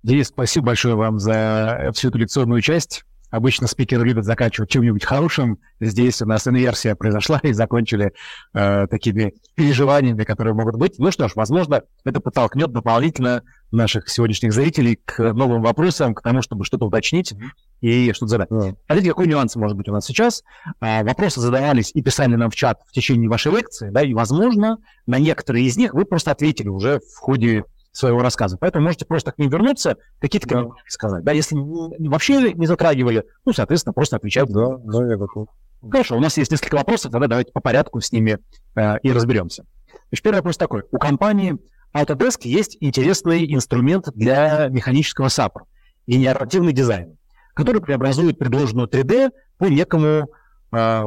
Денис, 0.04 0.28
спасибо 0.28 0.68
большое 0.68 0.96
вам 0.96 1.18
за 1.18 1.92
всю 1.94 2.10
эту 2.10 2.18
лекционную 2.18 2.62
часть. 2.62 3.06
Обычно 3.32 3.68
спикеры 3.68 4.06
любят 4.06 4.26
заканчивать 4.26 4.70
чем-нибудь 4.70 5.06
хорошим. 5.06 5.60
Здесь 5.80 6.22
у 6.22 6.26
нас 6.28 6.46
инверсия 6.46 6.94
произошла 6.94 7.40
и 7.42 7.54
закончили 7.54 8.12
э, 8.54 8.86
такими 8.88 9.34
переживаниями, 9.56 10.24
которые 10.26 10.54
могут 10.54 10.76
быть. 10.76 11.00
Ну 11.00 11.10
что 11.10 11.30
ж, 11.30 11.32
возможно, 11.36 11.84
это 12.04 12.20
подтолкнет 12.20 12.72
дополнительно 12.72 13.44
наших 13.72 14.10
сегодняшних 14.10 14.54
зрителей 14.54 15.00
к 15.04 15.34
новым 15.34 15.62
вопросам, 15.64 16.14
к 16.14 16.22
тому, 16.22 16.42
чтобы 16.42 16.66
что-то 16.66 16.86
уточнить 16.86 17.34
и 17.80 18.12
что-то 18.12 18.28
задать. 18.28 18.50
Да. 18.52 18.76
Смотрите, 18.86 19.10
какой 19.10 19.28
нюанс 19.28 19.56
может 19.56 19.78
быть 19.78 19.88
у 19.88 19.94
нас 19.94 20.06
сейчас. 20.06 20.44
А, 20.82 21.04
вопросы 21.04 21.40
задавались 21.40 21.92
и 21.94 22.04
писали 22.04 22.36
нам 22.36 22.52
в 22.52 22.56
чат 22.56 22.82
в 22.88 22.92
течение 22.92 23.30
вашей 23.30 23.54
лекции, 23.54 23.90
да, 23.90 24.04
и, 24.04 24.14
возможно, 24.14 24.78
на 25.08 25.18
некоторые 25.18 25.66
из 25.66 25.78
них 25.78 25.94
вы 25.94 26.06
просто 26.06 26.30
ответили 26.30 26.68
уже 26.68 27.00
в 27.00 27.18
ходе 27.18 27.64
своего 27.94 28.22
рассказа. 28.22 28.58
Поэтому 28.58 28.86
можете 28.86 29.06
просто 29.06 29.32
к 29.32 29.38
ним 29.38 29.50
вернуться, 29.50 29.98
какие-то 30.20 30.50
да. 30.50 30.66
сказать. 30.88 31.24
Да, 31.24 31.32
если 31.32 31.56
вообще 31.56 32.54
не 32.54 32.66
затрагивали, 32.66 33.24
ну, 33.46 33.54
соответственно, 33.54 33.94
просто 33.94 34.18
отвечать. 34.18 34.50
Да, 34.50 34.78
да, 34.84 35.08
я 35.08 35.16
готов. 35.16 35.48
Хорошо, 35.90 36.18
у 36.18 36.20
нас 36.20 36.38
есть 36.38 36.52
несколько 36.52 36.76
вопросов, 36.76 37.12
тогда 37.12 37.28
давайте 37.28 37.52
по 37.52 37.62
порядку 37.62 38.02
с 38.02 38.12
ними 38.12 38.40
э, 38.76 39.00
и 39.04 39.12
разберемся. 39.12 39.66
Значит, 40.10 40.24
первый 40.24 40.38
вопрос 40.38 40.58
такой. 40.58 40.84
У 40.92 40.98
компании 40.98 41.58
Autodesk 41.96 42.40
есть 42.44 42.78
интересный 42.80 43.54
инструмент 43.54 44.08
для 44.16 44.70
механического 44.70 45.28
САПа, 45.28 45.64
генеративный 46.08 46.74
дизайн, 46.74 47.18
который 47.54 47.82
преобразует 47.82 48.40
предложенную 48.40 48.88
3D 48.88 49.32
по 49.58 49.66
некому 49.66 50.30
э, 50.72 51.04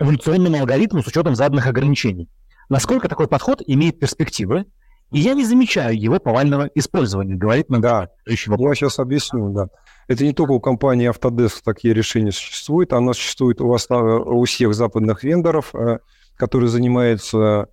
эволюционному 0.00 0.58
алгоритму 0.58 1.02
с 1.02 1.06
учетом 1.06 1.36
заданных 1.36 1.66
ограничений. 1.66 2.28
Насколько 2.68 3.08
такой 3.08 3.28
подход 3.28 3.62
имеет 3.66 4.00
перспективы, 4.00 4.64
и 5.12 5.20
я 5.20 5.34
не 5.34 5.44
замечаю 5.44 5.98
его 5.98 6.18
повального 6.18 6.68
использования, 6.74 7.36
говорит 7.36 7.70
нам 7.70 7.80
да. 7.80 8.08
Я 8.26 8.36
сейчас 8.36 8.98
объясню, 8.98 9.50
да. 9.50 9.68
Это 10.08 10.24
не 10.24 10.32
только 10.32 10.52
у 10.52 10.60
компании 10.60 11.10
Autodesk 11.10 11.62
такие 11.64 11.94
решения 11.94 12.32
существуют, 12.32 12.92
оно 12.92 13.12
существует 13.12 13.60
у, 13.60 13.72
основ... 13.72 14.26
у 14.26 14.44
всех 14.44 14.74
западных 14.74 15.24
вендоров, 15.24 15.74
э, 15.74 15.98
которые 16.36 16.68
занимаются, 16.68 17.68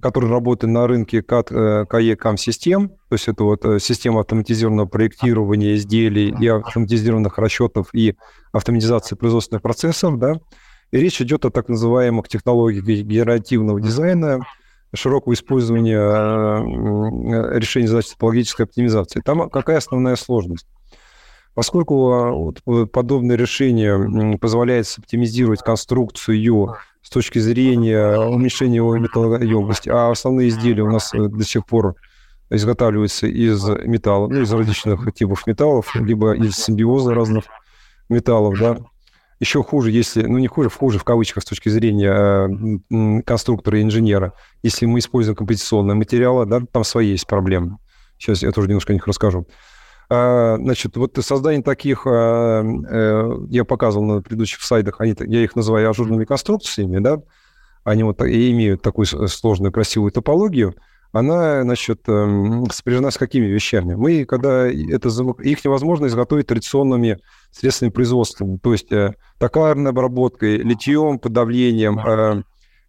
которые 0.00 0.30
работают 0.30 0.72
на 0.72 0.86
рынке 0.86 1.20
CAE 1.20 2.16
CAM 2.16 2.36
систем, 2.36 2.88
то 2.88 3.12
есть 3.12 3.28
это 3.28 3.44
вот 3.44 3.64
э, 3.64 3.78
система 3.78 4.20
автоматизированного 4.20 4.86
проектирования 4.86 5.74
изделий 5.74 6.34
и 6.40 6.48
автоматизированных 6.48 7.38
расчетов 7.38 7.88
и 7.92 8.16
автоматизации 8.52 9.14
производственных 9.16 9.62
процессов, 9.62 10.18
да. 10.18 10.34
И 10.92 10.98
речь 10.98 11.20
идет 11.20 11.44
о 11.44 11.50
так 11.50 11.68
называемых 11.68 12.28
технологиях 12.28 12.84
генеративного 12.84 13.80
дизайна, 13.80 14.40
широкого 14.94 15.34
использования 15.34 15.98
э, 15.98 17.58
решений 17.58 17.86
задач 17.86 18.08
топологической 18.08 18.64
оптимизации. 18.64 19.20
Там 19.20 19.48
какая 19.50 19.78
основная 19.78 20.16
сложность? 20.16 20.66
Поскольку 21.54 22.12
а, 22.12 22.32
вот 22.32 22.60
подобное 22.92 23.36
решение 23.36 24.38
позволяет 24.38 24.94
оптимизировать 24.98 25.62
конструкцию 25.62 26.76
с 27.00 27.08
точки 27.08 27.38
зрения 27.38 28.18
уменьшения 28.18 28.76
его 28.76 28.96
металлоемкости, 28.98 29.88
а 29.88 30.10
основные 30.10 30.48
изделия 30.48 30.82
у 30.82 30.90
нас 30.90 31.14
э, 31.14 31.28
до 31.28 31.44
сих 31.44 31.64
пор 31.64 31.94
изготавливаются 32.50 33.26
из 33.26 33.64
металла, 33.64 34.28
ну, 34.28 34.42
из 34.42 34.52
различных 34.52 35.12
типов 35.14 35.46
металлов, 35.46 35.94
либо 35.96 36.34
из 36.34 36.56
симбиоза 36.56 37.14
разных 37.14 37.44
металлов, 38.08 38.58
да, 38.58 38.78
еще 39.38 39.62
хуже, 39.62 39.90
если, 39.90 40.22
ну 40.22 40.38
не 40.38 40.46
хуже, 40.46 40.70
хуже 40.70 40.98
в 40.98 41.04
кавычках 41.04 41.42
с 41.42 41.46
точки 41.46 41.68
зрения 41.68 42.48
э, 42.48 43.22
конструктора 43.22 43.78
и 43.78 43.82
инженера, 43.82 44.32
если 44.62 44.86
мы 44.86 44.98
используем 44.98 45.36
композиционные 45.36 45.94
материалы, 45.94 46.46
да, 46.46 46.60
там 46.72 46.84
свои 46.84 47.08
есть 47.08 47.26
проблемы. 47.26 47.78
Сейчас 48.18 48.42
я 48.42 48.50
тоже 48.52 48.68
немножко 48.68 48.92
о 48.92 48.94
них 48.94 49.06
расскажу. 49.06 49.46
А, 50.08 50.56
значит, 50.56 50.96
вот 50.96 51.18
создание 51.20 51.62
таких, 51.62 52.06
а, 52.06 52.62
а, 52.62 53.46
я 53.50 53.64
показывал 53.64 54.06
на 54.06 54.22
предыдущих 54.22 54.62
слайдах, 54.62 55.00
они, 55.00 55.14
я 55.18 55.42
их 55.42 55.56
называю 55.56 55.90
ажурными 55.90 56.24
конструкциями, 56.24 57.00
да, 57.00 57.20
они 57.84 58.04
вот 58.04 58.22
и 58.22 58.50
имеют 58.52 58.82
такую 58.82 59.06
сложную, 59.06 59.72
красивую 59.72 60.12
топологию, 60.12 60.74
она, 61.12 61.62
значит, 61.62 62.08
эм, 62.08 62.66
сопряжена 62.70 63.10
с 63.10 63.18
какими 63.18 63.46
вещами? 63.46 63.94
Мы, 63.94 64.24
когда 64.24 64.66
это, 64.66 65.08
их 65.42 65.64
невозможно 65.64 66.06
изготовить 66.06 66.46
традиционными 66.46 67.18
средствами 67.50 67.90
производства, 67.90 68.46
то 68.62 68.72
есть 68.72 68.92
э, 68.92 69.14
токарной 69.38 69.90
обработкой, 69.90 70.58
литьем, 70.58 71.18
подавлением, 71.18 71.98
э, 71.98 72.42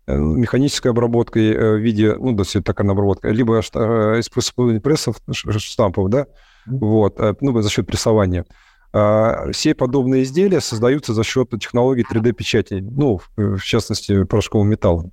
э, 0.08 0.18
механической 0.18 0.90
обработкой 0.90 1.54
в 1.54 1.78
виде, 1.78 2.16
ну, 2.16 2.34
да, 2.34 2.44
все 2.44 2.62
токарная 2.62 2.94
обработка, 2.94 3.30
либо 3.30 3.60
использование 3.60 4.82
прессов, 4.82 5.18
штампов, 5.32 6.10
да, 6.10 6.28
вот, 6.66 7.20
ну, 7.42 7.62
за 7.62 7.70
счет 7.70 7.88
прессования. 7.88 8.46
А, 8.94 9.52
все 9.52 9.76
подобные 9.76 10.24
изделия 10.24 10.60
создаются 10.62 11.14
за 11.14 11.24
счет 11.24 11.50
технологий 11.60 12.06
3D-печати, 12.10 12.76
ну, 12.82 13.20
в 13.36 13.62
частности, 13.62 14.24
порошкового 14.24 14.68
металла. 14.68 15.12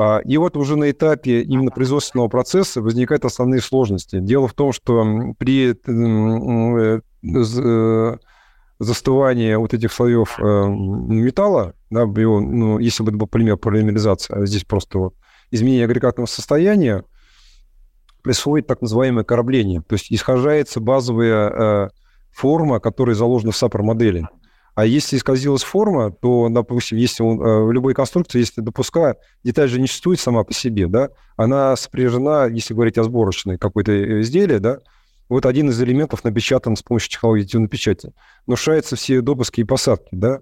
А, 0.00 0.20
и 0.20 0.38
вот 0.38 0.56
уже 0.56 0.76
на 0.76 0.90
этапе 0.90 1.42
именно 1.42 1.70
производственного 1.70 2.28
процесса 2.28 2.80
возникают 2.80 3.26
основные 3.26 3.60
сложности. 3.60 4.18
Дело 4.18 4.48
в 4.48 4.54
том, 4.54 4.72
что 4.72 5.34
при 5.36 5.72
э, 5.72 7.00
э, 7.22 8.16
застывании 8.78 9.54
вот 9.56 9.74
этих 9.74 9.92
слоев 9.92 10.38
э, 10.38 10.42
металла, 10.42 11.74
да, 11.90 12.00
его, 12.00 12.40
ну, 12.40 12.78
если 12.78 13.02
бы 13.02 13.10
это 13.10 13.18
был 13.18 13.26
полимер, 13.26 13.58
полимеризация, 13.58 14.38
а 14.38 14.46
здесь 14.46 14.64
просто 14.64 14.98
вот 14.98 15.14
изменение 15.50 15.84
агрегатного 15.84 16.26
состояния, 16.26 17.04
происходит 18.22 18.68
так 18.68 18.80
называемое 18.80 19.24
корабление. 19.24 19.82
То 19.82 19.96
есть 19.96 20.10
исхождается 20.10 20.80
базовая 20.80 21.90
форма, 22.30 22.80
которая 22.80 23.14
заложена 23.14 23.52
в 23.52 23.56
сапр-модели. 23.56 24.26
А 24.80 24.86
если 24.86 25.18
исказилась 25.18 25.62
форма, 25.62 26.10
то, 26.10 26.48
допустим, 26.48 26.96
если 26.96 27.22
он, 27.22 27.38
э, 27.38 27.64
в 27.64 27.70
любой 27.70 27.92
конструкции, 27.92 28.38
если 28.38 28.62
допуска, 28.62 29.16
деталь 29.44 29.68
же 29.68 29.78
не 29.78 29.86
существует 29.86 30.20
сама 30.20 30.42
по 30.42 30.54
себе, 30.54 30.86
да, 30.86 31.10
она 31.36 31.76
сопряжена, 31.76 32.46
если 32.46 32.72
говорить 32.72 32.96
о 32.96 33.04
сборочной 33.04 33.58
какой-то 33.58 34.22
изделии, 34.22 34.56
да, 34.56 34.78
вот 35.28 35.44
один 35.44 35.68
из 35.68 35.82
элементов 35.82 36.24
напечатан 36.24 36.76
с 36.76 36.82
помощью 36.82 37.10
технологии 37.10 37.42
аддитивной 37.42 37.68
печати. 37.68 38.14
Нарушаются 38.46 38.96
все 38.96 39.20
допуски 39.20 39.60
и 39.60 39.64
посадки, 39.64 40.08
да. 40.12 40.40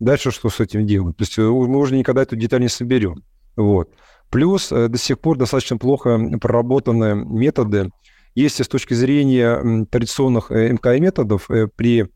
Дальше 0.00 0.32
что 0.32 0.50
с 0.50 0.60
этим 0.60 0.86
делать? 0.86 1.16
То 1.16 1.22
есть 1.22 1.38
э, 1.38 1.42
мы 1.42 1.78
уже 1.78 1.96
никогда 1.96 2.20
эту 2.20 2.36
деталь 2.36 2.60
не 2.60 2.68
соберем. 2.68 3.24
Вот. 3.56 3.88
Плюс 4.28 4.70
э, 4.70 4.88
до 4.88 4.98
сих 4.98 5.18
пор 5.18 5.38
достаточно 5.38 5.78
плохо 5.78 6.20
проработаны 6.42 7.14
методы. 7.14 7.88
Если 8.34 8.64
с 8.64 8.68
точки 8.68 8.92
зрения 8.92 9.86
традиционных 9.86 10.50
МКИ-методов 10.50 11.48
при 11.74 12.10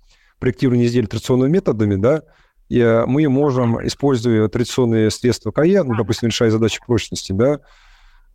проектирования 0.47 0.87
изделий 0.87 1.09
традиционными 1.09 1.51
методами, 1.51 1.97
да, 1.97 2.23
и 2.69 2.79
э, 2.79 3.05
мы 3.05 3.29
можем, 3.29 3.85
используя 3.85 4.47
традиционные 4.47 5.11
средства 5.11 5.51
КАЕ, 5.51 5.83
ну, 5.83 5.97
допустим, 5.97 6.29
решая 6.29 6.51
задачи 6.51 6.79
прочности, 6.87 7.33
да, 7.33 7.59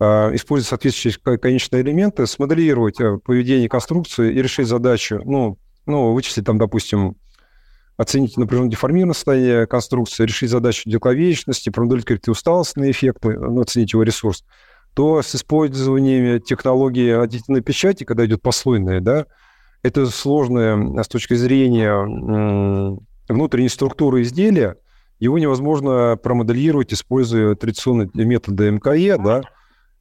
э, 0.01 0.35
используя 0.35 0.67
соответствующие 0.67 1.37
конечные 1.37 1.83
элементы, 1.83 2.27
смоделировать 2.27 2.99
э, 2.99 3.17
поведение 3.23 3.69
конструкции 3.69 4.33
и 4.33 4.41
решить 4.41 4.67
задачу, 4.67 5.21
ну, 5.23 5.57
ну 5.85 6.11
вычислить 6.11 6.45
там, 6.45 6.57
допустим, 6.57 7.15
оценить 7.95 8.35
напряженно 8.35 8.69
деформированное 8.69 9.13
состояние 9.13 9.67
конструкции, 9.67 10.25
решить 10.25 10.49
задачу 10.49 10.89
декловечности, 10.89 11.69
промоделировать 11.69 12.07
какие-то 12.07 12.31
усталостные 12.31 12.91
эффекты, 12.91 13.39
ну, 13.39 13.61
оценить 13.61 13.93
его 13.93 14.03
ресурс, 14.03 14.43
то 14.93 15.21
с 15.21 15.33
использованием 15.33 16.41
технологии 16.41 17.11
аддитивной 17.11 17.61
печати, 17.61 18.03
когда 18.03 18.25
идет 18.25 18.41
послойная, 18.41 18.99
да, 18.99 19.27
это 19.83 20.05
сложное 20.07 21.01
с 21.03 21.07
точки 21.07 21.33
зрения 21.33 22.97
внутренней 23.27 23.69
структуры 23.69 24.21
изделия, 24.21 24.77
его 25.19 25.37
невозможно 25.37 26.17
промоделировать, 26.21 26.93
используя 26.93 27.55
традиционные 27.55 28.09
методы 28.13 28.71
МКЕ, 28.71 29.17
да, 29.17 29.43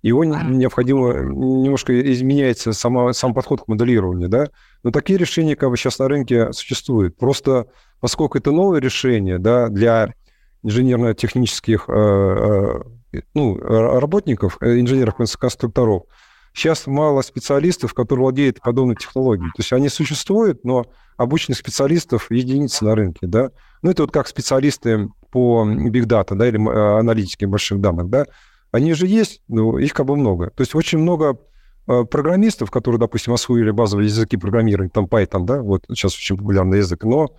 его 0.03 0.25
необходимо, 0.25 1.13
немножко 1.13 2.13
изменяется 2.13 2.73
сама, 2.73 3.13
сам 3.13 3.35
подход 3.35 3.63
к 3.63 3.69
моделированию, 3.69 4.29
да, 4.31 4.49
но 4.83 4.91
такие 4.91 5.19
решения 5.19 5.57
как 5.57 5.69
бы 5.69 5.77
сейчас 5.77 5.99
на 5.99 6.09
рынке 6.09 6.53
существуют. 6.53 7.19
Просто 7.19 7.67
поскольку 8.01 8.39
это 8.39 8.51
новое 8.51 8.81
решение, 8.81 9.39
да, 9.39 9.69
для 9.69 10.15
инженерно-технических 10.63 11.85
э, 11.89 12.83
э, 13.13 13.21
ну, 13.35 13.59
работников, 13.59 14.59
э, 14.61 14.81
инженеров-конструкторов, 14.81 16.05
Сейчас 16.53 16.87
мало 16.87 17.23
специалистов, 17.23 17.95
которые 17.95 18.25
владеют 18.25 18.61
подобной 18.61 18.97
технологией. 18.97 19.51
То 19.51 19.61
есть 19.61 19.73
они 19.73 19.89
существуют, 19.89 20.65
но 20.65 20.87
обычных 21.17 21.59
специалистов 21.59 22.31
единицы 22.31 22.85
на 22.85 22.95
рынке, 22.95 23.27
да. 23.27 23.51
Ну, 23.83 23.91
это 23.91 24.03
вот 24.03 24.13
как 24.13 24.27
специалисты 24.27 25.09
по 25.31 25.65
big 25.65 26.07
data, 26.07 26.35
да, 26.35 26.49
или 26.49 26.59
э, 26.59 26.99
аналитике 26.99 27.47
больших 27.47 27.81
данных, 27.81 28.09
да. 28.09 28.27
Они 28.73 28.95
же 28.95 29.07
есть, 29.07 29.43
но 29.49 29.79
их 29.79 29.93
как 29.93 30.07
бы 30.07 30.17
много. 30.17 30.51
То 30.51 30.63
есть 30.63 30.75
очень 30.75 30.99
много 30.99 31.39
э, 31.87 32.05
программистов, 32.05 32.71
которые, 32.71 32.99
допустим, 32.99 33.33
освоили 33.33 33.71
базовые 33.71 34.07
языки 34.07 34.37
программирования, 34.37 34.91
там 34.91 35.05
Python, 35.05 35.45
да, 35.45 35.63
вот 35.63 35.85
сейчас 35.89 36.17
очень 36.17 36.37
популярный 36.37 36.79
язык, 36.79 37.05
но 37.05 37.31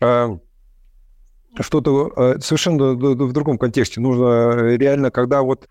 э, 0.00 0.36
что-то 1.60 2.38
совершенно 2.40 2.94
в 2.94 3.32
другом 3.32 3.58
контексте. 3.58 4.00
Нужно 4.00 4.74
реально, 4.74 5.10
когда 5.10 5.42
вот 5.42 5.68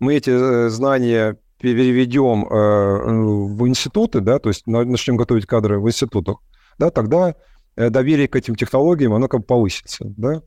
мы 0.00 0.16
эти 0.16 0.68
знания 0.68 1.36
переведем 1.60 2.44
в 2.44 3.68
институты, 3.68 4.20
да, 4.20 4.38
то 4.38 4.48
есть 4.48 4.66
начнем 4.66 5.16
готовить 5.16 5.46
кадры 5.46 5.78
в 5.80 5.88
институтах, 5.88 6.38
да, 6.78 6.90
тогда 6.90 7.34
доверие 7.76 8.28
к 8.28 8.36
этим 8.36 8.56
технологиям, 8.56 9.12
оно 9.12 9.28
как 9.28 9.40
бы 9.40 9.46
повысится, 9.46 10.04
да. 10.16 10.42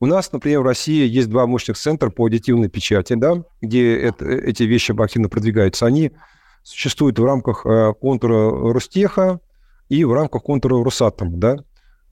У 0.00 0.06
нас, 0.06 0.32
например, 0.32 0.60
в 0.60 0.66
России 0.66 1.06
есть 1.06 1.28
два 1.28 1.46
мощных 1.46 1.76
центра 1.78 2.10
по 2.10 2.26
аддитивной 2.26 2.68
печати, 2.68 3.14
да, 3.14 3.44
где 3.60 3.96
это, 3.96 4.26
эти 4.26 4.64
вещи 4.64 4.92
активно 5.00 5.28
продвигаются. 5.28 5.86
Они 5.86 6.12
существуют 6.62 7.18
в 7.18 7.24
рамках 7.24 7.64
контура 8.00 8.72
Ростеха 8.72 9.40
и 9.88 10.04
в 10.04 10.12
рамках 10.12 10.42
контура 10.42 10.82
Росатома, 10.82 11.36
да. 11.36 11.56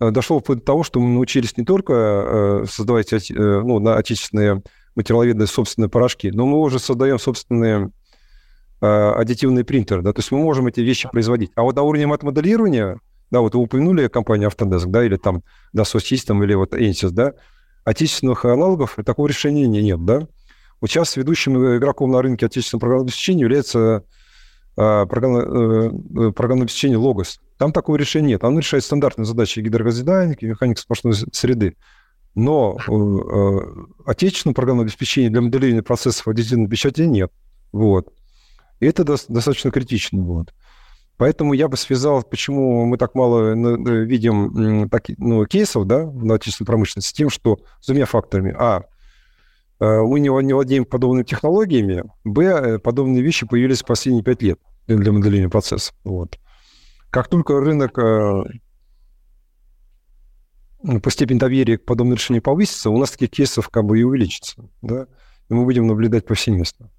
Э, 0.03 0.11
дошло 0.11 0.41
до 0.41 0.57
того, 0.57 0.83
что 0.83 1.01
мы 1.01 1.09
научились 1.11 1.57
не 1.57 1.65
только 1.65 1.93
э, 1.93 2.65
создавать 2.69 3.13
э, 3.13 3.19
ну, 3.31 3.79
на 3.79 3.97
отечественные 3.97 4.63
материаловедные 4.95 5.47
собственные 5.47 5.89
порошки, 5.89 6.31
но 6.33 6.47
мы 6.47 6.59
уже 6.59 6.79
создаем 6.79 7.19
собственные 7.19 7.91
аддитивные 8.83 9.65
принтеры, 9.65 10.03
да, 10.03 10.13
то 10.13 10.19
есть 10.19 10.33
мы 10.33 10.39
можем 10.39 10.67
эти 10.67 10.81
вещи 10.81 11.09
производить. 11.11 11.53
А 11.55 11.63
вот 11.63 11.77
на 11.77 11.83
уровне 11.83 12.07
мат-моделирования, 12.07 12.99
да, 13.31 13.41
вот 13.41 13.55
вы 13.55 13.63
упомянули 13.63 14.09
компанию 14.09 14.51
Autodesk, 14.51 14.87
да, 14.87 15.05
или 15.05 15.17
там 15.17 15.43
Dassault 15.75 16.03
System, 16.03 16.43
или 16.43 16.55
вот 16.55 16.75
Ansys, 16.75 17.11
да, 17.11 17.35
отечественных 17.85 18.45
аналогов 18.45 18.97
такого 19.05 19.29
решения 19.29 19.67
нет, 19.67 20.05
да. 20.05 20.27
Вот 20.81 20.91
сейчас 20.91 21.17
ведущим 21.17 21.77
игроком 21.77 22.11
на 22.11 22.21
рынке 22.23 22.47
отечественного 22.47 22.81
программного 22.81 23.07
обеспечения 23.07 23.43
является 23.43 24.05
программное, 24.75 26.33
программное 26.33 26.65
обеспечение 26.65 26.99
Logos. 26.99 27.39
Там 27.59 27.73
такого 27.73 27.97
решения 27.97 28.29
нет. 28.29 28.45
Оно 28.45 28.59
решает 28.59 28.85
стандартные 28.85 29.25
задачи 29.25 29.61
гидрогазодинамики, 29.61 30.47
механики 30.47 30.81
сплошной 30.81 31.15
среды. 31.33 31.77
Но 32.35 32.79
э, 32.89 32.93
э, 32.93 34.11
отечественного 34.11 34.55
программного 34.55 34.87
обеспечения 34.87 35.31
для 35.31 35.43
моделирования 35.43 35.83
процессов 35.83 36.27
аддитивной 36.27 36.69
печати 36.69 37.03
нет. 37.03 37.31
Вот. 37.71 38.09
И 38.83 38.85
это 38.85 39.05
до, 39.05 39.17
достаточно 39.29 39.71
критично. 39.71 40.21
Вот. 40.23 40.53
Поэтому 41.17 41.53
я 41.53 41.69
бы 41.69 41.77
связал, 41.77 42.25
почему 42.25 42.85
мы 42.85 42.99
так 42.99 43.15
мало 43.15 43.53
видим 44.03 44.89
так, 44.91 45.05
ну, 45.19 45.47
кейсов 45.47 45.87
да, 45.87 46.05
в 46.05 46.33
отечественной 46.33 46.67
промышленности, 46.67 47.11
с 47.11 47.13
тем, 47.13 47.31
что 47.31 47.61
с 47.81 47.87
двумя 47.87 48.07
факторами. 48.07 48.53
А, 48.59 48.83
э, 49.79 50.01
мы 50.01 50.19
не, 50.19 50.31
владеем 50.31 50.85
подобными 50.85 51.23
технологиями. 51.23 52.03
Б, 52.25 52.43
э, 52.43 52.79
подобные 52.81 53.23
вещи 53.23 53.47
появились 53.47 53.83
в 53.83 53.87
последние 53.87 54.25
пять 54.25 54.43
лет 54.43 54.59
для 54.89 55.13
моделирования 55.13 55.49
процессов. 55.49 55.95
Вот. 56.03 56.41
Как 57.11 57.29
только 57.29 57.61
рынок 57.61 57.97
э, 58.01 58.43
по 61.01 61.11
степени 61.13 61.39
доверия 61.39 61.79
к 61.79 61.85
подобным 61.85 62.17
решениям 62.17 62.43
повысится, 62.43 62.91
у 62.91 62.99
нас 62.99 63.13
таких 63.13 63.31
кейсов 63.31 63.69
как 63.69 63.85
бы 63.85 64.01
и 64.01 64.03
увеличится. 64.03 64.57
Да? 64.81 65.07
И 65.49 65.55
мы 65.55 65.63
будем 65.63 65.87
наблюдать 65.87 66.27
повсеместно. 66.27 66.91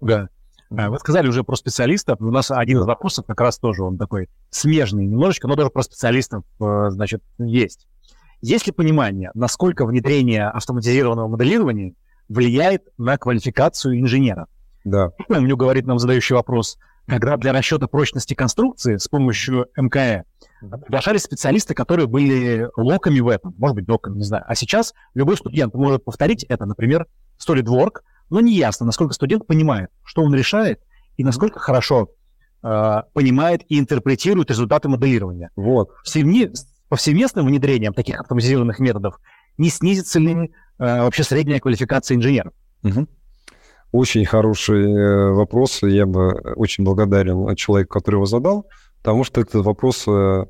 Да. 0.00 0.30
Вы 0.76 0.98
сказали 0.98 1.28
уже 1.28 1.44
про 1.44 1.56
специалистов. 1.56 2.20
У 2.20 2.30
нас 2.30 2.50
один 2.50 2.78
из 2.78 2.84
вопросов 2.84 3.26
как 3.26 3.40
раз 3.40 3.58
тоже 3.58 3.82
он 3.82 3.98
такой 3.98 4.28
смежный 4.50 5.06
немножечко, 5.06 5.48
но 5.48 5.56
даже 5.56 5.70
про 5.70 5.82
специалистов, 5.82 6.44
э, 6.60 6.90
значит, 6.90 7.22
есть. 7.38 7.86
Есть 8.40 8.66
ли 8.66 8.72
понимание, 8.72 9.30
насколько 9.34 9.86
внедрение 9.86 10.48
автоматизированного 10.48 11.28
моделирования 11.28 11.94
влияет 12.28 12.82
на 12.98 13.16
квалификацию 13.16 13.98
инженера? 14.00 14.46
Да. 14.84 15.12
Мне 15.28 15.56
говорит 15.56 15.86
нам 15.86 15.98
задающий 15.98 16.34
вопрос– 16.34 16.78
когда 17.06 17.36
для 17.36 17.52
расчета 17.52 17.86
прочности 17.86 18.34
конструкции 18.34 18.96
с 18.96 19.08
помощью 19.08 19.66
МКЭ 19.76 20.24
приглашались 20.60 21.22
специалисты, 21.22 21.74
которые 21.74 22.06
были 22.06 22.68
локами 22.76 23.20
в 23.20 23.28
этом, 23.28 23.54
может 23.58 23.76
быть, 23.76 23.84
доками, 23.84 24.16
не 24.16 24.24
знаю. 24.24 24.44
А 24.46 24.54
сейчас 24.54 24.94
любой 25.12 25.36
студент 25.36 25.74
может 25.74 26.04
повторить 26.04 26.44
это, 26.44 26.64
например, 26.64 27.06
SolidWorks, 27.46 28.00
но 28.30 28.40
не 28.40 28.54
ясно, 28.54 28.86
насколько 28.86 29.14
студент 29.14 29.46
понимает, 29.46 29.90
что 30.04 30.22
он 30.22 30.34
решает, 30.34 30.80
и 31.16 31.24
насколько 31.24 31.58
хорошо 31.60 32.10
э, 32.62 33.02
понимает 33.12 33.62
и 33.68 33.78
интерпретирует 33.78 34.50
результаты 34.50 34.88
моделирования. 34.88 35.50
Вот. 35.56 35.90
Всеми, 36.04 36.50
повсеместным 36.88 37.46
внедрением 37.46 37.94
таких 37.94 38.20
автоматизированных 38.20 38.78
методов 38.78 39.20
не 39.58 39.68
снизится 39.68 40.18
ли 40.18 40.32
э, 40.32 40.48
вообще 40.78 41.22
средняя 41.22 41.60
квалификация 41.60 42.16
инженеров? 42.16 42.52
Угу. 42.82 43.06
Очень 43.92 44.24
хороший 44.24 44.92
э, 44.92 45.30
вопрос. 45.32 45.82
Я 45.82 46.06
бы 46.06 46.32
очень 46.56 46.84
благодарен 46.84 47.54
человеку, 47.54 47.92
который 47.92 48.16
его 48.16 48.26
задал, 48.26 48.66
потому 48.98 49.22
что 49.22 49.40
этот 49.40 49.64
вопрос 49.64 50.04
э, 50.08 50.46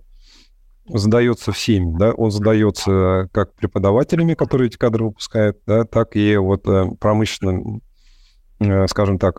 задается 0.87 1.53
всеми, 1.53 1.97
да, 1.99 2.13
он 2.13 2.31
задается 2.31 3.29
как 3.33 3.55
преподавателями, 3.55 4.35
которые 4.35 4.69
эти 4.69 4.77
кадры 4.77 5.05
выпускают, 5.05 5.59
да, 5.67 5.85
так 5.85 6.17
и 6.17 6.37
вот 6.37 6.67
э, 6.69 6.91
промышленным, 7.01 7.83
скажем 8.87 9.19
так, 9.19 9.37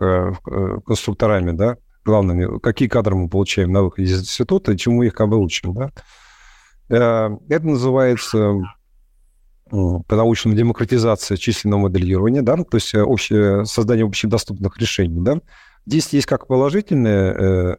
конструкторами, 0.84 1.52
да, 1.52 1.76
главными, 2.04 2.58
какие 2.60 2.88
кадры 2.88 3.16
мы 3.16 3.28
получаем 3.28 3.72
на 3.72 3.82
выходе 3.82 4.08
из 4.08 4.20
института 4.20 4.72
и 4.72 4.76
чему 4.76 5.02
их 5.02 5.14
как 5.14 5.30
да. 5.30 5.90
Это 6.88 7.66
называется 7.66 8.60
по-научному 9.70 10.56
демократизация 10.56 11.36
численного 11.36 11.82
моделирования, 11.82 12.42
да, 12.42 12.56
то 12.56 12.76
есть 12.76 12.94
э, 12.94 13.02
общее, 13.02 13.64
создание 13.64 14.06
общедоступных 14.06 14.78
решений, 14.78 15.20
да. 15.20 15.40
Здесь 15.86 16.08
есть 16.12 16.26
как 16.26 16.46
положительное, 16.46 17.32
э, 17.32 17.36
э, 17.72 17.76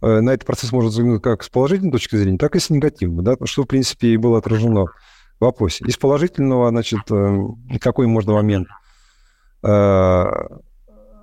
на 0.00 0.30
этот 0.30 0.46
процесс 0.46 0.72
можно 0.72 0.90
взглянуть 0.90 1.22
как 1.22 1.42
с 1.42 1.48
положительной 1.48 1.92
точки 1.92 2.16
зрения, 2.16 2.38
так 2.38 2.56
и 2.56 2.60
с 2.60 2.70
негативной, 2.70 3.24
да, 3.24 3.36
что, 3.44 3.64
в 3.64 3.66
принципе, 3.66 4.08
и 4.08 4.16
было 4.16 4.38
отражено 4.38 4.86
в 4.86 4.92
вопросе. 5.40 5.84
Из 5.86 5.96
положительного, 5.96 6.70
значит, 6.70 7.00
какой 7.80 8.06
можно 8.06 8.34
момент 8.34 8.68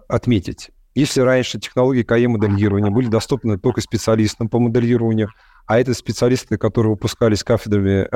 отметить? 0.07 0.71
Если 0.93 1.19
раньше 1.21 1.59
технологии 1.59 2.03
КАЕ-моделирования 2.03 2.89
были 2.89 3.07
доступны 3.07 3.59
только 3.59 3.81
специалистам 3.81 4.47
по 4.47 4.59
моделированию, 4.59 5.29
а 5.65 5.79
это 5.79 5.93
специалисты, 5.93 6.57
которые 6.57 6.91
выпускались 6.91 7.43
кафедрами 7.43 8.07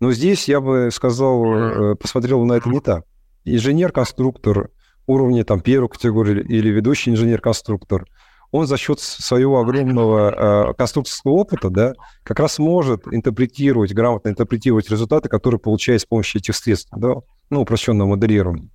Но 0.00 0.12
здесь 0.12 0.48
я 0.48 0.60
бы 0.60 0.90
сказал, 0.92 1.96
посмотрел 1.96 2.44
на 2.44 2.54
это 2.54 2.68
не 2.68 2.80
так 2.80 3.04
инженер-конструктор 3.44 4.70
уровня 5.06 5.44
там, 5.44 5.60
первой 5.60 5.88
категории 5.88 6.42
или 6.42 6.68
ведущий 6.68 7.12
инженер-конструктор, 7.12 8.06
он 8.50 8.66
за 8.66 8.76
счет 8.76 9.00
своего 9.00 9.60
огромного 9.60 10.70
э, 10.70 10.74
конструкторского 10.74 11.32
опыта, 11.32 11.70
да, 11.70 11.94
как 12.22 12.40
раз 12.40 12.58
может 12.58 13.06
интерпретировать, 13.10 13.92
грамотно 13.92 14.30
интерпретировать 14.30 14.90
результаты, 14.90 15.28
которые 15.28 15.60
получает 15.60 16.00
с 16.00 16.06
помощью 16.06 16.40
этих 16.40 16.56
средств, 16.56 16.90
да, 16.96 17.16
ну, 17.50 17.60
упрощенного 17.60 18.08
моделирования. 18.08 18.70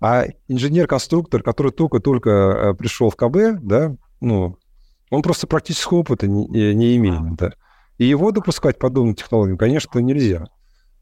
А 0.00 0.24
инженер-конструктор, 0.48 1.42
который 1.42 1.72
только-только 1.72 2.30
э, 2.30 2.74
пришел 2.74 3.10
в 3.10 3.16
КБ, 3.16 3.60
да, 3.62 3.94
ну, 4.20 4.56
он 5.10 5.22
просто 5.22 5.46
практического 5.46 5.98
опыта 5.98 6.26
не, 6.26 6.46
не 6.74 6.96
имеет, 6.96 7.36
да. 7.36 7.52
И 7.98 8.04
его 8.04 8.32
допускать 8.32 8.78
подобным 8.78 9.14
технологиям, 9.14 9.56
конечно, 9.56 9.98
нельзя 9.98 10.46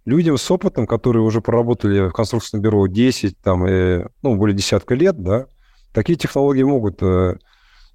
людям 0.04 0.36
с 0.36 0.50
опытом, 0.50 0.86
которые 0.86 1.22
уже 1.22 1.40
проработали 1.40 2.08
в 2.08 2.12
конструкторском 2.12 2.60
бюро 2.60 2.86
10, 2.86 3.38
там, 3.40 3.64
э, 3.64 4.06
ну, 4.22 4.36
более 4.36 4.56
десятка 4.56 4.94
лет, 4.94 5.20
да, 5.20 5.46
такие 5.92 6.18
технологии 6.18 6.62
могут, 6.62 7.02
э, 7.02 7.36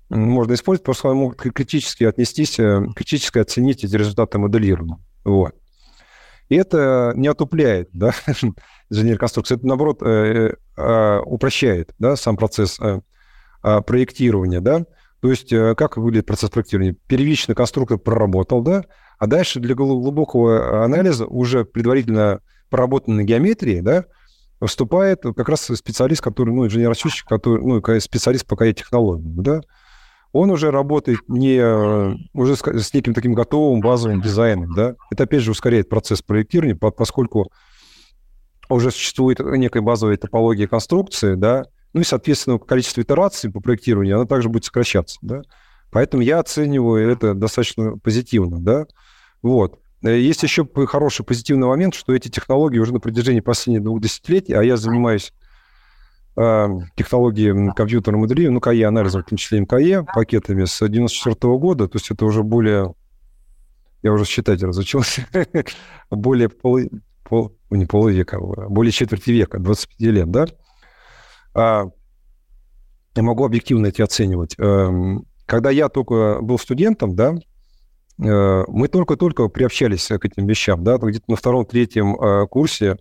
можно 0.10 0.54
использовать, 0.54 0.86
просто 0.86 1.14
могут 1.14 1.38
критически 1.38 2.04
отнестись, 2.04 2.60
э, 2.60 2.82
критически 2.96 3.40
оценить 3.40 3.84
эти 3.84 3.96
результаты 3.96 4.38
моделирования. 4.38 5.00
Вот. 5.24 5.54
И 6.50 6.56
это 6.56 7.12
не 7.16 7.28
отупляет, 7.28 7.90
да, 7.94 8.14
инженер 8.90 9.18
конструкции, 9.18 9.56
это, 9.56 9.68
наоборот, 9.68 10.02
э, 10.02 10.56
э, 10.78 11.20
упрощает, 11.26 11.94
да, 12.00 12.16
сам 12.16 12.38
процесс 12.38 12.80
э, 12.80 13.02
проектирования, 13.62 14.62
да, 14.62 14.86
То 15.20 15.30
есть 15.30 15.50
как 15.50 15.98
выглядит 15.98 16.26
процесс 16.26 16.50
проектирования? 16.50 16.96
Первичный 17.08 17.56
конструктор 17.56 17.98
проработал, 17.98 18.62
да, 18.62 18.86
а 19.20 19.28
дальше 19.28 19.60
для 19.60 19.76
глубокого 19.76 20.86
анализа 20.86 21.26
уже 21.26 21.66
предварительно 21.66 22.40
проработанной 22.70 23.26
геометрии, 23.26 23.82
да, 23.82 24.06
вступает 24.66 25.24
как 25.24 25.50
раз 25.50 25.62
специалист, 25.62 26.22
который, 26.22 26.54
ну, 26.54 26.66
инженер-расчетчик, 26.66 27.28
который, 27.28 27.62
ну, 27.62 27.82
специалист 28.00 28.46
по 28.46 28.56
КАЕ-технологиям, 28.56 29.44
да, 29.44 29.62
он 30.32 30.52
уже 30.52 30.72
работает 30.72 31.20
не 31.28 31.60
уже 32.34 32.56
с, 32.56 32.94
неким 32.94 33.14
таким 33.14 33.34
готовым 33.34 33.82
базовым 33.82 34.22
дизайном, 34.22 34.74
да. 34.74 34.96
Это 35.12 35.24
опять 35.24 35.42
же 35.42 35.52
ускоряет 35.52 35.90
процесс 35.90 36.22
проектирования, 36.22 36.76
поскольку 36.76 37.52
уже 38.70 38.92
существует 38.92 39.40
некая 39.40 39.82
базовая 39.82 40.18
топология 40.18 40.68
конструкции, 40.68 41.36
да, 41.36 41.66
ну 41.94 42.02
и, 42.02 42.04
соответственно, 42.04 42.60
количество 42.60 43.02
итераций 43.02 43.52
по 43.52 43.62
проектированию, 43.62 44.18
оно 44.18 44.26
также 44.26 44.50
будет 44.50 44.66
сокращаться, 44.66 45.18
да. 45.22 45.42
Поэтому 45.90 46.22
я 46.22 46.40
оцениваю 46.40 47.10
это 47.10 47.34
достаточно 47.34 47.98
позитивно, 47.98 48.60
да. 48.60 48.86
Вот. 49.42 49.80
Есть 50.02 50.44
еще 50.44 50.68
хороший 50.86 51.26
позитивный 51.26 51.68
момент, 51.68 51.96
что 51.96 52.14
эти 52.14 52.28
технологии 52.28 52.78
уже 52.78 52.94
на 52.94 53.00
протяжении 53.00 53.40
последних 53.40 53.84
двух 53.84 54.02
десятилетий, 54.02 54.54
а 54.54 54.62
я 54.64 54.78
занимаюсь 54.78 55.34
э, 56.38 56.68
технологией 56.96 57.74
компьютерного 57.74 58.22
моделирования, 58.22 58.54
ну, 58.54 58.62
КАЕ, 58.62 58.88
анализом, 58.88 59.24
в 59.24 59.26
том 59.26 59.38
числе 59.38 59.60
МКЕ, 59.62 60.04
пакетами 60.04 60.66
с 60.66 60.88
94 60.88 61.58
года, 61.58 61.88
то 61.88 61.98
есть 61.98 62.12
это 62.12 62.26
уже 62.26 62.44
более, 62.44 62.94
я 64.04 64.14
уже 64.14 64.26
считать 64.26 64.62
разучился, 64.64 65.26
более 66.12 66.50
пол, 66.50 66.80
пол, 67.24 67.58
не 67.70 67.86
полвека, 67.86 68.38
а 68.38 68.70
более 68.70 68.92
четверти 68.92 69.32
века, 69.32 69.60
25 69.60 70.00
лет, 70.12 70.32
да, 70.32 70.46
а, 71.54 71.86
я 73.16 73.24
могу 73.24 73.44
объективно 73.44 73.88
эти 73.88 74.02
оценивать. 74.02 74.54
Эм, 74.60 75.26
когда 75.48 75.72
я 75.72 75.90
только 75.90 76.38
был 76.42 76.60
студентом, 76.60 77.16
да, 77.16 77.34
э, 77.34 78.64
мы 78.68 78.88
только-только 78.88 79.48
приобщались 79.48 80.08
к 80.08 80.24
этим 80.24 80.46
вещам, 80.46 80.84
да, 80.84 80.98
где-то 80.98 81.26
на 81.28 81.36
втором-третьем 81.36 82.16
э, 82.16 82.48
курсе 82.48 82.98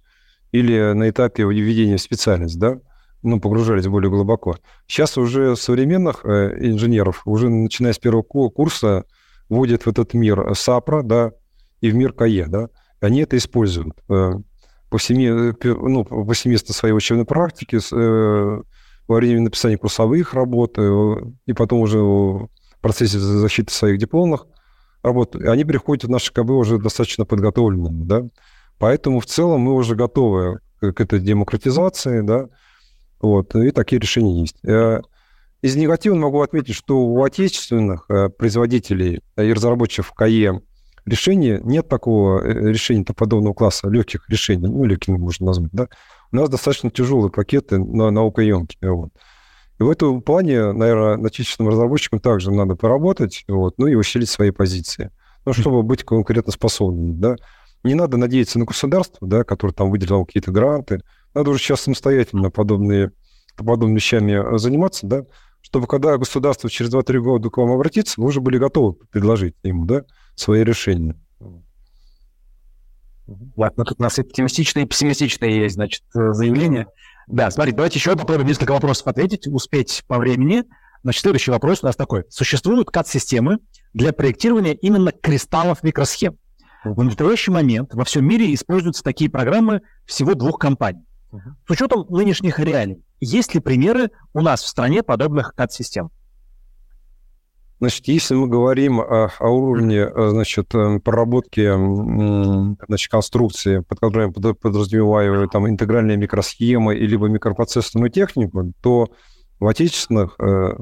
или 0.53 0.93
на 0.95 1.11
этапе 1.11 1.43
введения 1.43 1.99
в 1.99 2.01
специальность, 2.01 2.59
да, 2.59 2.79
ну, 3.27 3.41
погружались 3.41 3.87
более 3.87 4.11
глубоко. 4.11 4.57
Сейчас 4.87 5.19
уже 5.19 5.57
современных 5.57 6.25
э, 6.25 6.57
инженеров, 6.61 7.23
уже 7.25 7.49
начиная 7.49 7.93
с 7.93 7.99
первого 7.99 8.23
курса, 8.23 9.05
вводят 9.49 9.85
в 9.85 9.89
этот 9.89 10.15
мир 10.15 10.55
САПРа, 10.55 11.03
да, 11.03 11.33
и 11.81 11.91
в 11.91 11.95
мир 11.95 12.13
КАЕ, 12.13 12.47
да, 12.47 12.69
они 13.01 13.21
это 13.21 13.37
используют 13.37 13.95
повсеми, 14.91 15.51
э, 15.51 15.75
ну, 15.75 16.05
повсеместно 16.05 16.75
своей 16.75 16.95
учебной 16.95 17.25
практики, 17.25 17.77
э, 17.77 18.63
во 19.09 19.17
время 19.17 19.43
написания 19.43 19.77
курсовых 19.77 20.35
работ, 20.35 20.79
э, 20.79 21.17
и 21.47 21.53
потом 21.53 21.81
уже 21.81 21.99
в 21.99 22.49
процессе 22.81 23.19
защиты 23.19 23.73
своих 23.73 23.99
дипломных 23.99 24.47
работ, 25.03 25.37
они 25.37 25.65
переходят 25.65 26.05
в 26.05 26.11
наши 26.11 26.33
КБ 26.33 26.51
уже 26.51 26.79
достаточно 26.79 27.25
подготовленными, 27.25 28.05
да. 28.05 28.23
Поэтому 28.79 29.21
в 29.21 29.27
целом 29.27 29.61
мы 29.61 29.75
уже 29.75 29.95
готовы 29.95 30.61
к 30.81 31.01
этой 31.01 31.21
демократизации, 31.21 32.21
да, 32.21 32.49
вот, 33.21 33.55
и 33.55 33.71
такие 33.71 34.01
решения 34.01 34.41
есть. 34.41 34.57
Из 35.63 35.75
негатива 35.75 36.15
могу 36.15 36.43
отметить, 36.43 36.75
что 36.75 36.99
у 36.99 37.23
отечественных 37.25 38.09
производителей 38.39 39.23
и 39.37 39.53
разработчиков 39.53 40.13
КАЕ 40.13 40.61
решения, 41.07 41.61
нет 41.63 41.89
такого 41.89 42.43
э, 42.43 42.73
решения 42.73 43.05
подобного 43.05 43.55
класса, 43.55 43.89
легких 43.89 44.29
решений, 44.29 44.67
ну, 44.67 44.85
легкими 44.85 45.17
можно 45.17 45.47
назвать, 45.47 45.71
да, 45.73 45.89
у 46.33 46.37
нас 46.37 46.49
достаточно 46.49 46.91
тяжелые 46.91 47.31
пакеты 47.31 47.79
на 47.79 48.11
наукоемкие, 48.11 48.93
вот. 48.93 49.11
И 49.79 49.83
в 49.83 49.91
этом 49.91 50.21
плане, 50.23 50.73
наверное, 50.73 51.25
отечественным 51.27 51.71
разработчикам 51.71 52.19
также 52.19 52.51
надо 52.51 52.75
поработать, 52.75 53.45
вот, 53.49 53.79
ну 53.79 53.87
и 53.87 53.95
усилить 53.95 54.29
свои 54.29 54.51
позиции, 54.51 55.11
ну, 55.45 55.53
чтобы 55.53 55.83
быть 55.83 56.05
конкурентоспособными, 56.05 57.13
да. 57.13 57.37
Не 57.85 57.95
надо 57.95 58.17
надеяться 58.17 58.59
на 58.59 58.65
государство, 58.65 59.29
да, 59.29 59.45
которое 59.45 59.73
там 59.73 59.91
выделило 59.91 60.25
какие-то 60.25 60.51
гранты, 60.51 61.03
надо 61.37 61.51
уже 61.51 61.61
сейчас 61.61 61.83
самостоятельно 61.83 62.51
подобные, 62.51 63.13
подобными 63.57 63.97
вещами 63.97 64.57
заниматься, 64.59 65.07
да, 65.07 65.25
чтобы 65.61 65.87
когда 65.87 66.17
государство 66.17 66.71
через 66.71 66.93
2-3 66.93 67.19
года 67.19 67.51
к 67.51 67.57
вам 67.59 67.71
обратится, 67.73 68.21
вы 68.21 68.29
уже 68.29 68.41
были 68.41 68.59
готовы 68.59 68.95
предложить 69.11 69.55
ему, 69.63 69.85
да, 69.85 70.05
свои 70.35 70.65
решения. 70.65 71.15
Ладно, 73.57 73.85
тут 73.85 73.99
у 73.99 74.03
нас 74.03 74.19
оптимистичные 74.19 74.85
и 74.85 74.89
пессимистичные 74.89 75.63
есть, 75.63 75.75
значит, 75.75 76.05
э, 76.15 76.33
заявления. 76.33 76.87
Да, 77.27 77.51
смотрите, 77.51 77.77
давайте 77.77 77.99
еще 77.99 78.15
попробуем 78.17 78.47
несколько 78.47 78.71
вопросов 78.71 79.09
ответить, 79.09 79.49
успеть 79.49 80.05
по 80.07 80.19
времени. 80.19 80.63
Значит, 81.03 81.23
следующий 81.23 81.51
вопрос 81.51 81.83
у 81.83 81.87
нас 81.87 81.97
такой. 81.97 82.25
Существуют 82.31 82.89
CAD-системы 82.89 83.59
для 83.93 84.13
проектирования 84.13 84.75
именно 84.75 85.11
кристаллов 85.11 85.83
микросхем. 85.83 86.39
В 86.85 87.03
настоящий 87.03 87.51
момент 87.51 87.93
во 87.95 88.05
всем 88.05 88.25
мире 88.25 88.55
используются 88.55 89.03
такие 89.03 89.29
программы 89.29 89.83
всего 90.05 90.35
двух 90.35 90.61
компаний. 90.61 91.05
С 91.33 91.71
учетом 91.71 92.07
нынешних 92.09 92.59
реалий, 92.59 93.03
есть 93.21 93.55
ли 93.55 93.61
примеры 93.61 94.11
у 94.33 94.41
нас 94.41 94.63
в 94.63 94.69
стране 94.69 95.03
подобных 95.03 95.55
CAD-систем? 95.57 96.11
Значит, 97.79 98.09
если 98.09 98.35
мы 98.35 98.49
говорим 98.49 99.01
о, 99.01 99.31
о 99.39 99.49
уровне, 99.51 99.99
э, 99.99 100.29
значит, 100.31 100.75
э, 100.75 100.99
проработки, 100.99 101.71
значит, 102.87 103.11
конструкции, 103.11 103.81
под 103.81 104.01
которой 104.01 104.33
я 104.35 104.55
подразумеваю 104.55 105.47
там 105.49 105.69
интегральные 105.69 106.17
микросхемы 106.17 106.97
или 106.97 107.07
либо 107.07 107.29
микропроцессорную 107.29 108.11
технику, 108.11 108.73
то 108.81 109.09
в 109.61 109.67
отечественных 109.67 110.37
э, 110.39 110.75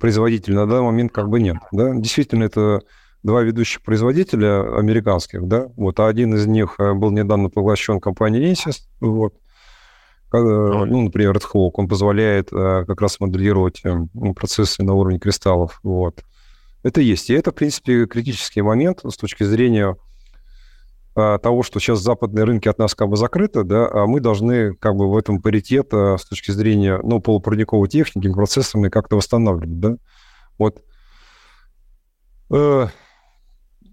производителей 0.00 0.56
на 0.56 0.66
данный 0.66 0.86
момент 0.86 1.12
как 1.12 1.28
бы 1.28 1.40
нет. 1.40 1.58
Да? 1.70 1.94
Действительно, 1.94 2.44
это 2.44 2.80
два 3.24 3.42
ведущих 3.42 3.82
производителя 3.82 4.78
американских, 4.78 5.48
да, 5.48 5.66
вот, 5.76 5.98
а 5.98 6.06
один 6.06 6.34
из 6.34 6.46
них 6.46 6.76
был 6.78 7.10
недавно 7.10 7.48
поглощен 7.48 7.98
компанией 7.98 8.52
Insys, 8.52 8.82
вот, 9.00 9.34
ну, 10.42 11.02
например, 11.02 11.36
Red 11.36 11.44
Hawk, 11.52 11.72
он 11.74 11.88
позволяет 11.88 12.52
э, 12.52 12.84
как 12.86 13.00
раз 13.00 13.20
моделировать 13.20 13.80
э, 13.84 13.94
ну, 14.14 14.34
процессы 14.34 14.82
на 14.82 14.94
уровне 14.94 15.18
кристаллов. 15.18 15.78
Вот. 15.82 16.24
Это 16.82 17.00
есть. 17.00 17.30
И 17.30 17.34
это, 17.34 17.52
в 17.52 17.54
принципе, 17.54 18.06
критический 18.06 18.62
момент 18.62 19.00
с 19.04 19.16
точки 19.16 19.44
зрения 19.44 19.96
э, 21.14 21.38
того, 21.40 21.62
что 21.62 21.78
сейчас 21.78 22.00
западные 22.00 22.44
рынки 22.44 22.68
от 22.68 22.78
нас 22.78 22.94
как 22.94 23.08
бы 23.08 23.16
закрыты, 23.16 23.62
да, 23.62 23.88
а 23.88 24.06
мы 24.06 24.20
должны 24.20 24.74
как 24.74 24.96
бы 24.96 25.08
в 25.10 25.16
этом 25.16 25.40
паритет 25.40 25.92
с 25.92 26.24
точки 26.24 26.50
зрения, 26.50 26.98
ну, 27.02 27.20
полупроводниковой 27.20 27.88
техники, 27.88 28.32
процессорной 28.32 28.90
как-то 28.90 29.16
восстанавливать, 29.16 29.78
да. 29.78 29.96
Вот. 30.58 30.82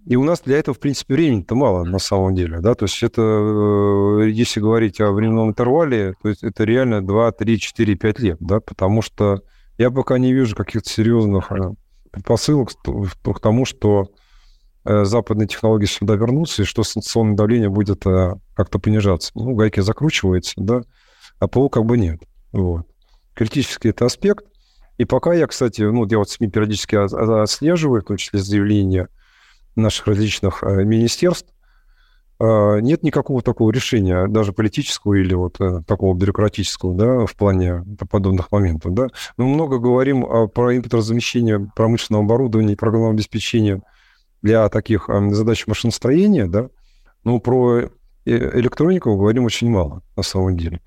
И 0.04 0.16
у 0.16 0.24
нас 0.24 0.40
для 0.40 0.58
этого, 0.58 0.74
в 0.74 0.80
принципе, 0.80 1.14
времени-то 1.14 1.54
мало 1.54 1.84
на 1.84 1.98
самом 1.98 2.34
деле, 2.34 2.60
да, 2.60 2.74
то 2.74 2.86
есть 2.86 3.00
это, 3.04 3.22
э, 3.22 4.30
если 4.30 4.58
говорить 4.58 5.00
о 5.00 5.12
временном 5.12 5.50
интервале, 5.50 6.14
то 6.20 6.28
есть 6.28 6.42
это 6.42 6.64
реально 6.64 7.06
2, 7.06 7.32
3, 7.32 7.58
4, 7.58 7.94
5 7.94 8.18
лет, 8.18 8.36
да, 8.40 8.58
потому 8.60 9.00
что 9.00 9.42
я 9.78 9.92
пока 9.92 10.18
не 10.18 10.32
вижу 10.32 10.56
каких-то 10.56 10.88
серьезных 10.88 11.52
э, 11.52 11.74
предпосылок 12.10 12.70
к 12.72 13.40
тому, 13.40 13.64
что 13.64 14.08
э, 14.84 15.04
западные 15.04 15.46
технологии 15.46 15.86
сюда 15.86 16.16
вернутся, 16.16 16.62
и 16.62 16.64
что 16.64 16.82
санкционное 16.82 17.36
давление 17.36 17.68
будет 17.68 18.02
как-то 18.02 18.78
понижаться. 18.80 19.30
Ну, 19.36 19.54
гайки 19.54 19.80
закручиваются, 19.80 20.54
да, 20.56 20.82
а 21.38 21.46
ПО 21.46 21.68
как 21.68 21.84
бы 21.84 21.96
нет. 21.96 22.20
Вот. 22.50 22.86
Критический 23.34 23.90
это 23.90 24.06
аспект. 24.06 24.44
И 24.98 25.04
пока 25.04 25.32
я, 25.32 25.46
кстати, 25.46 25.82
ну, 25.82 26.06
я 26.06 26.18
вот 26.18 26.28
СМИ 26.28 26.48
периодически 26.48 26.96
отслеживаю, 26.96 28.02
в 28.02 28.04
том 28.04 28.16
числе 28.16 28.40
заявления 28.40 29.08
наших 29.76 30.06
различных 30.06 30.62
э, 30.62 30.84
министерств, 30.84 31.52
э, 32.38 32.80
нет 32.80 33.02
никакого 33.02 33.42
такого 33.42 33.70
решения, 33.70 34.26
даже 34.26 34.52
политического 34.52 35.14
или 35.14 35.34
вот 35.34 35.60
э, 35.60 35.82
такого 35.86 36.14
бюрократического, 36.14 36.94
да, 36.94 37.26
в 37.26 37.34
плане 37.34 37.84
подобных 38.10 38.52
моментов, 38.52 38.94
да. 38.94 39.08
Мы 39.36 39.46
много 39.46 39.78
говорим 39.78 40.48
про 40.50 40.76
импортозамещение 40.76 41.70
промышленного 41.74 42.24
оборудования 42.24 42.74
и 42.74 42.76
программного 42.76 43.14
обеспечения 43.14 43.82
для 44.42 44.68
таких 44.68 45.08
задач 45.30 45.66
машиностроения, 45.66 46.46
да, 46.46 46.68
но 47.24 47.38
про 47.38 47.90
электронику 48.24 49.16
говорим 49.16 49.44
очень 49.44 49.70
мало, 49.70 50.02
на 50.16 50.22
самом 50.22 50.56
деле. 50.56 50.80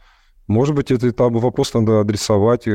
Может 0.47 0.75
быть, 0.75 0.91
это 0.91 1.11
там 1.11 1.33
вопрос 1.33 1.73
надо 1.73 2.01
адресовать 2.01 2.67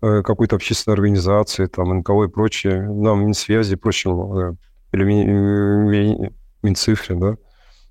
какой-то 0.00 0.56
общественной 0.56 0.94
организации, 0.94 1.66
там, 1.66 1.98
НКО 1.98 2.24
и 2.24 2.28
прочее, 2.28 2.82
нам 2.82 3.26
Минсвязи 3.26 3.74
и 3.74 3.76
прочим 3.76 4.58
или 4.92 5.04
ми, 5.04 6.32
Минцифре, 6.62 7.16
да, 7.16 7.36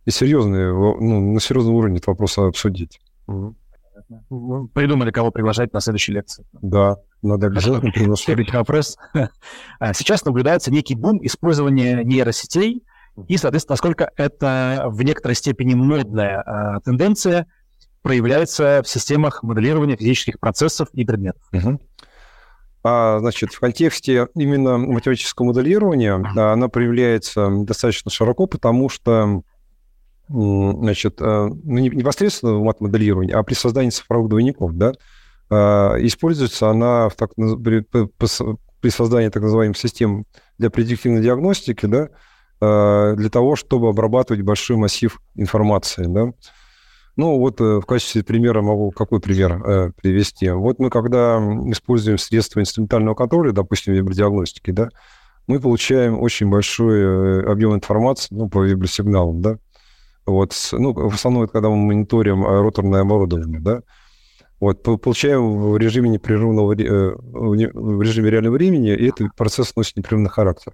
и 0.06 0.11
серьезные, 0.11 0.72
ну, 0.72 1.34
на 1.34 1.40
серьезном 1.40 1.76
уровне 1.76 1.98
этот 1.98 2.07
вопрос 2.07 2.38
обсудить. 2.38 2.99
Угу. 3.28 3.56
Придумали, 4.74 5.11
кого 5.11 5.32
приглашать 5.32 5.74
на 5.74 5.82
следующей 5.82 6.14
лекции. 6.14 6.45
Да, 6.53 6.98
надо 7.22 7.48
обязательно 7.48 7.91
приглашать. 7.91 8.53
вопрос. 8.53 8.98
А, 9.80 9.94
сейчас 9.94 10.26
наблюдается 10.26 10.72
некий 10.72 10.95
бум 10.95 11.19
использования 11.26 12.03
нейросетей, 12.03 12.84
и, 13.28 13.38
соответственно, 13.38 13.74
насколько 13.74 14.11
это 14.15 14.86
в 14.88 15.02
некоторой 15.03 15.36
степени 15.36 15.74
модная 15.74 16.41
а, 16.41 16.80
тенденция 16.82 17.48
проявляется 18.02 18.82
в 18.84 18.88
системах 18.88 19.44
моделирования 19.44 19.98
физических 19.98 20.40
процессов 20.40 20.88
и 20.94 21.03
предметов. 21.03 21.41
Угу. 21.52 21.80
А, 22.90 23.20
значит, 23.20 23.52
в 23.52 23.60
контексте 23.60 24.30
именно 24.34 24.78
математического 24.78 25.48
моделирования 25.48 26.14
она 26.14 26.70
проявляется 26.70 27.50
достаточно 27.64 28.10
широко, 28.10 28.46
потому 28.48 28.88
что 28.88 29.42
значит, 30.30 31.20
ну, 31.20 31.58
непосредственно 31.64 32.56
в 32.56 32.64
мат-моделировании, 32.64 33.34
а 33.34 33.44
при 33.44 33.56
создании 33.56 33.90
цифровых 33.90 34.30
двойников, 34.30 34.72
да, 34.78 34.94
используется 36.00 36.70
она 36.70 37.10
в 37.10 37.16
так, 37.16 37.36
при, 37.36 37.82
при 37.82 38.90
создании 38.90 39.28
так 39.28 39.44
называемых 39.44 39.78
систем 39.78 40.26
для 40.58 40.70
предиктивной 40.70 41.22
диагностики, 41.22 41.88
да, 41.88 42.08
для 43.16 43.30
того, 43.30 43.58
чтобы 43.58 43.90
обрабатывать 43.90 44.44
большой 44.44 44.78
массив 44.78 45.20
информации, 45.36 46.06
да, 46.08 46.32
ну, 47.18 47.39
вот 47.39 47.60
э, 47.60 47.80
в 47.80 47.81
качестве 47.81 48.23
примера 48.23 48.61
могу 48.61 48.91
какой 48.91 49.19
пример 49.19 49.53
э, 49.53 49.91
привести. 49.99 50.52
Вот 50.52 50.77
мы, 50.77 50.91
когда 50.91 51.39
используем 51.65 52.19
средства 52.19 52.60
инструментального 52.60 53.15
контроля, 53.15 53.52
допустим, 53.52 53.94
вибродиагностики, 53.94 54.69
да, 54.69 54.89
мы 55.48 55.60
получаем 55.60 56.22
очень 56.22 56.48
большой 56.48 56.99
э, 56.99 57.52
объем 57.52 57.73
информации 57.73 58.35
ну, 58.35 58.48
по 58.48 58.64
вибросигналам, 58.64 59.41
да. 59.41 59.57
Вот, 60.27 60.53
ну, 60.73 60.94
в 60.94 61.14
основном 61.14 61.44
это 61.44 61.53
когда 61.53 61.69
мы 61.69 61.77
мониторим 61.77 62.45
э, 62.45 62.61
роторное 62.61 63.02
оборудование, 63.02 63.60
да. 63.61 63.81
Вот, 64.60 64.84
получаем 64.84 65.72
в 65.72 65.77
режиме 65.77 66.10
непрерывного, 66.10 66.76
в 66.76 68.02
режиме 68.02 68.30
реального 68.30 68.53
времени, 68.53 68.89
и 68.89 69.10
этот 69.10 69.35
процесс 69.35 69.76
носит 69.76 69.98
непрерывный 69.98 70.30
характер. 70.30 70.73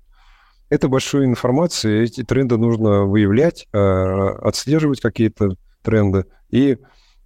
Это 0.70 0.90
большая 0.90 1.26
информация, 1.26 2.02
эти 2.02 2.24
тренды 2.24 2.58
нужно 2.58 3.04
выявлять, 3.04 3.68
отслеживать 3.74 5.02
какие-то 5.02 5.58
тренды 5.84 6.26
и 6.50 6.78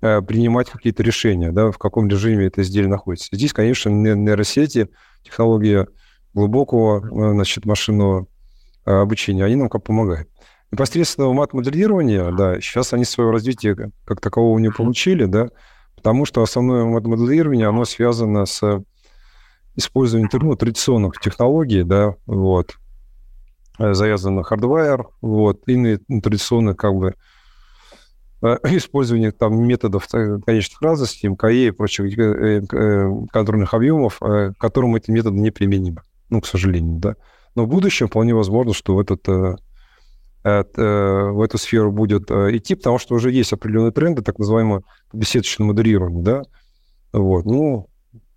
э, 0.01 0.21
принимать 0.21 0.69
какие-то 0.69 1.03
решения, 1.03 1.51
да, 1.51 1.71
в 1.71 1.77
каком 1.77 2.07
режиме 2.07 2.47
это 2.47 2.61
изделие 2.61 2.89
находится. 2.89 3.29
Здесь, 3.31 3.53
конечно, 3.53 3.89
нейросети, 3.89 4.89
технология 5.23 5.87
глубокого 6.33 6.99
э, 7.05 7.31
значит, 7.33 7.65
машинного 7.65 8.27
э, 8.85 8.91
обучения, 8.91 9.45
они 9.45 9.55
нам 9.55 9.69
как 9.69 9.83
помогают. 9.83 10.29
Непосредственно 10.71 11.27
в 11.27 11.33
мат-моделирование, 11.33 12.35
да, 12.35 12.59
сейчас 12.59 12.91
они 12.93 13.05
свое 13.05 13.31
развитие 13.31 13.91
как 14.03 14.19
такового 14.19 14.59
не 14.59 14.69
получили, 14.69 15.25
да, 15.25 15.49
потому 15.95 16.25
что 16.25 16.41
основное 16.43 16.83
мат-моделирование, 16.83 17.67
оно 17.67 17.85
связано 17.85 18.45
с 18.45 18.83
использованием 19.75 20.29
ну, 20.33 20.55
традиционных 20.55 21.19
технологий, 21.21 21.83
да, 21.83 22.15
вот, 22.25 22.75
завязано 23.79 24.37
на 24.37 24.43
хардвайр, 24.43 25.07
вот, 25.21 25.61
и 25.67 25.75
на 25.75 26.21
традиционных, 26.21 26.75
как 26.75 26.93
бы, 26.95 27.15
использование 28.41 29.31
там 29.31 29.65
методов 29.65 30.07
конечных 30.07 30.81
разностей, 30.81 31.29
МКЕ 31.29 31.67
и 31.67 31.71
прочих 31.71 32.17
э, 32.17 32.61
э, 32.71 33.11
контрольных 33.31 33.73
объемов, 33.73 34.19
к 34.19 34.53
которым 34.59 34.95
эти 34.95 35.11
методы 35.11 35.37
не 35.37 35.51
применимы. 35.51 36.01
Ну, 36.29 36.41
к 36.41 36.47
сожалению, 36.47 36.99
да. 36.99 37.15
Но 37.55 37.65
в 37.65 37.67
будущем 37.69 38.07
вполне 38.07 38.35
возможно, 38.35 38.73
что 38.73 38.95
в, 38.95 38.99
этот, 38.99 39.25
в 40.43 41.41
эту 41.43 41.57
сферу 41.57 41.91
будет 41.91 42.29
идти, 42.29 42.75
потому 42.75 42.99
что 42.99 43.15
уже 43.15 43.31
есть 43.31 43.53
определенные 43.53 43.91
тренды, 43.91 44.21
так 44.21 44.37
называемое 44.37 44.81
беседочное 45.11 45.65
моделирование, 45.65 46.21
да. 46.21 46.43
Вот, 47.13 47.45
ну, 47.45 47.87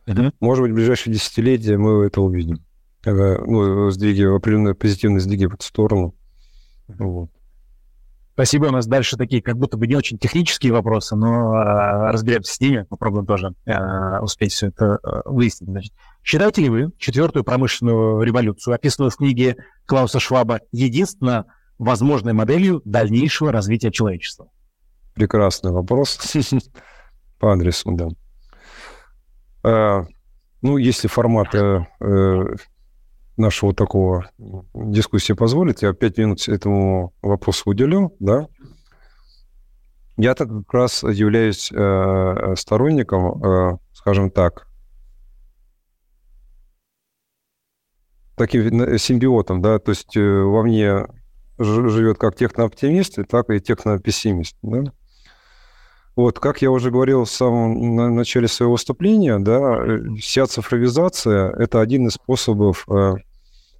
uh-huh. 0.07 0.33
может 0.41 0.63
быть, 0.63 0.73
в 0.73 0.75
ближайшие 0.77 1.13
десятилетия 1.13 1.77
мы 1.77 2.07
это 2.07 2.23
увидим. 2.23 2.65
Ну, 3.05 3.91
сдвиги, 3.91 4.23
определенные 4.23 4.75
позитивные 4.75 5.21
сдвиги 5.21 5.47
в 5.47 5.55
эту 5.55 5.65
сторону. 5.65 6.15
Вот. 6.89 7.31
Спасибо. 8.41 8.69
У 8.69 8.71
нас 8.71 8.87
дальше 8.87 9.19
такие 9.19 9.43
как 9.43 9.59
будто 9.59 9.77
бы 9.77 9.87
не 9.87 9.95
очень 9.97 10.17
технические 10.17 10.73
вопросы, 10.73 11.15
но 11.15 11.55
э, 11.55 12.11
разберемся 12.11 12.55
с 12.55 12.59
ними, 12.59 12.87
попробуем 12.89 13.27
тоже 13.27 13.53
э, 13.67 14.19
успеть 14.21 14.53
все 14.53 14.69
это 14.69 14.99
э, 15.03 15.21
выяснить. 15.27 15.69
Значит, 15.69 15.93
считаете 16.25 16.63
ли 16.63 16.71
вы 16.71 16.91
четвертую 16.97 17.45
промышленную 17.45 18.23
революцию, 18.23 18.73
описанную 18.73 19.11
в 19.11 19.17
книге 19.17 19.57
Клауса 19.85 20.21
Шваба, 20.21 20.61
единственно 20.73 21.49
возможной 21.79 22.33
моделью 22.33 22.81
дальнейшего 22.87 23.53
развития 23.53 23.91
человечества? 23.91 24.49
Прекрасный 25.13 25.73
вопрос 25.73 26.19
по 27.39 27.53
адресу, 27.53 28.15
да. 29.63 30.07
Ну, 30.63 30.79
если 30.79 31.09
формат 31.09 31.55
э, 31.55 31.85
нашего 33.37 33.75
такого 33.75 34.31
дискуссии 34.75 35.33
позволит, 35.33 35.83
я 35.83 35.93
пять 35.93 36.19
минут 36.19 36.49
этому 36.49 37.15
вопросу 37.23 37.71
уделю, 37.71 38.15
да. 38.21 38.49
Я 40.17 40.35
так 40.35 40.49
как 40.49 40.75
раз 40.75 41.03
являюсь 41.03 41.73
э, 41.73 42.55
сторонником, 42.57 43.43
э, 43.43 43.79
скажем 43.93 44.31
так, 44.31 44.67
таким 48.37 48.99
симбиотом, 48.99 49.63
да, 49.63 49.79
то 49.79 49.91
есть 49.91 50.17
э, 50.17 50.21
во 50.21 50.63
мне 50.63 51.07
живет 51.59 52.19
как 52.19 52.37
технооптимист, 52.37 53.19
так 53.29 53.51
и 53.51 53.61
технопессимист, 53.61 54.57
да. 54.63 54.93
Вот, 56.17 56.39
как 56.39 56.61
я 56.61 56.71
уже 56.71 56.91
говорил 56.91 57.25
в 57.25 57.31
самом 57.31 58.15
начале 58.15 58.49
своего 58.49 58.73
выступления, 58.73 59.39
да, 59.39 59.79
вся 60.19 60.47
цифровизация– 60.47 61.51
это 61.59 61.81
один 61.81 62.09
из 62.09 62.15
способов 62.15 62.85
э, 62.91 63.15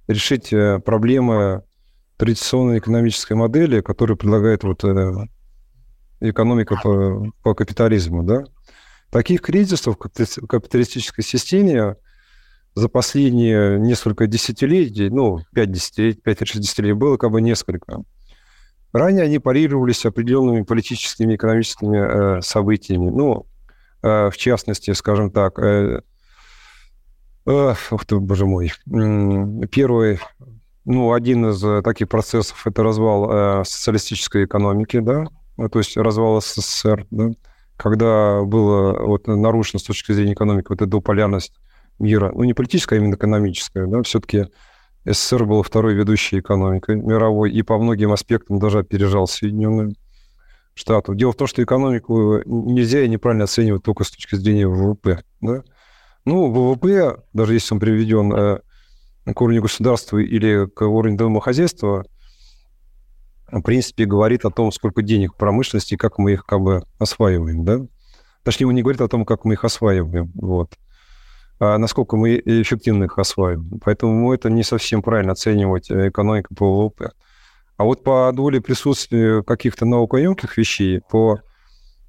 решить 0.07 0.53
э, 0.53 0.79
проблемы 0.79 1.63
традиционной 2.17 2.79
экономической 2.79 3.33
модели, 3.33 3.81
которую 3.81 4.17
предлагает 4.17 4.63
вот 4.63 4.83
э, 4.83 5.13
экономика 6.21 6.77
по, 6.81 7.31
по 7.43 7.53
капитализму, 7.53 8.23
да. 8.23 8.43
Таких 9.11 9.41
кризисов 9.41 9.97
в 9.97 10.47
капиталистической 10.47 11.23
системе 11.23 11.97
за 12.75 12.87
последние 12.87 13.77
несколько 13.77 14.27
десятилетий, 14.27 15.09
ну, 15.09 15.39
5 15.53 15.71
десятилетий, 15.71 16.21
5-6 16.25 16.59
десятилетий 16.59 16.93
было 16.93 17.17
как 17.17 17.31
бы 17.31 17.41
несколько. 17.41 18.03
Ранее 18.93 19.23
они 19.23 19.39
парировались 19.39 20.05
определенными 20.05 20.63
политическими 20.63 21.33
и 21.33 21.35
экономическими 21.35 22.37
э, 22.37 22.41
событиями. 22.41 23.09
Ну, 23.09 23.45
э, 24.03 24.29
в 24.29 24.37
частности, 24.37 24.91
скажем 24.91 25.31
так, 25.31 25.59
э, 25.59 26.01
Ох 27.45 28.05
ты, 28.05 28.19
боже 28.19 28.45
мой. 28.45 28.71
Первый, 29.71 30.19
ну, 30.85 31.11
один 31.11 31.49
из 31.49 31.63
э, 31.63 31.81
таких 31.81 32.07
процессов– 32.07 32.61
это 32.67 32.83
развал 32.83 33.31
э, 33.31 33.63
социалистической 33.65 34.45
экономики, 34.45 34.99
да, 34.99 35.25
ну, 35.57 35.67
то 35.67 35.79
есть 35.79 35.97
развал 35.97 36.39
СССР, 36.39 37.07
да, 37.09 37.31
когда 37.77 38.43
было 38.43 38.99
вот 39.03 39.25
нарушено 39.25 39.79
с 39.79 39.83
точки 39.83 40.11
зрения 40.11 40.33
экономики 40.33 40.67
вот 40.69 40.81
эта 40.81 40.89
двуполярность 40.89 41.53
мира, 41.97 42.31
ну, 42.33 42.43
не 42.43 42.53
политическая, 42.53 42.97
а 42.97 42.99
именно 42.99 43.15
экономическая, 43.15 43.87
да, 43.87 44.03
все-таки 44.03 44.45
СССР 45.05 45.45
был 45.45 45.63
второй 45.63 45.93
ведущей 45.95 46.39
экономикой 46.39 46.95
мировой 46.95 47.51
и 47.51 47.61
по 47.63 47.77
многим 47.77 48.11
аспектам 48.11 48.59
даже 48.59 48.79
опережал 48.79 49.27
Соединенные 49.27 49.95
Штаты. 50.73 51.15
Дело 51.15 51.31
в 51.31 51.35
том, 51.35 51.47
что 51.47 51.63
экономику 51.63 52.41
нельзя 52.45 53.01
и 53.01 53.09
неправильно 53.09 53.45
оценивать 53.45 53.83
только 53.83 54.03
с 54.03 54.11
точки 54.11 54.35
зрения 54.35 54.67
ВВП, 54.67 55.23
да, 55.41 55.63
ну, 56.23 56.51
ВВП, 56.51 57.23
даже 57.33 57.53
если 57.53 57.73
он 57.73 57.79
приведен 57.79 58.33
э, 58.33 58.59
к 59.33 59.41
уровню 59.41 59.61
государства 59.61 60.19
или 60.19 60.67
к 60.67 60.85
уровню 60.85 61.17
домохозяйства, 61.17 62.05
в 63.51 63.61
принципе, 63.61 64.05
говорит 64.05 64.45
о 64.45 64.51
том, 64.51 64.71
сколько 64.71 65.01
денег 65.01 65.33
в 65.33 65.37
промышленности 65.37 65.97
как 65.97 66.19
мы 66.19 66.33
их 66.33 66.45
как 66.45 66.61
бы 66.61 66.83
осваиваем, 66.99 67.65
да? 67.65 67.79
Точнее, 68.43 68.67
он 68.67 68.75
не 68.75 68.81
говорит 68.81 69.01
о 69.01 69.07
том, 69.07 69.25
как 69.25 69.45
мы 69.45 69.53
их 69.53 69.63
осваиваем, 69.65 70.31
вот. 70.35 70.77
А 71.63 71.77
насколько 71.77 72.17
мы 72.17 72.41
эффективно 72.43 73.03
их 73.03 73.19
осваиваем. 73.19 73.79
Поэтому 73.85 74.33
это 74.33 74.49
не 74.49 74.63
совсем 74.63 75.03
правильно 75.03 75.33
оценивать 75.33 75.91
э, 75.91 76.09
экономику 76.09 76.55
по 76.55 76.65
ВВП. 76.65 77.11
А 77.77 77.83
вот 77.83 78.03
по 78.03 78.31
доле 78.33 78.61
присутствия 78.61 79.43
каких-то 79.43 79.85
наукоемких 79.85 80.57
вещей, 80.57 81.01
по 81.07 81.39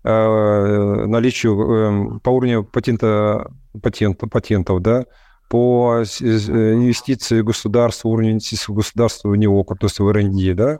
э, 0.04 1.04
наличию, 1.06 2.16
э, 2.16 2.18
по 2.20 2.30
уровню 2.30 2.64
патента 2.64 3.52
патент, 3.82 4.18
патентов, 4.30 4.80
да, 4.80 5.04
по 5.50 5.98
э, 5.98 6.02
инвестиции 6.02 7.42
государства, 7.42 8.08
уровню 8.08 8.30
инвестиций 8.30 8.74
государства 8.74 9.28
в 9.28 9.36
него, 9.36 9.64
то 9.64 9.76
есть 9.82 10.00
в 10.00 10.08
R&D, 10.08 10.54
да, 10.54 10.78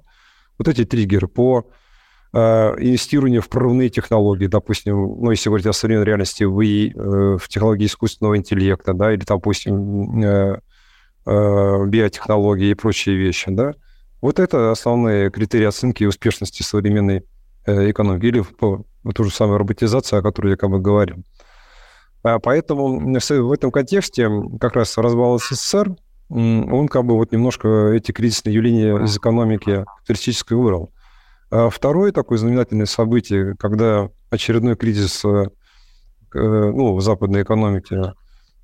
вот 0.57 0.69
эти 0.69 0.86
триггеры 0.86 1.28
по 1.28 1.66
э, 2.33 2.39
инвестированию 2.79 3.43
в 3.43 3.49
прорывные 3.49 3.89
технологии, 3.89 4.47
допустим, 4.47 4.97
ну, 4.97 5.31
если 5.31 5.49
говорить 5.49 5.67
о 5.67 5.73
современной 5.73 6.07
реальности, 6.07 6.45
вы 6.45 6.89
э, 6.89 6.93
в 6.95 7.49
технологии 7.49 7.87
искусственного 7.87 8.37
интеллекта, 8.37 8.95
да, 8.95 9.13
или, 9.13 9.23
допустим, 9.25 10.23
э, 10.23 10.61
биотехнологии 11.25 12.71
и 12.71 12.75
прочие 12.75 13.17
вещи, 13.17 13.51
да, 13.51 13.75
вот 14.21 14.39
это 14.41 14.73
основные 14.73 15.31
критерии 15.31 15.67
оценки 15.67 16.05
успешности 16.05 16.63
современной 16.63 17.25
экономики, 17.65 18.27
или 18.27 18.41
по, 18.41 18.85
ту 19.15 19.25
же 19.25 19.31
самую 19.31 19.59
роботизацию, 19.59 20.19
о 20.19 20.23
которой 20.23 20.51
я 20.51 20.57
как 20.57 20.71
бы 20.71 20.81
говорил. 20.81 21.25
А 22.25 22.39
поэтому 22.39 22.99
в 22.99 23.53
этом 23.53 23.71
контексте 23.71 24.29
как 24.61 24.75
раз 24.75 24.97
развал 24.97 25.39
СССР, 25.39 25.95
он 26.29 26.89
как 26.89 27.05
бы 27.05 27.15
вот 27.15 27.33
немножко 27.33 27.93
эти 27.93 28.13
кризисные 28.13 28.55
явления 28.55 29.05
из 29.05 29.17
экономики 29.17 29.85
капиталистической 29.99 30.55
выбрал. 30.55 30.91
А 31.53 31.69
второе 31.69 32.12
такое 32.12 32.39
знаменательное 32.39 32.87
событие, 32.87 33.55
когда 33.59 34.09
очередной 34.31 34.74
кризис 34.74 35.23
э, 35.23 35.49
ну, 36.33 36.95
в 36.95 37.03
западной 37.03 37.43
экономике 37.43 38.15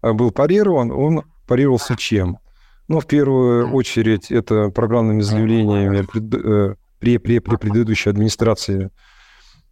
был 0.01 0.31
парирован, 0.31 0.91
он 0.91 1.25
парировался 1.47 1.97
чем? 1.97 2.39
Ну, 2.89 3.01
в 3.01 3.07
первую 3.07 3.75
очередь, 3.75 4.33
это 4.33 4.71
программными 4.71 5.21
заявлениями 5.21 6.07
при, 6.99 7.19
при, 7.19 7.39
при 7.41 7.57
предыдущей 7.57 8.09
администрации 8.09 8.91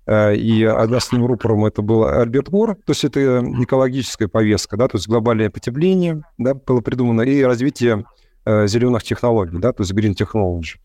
и 0.09 0.63
однословным 0.63 1.27
рупором 1.27 1.65
это 1.65 1.81
был 1.81 2.05
Альберт 2.05 2.51
Гор, 2.51 2.75
то 2.75 2.93
есть 2.93 3.05
это 3.05 3.43
экологическая 3.61 4.29
повестка, 4.29 4.77
да, 4.77 4.89
то 4.89 4.99
есть 4.99 5.09
глобальное 5.09 5.49
потепление, 5.49 6.23
да, 6.37 6.53
было 6.55 6.83
придумано, 6.83 7.23
и 7.23 7.43
развитие 7.43 8.05
э, 8.45 8.69
зеленых 8.69 9.03
технологий, 9.03 9.59
да, 9.59 9.73
то 9.73 9.83
есть 9.83 9.93
green 9.95 10.15
technology. 10.15 10.77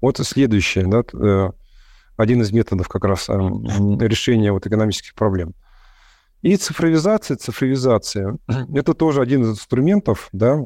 Вот 0.00 0.18
следующее, 0.18 0.86
да, 0.86 1.02
э, 1.12 1.50
один 2.20 2.42
из 2.42 2.52
методов 2.52 2.88
как 2.88 3.04
раз 3.04 3.28
э, 3.28 3.32
решения 3.32 4.52
вот 4.52 4.66
экономических 4.66 5.14
проблем. 5.14 5.54
И 6.42 6.56
цифровизация, 6.56 7.36
цифровизация, 7.36 8.36
это 8.74 8.94
тоже 8.94 9.22
один 9.22 9.42
из 9.42 9.50
инструментов, 9.50 10.28
да, 10.32 10.62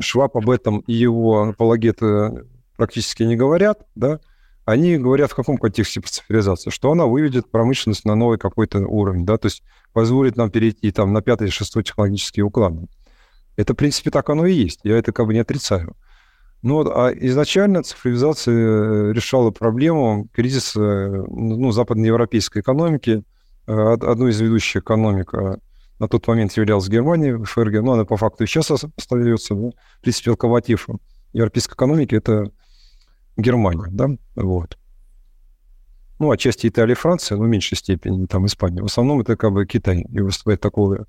Шваб 0.00 0.34
об 0.38 0.48
этом 0.48 0.78
и 0.80 0.94
его 0.94 1.42
апологеты 1.42 2.46
практически 2.76 3.22
не 3.22 3.36
говорят, 3.36 3.86
да, 3.94 4.20
они 4.64 4.96
говорят 4.96 5.30
в 5.30 5.34
каком 5.34 5.58
контексте 5.58 6.00
цифровизации, 6.00 6.70
что 6.70 6.90
она 6.90 7.04
выведет 7.04 7.50
промышленность 7.50 8.06
на 8.06 8.14
новый 8.14 8.38
какой-то 8.38 8.78
уровень, 8.78 9.26
да, 9.26 9.36
то 9.36 9.46
есть 9.46 9.62
позволит 9.92 10.36
нам 10.36 10.50
перейти 10.50 10.90
там 10.90 11.12
на 11.12 11.20
пятый, 11.20 11.50
шестой 11.50 11.84
технологические 11.84 12.44
уклады. 12.46 12.88
Это, 13.56 13.74
в 13.74 13.76
принципе, 13.76 14.10
так 14.10 14.30
оно 14.30 14.46
и 14.46 14.54
есть, 14.54 14.80
я 14.84 14.96
это 14.96 15.12
как 15.12 15.26
бы 15.26 15.34
не 15.34 15.40
отрицаю. 15.40 15.94
Но 16.64 16.80
а 16.80 17.12
изначально 17.12 17.82
цифровизация 17.82 18.54
э, 18.54 19.12
решала 19.12 19.50
проблему 19.50 20.28
кризиса 20.32 20.80
ну, 21.28 21.70
западноевропейской 21.72 22.62
экономики. 22.62 23.22
Э, 23.66 23.92
одной 23.92 24.30
из 24.30 24.40
ведущих 24.40 24.80
экономик 24.80 25.34
э, 25.34 25.58
на 25.98 26.08
тот 26.08 26.26
момент 26.26 26.56
являлась 26.56 26.88
Германия, 26.88 27.36
ФРГ, 27.36 27.82
но 27.82 27.92
она 27.92 28.06
по 28.06 28.16
факту 28.16 28.44
и 28.44 28.46
сейчас 28.46 28.70
остается. 28.70 29.54
Да? 29.54 29.68
В 29.98 30.00
принципе, 30.00 30.30
локомотив 30.30 30.88
европейской 31.34 31.74
экономики– 31.74 32.14
это 32.16 32.50
Германия, 33.36 33.88
да, 33.90 34.08
вот. 34.34 34.78
Ну, 36.18 36.30
отчасти 36.30 36.68
Италия 36.68 36.94
Франция, 36.94 37.36
но 37.36 37.44
в 37.44 37.48
меньшей 37.48 37.76
степени, 37.76 38.24
там, 38.24 38.46
Испания. 38.46 38.80
В 38.80 38.86
основном 38.86 39.20
это 39.20 39.36
как 39.36 39.52
бы 39.52 39.66
Китай 39.66 40.06
и 40.10 40.20
выступает 40.20 40.62
такого 40.62 41.04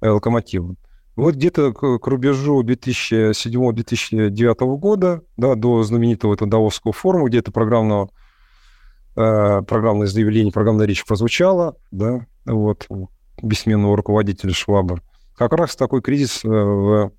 локомотива. 0.00 0.76
Вот 1.18 1.34
где-то 1.34 1.72
к, 1.72 1.98
к 1.98 2.06
рубежу 2.06 2.62
2007-2009 2.62 4.76
года, 4.76 5.22
да, 5.36 5.56
до 5.56 5.82
знаменитого 5.82 6.34
этого 6.34 6.48
Давосского 6.48 6.92
форума, 6.92 7.26
где 7.26 7.38
это 7.38 7.50
программного, 7.50 8.08
э, 9.16 9.62
программное 9.62 10.06
заявление, 10.06 10.52
программная 10.52 10.86
речь 10.86 11.04
прозвучала, 11.04 11.74
да, 11.90 12.24
вот, 12.46 12.86
бессменного 13.42 13.96
руководителя 13.96 14.54
Шваба, 14.54 15.00
как 15.36 15.52
раз 15.54 15.74
такой 15.74 16.02
кризис 16.02 16.44
э, 16.44 16.48
в 16.48 17.10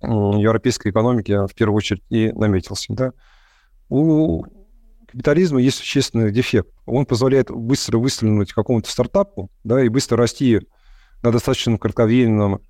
европейской 0.00 0.90
экономике 0.90 1.46
в 1.46 1.54
первую 1.54 1.76
очередь 1.76 2.02
и 2.10 2.32
наметился, 2.32 2.92
да. 2.92 3.12
У 3.88 4.42
капитализма 5.06 5.60
есть 5.60 5.78
существенный 5.78 6.32
дефект. 6.32 6.70
Он 6.84 7.06
позволяет 7.06 7.52
быстро 7.52 7.98
выстрелить 7.98 8.52
какому-то 8.52 8.90
стартапу, 8.90 9.52
да, 9.62 9.84
и 9.84 9.88
быстро 9.88 10.18
расти 10.18 10.62
на 11.22 11.30
достаточно 11.30 11.78
кратковременном 11.78 12.62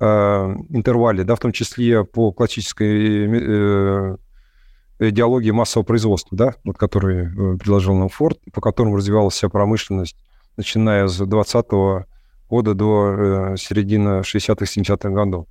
интервале, 0.00 1.24
да, 1.24 1.36
в 1.36 1.38
том 1.38 1.52
числе 1.52 2.04
по 2.04 2.32
классической 2.32 3.28
э, 3.28 4.16
идеологии 4.98 5.50
массового 5.50 5.86
производства, 5.86 6.36
да, 6.36 6.54
вот, 6.64 6.76
который 6.76 7.26
э, 7.26 7.56
предложил 7.58 7.94
нам 7.94 8.08
Форд, 8.08 8.38
по 8.52 8.60
которому 8.60 8.96
развивалась 8.96 9.34
вся 9.34 9.48
промышленность, 9.48 10.16
начиная 10.56 11.06
с 11.06 11.20
20-го 11.20 12.06
года 12.48 12.74
до 12.74 13.54
середины 13.56 14.20
60-х, 14.20 14.64
70-х 14.64 15.10
годов. 15.10 15.46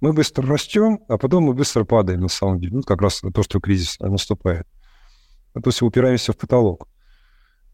Мы 0.00 0.12
быстро 0.12 0.46
растем, 0.46 1.00
а 1.08 1.16
потом 1.16 1.44
мы 1.44 1.54
быстро 1.54 1.84
падаем, 1.84 2.20
на 2.20 2.28
самом 2.28 2.60
деле. 2.60 2.74
Ну, 2.76 2.82
как 2.82 3.00
раз 3.00 3.20
то, 3.20 3.42
что 3.42 3.60
кризис 3.60 3.98
наступает. 4.00 4.66
То 5.54 5.62
есть 5.64 5.80
упираемся 5.82 6.32
в 6.32 6.36
потолок. 6.36 6.86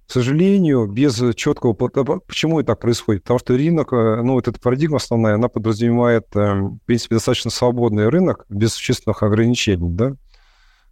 К 0.07 0.13
сожалению, 0.13 0.87
без 0.87 1.23
четкого... 1.37 1.73
Почему 1.73 2.61
это 2.61 2.69
так 2.69 2.81
происходит? 2.81 3.23
Потому 3.23 3.39
что 3.39 3.57
рынок, 3.57 3.93
э, 3.93 4.23
ну, 4.23 4.35
вот 4.35 4.49
эта 4.49 4.61
парадигма 4.61 4.97
основная, 4.97 5.37
она 5.37 5.49
подразумевает, 5.49 6.27
эм, 6.35 6.77
в 6.77 6.83
принципе, 6.85 7.15
достаточно 7.15 7.51
свободный 7.51 8.09
рынок, 8.09 8.45
без 8.49 8.75
существенных 8.75 9.23
ограничений, 9.23 9.91
да? 9.91 10.15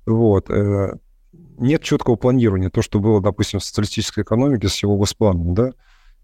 Вот. 0.07 0.49
Э, 0.49 0.95
нет 1.59 1.83
четкого 1.83 2.17
планирования, 2.17 2.71
то, 2.71 2.81
что 2.81 2.99
было, 3.01 3.21
допустим, 3.21 3.59
в 3.59 3.65
социалистической 3.65 4.25
экономике 4.25 4.69
с 4.69 4.83
его 4.83 4.97
госпланом, 4.97 5.55
да? 5.55 5.73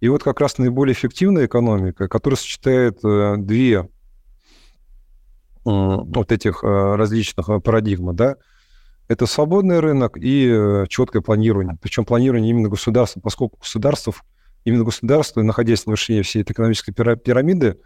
И 0.00 0.08
вот 0.08 0.22
как 0.22 0.40
раз 0.40 0.56
наиболее 0.58 0.94
эффективная 0.94 1.46
экономика, 1.46 2.08
которая 2.08 2.38
сочетает 2.38 2.98
э, 3.04 3.34
две 3.38 3.88
вот 5.64 6.30
этих 6.30 6.62
различных 6.62 7.48
парадигм, 7.64 8.14
да, 8.14 8.36
это 9.08 9.26
свободный 9.26 9.80
рынок 9.80 10.16
и 10.16 10.48
э, 10.50 10.86
четкое 10.88 11.22
планирование. 11.22 11.78
Причем 11.80 12.04
планирование 12.04 12.50
именно 12.50 12.68
государства, 12.68 13.20
поскольку 13.20 13.58
государство, 13.58 14.14
именно 14.64 14.84
государство, 14.84 15.42
находясь 15.42 15.86
на 15.86 15.92
вершине 15.92 16.22
всей 16.22 16.42
этой 16.42 16.52
экономической 16.52 16.92
пирамиды, 16.92 17.78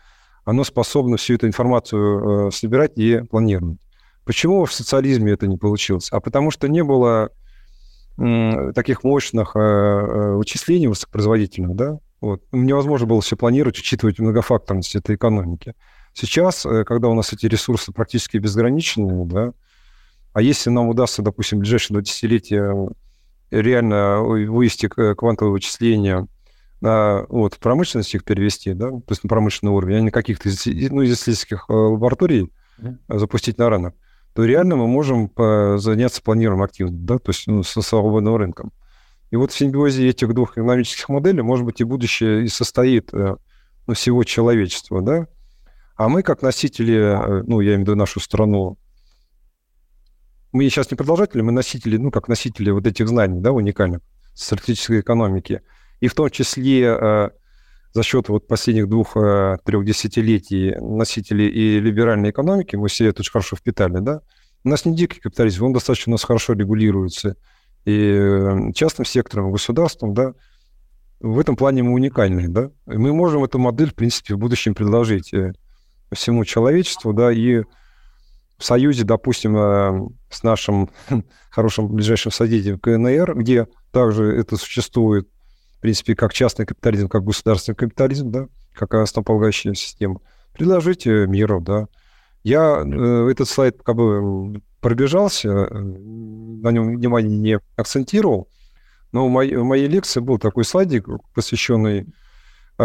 оно 0.44 0.64
способно 0.64 1.18
всю 1.18 1.34
эту 1.34 1.46
информацию 1.46 2.48
э, 2.48 2.50
собирать 2.50 2.92
и 2.96 3.20
планировать. 3.22 3.78
Почему 4.24 4.64
в 4.64 4.72
социализме 4.72 5.32
это 5.32 5.46
не 5.46 5.58
получилось? 5.58 6.08
А 6.10 6.20
потому 6.20 6.50
что 6.50 6.68
не 6.68 6.82
было 6.82 7.30
таких 8.74 9.02
мощных 9.02 9.56
э, 9.56 10.34
вычислений 10.34 10.88
высокопроизводительных, 10.88 11.74
да, 11.74 11.98
вот. 12.20 12.42
Невозможно 12.52 13.06
было 13.06 13.22
все 13.22 13.34
планировать, 13.34 13.78
учитывать 13.78 14.18
многофакторность 14.18 14.94
этой 14.94 15.16
экономики. 15.16 15.74
Сейчас, 16.12 16.66
когда 16.84 17.08
у 17.08 17.14
нас 17.14 17.32
эти 17.32 17.46
ресурсы 17.46 17.92
практически 17.92 18.36
безграничные, 18.36 19.24
да, 19.24 19.52
а 20.32 20.42
если 20.42 20.70
нам 20.70 20.88
удастся, 20.88 21.22
допустим, 21.22 21.58
в 21.58 21.60
ближайшие 21.62 21.94
2 21.94 22.02
десятилетия 22.02 22.88
реально 23.50 24.20
вывести 24.20 24.88
квантовые 24.88 25.52
вычисления 25.52 26.28
на 26.80 27.26
вот, 27.28 27.58
промышленность 27.58 28.14
их 28.14 28.24
перевести, 28.24 28.72
да, 28.72 28.90
то 28.90 29.04
есть 29.10 29.22
на 29.24 29.28
промышленный 29.28 29.72
уровень, 29.72 29.96
а 29.96 30.00
не 30.00 30.10
каких-то 30.10 30.48
ну, 30.48 30.52
исследовательских 31.04 31.66
э, 31.68 31.72
лабораторий 31.72 32.50
mm-hmm. 32.78 33.18
запустить 33.18 33.58
на 33.58 33.68
рынок, 33.68 33.94
то 34.34 34.44
реально 34.44 34.76
мы 34.76 34.86
можем 34.86 35.30
заняться 35.78 36.22
планированием 36.22 36.62
активно, 36.62 36.96
да, 36.96 37.18
то 37.18 37.30
есть 37.30 37.46
ну, 37.48 37.62
со 37.62 37.82
свободным 37.82 38.36
рынком. 38.36 38.72
И 39.30 39.36
вот 39.36 39.52
в 39.52 39.56
симбиозе 39.56 40.08
этих 40.08 40.32
двух 40.32 40.52
экономических 40.52 41.08
моделей, 41.08 41.42
может 41.42 41.64
быть, 41.64 41.80
и 41.80 41.84
будущее 41.84 42.44
и 42.44 42.48
состоит 42.48 43.12
э, 43.12 43.36
ну, 43.86 43.94
всего 43.94 44.24
человечества, 44.24 45.02
да. 45.02 45.26
А 45.96 46.08
мы, 46.08 46.22
как 46.22 46.40
носители, 46.40 47.42
ну, 47.46 47.60
я 47.60 47.72
имею 47.72 47.80
в 47.80 47.82
виду 47.82 47.94
нашу 47.94 48.20
страну, 48.20 48.78
мы 50.52 50.64
сейчас 50.64 50.90
не 50.90 50.96
продолжатели, 50.96 51.42
мы 51.42 51.52
носители, 51.52 51.96
ну, 51.96 52.10
как 52.10 52.28
носители 52.28 52.70
вот 52.70 52.86
этих 52.86 53.08
знаний, 53.08 53.40
да, 53.40 53.52
уникальных 53.52 54.00
стратегической 54.34 55.00
экономики. 55.00 55.62
И 56.00 56.08
в 56.08 56.14
том 56.14 56.30
числе 56.30 56.84
э, 56.84 57.30
за 57.92 58.02
счет 58.02 58.28
вот 58.28 58.46
последних 58.46 58.88
двух-трех 58.88 59.82
э, 59.82 59.84
десятилетий 59.84 60.74
носителей 60.80 61.48
и 61.48 61.80
либеральной 61.80 62.30
экономики, 62.30 62.76
мы 62.76 62.88
все 62.88 63.06
это 63.06 63.20
очень 63.20 63.32
хорошо 63.32 63.56
впитали, 63.56 63.98
да, 64.00 64.22
у 64.64 64.68
нас 64.68 64.84
не 64.84 64.94
дикий 64.94 65.20
капитализм, 65.20 65.64
он 65.64 65.72
достаточно 65.72 66.10
у 66.10 66.14
нас 66.14 66.24
хорошо 66.24 66.52
регулируется 66.52 67.36
и 67.84 68.12
э, 68.12 68.72
частным 68.74 69.04
сектором, 69.04 69.48
и 69.48 69.52
государством, 69.52 70.14
да, 70.14 70.34
в 71.20 71.38
этом 71.38 71.56
плане 71.56 71.82
мы 71.82 71.92
уникальны, 71.92 72.48
да, 72.48 72.70
и 72.86 72.96
мы 72.96 73.12
можем 73.12 73.44
эту 73.44 73.58
модель, 73.58 73.90
в 73.90 73.94
принципе, 73.94 74.34
в 74.34 74.38
будущем 74.38 74.74
предложить 74.74 75.32
э, 75.32 75.52
всему 76.12 76.44
человечеству, 76.44 77.12
да, 77.12 77.32
и 77.32 77.62
в 78.60 78.64
союзе, 78.64 79.04
допустим, 79.04 79.56
э, 79.56 80.08
с 80.28 80.42
нашим 80.42 80.90
хорошим 81.50 81.88
ближайшим 81.88 82.30
соседем 82.30 82.78
КНР, 82.78 83.34
где 83.34 83.66
также 83.90 84.24
это 84.36 84.56
существует, 84.58 85.26
в 85.78 85.80
принципе, 85.80 86.14
как 86.14 86.34
частный 86.34 86.66
капитализм, 86.66 87.08
как 87.08 87.24
государственный 87.24 87.74
капитализм, 87.74 88.30
да, 88.30 88.48
как 88.74 88.92
основополагающая 88.94 89.72
система, 89.72 90.20
предложите 90.52 91.26
миру, 91.26 91.62
да. 91.62 91.88
Я 92.44 92.82
э, 92.84 93.30
этот 93.30 93.48
слайд 93.48 93.82
как 93.82 93.96
бы 93.96 94.60
пробежался, 94.82 95.48
э, 95.48 95.74
на 95.74 96.70
нем 96.70 96.96
внимание 96.96 97.38
не 97.38 97.58
акцентировал, 97.76 98.48
но 99.10 99.26
в 99.26 99.30
моей, 99.30 99.56
в 99.56 99.64
моей 99.64 99.88
лекции 99.88 100.20
был 100.20 100.38
такой 100.38 100.64
слайдик, 100.64 101.08
посвященный 101.34 102.08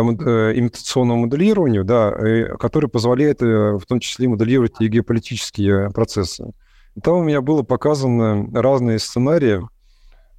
имитационному 0.01 1.21
моделированию, 1.21 1.83
да, 1.83 2.11
который 2.59 2.89
позволяет 2.89 3.41
э, 3.41 3.77
в 3.77 3.85
том 3.85 3.99
числе 3.99 4.27
моделировать 4.27 4.73
и 4.79 4.87
геополитические 4.87 5.89
процессы. 5.91 6.51
И 6.95 7.01
там 7.01 7.15
у 7.15 7.23
меня 7.23 7.41
было 7.41 7.63
показаны 7.63 8.51
разные 8.53 8.99
сценарии, 8.99 9.61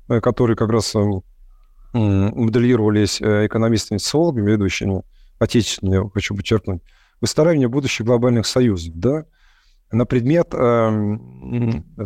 э, 0.08 0.20
которые 0.20 0.56
как 0.56 0.70
раз 0.70 0.94
моделировались 1.92 3.22
экономистами-социологами, 3.22 4.50
ведущими, 4.50 5.02
отечественными, 5.38 6.10
хочу 6.12 6.36
подчеркнуть, 6.36 6.82
выстраивание 7.22 7.68
будущих 7.68 8.04
глобальных 8.04 8.46
союзов, 8.46 8.92
да, 8.94 9.24
на 9.90 10.04
предмет, 10.04 10.48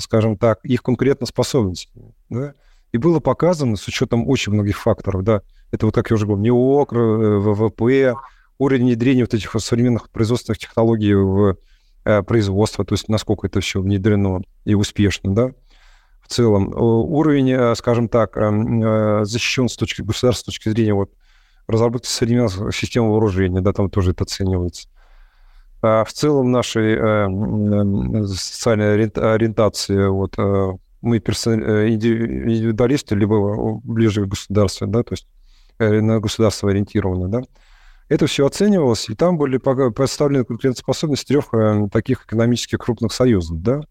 скажем 0.01 0.37
так, 0.37 0.65
их 0.65 0.83
конкурентоспособности, 0.83 1.91
да, 2.29 2.55
и 2.93 2.99
было 2.99 3.19
показано 3.19 3.77
с 3.77 3.89
учетом 3.89 4.29
очень 4.29 4.53
многих 4.53 4.79
факторов, 4.79 5.25
да, 5.25 5.43
это 5.71 5.87
вот, 5.87 5.95
как 5.95 6.11
я 6.11 6.15
уже 6.15 6.27
говорил, 6.27 6.43
НИОК, 6.43 6.93
ВВП, 6.93 8.15
уровень 8.59 8.85
внедрения 8.85 9.23
вот 9.23 9.35
этих 9.35 9.55
современных 9.59 10.11
производственных 10.11 10.59
технологий 10.59 11.15
в 11.15 11.57
э, 12.05 12.23
производство, 12.23 12.85
то 12.85 12.95
есть 12.95 13.09
насколько 13.09 13.47
это 13.47 13.61
все 13.61 13.81
внедрено 13.81 14.43
и 14.65 14.75
успешно, 14.75 15.35
да, 15.35 15.51
в 16.21 16.29
целом. 16.29 16.73
Уровень, 16.75 17.51
э, 17.53 17.75
скажем 17.75 18.09
так, 18.09 18.37
эм, 18.37 18.83
э, 18.83 19.25
защищен 19.25 19.69
с 19.69 19.77
точки 19.77 20.03
государства, 20.03 20.43
с 20.43 20.55
точки 20.55 20.69
зрения 20.69 20.95
вот 20.95 21.11
разработки 21.67 22.07
современных 22.07 22.75
систем 22.75 23.09
вооружения, 23.09 23.61
да, 23.61 23.73
там 23.73 23.89
тоже 23.89 24.11
это 24.11 24.25
оценивается. 24.25 24.89
А 25.83 26.05
в 26.05 26.13
целом 26.13 26.51
нашей 26.51 26.95
э, 26.95 28.27
социальной 28.27 28.95
ориентации, 28.95 30.09
вот, 30.09 30.35
э, 30.39 30.73
мы 31.01 31.21
персон... 31.21 31.63
индивидуалисты, 31.63 33.15
либо 33.15 33.81
ближе 33.83 34.27
к 34.27 34.29
государству, 34.29 34.87
да, 34.87 35.03
то 35.03 35.15
есть 35.15 35.27
э, 35.27 35.40
на 35.81 36.21
государство 36.21 36.71
ориентированы, 36.71 37.29
да, 37.29 37.43
это 38.11 38.27
все 38.27 38.45
оценивалось, 38.45 39.09
и 39.09 39.15
там 39.15 39.39
были 39.39 39.59
представлены 39.59 40.45
конкурентоспособность 40.45 41.29
трех 41.29 41.55
э, 41.55 41.89
таких 41.93 42.25
экономических 42.25 42.81
крупных 42.81 43.13
союзов. 43.13 43.63
Да? 43.63 43.83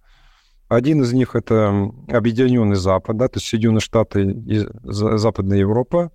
Один 0.67 1.01
из 1.03 1.13
них– 1.13 1.31
это 1.35 1.89
Объединенный 2.09 2.75
Запад, 2.75 3.15
да, 3.15 3.29
то 3.29 3.37
есть 3.37 3.47
Соединенные 3.47 3.79
Штаты 3.79 4.23
и 4.23 4.67
Западная 4.83 5.59
Европа. 5.59 6.11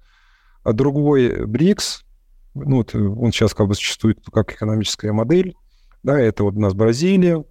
А 0.62 0.74
другой– 0.74 1.46
БРИКС, 1.46 2.05
ну, 2.52 2.76
вот 2.76 2.94
он 2.94 3.32
сейчас 3.32 3.55
как 3.55 3.68
бы 3.68 3.74
существует 3.74 4.18
как 4.30 4.52
экономическая 4.52 5.12
модель. 5.12 5.56
Да, 6.02 6.20
это 6.20 6.44
вот 6.44 6.56
у 6.56 6.60
нас 6.60 6.74
Бразилия, 6.74 7.42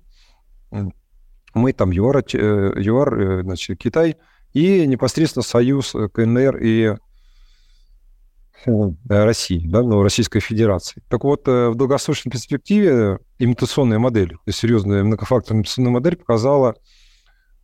мы 1.56 1.74
там 1.74 1.90
ЮАР, 1.90 2.24
э, 2.32 2.74
ЮАР 2.78 3.20
э, 3.20 3.42
значит, 3.42 3.80
Китай, 3.80 4.18
и 4.54 4.86
непосредственно 4.86 5.42
союз 5.42 5.96
КНР 6.14 6.58
и 6.58 6.94
Э, 6.94 6.98
России, 9.08 9.68
да, 9.68 9.82
ну, 9.82 10.02
Российской 10.04 10.40
Федерации. 10.40 11.02
Так 11.10 11.24
вот, 11.24 11.48
э, 11.48 11.70
в 11.70 11.76
долгосрочной 11.76 12.32
перспективе 12.32 13.20
имитационная 13.40 14.00
модель, 14.00 14.38
серьезная 14.50 15.04
многофакторная 15.04 15.62
имитационная 15.62 15.92
модель 15.92 16.16
показала, 16.16 16.76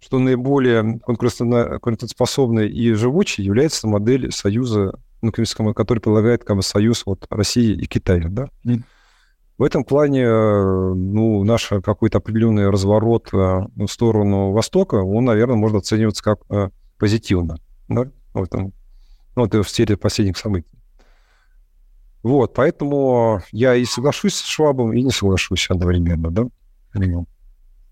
что 0.02 0.20
наиболее 0.20 1.00
конкурентоспособной 1.00 2.70
и 2.70 2.94
живучей 2.94 3.44
является 3.44 3.88
модель 3.88 4.32
союза, 4.32 5.00
ну, 5.22 5.32
который 5.32 6.00
предлагает 6.00 6.44
как 6.44 6.58
бы, 6.58 6.64
союз 6.64 7.06
вот, 7.06 7.26
России 7.30 7.74
и 7.74 7.86
Китая. 7.86 8.28
Да? 8.30 8.50
Mm. 8.66 8.84
В 9.58 9.64
этом 9.64 9.84
плане 9.84 10.24
э, 10.24 10.94
ну, 10.94 11.44
наш 11.44 11.68
какой-то 11.68 12.20
определенный 12.20 12.70
разворот 12.70 13.32
в 13.32 13.88
сторону 13.90 14.52
Востока, 14.52 14.96
он, 14.96 15.26
наверное, 15.26 15.58
может 15.58 15.78
оцениваться 15.78 16.24
как 16.24 16.40
позитивно 16.98 17.58
да? 17.90 18.10
в 18.34 18.44
этом, 18.44 18.74
ну, 19.36 19.46
это 19.46 19.64
в 19.64 19.70
серии 19.70 19.96
последних 19.96 20.38
событий. 20.38 20.79
Вот, 22.22 22.54
поэтому 22.54 23.42
я 23.52 23.76
и 23.76 23.86
соглашусь 23.86 24.36
с 24.36 24.46
Швабом, 24.46 24.94
и 24.94 25.02
не 25.02 25.12
соглашусь 25.12 25.70
одновременно, 25.70 26.32
да? 26.32 26.46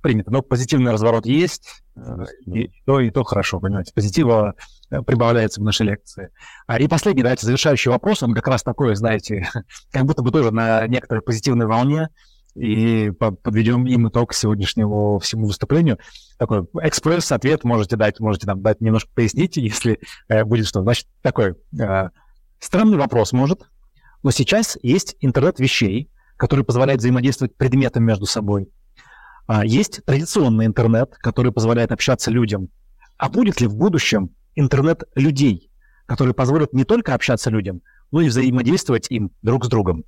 Принято. 0.01 0.31
Но 0.31 0.41
позитивный 0.41 0.91
разворот 0.91 1.25
есть, 1.25 1.83
и 2.45 2.71
то, 2.85 2.99
и 2.99 3.09
то 3.09 3.23
хорошо, 3.23 3.59
понимаете. 3.59 3.91
Позитива 3.93 4.53
э, 4.91 5.01
прибавляется 5.01 5.59
в 5.59 5.63
нашей 5.63 5.87
лекции. 5.87 6.29
А, 6.67 6.79
и 6.79 6.87
последний, 6.87 7.23
давайте, 7.23 7.45
завершающий 7.45 7.89
вопрос, 7.89 8.21
он 8.21 8.33
как 8.33 8.47
раз 8.47 8.63
такой, 8.63 8.95
знаете, 8.95 9.49
как 9.91 10.05
будто 10.05 10.21
бы 10.21 10.31
тоже 10.31 10.51
на 10.51 10.85
некоторой 10.87 11.23
позитивной 11.23 11.65
волне, 11.65 12.09
и 12.57 13.11
подведем 13.11 13.85
им 13.85 14.07
итог 14.09 14.33
сегодняшнему 14.33 15.19
всему 15.19 15.47
выступлению. 15.47 15.99
Такой 16.37 16.65
экспресс-ответ 16.81 17.63
можете 17.63 17.97
дать, 17.97 18.19
можете 18.19 18.47
нам 18.47 18.61
дать 18.61 18.81
немножко 18.81 19.09
пояснить, 19.13 19.57
если 19.57 19.99
э, 20.27 20.43
будет 20.43 20.67
что. 20.67 20.81
Значит, 20.81 21.07
такой 21.21 21.55
э, 21.79 22.09
странный 22.59 22.97
вопрос, 22.97 23.31
может, 23.31 23.61
но 24.27 24.31
сейчас 24.31 24.77
есть 24.83 25.15
интернет 25.21 25.57
вещей, 25.57 26.11
который 26.35 26.65
позволяет 26.65 26.99
взаимодействовать 26.99 27.55
предметам 27.55 28.03
между 28.03 28.25
собой. 28.25 28.67
А, 29.47 29.65
есть 29.65 30.03
традиционный 30.03 30.65
интернет, 30.65 31.15
который 31.19 31.53
позволяет 31.53 31.93
общаться 31.93 32.29
людям. 32.29 32.67
А 33.17 33.29
будет 33.29 33.61
ли 33.61 33.67
в 33.67 33.77
будущем 33.77 34.31
интернет 34.55 35.03
людей, 35.15 35.71
который 36.07 36.33
позволит 36.33 36.73
не 36.73 36.83
только 36.83 37.13
общаться 37.13 37.49
людям, 37.49 37.81
но 38.11 38.19
и 38.19 38.27
взаимодействовать 38.27 39.09
им 39.11 39.31
друг 39.43 39.63
с 39.63 39.69
другом? 39.69 40.03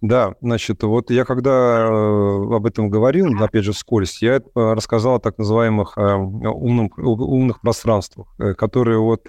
Да, 0.00 0.34
значит, 0.40 0.82
вот 0.82 1.12
я 1.12 1.24
когда 1.24 1.86
э, 1.86 2.56
об 2.56 2.66
этом 2.66 2.90
говорил, 2.90 3.40
опять 3.40 3.62
же, 3.62 3.72
вскользь, 3.72 4.20
я 4.20 4.38
э, 4.38 4.40
рассказал 4.56 5.14
о 5.14 5.20
так 5.20 5.38
называемых 5.38 5.96
э, 5.96 6.12
умных, 6.12 6.98
умных 6.98 7.60
пространствах, 7.60 8.34
которые 8.56 8.98
вот 8.98 9.28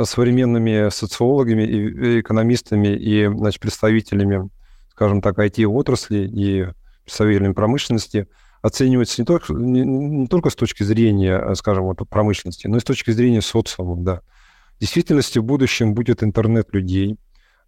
современными 0.00 0.90
социологами 0.90 1.62
и 1.62 2.20
экономистами 2.20 2.88
и 2.88 3.26
значит, 3.26 3.60
представителями, 3.60 4.48
скажем 4.90 5.20
так, 5.20 5.38
IT-отрасли 5.38 6.28
и 6.28 6.66
представителями 7.04 7.52
промышленности 7.52 8.28
оценивается 8.62 9.20
не 9.20 9.26
только, 9.26 9.52
не, 9.52 9.82
не 9.82 10.26
только 10.28 10.50
с 10.50 10.54
точки 10.54 10.82
зрения, 10.84 11.54
скажем, 11.54 11.84
вот, 11.84 11.98
промышленности, 12.08 12.68
но 12.68 12.76
и 12.76 12.80
с 12.80 12.84
точки 12.84 13.10
зрения 13.10 13.42
социума, 13.42 13.96
да. 13.96 14.20
В 14.76 14.80
действительности 14.80 15.38
в 15.38 15.44
будущем 15.44 15.94
будет 15.94 16.22
интернет 16.22 16.72
людей, 16.72 17.18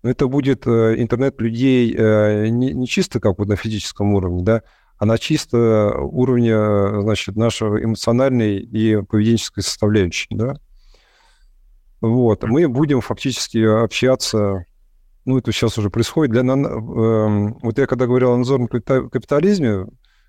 но 0.02 0.10
это 0.10 0.26
будет 0.28 0.66
э, 0.66 0.94
интернет 0.98 1.40
людей 1.40 1.94
э, 1.96 2.48
не, 2.48 2.72
не 2.72 2.86
чисто 2.86 3.20
как 3.20 3.38
вот 3.38 3.48
на 3.48 3.56
физическом 3.56 4.14
уровне, 4.14 4.44
да, 4.44 4.62
а 4.98 5.06
на 5.06 5.18
чисто 5.18 5.92
уровне, 5.98 6.55
значит, 7.02 7.36
нашей 7.36 7.84
эмоциональной 7.84 8.59
и 8.59 9.02
поведенческой 9.02 9.64
составляющей, 9.64 10.28
да. 10.30 10.55
Вот. 12.05 12.43
Мы 12.44 12.68
будем 12.68 13.01
фактически 13.01 13.59
общаться, 13.59 14.66
ну, 15.24 15.39
это 15.39 15.52
сейчас 15.52 15.78
уже 15.78 15.89
происходит. 15.89 16.32
Для, 16.32 16.43
э, 16.43 17.52
вот 17.62 17.78
я 17.78 17.86
когда 17.86 18.06
говорил 18.06 18.32
о 18.32 18.36
надзорном 18.36 18.68
капитализме, 18.68 19.86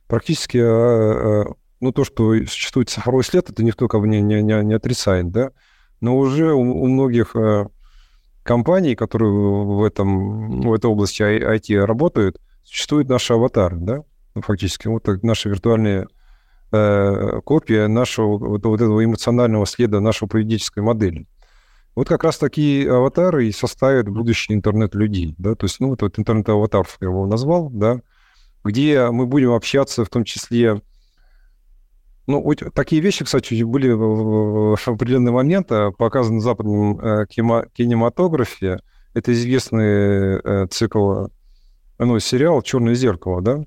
практически, 0.08 0.58
э, 0.58 1.46
ну, 1.82 1.92
то, 1.92 2.06
что 2.06 2.34
существует 2.48 2.90
цифровой 2.90 3.26
след, 3.26 3.50
это 3.50 3.62
никто 3.62 3.90
как 3.90 4.00
бы 4.00 4.08
не, 4.08 4.22
не, 4.22 4.42
не 4.42 4.74
отрицает, 4.74 5.32
да. 5.32 5.52
Но 6.00 6.18
уже 6.18 6.54
у, 6.54 6.62
у 6.62 6.88
многих 6.88 7.36
э, 7.36 7.66
компаний, 8.44 8.96
которые 8.96 9.32
в, 9.32 9.84
этом, 9.84 10.62
в 10.62 10.74
этой 10.74 10.86
области 10.90 11.24
IT 11.24 11.84
работают, 11.84 12.40
существуют 12.64 13.10
наши 13.10 13.34
аватары, 13.34 13.76
да, 13.78 14.04
ну, 14.34 14.42
фактически. 14.42 14.88
Вот 14.88 15.08
наши 15.24 15.50
виртуальные 15.50 16.08
э, 16.72 17.42
копия 17.44 17.88
нашего 17.88 18.38
вот, 18.38 18.66
вот 18.66 18.82
этого 18.82 19.04
эмоционального 19.04 19.66
следа, 19.66 20.00
нашей 20.00 20.30
поведенческой 20.30 20.84
модели. 20.84 21.28
Вот 21.96 22.10
как 22.10 22.26
раз 22.26 22.38
такие 22.38 22.92
аватары 22.92 23.48
и 23.48 23.52
составят 23.54 24.10
будущий 24.10 24.54
интернет 24.54 24.94
людей, 24.96 25.34
да, 25.38 25.56
то 25.56 25.66
есть, 25.66 25.80
ну, 25.80 25.90
вот, 25.90 26.02
вот 26.02 26.20
интернет-аватар 26.20 26.86
я 27.00 27.08
его 27.08 27.26
назвал, 27.26 27.70
да, 27.70 28.02
где 28.66 29.10
мы 29.12 29.26
будем 29.26 29.54
общаться 29.54 30.04
в 30.04 30.10
том 30.10 30.26
числе, 30.26 30.82
ну, 32.28 32.42
вот 32.42 32.64
такие 32.74 33.02
вещи, 33.02 33.24
кстати, 33.24 33.62
были 33.64 33.92
в, 33.92 34.78
определенный 34.86 35.32
момент 35.32 35.72
а, 35.72 35.92
показаны 35.92 36.40
в 36.40 36.42
западном 36.42 37.00
э, 37.00 37.28
кинематографе. 37.28 38.80
Это 39.14 39.32
известный 39.32 40.40
э, 40.44 40.68
цикл, 40.72 41.28
ну, 42.00 42.20
сериал 42.20 42.64
«Черное 42.64 42.96
зеркало», 42.96 43.42
да, 43.42 43.64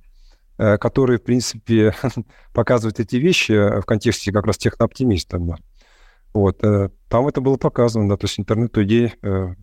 э, 0.58 0.76
который, 0.76 1.18
в 1.18 1.22
принципе, 1.22 1.94
показывает 2.52 2.98
эти 2.98 3.16
вещи 3.16 3.52
в 3.52 3.84
контексте 3.84 4.32
как 4.32 4.44
раз 4.44 4.58
технооптимиста, 4.58 5.38
да. 5.38 5.54
Вот, 6.34 6.62
э, 6.62 6.90
там 7.08 7.26
это 7.26 7.40
было 7.40 7.56
показано, 7.56 8.08
да, 8.08 8.16
то 8.16 8.26
есть 8.26 8.38
интернет 8.38 8.76
людей 8.76 9.14
э, 9.22 9.54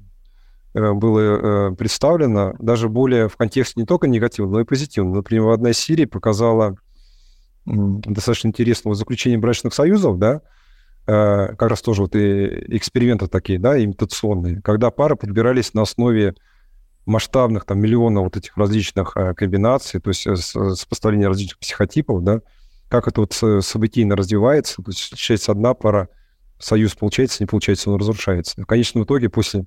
э, 0.74 0.94
было 0.94 1.74
представлено 1.76 2.56
даже 2.60 2.90
более 2.90 3.30
в 3.30 3.38
контексте 3.38 3.80
не 3.80 3.86
только 3.86 4.08
негативного, 4.08 4.56
но 4.56 4.60
и 4.62 4.66
позитивного. 4.66 5.18
Например, 5.18 5.50
одна 5.50 5.70
из 5.70 5.78
серий 5.78 6.06
показала 6.06 6.76
достаточно 7.66 8.50
интересного 8.50 8.96
заключения 8.96 9.38
брачных 9.38 9.74
союзов, 9.74 10.20
да, 10.20 10.42
как 11.06 11.62
раз 11.62 11.82
тоже 11.82 12.02
вот 12.02 12.16
и 12.16 12.48
эксперименты 12.76 13.28
такие, 13.28 13.60
да, 13.60 13.82
имитационные, 13.82 14.62
когда 14.62 14.90
пары 14.90 15.16
подбирались 15.16 15.74
на 15.76 15.84
основе 15.84 16.36
масштабных 17.06 17.66
там 17.66 17.80
миллионов 17.80 18.24
вот 18.24 18.38
этих 18.38 18.58
различных 18.58 19.14
комбинаций, 19.36 20.00
то 20.00 20.10
есть 20.10 20.28
сопоставления 20.42 21.28
различных 21.28 21.60
психотипов, 21.60 22.24
да, 22.24 22.42
как 22.90 23.08
это 23.08 23.22
вот 23.22 23.34
событийно 23.64 24.16
развивается, 24.16 24.78
то 24.78 24.90
есть 24.90 25.00
встречается 25.00 25.52
одна 25.52 25.76
пара, 25.76 26.10
союз 26.60 26.96
получается, 26.96 27.44
не 27.44 27.48
получается, 27.48 27.90
он 27.90 28.00
разрушается. 28.00 28.62
В 28.62 28.66
конечном 28.66 29.04
итоге 29.04 29.30
после 29.30 29.66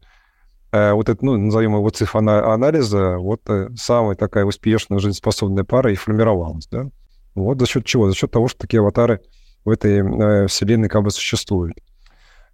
э, 0.73 0.93
вот 0.93 1.09
это, 1.09 1.25
ну, 1.25 1.37
назовем 1.37 1.77
его 1.77 1.91
цифроанализа, 1.91 3.19
вот 3.19 3.43
э, 3.49 3.69
самая 3.77 4.17
такая 4.17 4.45
успешная, 4.45 4.99
жизнеспособная 4.99 5.65
пара 5.65 5.93
и 5.93 5.97
формировалась, 5.97 6.67
да. 6.69 6.89
Вот 7.35 7.61
за 7.61 7.67
счет 7.67 7.85
чего? 7.85 8.09
За 8.09 8.17
счет 8.17 8.31
того, 8.31 8.49
что 8.49 8.59
такие 8.59 8.81
аватары 8.81 9.21
в 9.65 9.71
этой 9.71 9.99
э, 9.99 10.47
вселенной 10.49 10.89
как 10.89 11.03
бы 11.03 11.11
существуют. 11.11 11.79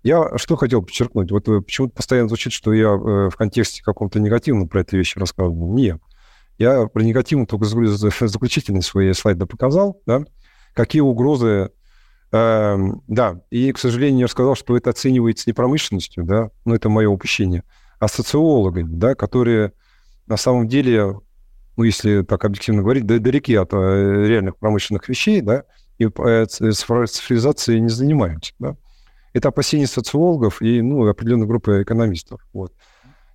Я 0.02 0.36
что 0.36 0.56
хотел 0.56 0.82
подчеркнуть? 0.82 1.31
Вот 1.31 1.48
э, 1.48 1.61
почему-то 1.62 1.94
постоянно 1.94 2.28
звучит, 2.28 2.52
что 2.52 2.73
я 2.73 2.89
э, 2.89 3.31
в 3.31 3.36
контексте 3.36 3.82
каком-то 3.82 4.20
негативном 4.20 4.69
про 4.69 4.82
эти 4.82 4.97
вещи 4.97 5.19
рассказывал. 5.19 5.73
Нет. 5.73 6.01
Я 6.59 6.86
про 6.86 7.02
негативно 7.02 7.47
только 7.47 7.65
заключительный 7.65 8.82
свои 8.82 9.12
слайды 9.12 9.47
показал, 9.47 10.01
да, 10.06 10.24
какие 10.73 11.01
угрозы 11.01 11.70
да, 12.35 13.40
и, 13.51 13.70
к 13.70 13.78
сожалению, 13.78 14.23
я 14.23 14.28
сказал, 14.28 14.56
что 14.56 14.77
это 14.77 14.90
оценивается 14.90 15.44
не 15.47 15.52
промышленностью, 15.52 16.24
да, 16.24 16.51
но 16.65 16.74
это 16.74 16.89
мое 16.89 17.09
упущение, 17.09 17.62
а 18.01 18.09
социологами, 18.09 18.89
да, 18.89 19.15
которые 19.15 19.73
на 20.27 20.36
самом 20.36 20.66
деле, 20.66 21.20
ну, 21.77 21.85
если 21.85 22.23
так 22.23 22.44
объективно 22.44 22.82
говорить, 22.82 23.06
далеки 23.06 23.55
от 23.55 23.73
э, 23.73 24.24
реальных 24.27 24.56
промышленных 24.56 25.09
вещей, 25.09 25.43
да, 25.43 25.62
и 25.98 26.06
э, 26.06 26.47
цифровизацией 26.47 27.78
не 27.78 27.89
занимаемся, 27.89 28.52
да. 28.59 28.77
Это 29.32 29.48
опасения 29.51 29.86
социологов 29.86 30.61
и, 30.61 30.82
ну, 30.82 31.06
определенной 31.06 31.47
группы 31.47 31.82
экономистов, 31.82 32.40
вот. 32.52 32.73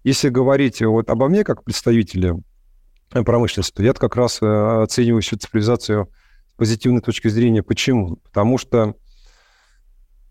Если 0.04 0.28
говорить 0.28 0.82
вот 0.82 1.10
обо 1.10 1.30
мне 1.30 1.46
как 1.46 1.64
представителе 1.64 2.36
промышленности, 3.10 3.76
то 3.76 3.84
я 3.84 3.94
как 3.94 4.18
раз 4.18 4.42
оцениваю 4.42 5.22
всю 5.22 5.38
цифровизацию 5.38 6.10
позитивной 6.60 7.02
точки 7.02 7.30
зрения. 7.30 7.64
Почему? 7.64 8.18
Потому 8.18 8.57
что 8.57 8.95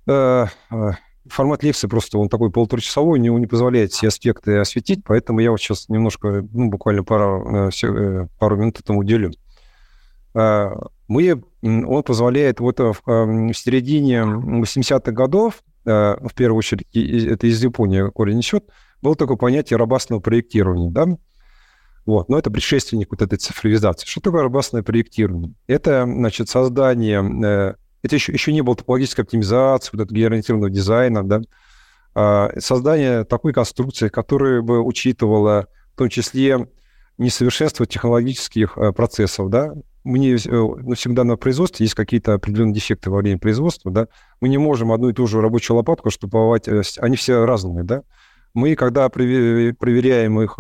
э, 0.06 0.46
формат 1.26 1.62
лекции 1.64 1.88
просто 1.88 2.18
он 2.18 2.28
такой 2.28 2.52
полуторачасовой, 2.52 3.18
не, 3.18 3.30
не 3.30 3.46
позволяет 3.46 3.92
все 3.92 4.09
аспекты 4.09 4.59
осветить, 4.59 5.02
поэтому 5.05 5.40
я 5.40 5.50
вот 5.50 5.60
сейчас 5.60 5.88
немножко, 5.88 6.46
ну, 6.52 6.68
буквально 6.68 7.02
пару, 7.02 7.68
э, 7.68 7.70
э, 7.82 8.28
пару 8.38 8.56
минут 8.56 8.78
этому 8.78 9.00
уделю. 9.00 9.32
Мы, 10.34 11.42
он 11.62 12.02
позволяет 12.02 12.60
вот 12.60 12.78
в, 12.78 13.00
в 13.06 13.55
середине 13.55 14.18
80-х 14.18 15.10
годов, 15.10 15.64
в 15.84 16.30
первую 16.36 16.59
очередь, 16.59 16.86
это 16.94 17.46
из 17.46 17.64
Японии 17.64 18.09
корень 18.10 18.36
несет, 18.36 18.68
было 19.00 19.16
такое 19.16 19.38
понятие 19.38 19.78
робастного 19.78 20.20
проектирования, 20.20 20.90
да, 20.90 21.06
вот, 22.07 22.29
но 22.29 22.39
это 22.39 22.51
предшественник 22.51 23.11
вот 23.11 23.23
этой 23.23 23.39
цифровизации. 23.39 24.07
Что 24.07 24.20
такое 24.20 24.43
робастное 24.43 24.83
проектирование? 24.83 25.55
Это, 25.66 26.05
значит, 26.05 26.49
создание 26.49 27.77
это 28.03 28.15
еще, 28.15 28.33
еще 28.33 28.53
не 28.53 28.62
было 28.62 28.77
топологической 28.77 29.25
оптимизации, 29.25 29.91
вот 29.93 30.03
этого 30.03 30.16
генеративного 30.16 30.70
дизайна, 30.70 31.29
да, 31.29 31.41
а, 32.15 32.51
создание 32.59 33.25
такой 33.25 33.53
конструкции, 33.53 34.09
которая 34.09 34.62
бы 34.62 34.81
учитывала 34.81 35.66
в 35.95 35.99
том 35.99 36.09
числе 36.09 36.69
несовершенство 37.19 37.85
технологических 37.85 38.79
э, 38.79 38.93
процессов, 38.93 39.51
да, 39.51 39.73
мне 40.05 40.37
э, 40.37 40.39
ну, 40.47 40.95
всегда 40.95 41.25
на 41.25 41.37
производстве 41.37 41.85
есть 41.85 41.97
какие-то 41.97 42.35
определенные 42.35 42.75
дефекты 42.75 43.11
во 43.11 43.19
время 43.19 43.41
производства, 43.41 43.91
да, 43.91 44.07
мы 44.41 44.49
не 44.49 44.59
можем 44.59 44.93
одну 44.93 45.09
и 45.09 45.12
ту 45.12 45.27
же 45.27 45.41
рабочую 45.41 45.77
лопатку 45.77 46.11
штамповать, 46.11 46.69
э, 46.69 46.83
они 46.99 47.16
все 47.16 47.45
разные, 47.45 47.83
да. 47.83 48.03
Мы, 48.55 48.77
когда 48.77 49.09
проверяем 49.09 50.41
их, 50.41 50.59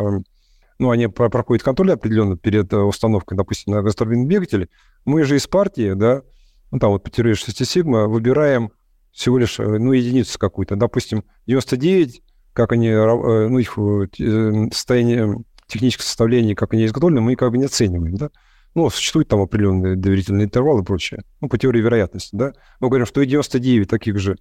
ну, 0.78 0.90
они 0.90 1.08
проходят 1.08 1.62
контроль 1.62 1.92
определенно 1.92 2.36
перед 2.36 2.72
установкой, 2.72 3.36
допустим, 3.36 3.74
на 3.74 3.82
газотурбинный 3.82 4.26
двигатель, 4.26 4.68
мы 5.04 5.24
же 5.24 5.36
из 5.36 5.46
партии, 5.46 5.94
да, 5.94 6.22
ну, 6.70 6.78
там 6.78 6.90
вот 6.90 7.02
по 7.02 7.10
теории 7.10 7.34
6 7.34 7.66
сигма, 7.66 8.06
выбираем 8.06 8.72
всего 9.12 9.38
лишь, 9.38 9.58
э, 9.58 9.64
ну, 9.66 9.92
единицу 9.92 10.38
какую-то. 10.38 10.76
Допустим, 10.76 11.24
99, 11.46 12.22
как 12.52 12.72
они, 12.72 12.88
э, 12.88 13.48
ну, 13.48 13.58
их 13.58 13.76
э, 13.78 14.68
состояние, 14.72 15.42
техническое 15.66 16.04
составление, 16.04 16.54
как 16.54 16.72
они 16.72 16.86
изготовлены, 16.86 17.20
мы 17.20 17.36
как 17.36 17.50
бы 17.50 17.58
не 17.58 17.64
оцениваем, 17.64 18.16
да. 18.16 18.30
Ну, 18.74 18.88
существуют 18.90 19.28
там 19.28 19.40
определенные 19.40 19.96
доверительные 19.96 20.44
интервалы 20.44 20.82
и 20.82 20.84
прочее. 20.84 21.22
Ну, 21.40 21.48
по 21.48 21.58
теории 21.58 21.80
вероятности, 21.80 22.36
да. 22.36 22.52
Мы 22.80 22.88
говорим, 22.88 23.06
что 23.06 23.20
и 23.22 23.26
99 23.26 23.88
таких 23.88 24.18
же 24.18 24.36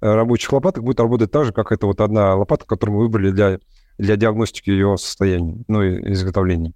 рабочих 0.00 0.52
лопаток 0.52 0.84
будет 0.84 1.00
работать 1.00 1.30
так 1.30 1.46
же, 1.46 1.52
как 1.52 1.72
это 1.72 1.86
вот 1.86 2.00
одна 2.00 2.34
лопата, 2.34 2.66
которую 2.66 2.98
мы 2.98 3.02
выбрали 3.04 3.30
для, 3.30 3.58
для 3.98 4.16
диагностики 4.16 4.70
ее 4.70 4.96
состояния, 4.96 5.62
ну, 5.68 5.82
и 5.82 6.12
изготовления. 6.12 6.72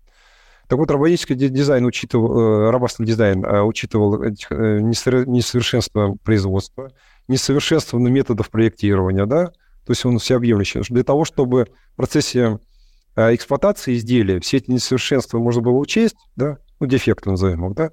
Так 0.73 0.78
вот, 0.78 0.90
роботический 0.90 1.35
дизайн 1.35 1.85
учитывал, 1.85 2.40
э, 2.40 2.70
робастный 2.70 3.05
дизайн 3.05 3.44
э, 3.44 3.61
учитывал 3.61 4.23
э, 4.23 4.31
несовершенство 4.81 6.16
производства, 6.24 6.90
несовершенство 7.28 7.99
методов 7.99 8.49
проектирования, 8.49 9.27
да, 9.27 9.49
то 9.49 9.90
есть 9.90 10.03
он 10.07 10.19
всеобъемлющий. 10.19 10.81
Для 10.89 11.05
того, 11.05 11.27
чтобы 11.27 11.66
в 11.93 11.97
процессе 11.97 12.59
эксплуатации 13.16 13.97
изделия 13.97 14.40
все 14.40 14.57
эти 14.57 14.70
несовершенства 14.70 15.39
можно 15.39 15.61
было 15.61 15.77
учесть, 15.77 16.16
да, 16.36 16.57
ну, 16.81 16.86
дефекты 16.86 17.28
назовем 17.28 17.66
их, 17.66 17.74
да, 17.74 17.90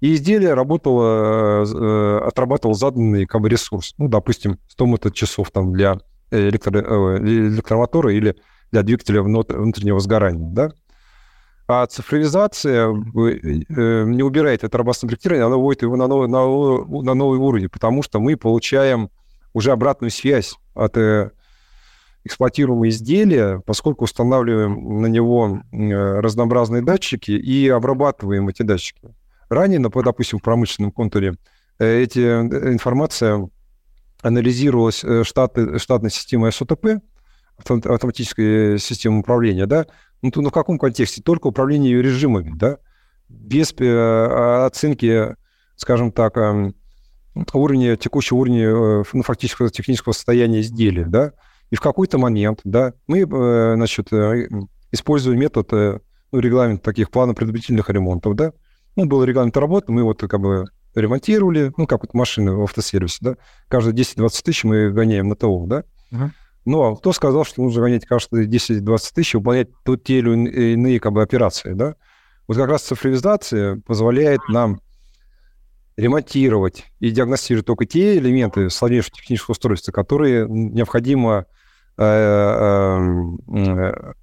и 0.00 0.14
изделие 0.14 0.52
работало, 0.52 2.26
отрабатывал 2.26 2.74
заданный 2.74 3.24
как 3.24 3.40
бы 3.40 3.48
ресурс. 3.48 3.94
Ну, 3.96 4.08
допустим, 4.08 4.58
100 4.68 4.86
моточасов 4.86 5.50
там 5.50 5.72
для 5.72 5.98
электро, 6.30 7.18
электромотора 7.18 8.12
или 8.12 8.36
для 8.70 8.82
двигателя 8.82 9.22
внутреннего 9.22 10.00
сгорания, 10.00 10.50
да. 10.52 10.70
А 11.70 11.86
цифровизация 11.86 12.88
э, 12.88 14.04
не 14.06 14.22
убирает 14.22 14.64
это 14.64 14.78
робастное 14.78 15.08
проектирование, 15.08 15.44
она 15.44 15.56
вводит 15.56 15.82
его 15.82 15.96
на 15.96 16.06
новый, 16.06 16.26
на, 16.26 17.02
на 17.02 17.14
новый 17.14 17.38
уровень, 17.38 17.68
потому 17.68 18.02
что 18.02 18.20
мы 18.20 18.38
получаем 18.38 19.10
уже 19.52 19.70
обратную 19.72 20.10
связь 20.10 20.54
от 20.74 20.96
э, 20.96 21.30
эксплуатируемого 22.24 22.88
изделия, 22.88 23.60
поскольку 23.66 24.04
устанавливаем 24.04 25.02
на 25.02 25.08
него 25.08 25.60
э, 25.70 26.20
разнообразные 26.20 26.80
датчики 26.80 27.32
и 27.32 27.68
обрабатываем 27.68 28.48
эти 28.48 28.62
датчики. 28.62 29.02
Ранее, 29.50 29.78
допустим, 29.80 30.38
в 30.38 30.42
промышленном 30.42 30.90
контуре 30.90 31.34
эти 31.78 32.18
информация 32.18 33.48
анализировалась 34.22 35.04
штаты, 35.22 35.78
штатной 35.78 36.10
системой 36.10 36.50
СОТП, 36.50 37.02
автоматической 37.66 38.78
системой 38.78 39.20
управления, 39.20 39.66
да, 39.66 39.86
ну, 40.22 40.30
то, 40.30 40.40
ну, 40.40 40.50
в 40.50 40.52
каком 40.52 40.78
контексте? 40.78 41.22
Только 41.22 41.46
управление 41.46 41.92
ее 41.92 42.02
режимами, 42.02 42.52
да? 42.56 42.78
Без 43.28 43.72
э, 43.78 44.64
оценки, 44.66 45.36
скажем 45.76 46.12
так, 46.12 46.36
э, 46.36 46.72
уровня, 47.52 47.96
текущего 47.96 48.38
уровня, 48.38 48.68
э, 48.68 49.04
ну, 49.12 49.22
фактического 49.22 49.70
технического 49.70 50.12
состояния 50.12 50.60
изделия, 50.60 51.04
да? 51.04 51.32
И 51.70 51.76
в 51.76 51.80
какой-то 51.80 52.18
момент, 52.18 52.60
да, 52.64 52.94
мы, 53.06 53.20
э, 53.20 53.74
значит, 53.76 54.12
э, 54.12 54.48
используем 54.90 55.38
метод, 55.38 55.72
э, 55.72 56.00
ну, 56.32 56.38
регламент 56.40 56.82
таких 56.82 57.10
планов 57.10 57.36
предупредительных 57.36 57.88
ремонтов, 57.90 58.34
да? 58.34 58.52
Ну, 58.96 59.06
был 59.06 59.22
регламент 59.22 59.56
работы, 59.56 59.92
мы 59.92 60.02
вот 60.02 60.20
как 60.20 60.40
бы 60.40 60.64
ремонтировали, 60.94 61.72
ну, 61.76 61.86
как 61.86 62.02
вот 62.02 62.14
машины 62.14 62.54
в 62.54 62.62
автосервисе, 62.62 63.18
да? 63.20 63.36
Каждые 63.68 63.94
10-20 63.94 64.42
тысяч 64.42 64.64
мы 64.64 64.90
гоняем 64.90 65.28
на 65.28 65.36
ТО, 65.36 65.64
да? 65.66 65.84
Uh-huh. 66.10 66.30
Ну, 66.68 66.82
а 66.82 66.96
кто 66.96 67.12
сказал, 67.14 67.46
что 67.46 67.62
нужно 67.62 67.80
гонять 67.80 68.04
каждые 68.04 68.46
10-20 68.46 69.14
тысяч, 69.14 69.32
выполнять 69.32 69.68
тут 69.84 70.04
те 70.04 70.18
или 70.18 70.74
иные 70.74 71.00
как 71.00 71.12
бы, 71.12 71.22
операции, 71.22 71.72
да? 71.72 71.94
Вот 72.46 72.58
как 72.58 72.68
раз 72.68 72.82
цифровизация 72.82 73.80
позволяет 73.86 74.42
нам 74.50 74.82
ремонтировать 75.96 76.84
и 77.00 77.10
диагностировать 77.10 77.64
только 77.64 77.86
те 77.86 78.18
элементы 78.18 78.68
сложнейшего 78.68 79.16
технического 79.16 79.52
устройства, 79.52 79.92
которые 79.92 80.46
необходимо, 80.46 81.46
э, 81.96 82.04
э, 82.04 82.98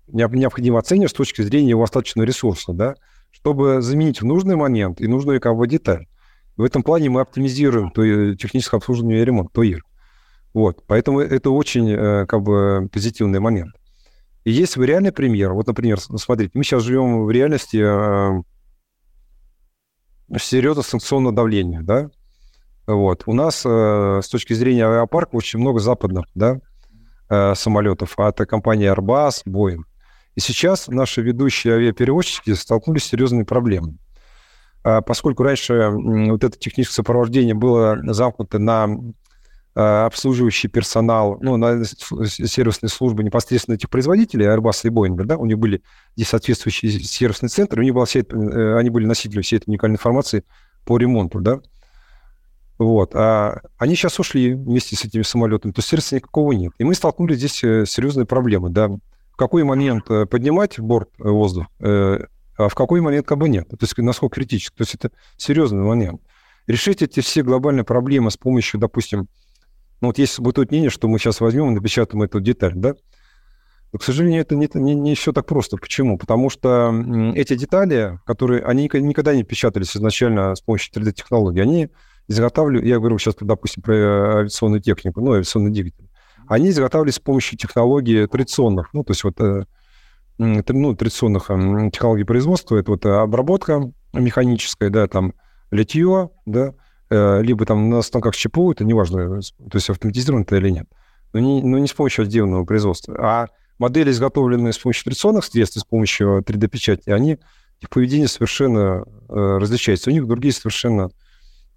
необходимо 0.08 0.78
оценивать 0.78 1.10
с 1.10 1.16
точки 1.16 1.42
зрения 1.42 1.72
его 1.72 1.82
остаточного 1.82 2.28
ресурса, 2.28 2.74
да, 2.74 2.94
чтобы 3.32 3.82
заменить 3.82 4.22
в 4.22 4.26
нужный 4.26 4.56
момент 4.56 5.02
и 5.02 5.08
нужную 5.08 5.42
как 5.42 5.56
бы 5.56 5.68
деталь. 5.68 6.06
В 6.58 6.64
этом 6.64 6.84
плане 6.84 7.10
мы 7.10 7.22
оптимизируем 7.22 7.90
то 7.90 8.04
техническое 8.36 8.78
обслуживание 8.78 9.24
и 9.24 9.26
ремонт, 9.26 9.52
ТОИР. 9.52 9.82
Вот, 10.56 10.86
поэтому 10.88 11.20
это 11.20 11.50
очень 11.50 11.92
э, 11.92 12.26
как 12.28 12.42
бы 12.42 12.88
позитивный 12.90 13.42
момент. 13.42 13.76
И 14.46 14.52
есть 14.54 14.78
реальный 14.78 15.12
пример. 15.12 15.52
Вот, 15.52 15.68
например, 15.68 16.00
смотрите, 16.00 16.52
мы 16.54 16.64
сейчас 16.64 16.82
живем 16.84 17.26
в 17.26 17.30
реальности 17.30 17.84
э, 17.84 18.42
серьезного 20.40 20.86
санкционного 20.86 21.36
давления, 21.36 21.82
да. 21.82 22.10
Вот. 22.88 23.24
У 23.26 23.34
нас 23.34 23.64
э, 23.66 24.22
с 24.24 24.30
точки 24.30 24.54
зрения 24.54 24.86
авиапарка 24.86 25.36
очень 25.36 25.60
много 25.60 25.82
западных 25.82 26.26
да, 26.36 26.62
самолетов 27.54 28.18
от 28.18 28.38
компании 28.38 28.90
Airbus, 28.90 29.42
Boeing. 29.46 29.82
И 30.36 30.40
сейчас 30.40 30.88
наши 30.88 31.22
ведущие 31.22 31.74
авиаперевозчики 31.74 32.54
столкнулись 32.54 33.04
с 33.04 33.08
серьезными 33.08 33.44
проблемами. 33.44 33.98
А 34.86 35.02
поскольку 35.02 35.44
раньше 35.44 35.90
вот 35.90 36.46
это 36.46 36.58
техническое 36.58 36.96
сопровождение 36.96 37.56
было 37.56 37.98
замкнуто 38.14 38.58
на 38.58 38.88
обслуживающий 39.76 40.70
персонал, 40.70 41.38
ну, 41.42 41.58
на 41.58 41.84
сервисные 41.84 42.90
службы 42.90 43.24
непосредственно 43.24 43.76
этих 43.76 43.90
производителей, 43.90 44.46
Airbus 44.46 44.82
и 44.84 44.88
Boeing, 44.88 45.22
да, 45.26 45.38
у 45.38 45.46
них 45.46 45.60
были 45.60 45.82
здесь 46.16 46.30
соответствующие 46.30 46.92
сервисные 46.92 47.50
центры, 47.50 47.82
у 47.82 47.84
них 47.84 47.94
была 47.94 48.06
вся 48.06 48.22
эта, 48.22 48.38
э, 48.38 48.78
они 48.78 48.90
были 48.90 49.06
носителями 49.06 49.44
всей 49.44 49.58
этой 49.58 49.70
уникальной 49.70 49.96
информации 49.96 50.46
по 50.86 50.98
ремонту, 50.98 51.42
да. 51.42 51.60
Вот. 52.78 53.16
А 53.16 53.62
они 53.78 53.96
сейчас 53.96 54.18
ушли 54.18 54.54
вместе 54.54 54.96
с 54.96 55.04
этими 55.04 55.24
самолетами, 55.24 55.74
то 55.74 55.80
есть 55.80 55.90
сервиса 55.90 56.16
никакого 56.16 56.54
нет. 56.54 56.72
И 56.78 56.86
мы 56.86 56.96
столкнулись 56.96 57.38
здесь 57.38 57.62
э, 57.64 57.86
с 57.86 57.92
серьезной 57.92 58.26
проблемой, 58.26 58.72
да. 58.72 58.88
В 58.88 59.38
какой 59.38 59.66
момент 59.66 60.06
поднимать 60.06 60.80
борт 60.80 61.10
воздух, 61.18 61.66
а 61.82 62.70
в 62.70 62.74
какой 62.74 63.02
момент 63.02 63.28
как 63.28 63.38
бы 63.38 63.50
нет. 63.50 63.68
То 63.68 63.78
есть 63.82 63.98
насколько 63.98 64.36
критически. 64.36 64.78
То 64.78 64.84
есть 64.84 64.96
это 64.96 65.12
серьезный 65.36 65.84
момент. 65.84 66.22
Решить 66.68 67.02
эти 67.02 67.20
все 67.20 67.44
глобальные 67.44 67.84
проблемы 67.84 68.32
с 68.32 68.38
помощью, 68.38 68.80
допустим, 68.80 69.28
ну, 70.02 70.08
вот 70.08 70.18
есть 70.18 70.40
бытует 70.40 70.72
мнение, 70.72 70.90
что 70.90 71.08
мы 71.08 71.20
сейчас 71.20 71.42
возьмем 71.42 71.72
и 71.72 71.76
напечатаем 71.76 72.24
эту 72.24 72.40
деталь, 72.40 72.74
да? 72.76 72.96
Но, 73.92 74.00
к 74.00 74.04
сожалению, 74.04 74.42
это 74.42 74.56
не, 74.56 74.70
не, 74.74 74.94
не 74.94 75.16
все 75.16 75.32
так 75.32 75.46
просто. 75.46 75.78
Почему? 75.78 76.18
Потому 76.18 76.50
что 76.50 76.94
эти 77.36 77.56
детали, 77.56 78.20
которые, 78.26 78.64
они 78.64 78.84
никогда 78.94 79.34
не 79.34 79.44
печатались 79.44 79.96
изначально 79.96 80.54
с 80.56 80.62
помощью 80.62 80.94
3D-технологий, 80.94 81.62
они 81.62 81.90
изготавливают, 82.28 82.86
я 82.86 83.00
говорю 83.00 83.18
сейчас, 83.20 83.36
допустим, 83.40 83.84
про 83.84 84.40
авиационную 84.40 84.82
технику, 84.82 85.22
ну, 85.22 85.34
авиационный 85.34 85.72
двигатель, 85.72 86.10
они 86.48 86.70
изготавливались 86.70 87.16
с 87.16 87.20
помощью 87.20 87.58
технологий 87.58 88.28
традиционных, 88.28 88.94
ну, 88.94 89.04
то 89.04 89.12
есть 89.12 89.24
вот 89.24 89.40
э, 89.40 89.66
ну, 90.38 90.96
традиционных 90.96 91.48
технологий 91.94 92.24
производства, 92.24 92.78
это 92.78 92.92
вот 92.92 93.06
обработка 93.06 93.92
механическая, 94.14 94.90
да, 94.90 95.08
там 95.08 95.34
литье, 95.72 96.32
да, 96.46 96.74
либо 97.10 97.66
там 97.66 97.90
на 97.90 98.02
станках 98.02 98.36
ЧПУ, 98.36 98.72
это 98.72 98.84
неважно, 98.84 99.40
то 99.42 99.76
есть 99.76 99.90
автоматизировано 99.90 100.44
это 100.44 100.56
или 100.58 100.70
нет, 100.70 100.88
но 101.34 101.40
не, 101.40 101.62
но 101.62 101.78
не 101.78 101.88
с 101.88 101.94
помощью 101.94 102.24
отделанного 102.24 102.66
производства. 102.66 103.16
А 103.20 103.48
модели, 103.78 104.12
изготовленные 104.12 104.74
с 104.74 104.78
помощью 104.78 105.04
традиционных 105.06 105.46
средств, 105.46 105.80
с 105.80 105.84
помощью 105.84 106.42
3D-печати, 106.42 107.10
они 107.10 107.38
их 107.82 107.90
поведение 107.90 108.28
совершенно 108.28 109.04
э, 109.30 109.58
различается. 109.60 110.10
У 110.10 110.14
них 110.14 110.28
другие 110.28 110.54
совершенно 110.54 111.10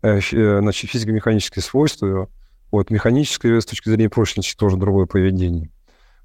э, 0.02 0.18
э, 0.18 0.72
физико-механические 0.72 1.62
свойства. 1.62 2.28
Вот, 2.70 2.90
механическое 2.90 3.60
с 3.60 3.66
точки 3.66 3.88
зрения 3.88 4.10
прочности 4.10 4.54
тоже 4.56 4.76
другое 4.76 5.06
поведение. 5.06 5.70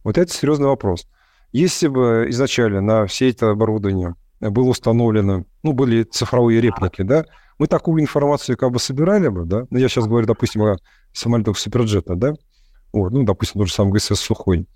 Вот 0.04 0.18
это 0.18 0.32
серьезный 0.32 0.68
вопрос. 0.68 1.08
Если 1.54 1.88
бы 1.88 2.26
изначально 2.30 2.82
на 2.82 3.06
все 3.08 3.30
это 3.30 3.52
оборудование 3.52 4.16
было 4.42 4.70
установлено, 4.70 5.46
ну, 5.64 5.72
были 5.72 6.04
цифровые 6.04 6.60
реплики, 6.60 7.04
да, 7.04 7.26
мы 7.60 7.68
такую 7.68 8.02
информацию 8.02 8.58
как 8.58 8.72
бы 8.72 8.80
собирали 8.80 9.28
бы, 9.28 9.46
да, 9.46 9.66
ну, 9.70 9.78
я 9.78 9.88
сейчас 9.88 10.06
говорю, 10.06 10.28
допустим, 10.28 10.62
о 10.64 10.78
самолетах 11.12 11.58
Суперджета, 11.58 12.16
да, 12.16 12.34
вот, 12.92 13.12
ну, 13.12 13.24
допустим, 13.24 13.62
тот 13.62 13.68
же 13.68 13.74
самый 13.74 13.94
ГСС 13.94 14.20
«Сухой», 14.20 14.68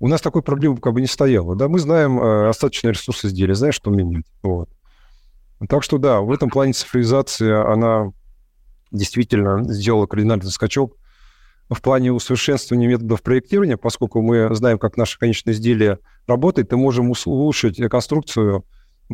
у 0.00 0.08
нас 0.08 0.22
такой 0.22 0.42
проблемы 0.42 0.78
как 0.78 0.94
бы 0.94 1.00
не 1.02 1.06
стояло. 1.06 1.54
Да? 1.54 1.68
Мы 1.68 1.78
знаем 1.78 2.18
э, 2.18 2.48
остаточные 2.48 2.92
ресурсы 2.92 3.26
изделия, 3.26 3.54
знаем, 3.54 3.72
что 3.72 3.90
менять. 3.90 4.24
Вот. 4.42 4.70
Так 5.68 5.82
что 5.82 5.98
да, 5.98 6.20
в 6.20 6.32
этом 6.32 6.48
плане 6.48 6.72
цифровизация, 6.72 7.70
она 7.70 8.12
действительно 8.90 9.62
сделала 9.64 10.06
кардинальный 10.06 10.50
скачок 10.50 10.96
в 11.68 11.80
плане 11.82 12.12
усовершенствования 12.12 12.88
методов 12.88 13.22
проектирования, 13.22 13.76
поскольку 13.76 14.22
мы 14.22 14.52
знаем, 14.54 14.78
как 14.78 14.96
наше 14.96 15.18
конечное 15.18 15.52
изделие 15.52 15.98
работает, 16.26 16.72
и 16.72 16.76
можем 16.76 17.12
улучшить 17.26 17.76
конструкцию 17.88 18.64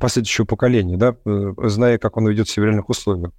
последующего 0.01 0.45
поколения, 0.45 0.97
да, 0.97 1.17
э, 1.25 1.53
зная, 1.65 1.99
как 1.99 2.17
оно 2.17 2.31
ведет 2.31 2.49
себя 2.49 2.63
в 2.63 2.67
реальных 2.67 2.89
условиях. 2.89 3.33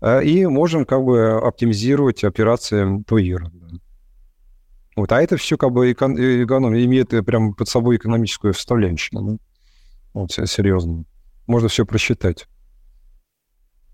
Э, 0.00 0.22
и 0.22 0.46
можем 0.46 0.84
как 0.84 1.02
бы 1.02 1.38
оптимизировать 1.38 2.24
операции 2.24 3.02
ТОИР. 3.04 3.50
Вот, 4.96 5.10
а 5.10 5.22
это 5.22 5.36
все 5.36 5.56
как 5.56 5.72
бы 5.72 5.90
экон- 5.90 6.16
экономия 6.16 6.84
имеет 6.84 7.12
э, 7.14 7.22
прям 7.22 7.54
под 7.54 7.68
собой 7.68 7.96
экономическую 7.96 8.54
составляющую. 8.54 9.20
Да? 9.20 9.36
Вот, 10.14 10.32
серьезно. 10.32 11.04
Можно 11.46 11.68
все 11.68 11.86
просчитать. 11.86 12.46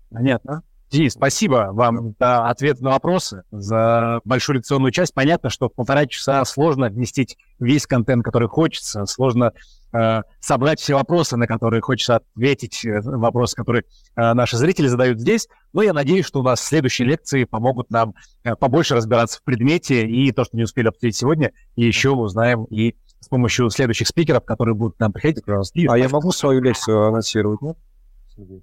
Понятно. 0.09 0.63
Денис, 0.91 1.13
спасибо 1.13 1.69
вам 1.71 2.15
за 2.19 2.47
ответ 2.47 2.81
на 2.81 2.89
вопросы, 2.91 3.43
за 3.51 4.21
большую 4.23 4.57
лекционную 4.57 4.91
часть. 4.91 5.13
Понятно, 5.13 5.51
что 5.51 5.69
в 5.69 5.73
полтора 5.73 6.07
часа 6.07 6.43
сложно 6.45 6.89
вместить 6.89 7.37
весь 7.59 7.85
контент, 7.85 8.25
который 8.25 8.47
хочется, 8.47 9.05
сложно 9.05 9.53
э, 9.93 10.21
собрать 10.39 10.79
все 10.79 10.95
вопросы, 10.95 11.37
на 11.37 11.45
которые 11.45 11.81
хочется 11.81 12.15
ответить, 12.15 12.83
э, 12.85 13.01
вопросы, 13.03 13.55
которые 13.55 13.83
э, 14.15 14.33
наши 14.33 14.57
зрители 14.57 14.87
задают 14.87 15.19
здесь. 15.19 15.47
Но 15.73 15.83
я 15.83 15.93
надеюсь, 15.93 16.25
что 16.25 16.39
у 16.39 16.43
нас 16.43 16.59
следующие 16.59 17.07
лекции 17.07 17.43
помогут 17.43 17.91
нам 17.91 18.15
э, 18.43 18.55
побольше 18.55 18.95
разбираться 18.95 19.39
в 19.39 19.43
предмете 19.43 20.07
и 20.07 20.31
то, 20.31 20.43
что 20.43 20.57
не 20.57 20.63
успели 20.63 20.87
обсудить 20.87 21.15
сегодня, 21.15 21.51
и 21.75 21.85
еще 21.85 22.09
узнаем 22.09 22.63
и 22.65 22.95
с 23.19 23.27
помощью 23.27 23.69
следующих 23.69 24.07
спикеров, 24.07 24.43
которые 24.43 24.73
будут 24.73 24.97
к 24.97 24.99
нам 24.99 25.13
приходить. 25.13 25.43
А 25.87 25.97
я 25.99 26.09
могу 26.09 26.31
свою 26.31 26.61
лекцию 26.61 27.09
анонсировать, 27.09 27.61
нет? 27.61 27.77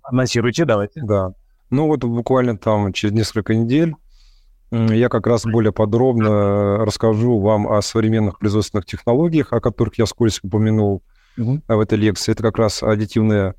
Анонсируйте, 0.02 0.64
давайте. 0.64 1.02
Да. 1.02 1.34
Ну 1.70 1.86
вот 1.86 2.04
буквально 2.04 2.56
там 2.56 2.92
через 2.92 3.14
несколько 3.14 3.54
недель 3.54 3.94
я 4.70 5.08
как 5.08 5.26
раз 5.26 5.44
более 5.44 5.72
подробно 5.72 6.84
расскажу 6.84 7.38
вам 7.38 7.68
о 7.68 7.80
современных 7.82 8.38
производственных 8.38 8.84
технологиях, 8.84 9.52
о 9.52 9.60
которых 9.60 9.96
я 9.98 10.06
вскользь 10.06 10.40
упомянул 10.42 11.02
угу. 11.38 11.60
в 11.66 11.80
этой 11.80 11.98
лекции. 11.98 12.32
Это 12.32 12.42
как 12.42 12.58
раз 12.58 12.82
аддитивное 12.82 13.54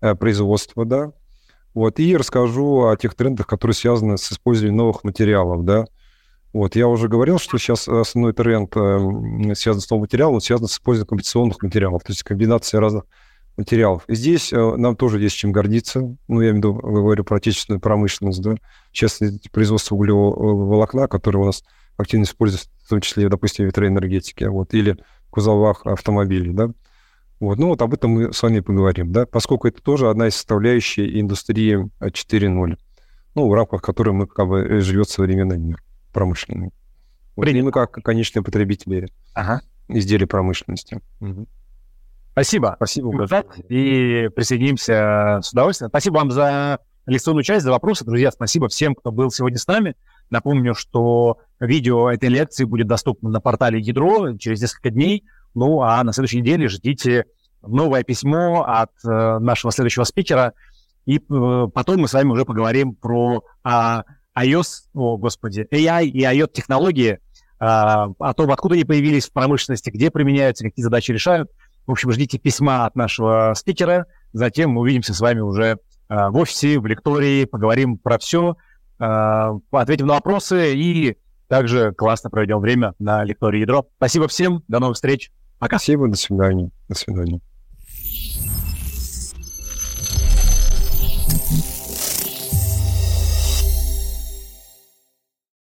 э, 0.00 0.14
производство, 0.14 0.84
да. 0.84 1.12
Вот, 1.74 1.98
и 1.98 2.16
расскажу 2.16 2.86
о 2.86 2.96
тех 2.96 3.14
трендах, 3.14 3.46
которые 3.46 3.74
связаны 3.74 4.18
с 4.18 4.30
использованием 4.30 4.76
новых 4.76 5.04
материалов, 5.04 5.64
да. 5.64 5.86
Вот, 6.52 6.76
я 6.76 6.86
уже 6.86 7.08
говорил, 7.08 7.38
что 7.38 7.58
сейчас 7.58 7.88
основной 7.88 8.34
тренд 8.34 8.76
э, 8.76 9.54
связан 9.54 9.80
с 9.80 9.90
новым 9.90 10.02
материалом, 10.02 10.40
связан 10.40 10.68
с 10.68 10.74
использованием 10.74 11.08
комбинационных 11.08 11.62
материалов, 11.62 12.02
то 12.04 12.12
есть 12.12 12.22
комбинация 12.22 12.80
разных 12.80 13.04
материалов. 13.56 14.04
И 14.08 14.14
здесь 14.14 14.52
э, 14.52 14.76
нам 14.76 14.96
тоже 14.96 15.20
есть 15.20 15.36
чем 15.36 15.52
гордиться. 15.52 16.00
Ну, 16.28 16.40
я 16.40 16.50
имею 16.50 16.54
в 16.54 16.56
виду, 16.56 16.74
говорю 16.74 17.24
про 17.24 17.36
отечественную 17.36 17.80
промышленность, 17.80 18.42
да, 18.42 18.54
частности, 18.92 19.48
производство 19.48 19.94
углевого 19.94 20.66
волокна, 20.66 21.08
которое 21.08 21.38
у 21.38 21.44
нас 21.46 21.62
активно 21.96 22.24
используется, 22.24 22.68
в 22.84 22.88
том 22.88 23.00
числе, 23.00 23.28
допустим, 23.28 23.66
ветроэнергетике, 23.66 24.48
вот, 24.48 24.74
или 24.74 24.96
в 25.26 25.30
кузовах 25.30 25.84
автомобилей, 25.86 26.52
да. 26.52 26.70
Вот, 27.40 27.58
ну, 27.58 27.68
вот 27.68 27.82
об 27.82 27.92
этом 27.92 28.12
мы 28.12 28.32
с 28.32 28.42
вами 28.42 28.60
поговорим, 28.60 29.12
да, 29.12 29.26
поскольку 29.26 29.66
это 29.66 29.82
тоже 29.82 30.08
одна 30.08 30.28
из 30.28 30.34
составляющих 30.34 31.20
индустрии 31.20 31.90
4.0, 32.00 32.76
ну, 33.34 33.48
в 33.48 33.54
рамках 33.54 33.82
которой 33.82 34.10
мы, 34.10 34.26
как 34.26 34.48
бы, 34.48 34.80
живет 34.80 35.08
современный 35.08 35.58
мир 35.58 35.82
промышленный. 36.12 36.70
Вот, 37.34 37.48
и 37.48 37.62
мы 37.62 37.72
как 37.72 37.92
конечные 37.92 38.42
потребители 38.42 39.08
ага. 39.34 39.62
изделий 39.88 40.26
промышленности. 40.26 41.00
Угу. 41.20 41.48
Спасибо. 42.32 42.74
Спасибо. 42.76 43.44
И 43.68 44.28
присоединимся 44.34 45.40
с 45.42 45.52
удовольствием. 45.52 45.90
Спасибо 45.90 46.16
вам 46.16 46.30
за 46.30 46.78
лекционную 47.06 47.44
часть, 47.44 47.64
за 47.64 47.70
вопросы. 47.70 48.04
Друзья, 48.04 48.30
спасибо 48.30 48.68
всем, 48.68 48.94
кто 48.94 49.12
был 49.12 49.30
сегодня 49.30 49.58
с 49.58 49.66
нами. 49.66 49.96
Напомню, 50.30 50.74
что 50.74 51.38
видео 51.60 52.10
этой 52.10 52.30
лекции 52.30 52.64
будет 52.64 52.86
доступно 52.86 53.28
на 53.28 53.40
портале 53.40 53.80
Ядро 53.80 54.36
через 54.38 54.62
несколько 54.62 54.90
дней. 54.90 55.24
Ну, 55.54 55.82
а 55.82 56.02
на 56.02 56.12
следующей 56.12 56.40
неделе 56.40 56.68
ждите 56.68 57.26
новое 57.60 58.02
письмо 58.02 58.64
от 58.66 58.92
э, 59.04 59.38
нашего 59.38 59.70
следующего 59.70 60.04
спикера. 60.04 60.54
И 61.04 61.18
э, 61.18 61.68
потом 61.74 61.98
мы 62.00 62.08
с 62.08 62.14
вами 62.14 62.30
уже 62.30 62.46
поговорим 62.46 62.94
про 62.94 63.44
э, 63.64 64.02
iOS, 64.38 64.66
о, 64.94 65.18
господи, 65.18 65.66
AI 65.70 66.06
и 66.06 66.22
IoT-технологии, 66.22 67.12
э, 67.12 67.18
о 67.60 68.34
том, 68.34 68.50
откуда 68.50 68.74
они 68.74 68.84
появились 68.84 69.28
в 69.28 69.32
промышленности, 69.32 69.90
где 69.90 70.10
применяются, 70.10 70.64
какие 70.64 70.82
задачи 70.82 71.12
решают. 71.12 71.50
В 71.86 71.92
общем, 71.92 72.12
ждите 72.12 72.38
письма 72.38 72.86
от 72.86 72.96
нашего 72.96 73.52
спикера. 73.56 74.06
Затем 74.32 74.70
мы 74.70 74.82
увидимся 74.82 75.14
с 75.14 75.20
вами 75.20 75.40
уже 75.40 75.64
э, 75.64 75.76
в 76.08 76.36
офисе, 76.36 76.78
в 76.78 76.86
лектории, 76.86 77.44
поговорим 77.44 77.98
про 77.98 78.18
все, 78.18 78.56
э, 78.98 79.50
ответим 79.70 80.06
на 80.06 80.14
вопросы 80.14 80.74
и 80.74 81.16
также 81.48 81.92
классно 81.92 82.30
проведем 82.30 82.60
время 82.60 82.94
на 82.98 83.24
лектории 83.24 83.60
ядро. 83.60 83.86
Спасибо 83.96 84.28
всем, 84.28 84.62
до 84.68 84.78
новых 84.78 84.96
встреч. 84.96 85.30
Пока. 85.58 85.78
Спасибо, 85.78 86.08
до 86.08 86.16
свидания. 86.16 86.70
До 86.88 86.94
свидания. 86.94 87.40